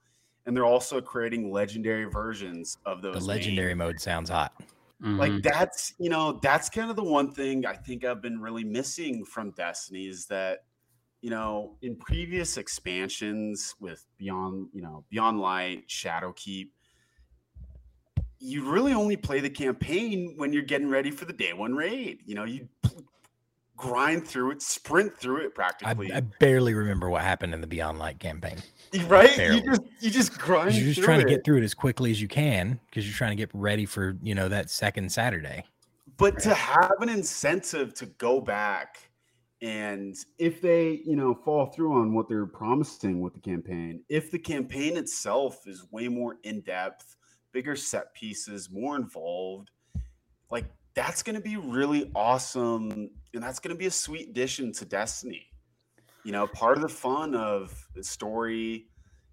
and 0.45 0.55
they're 0.55 0.65
also 0.65 1.01
creating 1.01 1.51
legendary 1.51 2.05
versions 2.05 2.77
of 2.85 3.01
those. 3.01 3.13
The 3.15 3.19
main- 3.21 3.27
legendary 3.27 3.75
mode 3.75 3.99
sounds 3.99 4.29
hot. 4.29 4.53
like 5.01 5.31
Mhm. 5.33 5.43
that's 5.43 5.93
you 5.99 6.09
know 6.09 6.39
that's 6.41 6.69
kind 6.69 6.89
of 6.89 6.95
the 6.95 7.03
one 7.03 7.29
thing 7.29 7.65
I 7.65 7.75
think 7.75 8.05
I've 8.05 8.21
been 8.21 8.39
really 8.39 8.63
missing 8.63 9.25
from 9.25 9.51
Destiny 9.51 10.07
is 10.07 10.25
that 10.27 10.59
you 11.21 11.29
know 11.29 11.77
in 11.81 11.95
previous 11.97 12.57
expansions 12.57 13.75
with 13.79 14.05
Beyond 14.17 14.69
you 14.73 14.81
know 14.81 15.03
Beyond 15.09 15.39
Light, 15.41 15.87
Shadowkeep, 15.89 16.69
you 18.39 18.69
really 18.69 18.93
only 18.93 19.17
play 19.17 19.41
the 19.41 19.49
campaign 19.49 20.33
when 20.37 20.53
you're 20.53 20.63
getting 20.63 20.89
ready 20.89 21.11
for 21.11 21.25
the 21.25 21.33
day 21.33 21.53
one 21.53 21.75
raid. 21.75 22.21
You 22.25 22.35
know 22.35 22.45
you 22.45 22.67
pl- 22.81 23.03
grind 23.77 24.27
through 24.27 24.51
it, 24.51 24.61
sprint 24.61 25.17
through 25.17 25.45
it 25.45 25.55
practically, 25.55 26.11
I 26.13 26.21
barely 26.21 26.73
remember 26.73 27.09
what 27.09 27.21
happened 27.21 27.53
in 27.53 27.61
the 27.61 27.67
Beyond 27.67 27.99
Light 27.99 28.19
campaign. 28.19 28.57
right? 29.07 29.35
barely. 29.35 29.57
You 29.57 29.65
just 29.65 29.81
you 29.99 30.09
just 30.09 30.39
grind. 30.39 30.75
You're 30.75 30.85
just 30.85 30.97
through 30.97 31.05
trying 31.05 31.21
to 31.21 31.27
get 31.27 31.43
through 31.43 31.57
it 31.57 31.63
as 31.63 31.73
quickly 31.73 32.11
as 32.11 32.21
you 32.21 32.27
can 32.27 32.79
because 32.89 33.05
you're 33.07 33.15
trying 33.15 33.31
to 33.31 33.35
get 33.35 33.49
ready 33.53 33.85
for 33.85 34.17
you 34.21 34.35
know 34.35 34.47
that 34.49 34.69
second 34.69 35.11
Saturday. 35.11 35.63
but 36.17 36.39
to 36.39 36.53
have 36.53 36.93
an 37.01 37.09
incentive 37.09 37.93
to 37.95 38.05
go 38.05 38.39
back 38.39 39.09
and 39.61 40.15
if 40.37 40.61
they 40.61 41.01
you 41.05 41.15
know 41.15 41.33
fall 41.33 41.67
through 41.67 41.93
on 41.93 42.13
what 42.13 42.27
they're 42.27 42.45
promising 42.45 43.21
with 43.21 43.33
the 43.33 43.39
campaign 43.39 44.01
if 44.09 44.29
the 44.29 44.37
campaign 44.37 44.97
itself 44.97 45.65
is 45.65 45.85
way 45.91 46.07
more 46.07 46.37
in-depth 46.43 47.15
bigger 47.51 47.75
set 47.75 48.13
pieces 48.13 48.69
more 48.69 48.95
involved 48.95 49.71
like 50.51 50.65
that's 50.93 51.23
going 51.23 51.35
to 51.35 51.41
be 51.41 51.57
really 51.57 52.11
awesome 52.15 53.09
and 53.35 53.43
that's 53.43 53.59
going 53.59 53.75
to 53.75 53.77
be 53.77 53.85
a 53.85 53.91
sweet 53.91 54.29
addition 54.29 54.71
to 54.71 54.85
destiny 54.85 55.47
you 56.23 56.31
know 56.31 56.47
part 56.47 56.77
of 56.77 56.81
the 56.81 56.89
fun 56.89 57.35
of 57.35 57.87
the 57.95 58.03
story 58.03 58.87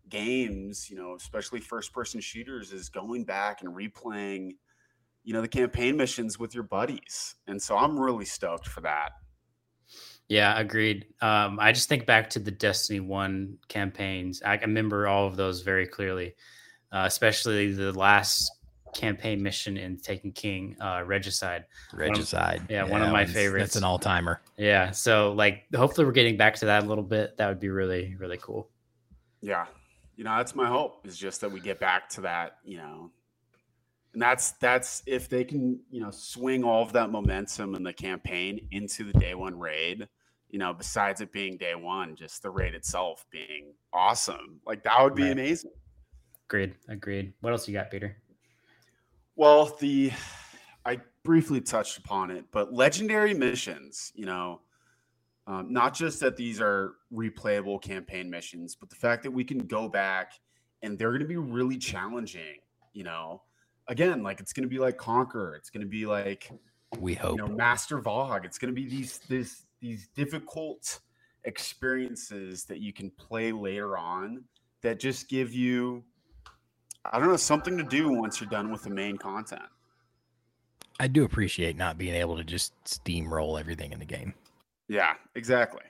games 0.09 0.91
you 0.91 0.97
know 0.97 1.15
especially 1.15 1.61
first 1.61 1.93
person 1.93 2.21
shooters 2.21 2.73
is 2.73 2.89
going 2.89 3.25
back 3.25 3.63
and 3.63 3.75
replaying 3.75 4.51
you 5.25 5.33
know 5.33 5.41
the 5.41 5.49
campaign 5.49 5.97
missions 5.97 6.39
with 6.39 6.55
your 6.55 6.65
buddies 6.65 7.37
and 7.47 7.61
so 7.61 7.77
i'm 7.77 7.99
really 7.99 8.25
stoked 8.25 8.67
for 8.67 8.81
that 8.81 9.13
Yeah, 10.29 10.59
agreed. 10.59 11.07
Um, 11.21 11.59
I 11.61 11.73
just 11.73 11.91
think 11.91 12.07
back 12.07 12.31
to 12.31 12.39
the 12.39 12.51
Destiny 12.51 13.01
One 13.01 13.59
campaigns. 13.69 14.41
I 14.43 14.55
remember 14.55 15.07
all 15.07 15.27
of 15.27 15.37
those 15.37 15.61
very 15.61 15.87
clearly, 15.87 16.35
uh, 16.91 17.05
especially 17.07 17.73
the 17.73 17.93
last 17.93 18.51
campaign 18.95 19.43
mission 19.43 19.76
in 19.76 19.97
Taken 19.99 20.32
King, 20.32 20.76
uh, 20.80 21.03
Regicide. 21.07 21.64
Regicide. 21.95 22.62
yeah, 22.68 22.84
one 22.84 23.03
of 23.03 23.11
my 23.11 23.24
favorites. 23.24 23.64
That's 23.74 23.76
an 23.76 23.84
all 23.84 23.99
timer. 23.99 24.40
Yeah, 24.57 24.90
so 24.90 25.32
like, 25.32 25.64
hopefully, 25.74 26.05
we're 26.07 26.12
getting 26.12 26.36
back 26.36 26.55
to 26.57 26.66
that 26.66 26.82
a 26.84 26.86
little 26.86 27.05
bit. 27.05 27.36
That 27.38 27.49
would 27.49 27.61
be 27.61 27.68
really, 27.70 28.14
really 28.18 28.38
cool. 28.38 28.68
yeah 29.40 29.66
you 30.14 30.24
know 30.24 30.36
that's 30.36 30.55
my 30.55 30.66
hope 30.68 31.07
is 31.07 31.16
just 31.16 31.40
that 31.40 31.51
we 31.51 31.59
get 31.59 31.80
back 31.80 32.07
to 32.07 32.20
that 32.20 32.59
you 32.64 32.76
know 32.76 33.11
And 34.12 34.20
that's 34.20 34.53
that's 34.61 35.03
if 35.07 35.26
they 35.30 35.43
can, 35.43 35.80
you 35.90 36.03
know, 36.03 36.11
swing 36.11 36.64
all 36.64 36.82
of 36.82 36.93
that 36.93 37.09
momentum 37.11 37.74
in 37.74 37.82
the 37.82 37.95
campaign 37.95 38.68
into 38.72 39.05
the 39.05 39.14
day 39.18 39.34
one 39.34 39.59
raid, 39.59 40.07
you 40.51 40.59
know, 40.59 40.74
besides 40.74 41.22
it 41.22 41.32
being 41.32 41.57
day 41.57 41.74
one, 41.74 42.14
just 42.14 42.43
the 42.43 42.51
raid 42.51 42.74
itself 42.74 43.24
being 43.30 43.72
awesome. 43.95 44.61
Like 44.66 44.84
that 44.84 45.03
would 45.03 45.14
be 45.14 45.22
Right. 45.22 45.32
amazing. 45.32 45.70
Agreed. 46.47 46.74
Agreed. 46.88 47.32
What 47.40 47.55
else 47.55 47.66
you 47.66 47.72
got, 47.72 47.90
Peter? 47.90 48.18
Well, 49.37 49.76
the 49.80 50.12
I 50.85 51.01
briefly 51.24 51.61
touched 51.61 51.99
upon 51.99 52.30
it, 52.30 52.45
but 52.53 52.72
legendary 52.72 53.35
missions, 53.35 54.12
you 54.14 54.26
know, 54.26 54.61
um, 55.47 55.72
not 55.72 55.95
just 55.95 56.20
that 56.20 56.37
these 56.37 56.61
are 56.61 56.95
replayable 57.12 57.80
campaign 57.80 58.30
missions, 58.30 58.76
but 58.76 58.91
the 58.91 58.97
fact 58.97 59.22
that 59.24 59.30
we 59.30 59.45
can 59.45 59.59
go 59.59 59.89
back 59.89 60.33
and 60.83 60.99
they're 60.99 61.11
going 61.11 61.20
to 61.20 61.26
be 61.26 61.37
really 61.37 61.78
challenging, 61.78 62.59
you 62.93 63.05
know. 63.05 63.43
Again, 63.89 64.22
like 64.22 64.41
it's 64.41 64.53
going 64.53 64.62
to 64.62 64.68
be 64.68 64.78
like 64.78 64.97
Conquer, 64.97 65.57
it's 65.57 65.70
going 65.70 65.80
to 65.80 65.89
be 65.89 66.07
like 66.07 66.51
We 67.01 67.14
hope. 67.14 67.39
you 67.39 67.45
know 67.45 67.49
Master 67.49 67.99
VOG. 68.01 68.45
It's 68.45 68.59
going 68.59 68.72
to 68.72 68.80
be 68.80 68.89
these 68.89 69.18
this 69.28 69.66
these 69.80 70.09
difficult 70.14 71.01
experiences 71.45 72.64
that 72.64 72.78
you 72.78 72.93
can 72.93 73.11
play 73.11 73.51
later 73.51 73.99
on 73.99 74.45
that 74.83 75.01
just 75.01 75.28
give 75.28 75.53
you 75.53 76.05
I 77.05 77.19
don't 77.19 77.29
know 77.29 77.37
something 77.37 77.77
to 77.79 77.85
do 77.85 78.11
once 78.13 78.41
you're 78.41 78.51
done 78.51 78.71
with 78.71 78.83
the 78.83 78.91
main 78.91 79.17
content. 79.17 79.63
I 81.01 81.09
do 81.09 81.25
appreciate 81.25 81.77
not 81.77 81.99
being 81.99 82.15
able 82.15 82.37
to 82.37 82.45
just 82.45 82.73
steamroll 82.85 83.59
everything 83.59 83.93
in 83.93 83.99
the 83.99 84.05
game. 84.05 84.35
Yeah, 84.89 85.15
exactly. 85.35 85.83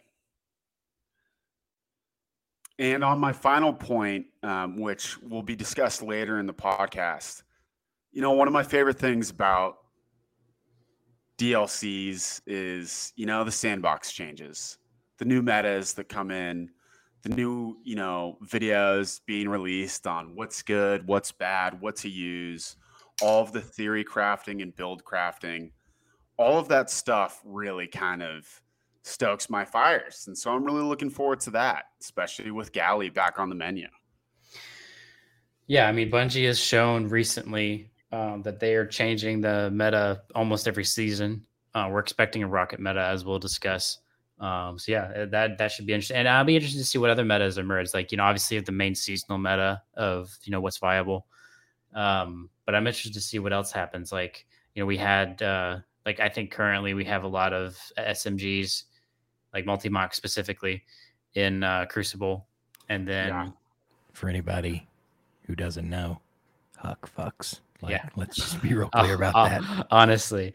And 2.79 3.05
on 3.05 3.19
my 3.19 3.33
final 3.33 3.73
point, 3.73 4.27
um, 4.43 4.81
which 4.81 5.21
will 5.23 5.43
be 5.43 5.55
discussed 5.55 6.03
later 6.03 6.39
in 6.41 6.47
the 6.47 6.55
podcast, 6.55 7.43
you 8.13 8.23
know, 8.23 8.33
one 8.33 8.49
of 8.49 8.55
my 8.55 8.63
favorite 8.63 8.99
things 8.99 9.31
about 9.31 9.79
DLCs 11.39 12.41
is, 12.47 13.13
you 13.17 13.27
know, 13.27 13.45
the 13.45 13.53
sandbox 13.53 14.13
changes, 14.13 14.79
the 15.19 15.25
new 15.25 15.43
metas 15.43 15.93
that 15.95 16.09
come 16.09 16.31
in, 16.31 16.71
the 17.23 17.29
new, 17.29 17.77
you 17.85 17.95
know, 17.95 18.39
videos 18.45 19.21
being 19.27 19.49
released 19.49 20.07
on 20.07 20.35
what's 20.35 20.63
good, 20.63 21.07
what's 21.07 21.33
bad, 21.33 21.81
what 21.81 21.97
to 21.97 22.09
use, 22.09 22.77
all 23.23 23.43
of 23.43 23.53
the 23.53 23.61
theory 23.61 24.05
crafting 24.05 24.63
and 24.63 24.75
build 24.75 25.05
crafting, 25.05 25.71
all 26.37 26.59
of 26.59 26.69
that 26.69 26.91
stuff 26.91 27.41
really 27.45 27.87
kind 27.87 28.23
of 28.23 28.47
stokes 29.05 29.49
my 29.49 29.65
fires. 29.65 30.25
And 30.27 30.37
so 30.37 30.53
I'm 30.53 30.65
really 30.65 30.83
looking 30.83 31.11
forward 31.11 31.41
to 31.41 31.51
that, 31.51 31.87
especially 32.01 32.51
with 32.51 32.73
Galley 32.73 33.11
back 33.11 33.39
on 33.39 33.49
the 33.49 33.55
menu. 33.55 33.87
Yeah, 35.67 35.89
I 35.89 35.93
mean, 35.93 36.11
Bungie 36.11 36.47
has 36.47 36.59
shown 36.59 37.09
recently 37.09 37.91
um, 38.11 38.43
that 38.43 38.61
they 38.61 38.75
are 38.75 38.87
changing 38.87 39.41
the 39.41 39.71
meta 39.71 40.23
almost 40.35 40.69
every 40.69 40.85
season. 40.85 41.47
Uh, 41.75 41.89
we're 41.91 42.01
expecting 42.01 42.43
a 42.43 42.49
rocket 42.49 42.81
meta, 42.81 43.01
as 43.01 43.25
we'll 43.25 43.39
discuss. 43.39 43.99
Um, 44.43 44.77
so 44.77 44.91
yeah, 44.91 45.05
uh, 45.17 45.27
that 45.27 45.57
that 45.59 45.71
should 45.71 45.87
be 45.87 45.93
interesting, 45.93 46.17
and 46.17 46.29
I'll 46.29 46.45
be 46.45 46.57
interested 46.57 46.81
to 46.81 46.85
see 46.85 46.99
what 46.99 47.11
other 47.11 47.25
metas 47.25 47.59
emerge. 47.59 47.95
Like 47.95 48.11
you 48.11 48.19
know, 48.19 48.25
obviously 48.25 48.59
the 48.59 48.73
main 48.73 48.95
seasonal 48.95 49.39
meta 49.39 49.81
of 49.95 50.37
you 50.43 50.51
know 50.51 50.61
what's 50.61 50.79
viable, 50.79 51.27
um, 51.95 52.51
but 52.67 52.75
I'm 52.75 52.87
interested 52.87 53.15
to 53.15 53.21
see 53.21 53.39
what 53.39 53.53
else 53.53 53.71
happens. 53.71 54.11
Like 54.11 54.45
you 54.75 54.83
know, 54.83 54.87
we 54.87 54.97
had 54.97 55.41
uh, 55.43 55.79
like 56.05 56.19
I 56.19 56.29
think 56.29 56.51
currently 56.51 56.93
we 56.93 57.05
have 57.05 57.23
a 57.23 57.29
lot 57.29 57.53
of 57.53 57.79
SMGs, 57.97 58.83
like 59.55 59.65
Multimach 59.65 60.13
specifically, 60.13 60.83
in 61.35 61.63
uh, 61.63 61.87
Crucible, 61.89 62.47
and 62.89 63.07
then 63.07 63.29
Yeah. 63.29 63.49
For 64.13 64.29
anybody 64.29 64.89
who 65.47 65.55
doesn't 65.55 65.89
know, 65.89 66.21
Huck 66.77 67.09
fucks. 67.17 67.61
Like, 67.81 67.93
Yeah. 67.93 68.09
Let's 68.17 68.37
just 68.37 68.61
be 68.61 68.75
real 68.75 68.89
clear 68.95 69.15
about 69.15 69.35
Oh, 69.37 69.49
that. 69.49 69.87
Honestly. 69.91 70.53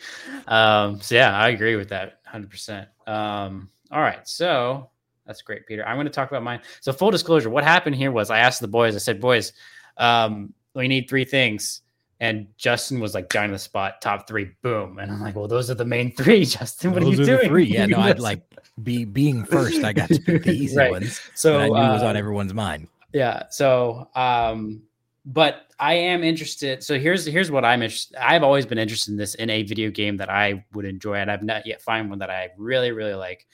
Um, 0.47 0.99
so 1.01 1.15
yeah, 1.15 1.37
I 1.37 1.49
agree 1.49 1.75
with 1.75 1.89
that 1.89 2.19
100%. 2.25 2.87
Um, 3.07 3.69
all 3.91 4.01
right. 4.01 4.27
So 4.27 4.89
that's 5.25 5.41
great, 5.41 5.65
Peter. 5.67 5.85
I'm 5.87 5.95
going 5.97 6.05
to 6.07 6.11
talk 6.13 6.29
about 6.29 6.43
mine. 6.43 6.61
So 6.81 6.93
full 6.93 7.11
disclosure, 7.11 7.49
what 7.49 7.63
happened 7.63 7.95
here 7.95 8.11
was 8.11 8.29
I 8.29 8.39
asked 8.39 8.61
the 8.61 8.67
boys, 8.67 8.95
I 8.95 8.99
said, 8.99 9.19
boys, 9.19 9.53
um, 9.97 10.53
we 10.73 10.87
need 10.87 11.09
three 11.09 11.25
things. 11.25 11.81
And 12.19 12.47
Justin 12.57 12.99
was 12.99 13.13
like, 13.13 13.29
down 13.29 13.51
the 13.51 13.59
spot, 13.59 14.01
top 14.01 14.27
three, 14.27 14.49
boom. 14.63 14.97
And 14.97 15.11
I'm 15.11 15.21
like, 15.21 15.35
well, 15.35 15.47
those 15.47 15.69
are 15.69 15.75
the 15.75 15.85
main 15.85 16.11
three, 16.15 16.45
Justin. 16.57 16.91
What 16.93 17.01
Those 17.03 17.07
are 17.07 17.11
you 17.11 17.17
the 17.17 17.25
doing? 17.37 17.47
three. 17.49 17.65
Yeah, 17.65 17.85
no, 17.85 17.99
I'd 18.01 18.19
like 18.19 18.41
be 18.81 19.05
being 19.05 19.43
first. 19.45 19.83
I 19.83 19.93
got 19.93 20.09
to 20.09 20.19
pick 20.19 20.43
the 20.45 20.51
easy 20.51 20.77
Right. 20.77 20.91
ones. 20.91 21.21
so 21.35 21.59
I 21.59 21.65
knew 21.67 21.73
was 21.93 22.03
uh, 22.03 22.07
on 22.07 22.15
everyone's 22.17 22.53
mind. 22.53 22.87
yeah 23.13 23.43
so 23.49 24.07
um 24.15 24.81
but 25.25 25.65
i 25.79 25.93
am 25.93 26.23
interested 26.23 26.83
so 26.83 26.97
here's 26.99 27.25
here's 27.25 27.49
what 27.51 27.63
i'm 27.65 27.81
interested 27.81 28.15
i've 28.17 28.43
always 28.43 28.65
been 28.65 28.77
interested 28.77 29.11
in 29.11 29.17
this 29.17 29.33
in 29.35 29.49
a 29.49 29.63
video 29.63 29.89
game 29.89 30.17
that 30.17 30.29
i 30.29 30.63
would 30.73 30.85
enjoy 30.85 31.15
and 31.15 31.29
i've 31.31 31.41
not 31.43 31.65
yet 31.65 31.81
found 31.81 32.09
one 32.09 32.19
that 32.19 32.29
i 32.29 32.49
really 32.57 32.91
really 32.91 33.13
like 33.13 33.45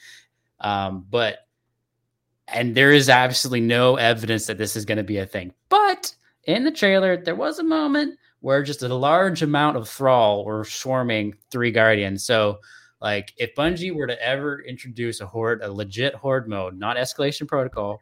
um 0.60 1.04
but 1.10 1.38
and 2.48 2.74
there 2.74 2.92
is 2.92 3.08
absolutely 3.08 3.60
no 3.60 3.96
evidence 3.96 4.46
that 4.46 4.58
this 4.58 4.76
is 4.76 4.84
going 4.84 4.98
to 4.98 5.04
be 5.04 5.18
a 5.18 5.26
thing 5.26 5.52
but 5.68 6.14
in 6.44 6.64
the 6.64 6.70
trailer 6.70 7.16
there 7.16 7.34
was 7.34 7.58
a 7.58 7.64
moment 7.64 8.18
where 8.40 8.62
just 8.62 8.82
a 8.82 8.94
large 8.94 9.42
amount 9.42 9.76
of 9.76 9.88
thrall 9.88 10.44
were 10.44 10.64
swarming 10.64 11.34
three 11.50 11.70
guardians 11.70 12.24
so 12.24 12.58
like 13.00 13.32
if 13.36 13.54
bungie 13.54 13.94
were 13.94 14.06
to 14.06 14.22
ever 14.22 14.62
introduce 14.62 15.20
a 15.20 15.26
horde 15.26 15.60
a 15.62 15.70
legit 15.70 16.14
horde 16.14 16.48
mode 16.48 16.78
not 16.78 16.96
escalation 16.96 17.48
protocol 17.48 18.00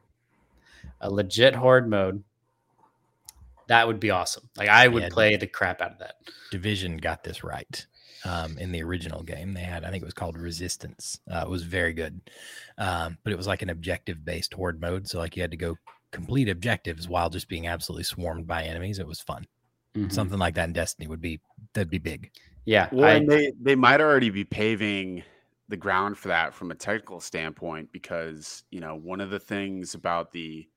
a 1.01 1.11
legit 1.11 1.55
horde 1.55 1.89
mode, 1.89 2.23
that 3.69 3.87
would 3.87 4.01
be 4.01 4.11
awesome. 4.11 4.49
Like 4.57 4.69
I 4.69 4.89
would 4.89 5.05
Yeah. 5.05 5.09
play 5.11 5.37
the 5.37 5.47
crap 5.47 5.81
out 5.81 5.93
of 5.93 5.99
that. 5.99 6.17
Division 6.51 6.97
got 6.97 7.25
this 7.25 7.43
right. 7.45 7.87
Um, 8.25 8.57
in 8.59 8.71
the 8.71 8.83
original 8.83 9.23
game, 9.23 9.53
they 9.53 9.61
had, 9.63 9.85
I 9.85 9.91
think 9.91 10.03
it 10.03 10.07
was 10.07 10.15
called 10.15 10.39
Resistance. 10.39 11.21
Uh, 11.29 11.41
it 11.41 11.49
was 11.51 11.65
very 11.65 11.93
good, 11.93 12.21
um, 12.79 13.19
but 13.25 13.33
it 13.33 13.37
was 13.37 13.47
like 13.49 13.63
an 13.63 13.71
objective 13.71 14.25
based 14.25 14.55
horde 14.55 14.81
mode. 14.81 15.09
So, 15.09 15.19
like, 15.19 15.35
you 15.37 15.43
had 15.43 15.51
to 15.51 15.57
go 15.57 15.77
complete 16.13 16.49
objectives 16.49 17.09
while 17.09 17.31
just 17.31 17.49
being 17.49 17.67
absolutely 17.67 18.05
swarmed 18.05 18.47
by 18.47 18.63
enemies. 18.65 18.99
It 19.01 19.07
was 19.07 19.21
fun. 19.21 19.47
Mhm. 19.97 20.13
Something 20.13 20.39
like 20.39 20.55
that 20.55 20.69
in 20.69 20.73
Destiny 20.73 21.09
would 21.09 21.21
be, 21.21 21.41
that'd 21.73 21.91
be 21.91 21.99
big. 21.99 22.31
Yeah, 22.65 22.89
Well, 22.93 23.07
I- 23.09 23.15
and 23.15 23.29
they 23.29 23.53
they 23.61 23.75
might 23.75 24.01
already 24.01 24.31
be 24.31 24.45
paving 24.45 25.25
the 25.69 25.77
ground 25.77 26.17
for 26.17 26.29
that 26.29 26.55
from 26.55 26.71
a 26.71 26.75
technical 26.77 27.19
standpoint 27.19 27.91
because 27.93 28.63
you 28.71 28.79
know 28.79 28.95
one 28.95 29.21
of 29.21 29.31
the 29.31 29.41
things 29.41 29.95
about 29.95 30.31
the 30.33 30.69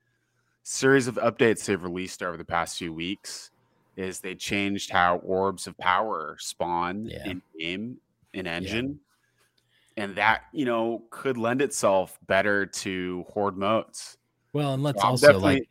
series 0.64 1.06
of 1.06 1.14
updates 1.16 1.64
they've 1.64 1.82
released 1.82 2.22
over 2.24 2.36
the 2.36 2.44
past 2.44 2.78
few 2.78 2.92
weeks 2.92 3.50
is 3.96 4.20
they 4.20 4.34
changed 4.34 4.90
how 4.90 5.16
orbs 5.18 5.66
of 5.66 5.76
power 5.78 6.36
spawn 6.38 7.06
Yeah. 7.06 7.28
in 7.30 7.42
game 7.58 7.96
in 8.34 8.46
engine 8.46 9.00
and 9.96 10.14
that 10.16 10.42
you 10.52 10.64
know 10.66 11.02
could 11.10 11.38
lend 11.38 11.62
itself 11.62 12.18
better 12.26 12.66
to 12.66 13.24
horde 13.28 13.56
modes 13.56 14.18
Well, 14.52 14.74
and 14.74 14.82
let's 14.82 15.00
So 15.00 15.08
also 15.08 15.38
like 15.38 15.68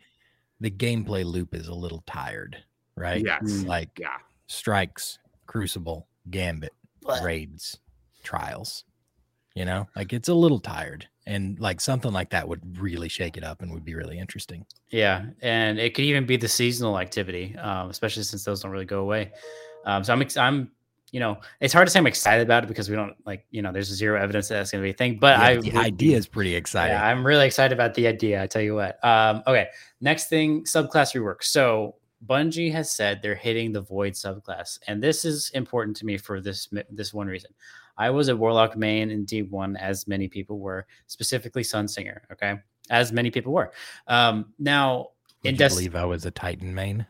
the 0.60 0.72
gameplay 0.72 1.24
loop 1.26 1.54
is 1.54 1.68
a 1.68 1.74
little 1.76 2.04
tired, 2.08 2.58
right? 2.96 3.24
yes 3.24 3.42
Mm. 3.44 3.68
Like 3.68 3.90
yeah 4.00 4.18
strikes, 4.48 5.20
crucible, 5.48 6.08
gambit, 6.32 6.74
But- 7.02 7.24
raids, 7.24 7.80
trials. 8.24 8.84
You 9.56 9.64
know, 9.66 9.88
like 9.96 10.12
it's 10.12 10.28
a 10.28 10.34
little 10.34 10.60
tired, 10.60 11.08
and 11.26 11.58
like 11.60 11.80
something 11.80 12.12
like 12.12 12.30
that 12.32 12.48
would 12.48 12.78
really 12.80 13.08
shake 13.08 13.38
it 13.38 13.44
up 13.44 13.62
and 13.62 13.74
would 13.74 13.86
be 13.86 13.96
really 13.96 14.20
interesting. 14.20 14.66
yeah, 14.90 15.26
and 15.42 15.80
it 15.80 15.94
could 15.96 16.06
even 16.06 16.26
be 16.26 16.36
the 16.38 16.48
seasonal 16.48 17.00
activity, 17.00 17.56
um, 17.58 17.90
especially 17.90 18.24
since 18.24 18.44
those 18.44 18.62
don't 18.62 18.72
really 18.72 18.86
go 18.86 19.00
away. 19.00 19.32
Um, 19.86 20.04
so 20.04 20.12
I'm, 20.12 20.22
ex- 20.22 20.36
I'm, 20.36 20.72
you 21.12 21.20
know, 21.20 21.38
it's 21.62 21.74
hard 21.74 21.88
to 21.88 21.92
say 21.92 22.00
I'm 22.00 22.08
excited 22.08 22.42
about 22.44 22.64
it 22.64 22.68
because 22.68 22.90
we 22.90 22.96
don't 22.98 23.16
like, 23.26 23.46
you 23.52 23.62
know, 23.62 23.72
there's 23.72 23.88
zero 23.88 24.20
evidence 24.22 24.50
that 24.50 24.56
that's 24.56 24.72
going 24.72 24.82
to 24.82 24.86
be 24.86 24.92
a 24.92 24.94
thing. 24.94 25.20
But 25.20 25.40
Yeah, 25.40 25.46
I 25.46 25.56
the 25.58 25.78
idea 25.78 26.18
is 26.18 26.28
pretty 26.28 26.54
exciting. 26.56 26.98
Yeah, 26.98 27.06
I'm 27.06 27.26
really 27.26 27.46
excited 27.46 27.74
about 27.74 27.94
the 27.94 28.08
idea. 28.08 28.44
I 28.44 28.48
tell 28.48 28.62
you 28.62 28.76
what. 28.76 29.02
Um, 29.06 29.42
okay, 29.48 29.68
next 30.02 30.28
thing, 30.28 30.64
subclass 30.66 31.16
rework. 31.16 31.44
So 31.44 31.96
Bungie 32.26 32.72
has 32.72 32.92
said 32.92 33.22
they're 33.22 33.36
hitting 33.36 33.72
the 33.72 33.82
Void 33.82 34.14
subclass, 34.14 34.80
and 34.88 35.02
this 35.02 35.24
is 35.24 35.52
important 35.54 35.96
to 35.98 36.06
me 36.06 36.18
for 36.18 36.42
this 36.42 36.68
this 36.90 37.14
one 37.14 37.28
reason. 37.28 37.52
I 37.98 38.10
was 38.10 38.28
a 38.28 38.36
Warlock 38.36 38.76
main 38.76 39.10
in 39.10 39.26
D1, 39.26 39.80
as 39.80 40.08
many 40.08 40.28
people 40.28 40.60
were, 40.60 40.86
specifically 41.08 41.64
Sunsinger. 41.64 42.20
Okay, 42.32 42.60
as 42.90 43.12
many 43.12 43.32
people 43.32 43.54
were. 43.54 43.72
Um, 44.08 44.54
now 44.60 45.10
Would 45.44 45.50
in 45.50 45.56
Destiny, 45.56 45.88
believe 45.88 46.02
I 46.02 46.06
was 46.06 46.26
a 46.26 46.32
Titan 46.32 46.74
main? 46.74 47.06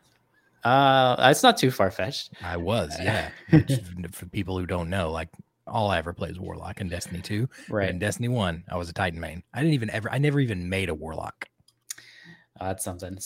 uh, 0.64 1.16
it's 1.30 1.44
not 1.44 1.58
too 1.58 1.72
far 1.72 1.92
fetched. 1.92 2.32
I 2.42 2.58
was, 2.58 2.96
yeah. 3.02 3.30
Which, 3.52 3.72
for 4.12 4.26
people 4.26 4.58
who 4.58 4.66
don't 4.66 4.90
know, 4.90 5.12
like 5.12 5.30
all 5.68 5.90
I 5.90 5.98
ever 5.98 6.14
played 6.14 6.32
was 6.32 6.40
Warlock 6.40 6.82
in 6.82 6.90
Destiny 6.90 7.22
2. 7.22 7.48
but 7.48 7.74
Right. 7.74 7.90
In 7.90 8.00
Destiny 8.00 8.28
1, 8.30 8.64
I 8.70 8.78
was 8.78 8.90
a 8.90 8.94
Titan 8.94 9.20
main. 9.20 9.44
I 9.54 9.60
didn't 9.60 9.74
even 9.74 9.90
ever, 9.92 10.12
I 10.12 10.18
never 10.18 10.40
even 10.40 10.68
made 10.70 10.90
a 10.90 10.94
Warlock. 10.94 11.48
Uh, 12.60 12.68
that's 12.68 12.84
something. 12.84 13.18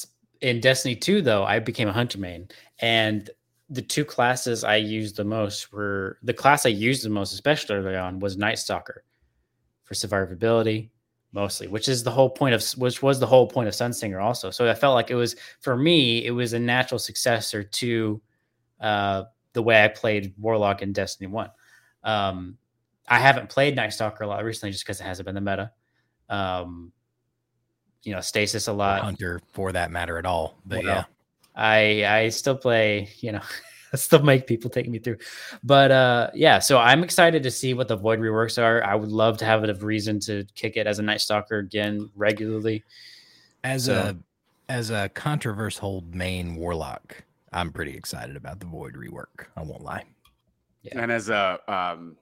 In 0.41 0.59
Destiny 0.59 0.95
2, 0.95 1.21
though, 1.21 1.43
I 1.43 1.59
became 1.59 1.87
a 1.87 1.93
hunter 1.93 2.17
main, 2.17 2.47
and 2.79 3.29
the 3.69 3.81
two 3.81 4.03
classes 4.03 4.63
I 4.63 4.77
used 4.77 5.15
the 5.15 5.23
most 5.23 5.71
were 5.71 6.17
the 6.23 6.33
class 6.33 6.65
I 6.65 6.69
used 6.69 7.03
the 7.03 7.09
most, 7.09 7.33
especially 7.33 7.75
early 7.75 7.95
on, 7.95 8.19
was 8.19 8.37
Night 8.37 8.57
Stalker 8.57 9.03
for 9.83 9.93
survivability, 9.93 10.89
mostly, 11.31 11.67
which 11.67 11.87
is 11.87 12.03
the 12.03 12.11
whole 12.11 12.29
point 12.29 12.55
of 12.55 12.63
which 12.79 13.03
was 13.03 13.19
the 13.19 13.27
whole 13.27 13.47
point 13.47 13.67
of 13.67 13.75
Sunsinger 13.75 14.21
also. 14.21 14.49
So 14.49 14.69
I 14.69 14.73
felt 14.73 14.95
like 14.95 15.11
it 15.11 15.15
was 15.15 15.35
for 15.59 15.77
me, 15.77 16.25
it 16.25 16.31
was 16.31 16.53
a 16.53 16.59
natural 16.59 16.99
successor 16.99 17.63
to 17.63 18.21
uh, 18.79 19.23
the 19.53 19.61
way 19.61 19.83
I 19.83 19.87
played 19.87 20.33
Warlock 20.37 20.81
in 20.81 20.91
Destiny 20.91 21.27
One. 21.27 21.51
Um, 22.03 22.57
I 23.07 23.19
haven't 23.19 23.49
played 23.49 23.75
Night 23.75 23.93
Stalker 23.93 24.23
a 24.23 24.27
lot 24.27 24.43
recently 24.43 24.71
just 24.71 24.83
because 24.83 24.99
it 24.99 25.03
hasn't 25.03 25.25
been 25.25 25.35
the 25.35 25.41
meta. 25.41 25.71
Um, 26.29 26.91
you 28.03 28.13
know, 28.13 28.21
Stasis 28.21 28.67
a 28.67 28.73
lot. 28.73 29.01
Hunter 29.01 29.41
for 29.51 29.71
that 29.73 29.91
matter 29.91 30.17
at 30.17 30.25
all. 30.25 30.59
But 30.65 30.83
Well, 30.83 30.87
yeah, 30.87 31.03
I 31.59 32.05
I 32.05 32.29
still 32.29 32.55
play, 32.55 33.09
you 33.19 33.33
know, 33.33 33.41
I 33.93 33.97
still 33.97 34.23
make 34.23 34.47
people 34.47 34.69
take 34.69 34.87
me 34.87 34.99
through. 34.99 35.17
But 35.63 35.91
uh 35.91 36.29
yeah, 36.33 36.59
so 36.59 36.77
I'm 36.79 37.03
excited 37.03 37.43
to 37.43 37.51
see 37.51 37.73
what 37.73 37.87
the 37.87 37.97
void 37.97 38.19
reworks 38.19 38.61
are. 38.61 38.83
I 38.83 38.95
would 38.95 39.09
love 39.11 39.37
to 39.39 39.45
have 39.45 39.63
a 39.63 39.73
reason 39.75 40.19
to 40.21 40.45
kick 40.55 40.77
it 40.77 40.87
as 40.87 40.99
a 40.99 41.01
night 41.03 41.21
stalker 41.21 41.57
again 41.59 42.09
regularly. 42.15 42.83
as 43.63 43.85
So- 43.85 43.93
a 43.93 44.15
as 44.71 44.91
a 44.91 45.09
controversial 45.09 46.03
main 46.13 46.55
warlock, 46.55 47.23
I'm 47.51 47.71
pretty 47.71 47.95
excited 47.97 48.35
about 48.35 48.59
the 48.59 48.67
void 48.67 48.93
rework. 48.93 49.47
I 49.57 49.63
won't 49.63 49.83
lie. 49.83 50.03
Yeah. 50.83 51.01
And 51.01 51.11
as 51.11 51.29
a 51.29 51.59
um, 51.67 52.15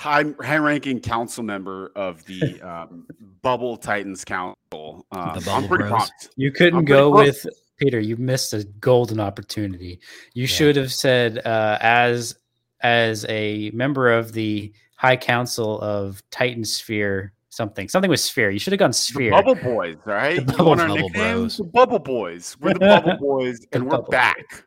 high 0.00 0.24
high 0.42 0.56
ranking 0.56 0.98
council 1.00 1.44
member 1.44 1.92
of 1.94 2.24
the 2.24 2.60
um, 2.68 3.06
Bubble 3.42 3.76
Titans 3.76 4.24
Council, 4.24 5.06
um, 5.12 5.38
The 5.38 5.50
I'm 5.50 5.68
pretty 5.68 5.84
Bros. 5.84 5.92
pumped. 5.98 6.30
You 6.36 6.50
couldn't 6.52 6.78
I'm 6.80 6.84
go 6.86 7.12
pumped. 7.12 7.26
with 7.44 7.46
Peter, 7.78 8.00
you 8.00 8.16
missed 8.16 8.52
a 8.54 8.64
golden 8.80 9.20
opportunity. 9.20 10.00
You 10.34 10.42
Yeah. 10.42 10.46
should 10.48 10.76
have 10.76 10.92
said 10.92 11.38
uh 11.46 11.78
as 11.80 12.34
as 12.82 13.26
a 13.28 13.70
member 13.74 14.10
of 14.10 14.32
the 14.32 14.72
High 14.96 15.16
Council 15.16 15.80
of 15.80 16.22
Titan 16.30 16.64
Sphere 16.64 17.32
something. 17.50 17.88
Something 17.88 18.10
with 18.10 18.20
Sphere. 18.20 18.50
You 18.50 18.58
should 18.58 18.72
have 18.72 18.78
gone 18.80 18.90
The 18.90 18.94
Sphere. 18.94 19.30
Bubble 19.32 19.54
Boys, 19.56 19.96
right? 20.06 20.36
The 20.36 20.40
You 20.42 20.46
Bubble- 20.58 20.64
want 20.66 20.80
our 20.80 20.88
Bubble? 20.88 21.10
Bros. 21.10 21.56
The 21.58 21.64
Bubble 21.64 21.98
Boys. 21.98 22.56
We're 22.60 22.72
the 22.74 22.78
Bubble 22.80 23.16
Boys, 23.20 23.66
and 23.72 23.84
we're 23.84 23.90
Bubble 23.98 24.10
back. 24.10 24.64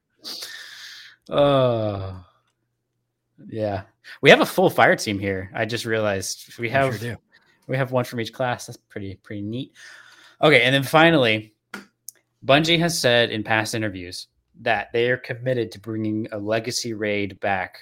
Oh, 1.30 2.24
yeah. 3.48 3.84
We 4.22 4.30
have 4.30 4.42
a 4.42 4.46
full 4.46 4.70
fire 4.70 4.96
team 4.96 5.20
here. 5.20 5.52
I 5.54 5.66
just 5.66 5.86
realized 5.86 6.58
we 6.60 6.70
have 6.70 7.00
sure 7.00 7.18
we 7.68 7.78
have 7.78 7.92
one 7.92 8.06
from 8.06 8.20
each 8.20 8.34
class. 8.34 8.68
That's 8.68 8.78
pretty 8.78 9.16
pretty 9.16 9.42
neat. 9.42 9.74
Okay, 10.42 10.64
and 10.64 10.74
then 10.74 10.84
finally, 10.84 11.54
Bungie 12.46 12.80
has 12.80 13.00
said 13.00 13.30
in 13.30 13.44
past 13.44 13.76
interviews 13.76 14.28
that 14.62 14.92
they 14.92 15.10
are 15.10 15.18
committed 15.18 15.72
to 15.72 15.80
bringing 15.80 16.28
a 16.32 16.38
legacy 16.38 16.94
raid 16.94 17.40
back 17.40 17.78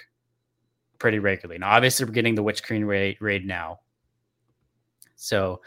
pretty 0.99 1.19
regularly. 1.19 1.59
Now, 1.59 1.71
obviously, 1.71 2.05
we're 2.05 2.11
getting 2.11 2.35
the 2.35 2.43
Witch 2.43 2.63
Queen 2.63 2.85
raid, 2.85 3.17
raid 3.19 3.45
now, 3.45 3.79
so 5.15 5.61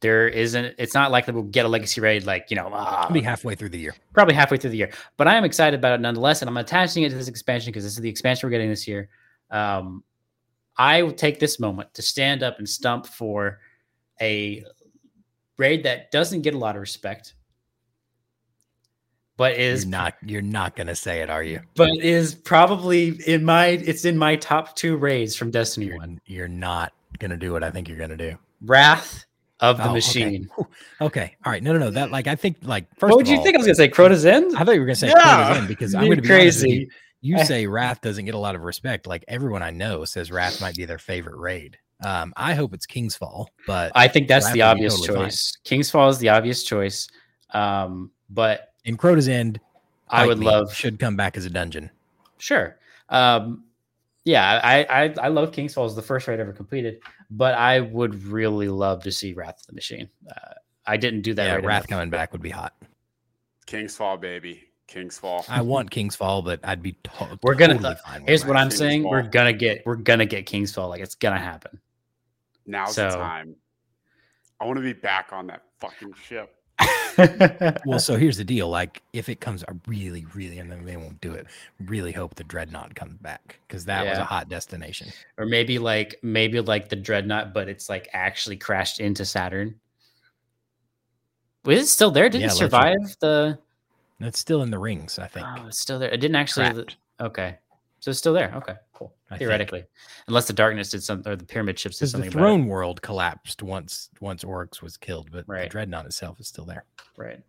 there 0.00 0.28
isn't. 0.28 0.74
It's 0.78 0.94
not 0.94 1.10
likely 1.10 1.34
we'll 1.34 1.42
get 1.44 1.64
a 1.64 1.68
legacy 1.68 2.00
raid 2.00 2.24
like 2.24 2.46
you 2.50 2.56
know 2.56 2.66
It'll 2.66 3.12
be 3.12 3.20
halfway 3.20 3.54
through 3.54 3.70
the 3.70 3.78
year. 3.78 3.94
probably 4.12 4.34
halfway 4.34 4.58
through 4.58 4.70
the 4.70 4.76
year. 4.76 4.92
But 5.16 5.26
I 5.26 5.34
am 5.34 5.44
excited 5.44 5.78
about 5.78 5.94
it 5.94 6.00
nonetheless, 6.00 6.42
and 6.42 6.48
I'm 6.48 6.56
attaching 6.56 7.02
it 7.02 7.10
to 7.10 7.16
this 7.16 7.28
expansion 7.28 7.70
because 7.70 7.84
this 7.84 7.94
is 7.94 8.00
the 8.00 8.08
expansion 8.08 8.46
we're 8.46 8.52
getting 8.52 8.68
this 8.68 8.86
year. 8.86 9.08
Um, 9.50 10.02
I 10.76 11.02
will 11.02 11.12
take 11.12 11.38
this 11.38 11.58
moment 11.60 11.92
to 11.94 12.02
stand 12.02 12.42
up 12.42 12.58
and 12.58 12.68
stump 12.68 13.06
for 13.06 13.60
a 14.20 14.64
raid 15.56 15.84
that 15.84 16.10
doesn't 16.10 16.42
get 16.42 16.54
a 16.54 16.58
lot 16.58 16.74
of 16.76 16.80
respect, 16.80 17.34
but 19.36 19.54
is 19.54 19.84
You're 19.84 19.90
not 19.90 20.14
you're 20.24 20.42
not 20.42 20.76
gonna 20.76 20.94
say 20.94 21.20
it, 21.20 21.30
are 21.30 21.42
you? 21.42 21.60
but 21.76 21.90
is 21.98 22.34
probably 22.34 23.18
in 23.26 23.44
my 23.44 23.66
it's 23.68 24.04
in 24.04 24.16
my 24.16 24.36
top 24.36 24.76
two 24.76 24.96
raids 24.96 25.36
from 25.36 25.50
Destiny 25.50 25.86
You're, 25.86 25.96
One. 25.98 26.20
you're 26.26 26.48
not 26.48 26.92
gonna 27.18 27.36
do 27.36 27.52
what 27.52 27.62
I 27.62 27.70
think 27.70 27.88
you're 27.88 27.98
gonna 27.98 28.16
do. 28.16 28.36
Wrath 28.62 29.24
of 29.60 29.78
the 29.78 29.88
Oh. 29.88 29.92
Machine. 29.92 30.48
Whew. 30.56 30.66
Okay. 31.00 31.36
All 31.44 31.52
right. 31.52 31.62
No, 31.62 31.72
no, 31.74 31.78
no. 31.78 31.90
That 31.90 32.10
like 32.10 32.26
I 32.26 32.34
think 32.36 32.56
like 32.62 32.86
first. 32.98 33.10
What 33.10 33.16
would 33.18 33.28
you 33.28 33.36
all, 33.36 33.42
think 33.42 33.54
I 33.54 33.58
was 33.58 33.66
gonna 33.66 33.74
say? 33.74 33.88
Crota's 33.88 34.24
End? 34.24 34.54
I 34.56 34.64
thought 34.64 34.74
you 34.74 34.80
were 34.80 34.86
gonna 34.86 34.96
say 34.96 35.08
Yeah. 35.08 35.44
Crota's 35.46 35.58
End 35.58 35.68
because 35.68 35.94
I'm 35.94 36.08
gonna 36.08 36.22
be 36.22 36.30
honest 36.30 36.62
with 36.62 36.70
you. 36.70 36.86
crazy. 36.86 36.90
You 37.26 37.44
say 37.44 37.66
Wrath 37.66 38.00
doesn't 38.00 38.24
get 38.24 38.34
a 38.34 38.38
lot 38.38 38.54
of 38.54 38.62
respect. 38.62 39.06
Like 39.06 39.24
everyone 39.28 39.62
I 39.62 39.70
know 39.70 40.04
says 40.04 40.30
Wrath 40.30 40.60
might 40.60 40.76
be 40.76 40.84
their 40.84 40.98
favorite 40.98 41.36
raid. 41.36 41.78
Um, 42.04 42.32
I 42.36 42.54
hope 42.54 42.74
it's 42.74 42.86
King's 42.86 43.16
Fall, 43.16 43.50
but 43.66 43.90
I 43.94 44.06
think 44.06 44.28
that's 44.28 44.44
Wrath 44.46 44.54
the 44.54 44.62
obvious 44.62 45.00
totally 45.00 45.16
fine. 45.16 45.26
choice. 45.26 45.58
King's 45.64 45.90
Fall 45.90 46.08
is 46.08 46.18
the 46.18 46.28
obvious 46.28 46.62
choice. 46.62 47.08
Um, 47.50 48.10
but 48.28 48.72
in 48.84 48.96
Crota's 48.96 49.28
End, 49.28 49.60
I 50.08 50.26
would 50.26 50.38
love 50.38 50.72
should 50.74 50.98
come 50.98 51.16
back 51.16 51.36
as 51.36 51.46
a 51.46 51.50
dungeon. 51.50 51.90
Sure. 52.38 52.78
Um, 53.08 53.64
yeah, 54.24 54.60
I, 54.62 54.84
I 55.04 55.14
I 55.22 55.28
love 55.28 55.52
King's 55.52 55.72
Fall 55.72 55.84
as 55.84 55.94
the 55.94 56.02
first 56.02 56.28
raid 56.28 56.38
ever 56.40 56.52
completed, 56.52 57.00
but 57.30 57.54
I 57.54 57.80
would 57.80 58.24
really 58.24 58.68
love 58.68 59.02
to 59.04 59.12
see 59.12 59.32
Wrath 59.32 59.60
of 59.60 59.66
the 59.68 59.72
Machine. 59.72 60.08
Uh, 60.28 60.54
I 60.86 60.96
didn't 60.96 61.22
do 61.22 61.32
that. 61.34 61.46
yeah, 61.46 61.54
raid 61.54 61.64
Wrath 61.64 61.82
enough. 61.82 61.88
coming 61.88 62.10
back 62.10 62.32
would 62.32 62.42
be 62.42 62.50
hot. 62.50 62.74
King's 63.66 63.96
Fall, 63.96 64.16
baby. 64.16 64.64
King's 64.86 65.18
Fall. 65.18 65.44
I 65.48 65.62
want 65.62 65.90
King's 65.90 66.14
Fall, 66.16 66.42
but 66.42 66.60
I'd 66.62 66.82
be 66.82 66.92
to- 66.92 67.38
We're 67.42 67.54
gonna- 67.54 67.74
totally 67.74 67.96
fine 68.04 68.24
Here's 68.26 68.44
what 68.46 68.56
I'm 68.56 68.68
King's 68.68 68.78
saying: 68.78 69.02
we're 69.02 69.22
gonna 69.22 69.52
get 69.52 69.84
we're 69.84 69.96
gonna 69.96 70.26
get 70.26 70.46
King's 70.46 70.72
Fall. 70.72 70.88
Like 70.88 71.00
it's 71.00 71.14
gonna 71.16 71.38
happen. 71.38 71.80
Now's 72.66 72.94
so- 72.94 73.10
the 73.10 73.16
time. 73.16 73.56
I 74.60 74.64
want 74.64 74.76
to 74.78 74.82
be 74.82 74.92
back 74.94 75.32
on 75.32 75.48
that 75.48 75.62
fucking 75.80 76.14
ship. 76.22 76.52
Well, 77.86 77.98
so 77.98 78.16
here's 78.16 78.36
the 78.36 78.44
deal. 78.44 78.68
Like, 78.68 79.00
if 79.14 79.30
it 79.30 79.40
comes, 79.40 79.64
I 79.64 79.72
really, 79.86 80.26
really, 80.34 80.58
and 80.58 80.70
then 80.70 80.84
they 80.84 80.98
won't 80.98 81.18
do 81.22 81.32
it. 81.32 81.46
Really 81.86 82.12
hope 82.12 82.34
the 82.34 82.44
Dreadnought 82.44 82.94
comes 82.94 83.16
back 83.18 83.58
because 83.66 83.86
that 83.86 84.04
was 84.06 84.18
a 84.18 84.24
hot 84.24 84.50
destination. 84.50 85.08
or 85.38 85.46
maybe 85.46 85.78
like 85.78 86.16
maybe 86.22 86.60
like 86.60 86.90
the 86.90 86.96
Dreadnought, 86.96 87.54
but 87.54 87.68
it's 87.70 87.88
like 87.88 88.08
actually 88.12 88.56
crashed 88.58 89.00
into 89.00 89.24
Saturn. 89.24 89.76
Was 91.64 91.78
it 91.78 91.86
still 91.86 92.10
there? 92.10 92.28
Did 92.28 92.42
Yeah, 92.42 92.48
it 92.48 92.50
survive 92.50 92.98
the? 93.20 93.58
It's 94.20 94.38
still 94.38 94.62
in 94.62 94.70
the 94.70 94.78
rings, 94.78 95.18
I 95.18 95.26
think. 95.26 95.46
Oh, 95.48 95.66
it's 95.66 95.78
still 95.78 95.98
there. 95.98 96.10
It 96.10 96.18
didn't 96.18 96.36
actually. 96.36 96.70
Trapped, 96.72 96.96
Okay, 97.20 97.56
so 98.00 98.10
it's 98.10 98.18
still 98.18 98.32
there. 98.32 98.52
Okay, 98.56 98.74
cool. 98.92 99.14
I 99.30 99.34
think. 99.34 99.40
Theoretically, 99.40 99.84
unless 100.28 100.46
the 100.46 100.52
darkness 100.52 100.90
did 100.90 101.02
something, 101.02 101.30
or 101.30 101.36
the 101.36 101.44
pyramid 101.44 101.78
ships 101.78 101.96
did 101.98 102.04
Because 102.04 102.12
the 102.12 102.18
something 102.18 102.28
about 102.32 102.38
it. 102.38 102.42
throne 102.42 102.66
world 102.66 103.02
collapsed 103.02 103.62
once 103.62 104.08
once 104.20 104.42
Oryx 104.44 104.80
was 104.82 104.96
killed, 104.96 105.30
but 105.32 105.46
the 105.46 105.66
Dreadnought 105.68 106.06
itself 106.06 106.40
is 106.40 106.48
still 106.48 106.64
there. 106.64 106.84
Right. 107.16 107.40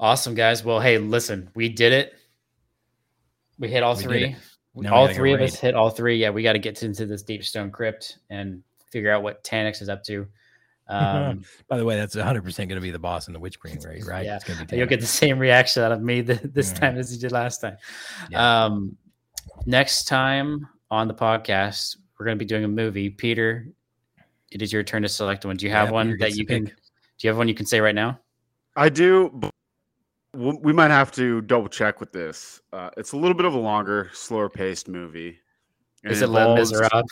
Awesome, 0.00 0.34
guys. 0.34 0.64
Well, 0.64 0.80
hey, 0.80 0.98
listen, 0.98 1.50
we 1.54 1.68
did 1.68 1.92
it. 1.92 2.14
We 3.58 3.68
hit 3.68 3.82
all 3.82 3.96
We 3.96 4.02
three. 4.02 4.36
it. 4.76 4.86
All 4.86 5.08
three 5.08 5.32
of 5.32 5.40
us 5.40 5.56
hit 5.56 5.74
all 5.74 5.90
three. 5.90 6.16
Yeah, 6.18 6.30
we 6.30 6.44
got 6.44 6.52
to 6.52 6.60
get 6.60 6.80
into 6.84 7.04
this 7.04 7.22
deep 7.24 7.44
stone 7.44 7.72
crypt 7.72 8.18
and 8.30 8.62
figure 8.92 9.10
out 9.10 9.24
what 9.24 9.42
Taniks 9.42 9.82
is 9.82 9.88
up 9.88 10.04
to. 10.04 10.28
Um, 10.98 11.44
By 11.68 11.76
the 11.76 11.84
way, 11.84 11.96
that's 11.96 12.16
100 12.16 12.42
percent 12.42 12.68
going 12.70 12.80
to 12.80 12.82
be 12.82 12.90
the 12.90 12.98
boss 12.98 13.26
in 13.26 13.34
the 13.34 13.38
Witch 13.40 13.60
Queen 13.60 13.78
raid, 13.84 14.06
right? 14.06 14.24
Yeah. 14.24 14.36
It's 14.36 14.44
going 14.44 14.58
to 14.58 14.64
be. 14.64 14.78
you'll 14.78 14.86
get 14.86 15.00
the 15.00 15.06
same 15.06 15.38
reaction 15.38 15.82
out 15.82 15.92
of 15.92 16.00
me 16.00 16.22
th- 16.22 16.40
this 16.42 16.72
time 16.72 16.96
as 16.96 17.12
you 17.14 17.20
did 17.20 17.30
last 17.30 17.60
time. 17.60 17.76
Yeah. 18.30 18.64
Um, 18.64 18.96
next 19.66 20.04
time 20.04 20.66
on 20.90 21.06
the 21.06 21.12
podcast, 21.14 21.98
we're 22.18 22.24
going 22.24 22.38
to 22.38 22.42
be 22.42 22.48
doing 22.48 22.64
a 22.64 22.68
movie. 22.68 23.10
Peter, 23.10 23.68
it 24.50 24.62
is 24.62 24.72
your 24.72 24.82
turn 24.82 25.02
to 25.02 25.08
select 25.10 25.44
one. 25.44 25.56
Do 25.58 25.66
you 25.66 25.72
have 25.72 25.88
Yeah, 25.88 25.92
one 25.92 26.16
that 26.20 26.36
you 26.36 26.46
can? 26.46 26.64
pick. 26.66 26.76
Do 26.76 27.26
you 27.26 27.28
have 27.28 27.36
one 27.36 27.48
you 27.48 27.54
can 27.54 27.66
say 27.66 27.80
right 27.80 27.94
now? 27.94 28.18
I 28.74 28.88
do. 28.88 29.30
But 29.34 29.50
we 30.62 30.72
might 30.72 30.90
have 30.90 31.12
to 31.12 31.42
double 31.42 31.68
check 31.68 32.00
with 32.00 32.12
this. 32.12 32.60
Uh, 32.72 32.90
it's 32.96 33.12
a 33.12 33.16
little 33.16 33.34
bit 33.36 33.44
of 33.44 33.52
a 33.54 33.58
longer, 33.58 34.08
slower 34.14 34.48
paced 34.48 34.88
movie. 34.88 35.38
Is 36.04 36.22
it 36.22 36.28
Les 36.28 36.40
involves- 36.42 36.72
Miserables? 36.72 37.10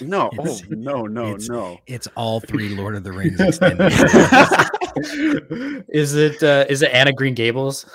No, 0.00 0.30
oh 0.38 0.58
no, 0.70 1.02
no, 1.06 1.26
it's- 1.28 1.48
no. 1.48 1.78
It's 1.86 2.06
all 2.16 2.40
three 2.48 2.70
Lord 2.70 2.94
of 2.96 3.04
the 3.04 3.12
Rings 3.12 3.40
extended. 3.40 3.92
is 5.88 6.14
it 6.14 6.42
uh, 6.42 6.64
is 6.68 6.82
it 6.82 6.90
Anna 6.92 7.12
Green 7.12 7.34
Gables? 7.34 7.86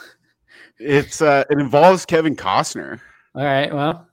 It's 0.79 1.21
uh, 1.21 1.43
it 1.49 1.59
involves 1.59 2.05
Kevin 2.05 2.35
Costner 2.35 2.99
All 3.35 3.43
right. 3.43 3.73
Well, 3.73 4.07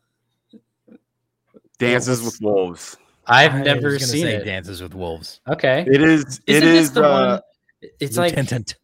dances 1.78 2.22
what's- 2.22 2.40
with 2.40 2.44
wolves. 2.46 2.96
I've 3.28 3.54
I 3.54 3.62
never 3.62 3.88
gonna 3.90 3.98
seen 4.00 4.22
say 4.22 4.34
it. 4.36 4.44
Dances 4.44 4.80
with 4.80 4.94
Wolves. 4.94 5.40
Okay. 5.48 5.84
It 5.88 6.00
is. 6.00 6.40
It 6.46 6.56
Isn't 6.62 6.68
this 6.68 6.82
is. 6.84 6.92
the 6.92 7.04
uh, 7.04 7.40
one? 7.82 7.90
It's 7.98 8.16
like. 8.16 8.36
Lieutenant. 8.36 8.76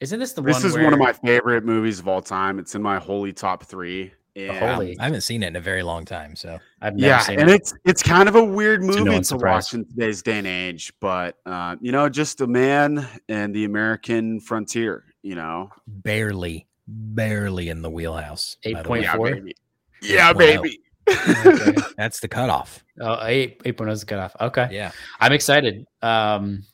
Isn't 0.00 0.18
this 0.18 0.32
the 0.32 0.40
this 0.40 0.56
one? 0.56 0.66
is 0.66 0.72
where, 0.74 0.84
one 0.84 0.94
of 0.94 0.98
my 0.98 1.12
favorite 1.12 1.62
movies 1.66 1.98
of 1.98 2.08
all 2.08 2.22
time. 2.22 2.58
It's 2.58 2.74
in 2.74 2.80
my 2.80 2.98
holy 2.98 3.34
top 3.34 3.64
three. 3.64 4.10
And, 4.36 4.56
holy. 4.56 4.98
I 4.98 5.04
haven't 5.04 5.22
seen 5.22 5.42
it 5.42 5.48
in 5.48 5.56
a 5.56 5.60
very 5.60 5.82
long 5.82 6.04
time, 6.04 6.36
so 6.36 6.58
I've 6.80 6.94
never 6.94 7.08
yeah, 7.08 7.18
seen 7.20 7.40
and 7.40 7.50
it. 7.50 7.56
it's 7.56 7.74
it's 7.84 8.02
kind 8.02 8.28
of 8.28 8.36
a 8.36 8.44
weird 8.44 8.82
no 8.82 8.98
movie 8.98 9.10
one's 9.10 9.28
to 9.28 9.34
surprise. 9.34 9.64
watch 9.64 9.74
in 9.74 9.84
today's 9.86 10.22
day 10.22 10.38
and 10.38 10.46
age, 10.46 10.92
but 11.00 11.36
uh, 11.46 11.76
you 11.80 11.92
know, 11.92 12.08
just 12.08 12.40
a 12.40 12.46
man 12.46 13.06
and 13.28 13.54
the 13.54 13.64
American 13.64 14.40
frontier. 14.40 15.04
You 15.22 15.34
know, 15.34 15.70
barely, 15.86 16.66
barely 16.86 17.68
in 17.68 17.82
the 17.82 17.90
wheelhouse. 17.90 18.56
by 18.64 18.82
the 18.82 18.88
way. 18.88 19.02
8.4. 19.02 19.04
yeah, 19.04 19.32
baby. 19.34 19.56
Yeah, 20.02 20.32
baby. 20.32 20.80
Okay. 21.08 21.74
That's 21.96 22.20
the 22.20 22.28
cutoff. 22.28 22.84
Oh, 23.00 23.18
eight 23.26 23.60
eight 23.64 23.76
point 23.76 23.90
oh 23.90 23.92
is 23.92 24.00
the 24.00 24.06
cutoff. 24.06 24.34
Okay. 24.40 24.68
Yeah. 24.70 24.92
I'm 25.18 25.32
excited. 25.32 25.86
Um, 26.02 26.64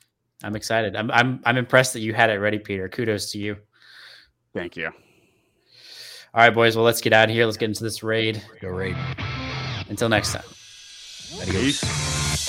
I'm 0.43 0.57
excited. 0.57 0.97
I'm 0.97 1.11
I'm 1.11 1.41
I'm 1.45 1.57
impressed 1.57 1.93
that 1.95 2.01
you 2.01 2.13
had 2.13 2.31
it 2.31 2.35
ready, 2.35 2.59
Peter. 2.59 2.89
Kudos 2.89 3.33
to 3.33 3.39
you. 3.39 3.57
Thank 4.55 4.77
you. 4.77 4.91
All 6.35 6.43
right, 6.43 6.55
boys. 6.55 6.77
Well, 6.77 6.85
let's 6.85 7.01
get 7.01 7.13
out 7.13 7.29
of 7.29 7.35
here. 7.35 7.47
Let's 7.47 7.57
get 7.57 7.71
into 7.71 7.83
this 7.83 8.03
raid. 8.03 8.43
Go 8.61 8.69
raid. 8.69 8.97
Until 9.89 10.09
next 10.09 10.33
time. 10.33 10.45
Adios. 11.41 11.81
Peace. 11.81 12.46